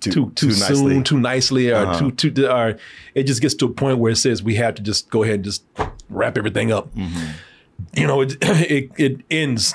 too 0.00 0.10
too, 0.10 0.30
too 0.34 0.50
soon, 0.52 0.68
nicely. 0.88 1.02
too 1.02 1.18
nicely, 1.20 1.70
or 1.70 1.76
Uh-huh. 1.76 2.10
too 2.10 2.30
too 2.30 2.46
or 2.48 2.78
it 3.14 3.24
just 3.24 3.40
gets 3.40 3.54
to 3.54 3.66
a 3.66 3.70
point 3.70 3.98
where 3.98 4.12
it 4.12 4.16
says 4.16 4.42
we 4.42 4.54
have 4.56 4.74
to 4.76 4.82
just 4.82 5.08
go 5.10 5.22
ahead 5.22 5.36
and 5.36 5.44
just 5.44 5.64
wrap 6.10 6.36
everything 6.36 6.70
up. 6.72 6.94
Mm-hmm. 6.94 7.30
You 7.94 8.06
know, 8.06 8.20
it, 8.20 8.36
it 8.42 8.90
it 8.98 9.20
ends 9.30 9.74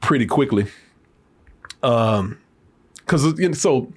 pretty 0.00 0.26
quickly. 0.26 0.66
Um, 1.82 2.38
because 2.96 3.58
so 3.60 3.92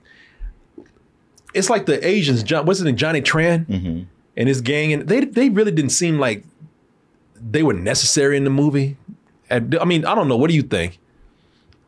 it's 1.54 1.70
like 1.70 1.86
the 1.86 2.06
Asians. 2.06 2.44
John, 2.44 2.66
what's 2.66 2.80
his 2.80 2.86
name? 2.86 2.96
Johnny 2.98 3.22
Tran 3.22 3.66
Mm-hmm. 3.68 4.04
and 4.38 4.48
his 4.50 4.62
gang, 4.62 4.92
and 4.94 5.08
they 5.08 5.22
they 5.26 5.50
really 5.50 5.72
didn't 5.72 5.92
seem 5.92 6.20
like 6.20 6.44
they 7.40 7.64
were 7.64 7.74
necessary 7.74 8.36
in 8.38 8.44
the 8.44 8.50
movie. 8.50 8.98
And, 9.50 9.76
I 9.76 9.86
mean, 9.86 10.06
I 10.06 10.16
don't 10.16 10.28
know. 10.28 10.38
What 10.38 10.50
do 10.50 10.56
you 10.56 10.64
think? 10.64 11.00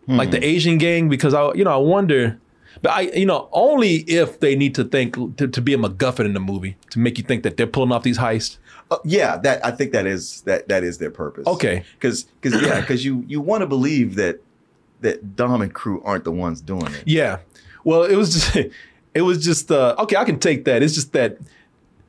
Like 0.07 0.31
the 0.31 0.43
Asian 0.43 0.77
gang, 0.77 1.09
because 1.09 1.33
I 1.33 1.53
you 1.53 1.65
know 1.65 1.73
I 1.73 1.77
wonder. 1.77 2.39
But 2.81 2.91
I, 2.91 3.01
you 3.01 3.25
know, 3.25 3.49
only 3.51 3.95
if 4.07 4.39
they 4.39 4.55
need 4.55 4.75
to 4.75 4.83
think 4.83 5.15
to, 5.37 5.47
to 5.47 5.61
be 5.61 5.73
a 5.73 5.77
MacGuffin 5.77 6.25
in 6.25 6.33
the 6.33 6.39
movie 6.39 6.77
to 6.91 6.99
make 6.99 7.17
you 7.17 7.23
think 7.23 7.43
that 7.43 7.57
they're 7.57 7.67
pulling 7.67 7.91
off 7.91 8.03
these 8.03 8.19
heists. 8.19 8.57
Uh, 8.89 8.97
yeah, 9.03 9.37
that 9.37 9.65
I 9.65 9.71
think 9.71 9.91
that 9.91 10.05
is 10.05 10.41
that 10.41 10.67
that 10.69 10.83
is 10.83 10.99
their 10.99 11.11
purpose. 11.11 11.45
Okay. 11.47 11.83
because 11.99 12.23
because 12.41 12.61
yeah, 12.61 12.79
because 12.79 13.03
you 13.03 13.25
you 13.27 13.41
want 13.41 13.61
to 13.61 13.67
believe 13.67 14.15
that 14.15 14.39
that 15.01 15.35
Dom 15.35 15.61
and 15.61 15.73
crew 15.73 16.01
aren't 16.03 16.23
the 16.23 16.31
ones 16.31 16.61
doing 16.61 16.87
it. 16.87 17.03
Yeah. 17.05 17.39
Well, 17.83 18.03
it 18.03 18.15
was 18.15 18.33
just 18.33 18.55
it 19.13 19.21
was 19.21 19.43
just 19.43 19.71
uh 19.71 19.95
okay, 19.99 20.15
I 20.15 20.23
can 20.23 20.39
take 20.39 20.63
that. 20.65 20.81
It's 20.81 20.93
just 20.93 21.11
that 21.13 21.37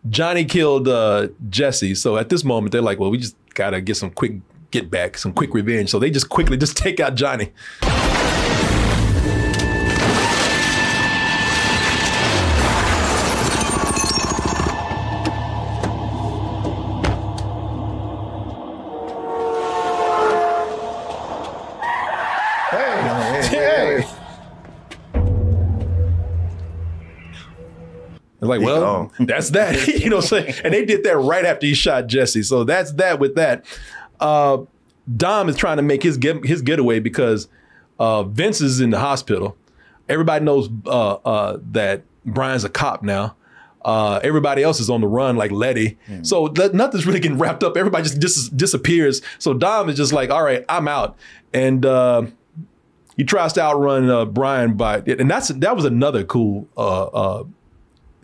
Johnny 0.08 0.44
killed 0.44 0.86
uh 0.86 1.28
Jesse. 1.48 1.94
So 1.96 2.16
at 2.16 2.28
this 2.28 2.44
moment 2.44 2.72
they're 2.72 2.82
like, 2.82 3.00
well, 3.00 3.10
we 3.10 3.18
just 3.18 3.36
gotta 3.54 3.80
get 3.80 3.96
some 3.96 4.10
quick 4.10 4.34
get 4.70 4.90
back, 4.90 5.18
some 5.18 5.32
quick 5.32 5.54
revenge. 5.54 5.90
So 5.90 5.98
they 5.98 6.10
just 6.10 6.28
quickly 6.28 6.56
just 6.56 6.76
take 6.76 7.00
out 7.00 7.14
Johnny. 7.14 7.52
Hey, 22.70 24.04
It's 28.40 28.46
like, 28.46 28.60
well, 28.60 29.10
that's 29.18 29.50
that. 29.50 29.88
you 29.88 30.10
know 30.10 30.16
what 30.16 30.32
I'm 30.32 30.44
saying? 30.44 30.54
And 30.62 30.72
they 30.72 30.84
did 30.84 31.02
that 31.04 31.16
right 31.16 31.44
after 31.44 31.66
he 31.66 31.74
shot 31.74 32.06
Jesse. 32.06 32.44
So 32.44 32.62
that's 32.62 32.92
that 32.92 33.18
with 33.18 33.34
that. 33.34 33.64
Uh, 34.20 34.58
Dom 35.16 35.48
is 35.48 35.56
trying 35.56 35.78
to 35.78 35.82
make 35.82 36.02
his 36.02 36.16
get, 36.16 36.44
his 36.44 36.62
getaway 36.62 37.00
because 37.00 37.48
uh, 37.98 38.22
Vince 38.24 38.60
is 38.60 38.80
in 38.80 38.90
the 38.90 38.98
hospital. 38.98 39.56
Everybody 40.08 40.44
knows 40.44 40.68
uh, 40.86 41.14
uh, 41.14 41.58
that 41.72 42.02
Brian's 42.24 42.64
a 42.64 42.68
cop 42.68 43.02
now. 43.02 43.36
Uh, 43.84 44.20
everybody 44.22 44.62
else 44.62 44.80
is 44.80 44.90
on 44.90 45.00
the 45.00 45.06
run, 45.06 45.36
like 45.36 45.50
Letty. 45.50 45.96
So 46.22 46.48
th- 46.48 46.72
nothing's 46.72 47.06
really 47.06 47.20
getting 47.20 47.38
wrapped 47.38 47.62
up. 47.62 47.76
Everybody 47.76 48.04
just 48.04 48.20
dis- 48.20 48.48
disappears. 48.48 49.22
So 49.38 49.54
Dom 49.54 49.88
is 49.88 49.96
just 49.96 50.12
like, 50.12 50.30
all 50.30 50.42
right, 50.42 50.64
I'm 50.68 50.88
out. 50.88 51.16
And 51.54 51.86
uh, 51.86 52.26
he 53.16 53.24
tries 53.24 53.52
to 53.54 53.62
outrun 53.62 54.10
uh, 54.10 54.24
Brian 54.26 54.74
by, 54.74 54.98
and 54.98 55.30
that's 55.30 55.48
that 55.48 55.74
was 55.74 55.84
another 55.84 56.24
cool 56.24 56.68
uh, 56.76 57.06
uh, 57.06 57.44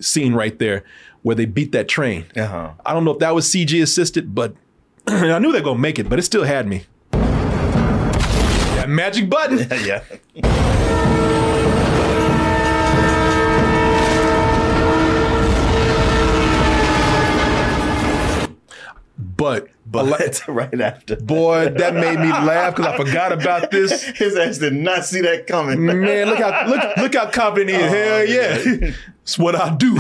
scene 0.01 0.35
right 0.35 0.59
there 0.59 0.85
where 1.23 1.35
they 1.35 1.47
beat 1.47 1.73
that 1.73 1.89
train. 1.89 2.27
Uh-huh. 2.37 2.73
I 2.85 2.93
don't 2.93 3.05
know 3.05 3.13
if 3.13 3.19
that 3.19 3.35
was 3.35 3.47
CG 3.47 3.83
assisted, 3.83 4.35
but 4.35 4.55
I 5.07 5.39
knew 5.39 5.53
they 5.53 5.59
were 5.59 5.65
gonna 5.65 5.79
make 5.79 5.99
it, 5.99 6.09
but 6.09 6.19
it 6.19 6.23
still 6.23 6.45
had 6.45 6.67
me. 6.67 6.85
That 7.13 8.89
magic 8.89 9.29
button. 9.29 9.59
yeah. 9.85 10.03
But 19.37 19.69
but 19.85 20.07
right 20.49 20.81
after, 20.81 21.17
boy, 21.17 21.69
that 21.69 21.95
made 21.95 22.19
me 22.19 22.31
laugh 22.31 22.75
because 22.75 22.93
I 22.93 22.97
forgot 22.97 23.33
about 23.33 23.71
this. 23.71 24.03
His 24.17 24.37
ass 24.37 24.57
did 24.57 24.73
not 24.73 25.05
see 25.05 25.21
that 25.21 25.47
coming. 25.47 25.85
Man, 25.85 26.29
look 26.29 26.39
how 26.39 26.67
look 26.67 26.97
look 26.97 27.15
how 27.15 27.31
confident 27.31 27.71
he 27.71 27.77
is. 27.77 27.93
Oh, 27.93 27.95
Hell 27.95 28.27
yeah, 28.27 28.93
it's 29.23 29.39
what 29.39 29.55
I 29.55 29.75
do. 29.77 29.97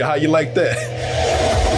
how 0.00 0.14
you 0.14 0.28
like 0.28 0.54
that? 0.54 1.71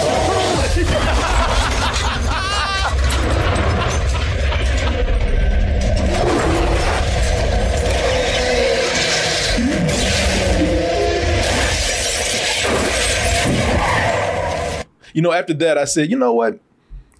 You 15.14 15.22
know, 15.22 15.32
after 15.32 15.54
that, 15.54 15.78
I 15.78 15.84
said, 15.86 16.10
you 16.10 16.18
know 16.18 16.34
what? 16.34 16.60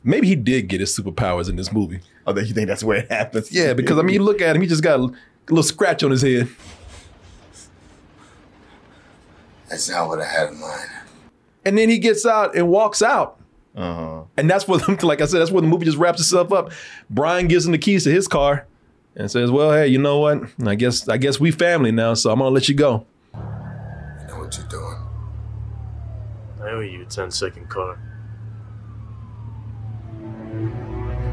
Maybe 0.03 0.27
he 0.27 0.35
did 0.37 0.69
get 0.69 0.81
his 0.81 0.95
superpowers 0.95 1.49
in 1.49 1.57
this 1.57 1.73
movie. 1.73 2.01
Oh, 2.27 2.33
that 2.35 2.47
you 2.47 2.53
think 2.53 2.69
that's 2.69 2.85
where 2.85 2.99
it 2.99 3.11
happens? 3.11 3.51
Yeah, 3.51 3.73
because 3.73 3.97
I 3.99 4.03
mean, 4.03 4.15
you 4.15 4.23
look 4.23 4.43
at 4.43 4.55
him; 4.55 4.61
he 4.61 4.69
just 4.69 4.83
got 4.83 5.01
a 5.01 5.11
little 5.49 5.63
scratch 5.63 6.03
on 6.03 6.11
his 6.11 6.21
head. 6.21 6.49
That's 9.69 9.89
not 9.89 10.09
what 10.09 10.21
I 10.21 10.27
had 10.27 10.51
in 10.51 10.61
mind. 10.61 10.89
and 11.65 11.79
then 11.79 11.89
he 11.89 11.99
gets 11.99 12.27
out 12.27 12.55
and 12.55 12.69
walks 12.69 13.01
out. 13.03 13.41
Uh-huh. 13.75 14.25
And 14.37 14.49
that's 14.49 14.69
where, 14.69 14.79
like 15.03 15.21
I 15.21 15.27
said, 15.27 15.41
that's 15.41 15.51
where 15.51 15.63
the 15.63 15.67
movie 15.69 15.85
just 15.87 15.97
wraps 15.99 16.21
itself 16.21 16.53
up. 16.53 16.71
Brian 17.11 17.49
gives 17.49 17.67
him 17.67 17.73
the 17.73 17.79
keys 17.79 18.05
to 18.05 18.11
his 18.11 18.29
car 18.29 18.67
and 19.17 19.31
says, 19.31 19.51
"Well, 19.51 19.73
hey, 19.73 19.89
you 19.89 19.99
know 19.99 20.19
what? 20.19 20.43
I 20.67 20.75
guess 20.75 21.09
I 21.09 21.17
guess 21.17 21.41
we 21.41 21.51
family 21.51 21.91
now, 21.93 22.15
so 22.15 22.31
I'm 22.31 22.39
gonna 22.39 22.51
let 22.51 22.69
you 22.69 22.75
go." 22.75 23.07
You 23.35 23.41
know 24.29 24.39
what 24.41 24.57
you're 24.57 24.67
doing. 24.69 24.94
I 26.65 26.71
owe 26.71 26.81
you 26.81 27.03
a 27.03 27.05
10 27.05 27.31
second 27.31 27.69
car. 27.69 27.99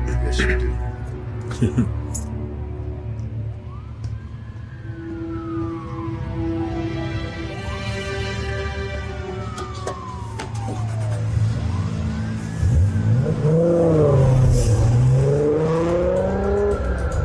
Yes, 0.06 0.40
you 0.40 0.60
do. 0.60 0.76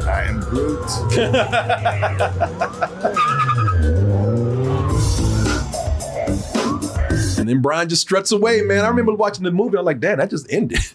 I 0.06 0.22
am 0.28 0.40
Groot. 0.40 0.90
And 7.46 7.54
then 7.54 7.62
Brian 7.62 7.88
just 7.88 8.02
struts 8.02 8.32
away, 8.32 8.62
man. 8.62 8.84
I 8.84 8.88
remember 8.88 9.14
watching 9.14 9.44
the 9.44 9.52
movie. 9.52 9.78
I'm 9.78 9.84
like, 9.84 10.00
damn, 10.00 10.18
that 10.18 10.30
just 10.30 10.52
ended. 10.52 10.80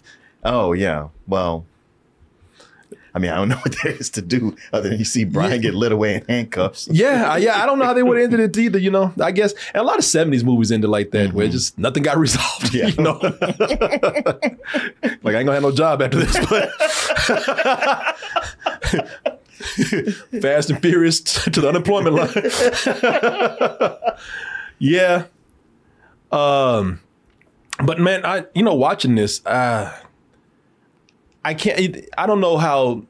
Oh 0.44 0.72
yeah. 0.72 1.06
Well, 1.28 1.64
I 3.14 3.20
mean, 3.20 3.30
I 3.30 3.36
don't 3.36 3.48
know 3.48 3.58
what 3.58 3.76
there 3.84 3.92
is 3.92 4.10
to 4.10 4.20
do 4.20 4.56
other 4.72 4.88
than 4.88 4.98
you 4.98 5.04
see 5.04 5.22
Brian 5.22 5.60
get 5.60 5.72
lit 5.72 5.92
away 5.92 6.16
in 6.16 6.24
handcuffs. 6.24 6.88
Yeah, 6.90 7.36
yeah. 7.36 7.62
I 7.62 7.66
don't 7.66 7.78
know 7.78 7.84
how 7.84 7.94
they 7.94 8.02
would 8.02 8.16
have 8.18 8.24
ended 8.24 8.40
it 8.40 8.60
either. 8.60 8.76
You 8.76 8.90
know, 8.90 9.14
I 9.20 9.30
guess 9.30 9.54
and 9.72 9.76
a 9.76 9.84
lot 9.84 9.98
of 9.98 10.04
'70s 10.04 10.42
movies 10.42 10.72
ended 10.72 10.90
like 10.90 11.12
that, 11.12 11.32
where 11.32 11.46
mm-hmm. 11.46 11.52
just 11.52 11.78
nothing 11.78 12.02
got 12.02 12.18
resolved. 12.18 12.74
Yet. 12.74 12.96
You 12.96 13.04
know, 13.04 13.12
like 15.22 15.36
I 15.36 15.38
ain't 15.38 15.46
gonna 15.46 15.52
have 15.52 15.62
no 15.62 15.70
job 15.70 16.02
after 16.02 16.18
this. 16.18 16.36
But 16.50 16.72
Fast 20.42 20.70
and 20.70 20.82
Furious 20.82 21.20
to 21.20 21.60
the 21.60 21.68
unemployment 21.68 22.16
line. 22.16 22.32
yeah. 24.80 25.26
Um, 26.32 27.00
but 27.84 28.00
man, 28.00 28.24
I 28.24 28.46
you 28.54 28.62
know 28.62 28.74
watching 28.74 29.14
this, 29.14 29.44
uh, 29.46 29.96
I 31.44 31.54
can't. 31.54 31.96
I 32.16 32.26
don't 32.26 32.40
know 32.40 32.56
how 32.56 33.04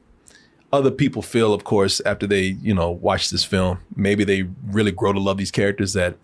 other 0.71 0.91
people 0.91 1.21
feel, 1.21 1.53
of 1.53 1.63
course, 1.63 2.01
after 2.05 2.25
they, 2.25 2.57
you 2.61 2.73
know, 2.73 2.89
watch 2.89 3.29
this 3.29 3.43
film. 3.43 3.79
Maybe 3.95 4.23
they 4.23 4.49
really 4.65 4.91
grow 4.91 5.13
to 5.13 5.19
love 5.19 5.37
these 5.37 5.51
characters 5.51 5.93
that 5.93 6.17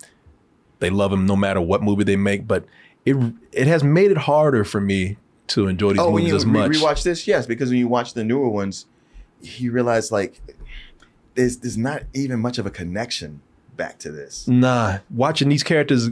they 0.79 0.89
love 0.89 1.11
them 1.11 1.25
no 1.25 1.35
matter 1.35 1.61
what 1.61 1.83
movie 1.83 2.03
they 2.03 2.15
make. 2.15 2.47
But 2.47 2.65
it 3.05 3.15
it 3.51 3.67
has 3.67 3.83
made 3.83 4.11
it 4.11 4.17
harder 4.17 4.63
for 4.63 4.81
me 4.81 5.17
to 5.47 5.67
enjoy 5.67 5.91
these 5.91 5.99
oh, 5.99 6.11
when 6.11 6.23
movies 6.23 6.29
you 6.29 6.35
as 6.35 6.45
much. 6.45 6.71
rewatch 6.71 7.03
this, 7.03 7.27
yes, 7.27 7.45
because 7.45 7.69
when 7.69 7.79
you 7.79 7.87
watch 7.87 8.13
the 8.13 8.23
newer 8.23 8.49
ones, 8.49 8.85
you 9.41 9.71
realize 9.71 10.11
like 10.11 10.41
there's 11.35 11.57
there's 11.57 11.77
not 11.77 12.03
even 12.13 12.39
much 12.39 12.57
of 12.57 12.65
a 12.65 12.71
connection 12.71 13.41
back 13.77 13.99
to 13.99 14.11
this. 14.11 14.47
Nah, 14.47 14.99
watching 15.09 15.49
these 15.49 15.63
characters 15.63 16.09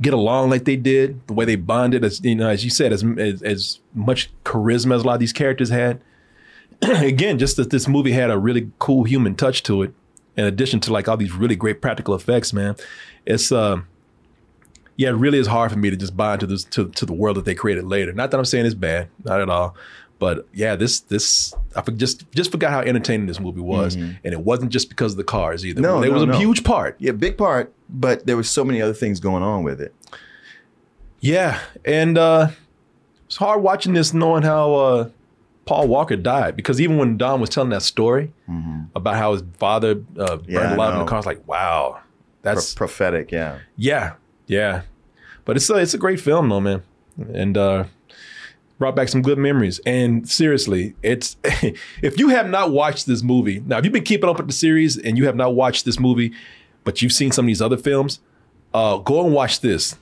get 0.00 0.14
along 0.14 0.50
like 0.50 0.64
they 0.64 0.76
did, 0.76 1.26
the 1.26 1.32
way 1.32 1.44
they 1.44 1.56
bonded, 1.56 2.04
as 2.04 2.20
you 2.24 2.34
know, 2.34 2.48
as 2.48 2.64
you 2.64 2.70
said, 2.70 2.92
as 2.92 3.04
as, 3.18 3.42
as 3.42 3.80
much 3.94 4.30
charisma 4.44 4.94
as 4.96 5.02
a 5.02 5.06
lot 5.06 5.14
of 5.14 5.20
these 5.20 5.32
characters 5.32 5.70
had. 5.70 6.00
Again, 6.82 7.38
just 7.38 7.56
that 7.56 7.70
this 7.70 7.86
movie 7.86 8.12
had 8.12 8.30
a 8.30 8.38
really 8.38 8.70
cool 8.78 9.04
human 9.04 9.34
touch 9.34 9.62
to 9.64 9.82
it, 9.82 9.94
in 10.36 10.44
addition 10.44 10.80
to 10.80 10.92
like 10.92 11.08
all 11.08 11.16
these 11.16 11.32
really 11.32 11.56
great 11.56 11.80
practical 11.80 12.14
effects. 12.14 12.52
Man, 12.52 12.76
it's 13.24 13.52
uh, 13.52 13.82
yeah, 14.96 15.10
it 15.10 15.12
really 15.12 15.38
is 15.38 15.46
hard 15.46 15.72
for 15.72 15.78
me 15.78 15.90
to 15.90 15.96
just 15.96 16.16
buy 16.16 16.34
into 16.34 16.46
this 16.46 16.64
to, 16.64 16.88
to 16.90 17.06
the 17.06 17.12
world 17.12 17.36
that 17.36 17.44
they 17.44 17.54
created 17.54 17.84
later. 17.84 18.12
Not 18.12 18.30
that 18.30 18.38
I'm 18.38 18.44
saying 18.44 18.66
it's 18.66 18.74
bad, 18.74 19.08
not 19.24 19.40
at 19.40 19.48
all. 19.48 19.74
But 20.24 20.46
yeah, 20.54 20.74
this 20.74 21.00
this 21.00 21.52
I 21.76 21.82
just 21.82 22.24
just 22.32 22.50
forgot 22.50 22.70
how 22.70 22.80
entertaining 22.80 23.26
this 23.26 23.38
movie 23.38 23.60
was, 23.60 23.94
Mhm. 23.94 24.16
and 24.24 24.32
it 24.32 24.40
wasn't 24.40 24.72
just 24.72 24.88
because 24.88 25.12
of 25.12 25.18
the 25.18 25.24
cars 25.24 25.66
either. 25.66 25.82
No, 25.82 26.02
it 26.02 26.06
no, 26.08 26.14
was 26.14 26.22
a 26.22 26.26
no. 26.26 26.38
huge 26.38 26.64
part. 26.64 26.96
Yeah, 26.98 27.12
big 27.12 27.36
part, 27.36 27.74
but 27.90 28.24
there 28.26 28.34
was 28.34 28.48
so 28.48 28.64
many 28.64 28.80
other 28.80 28.94
things 28.94 29.20
going 29.20 29.42
on 29.42 29.64
with 29.64 29.82
it. 29.82 29.94
Yeah, 31.20 31.58
and 31.84 32.16
uh, 32.16 32.48
it's 33.26 33.36
hard 33.36 33.60
watching 33.60 33.92
this 33.92 34.14
knowing 34.14 34.44
how 34.44 34.74
uh, 34.74 35.08
Paul 35.66 35.88
Walker 35.88 36.16
died 36.16 36.56
because 36.56 36.80
even 36.80 36.96
when 36.96 37.18
Dom 37.18 37.38
was 37.42 37.50
telling 37.50 37.68
that 37.70 37.82
story 37.82 38.32
about 38.96 39.16
how 39.16 39.32
his 39.32 39.42
father 39.58 39.90
uh, 40.18 40.36
burned 40.36 40.40
Mm-hmm. 40.46 40.50
Yeah, 40.52 40.70
I 40.70 40.74
alive 40.74 40.94
in 40.94 41.00
the 41.00 41.04
car, 41.06 41.18
it's 41.18 41.26
like 41.26 41.46
wow, 41.46 42.00
that's 42.40 42.72
Pro- 42.72 42.86
prophetic. 42.86 43.30
Yeah, 43.30 43.58
yeah, 43.76 44.14
yeah. 44.46 44.82
But 45.44 45.56
it's 45.56 45.68
a, 45.68 45.74
it's 45.74 45.92
a 45.92 45.98
great 45.98 46.18
film 46.20 46.48
though, 46.48 46.60
man, 46.62 46.82
and 47.34 47.58
uh, 47.58 47.84
brought 48.78 48.96
back 48.96 49.08
some 49.08 49.22
good 49.22 49.38
memories. 49.38 49.80
And 49.86 50.28
seriously, 50.28 50.94
it's 51.02 51.36
if 52.02 52.18
you 52.18 52.28
have 52.28 52.48
not 52.48 52.70
watched 52.70 53.06
this 53.06 53.22
movie 53.22 53.62
now, 53.66 53.78
if 53.78 53.84
you've 53.84 53.92
been 53.92 54.04
keeping 54.04 54.28
up 54.28 54.36
with 54.36 54.46
the 54.46 54.52
series 54.52 54.96
and 54.96 55.16
you 55.16 55.26
have 55.26 55.36
not 55.36 55.54
watched 55.54 55.84
this 55.84 55.98
movie, 55.98 56.32
but 56.84 57.02
you've 57.02 57.12
seen 57.12 57.32
some 57.32 57.44
of 57.44 57.48
these 57.48 57.62
other 57.62 57.76
films, 57.76 58.20
uh, 58.72 58.98
go 58.98 59.24
and 59.24 59.32
watch 59.32 59.60
this. 59.60 59.96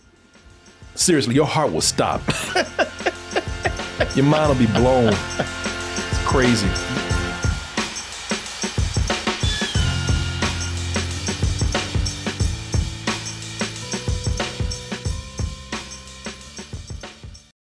Seriously, 0.94 1.34
your 1.34 1.46
heart 1.46 1.72
will 1.72 1.80
stop. 1.80 2.20
your 4.14 4.26
mind 4.26 4.48
will 4.48 4.58
be 4.58 4.72
blown. 4.72 5.12
It's 5.12 6.18
crazy. 6.26 6.68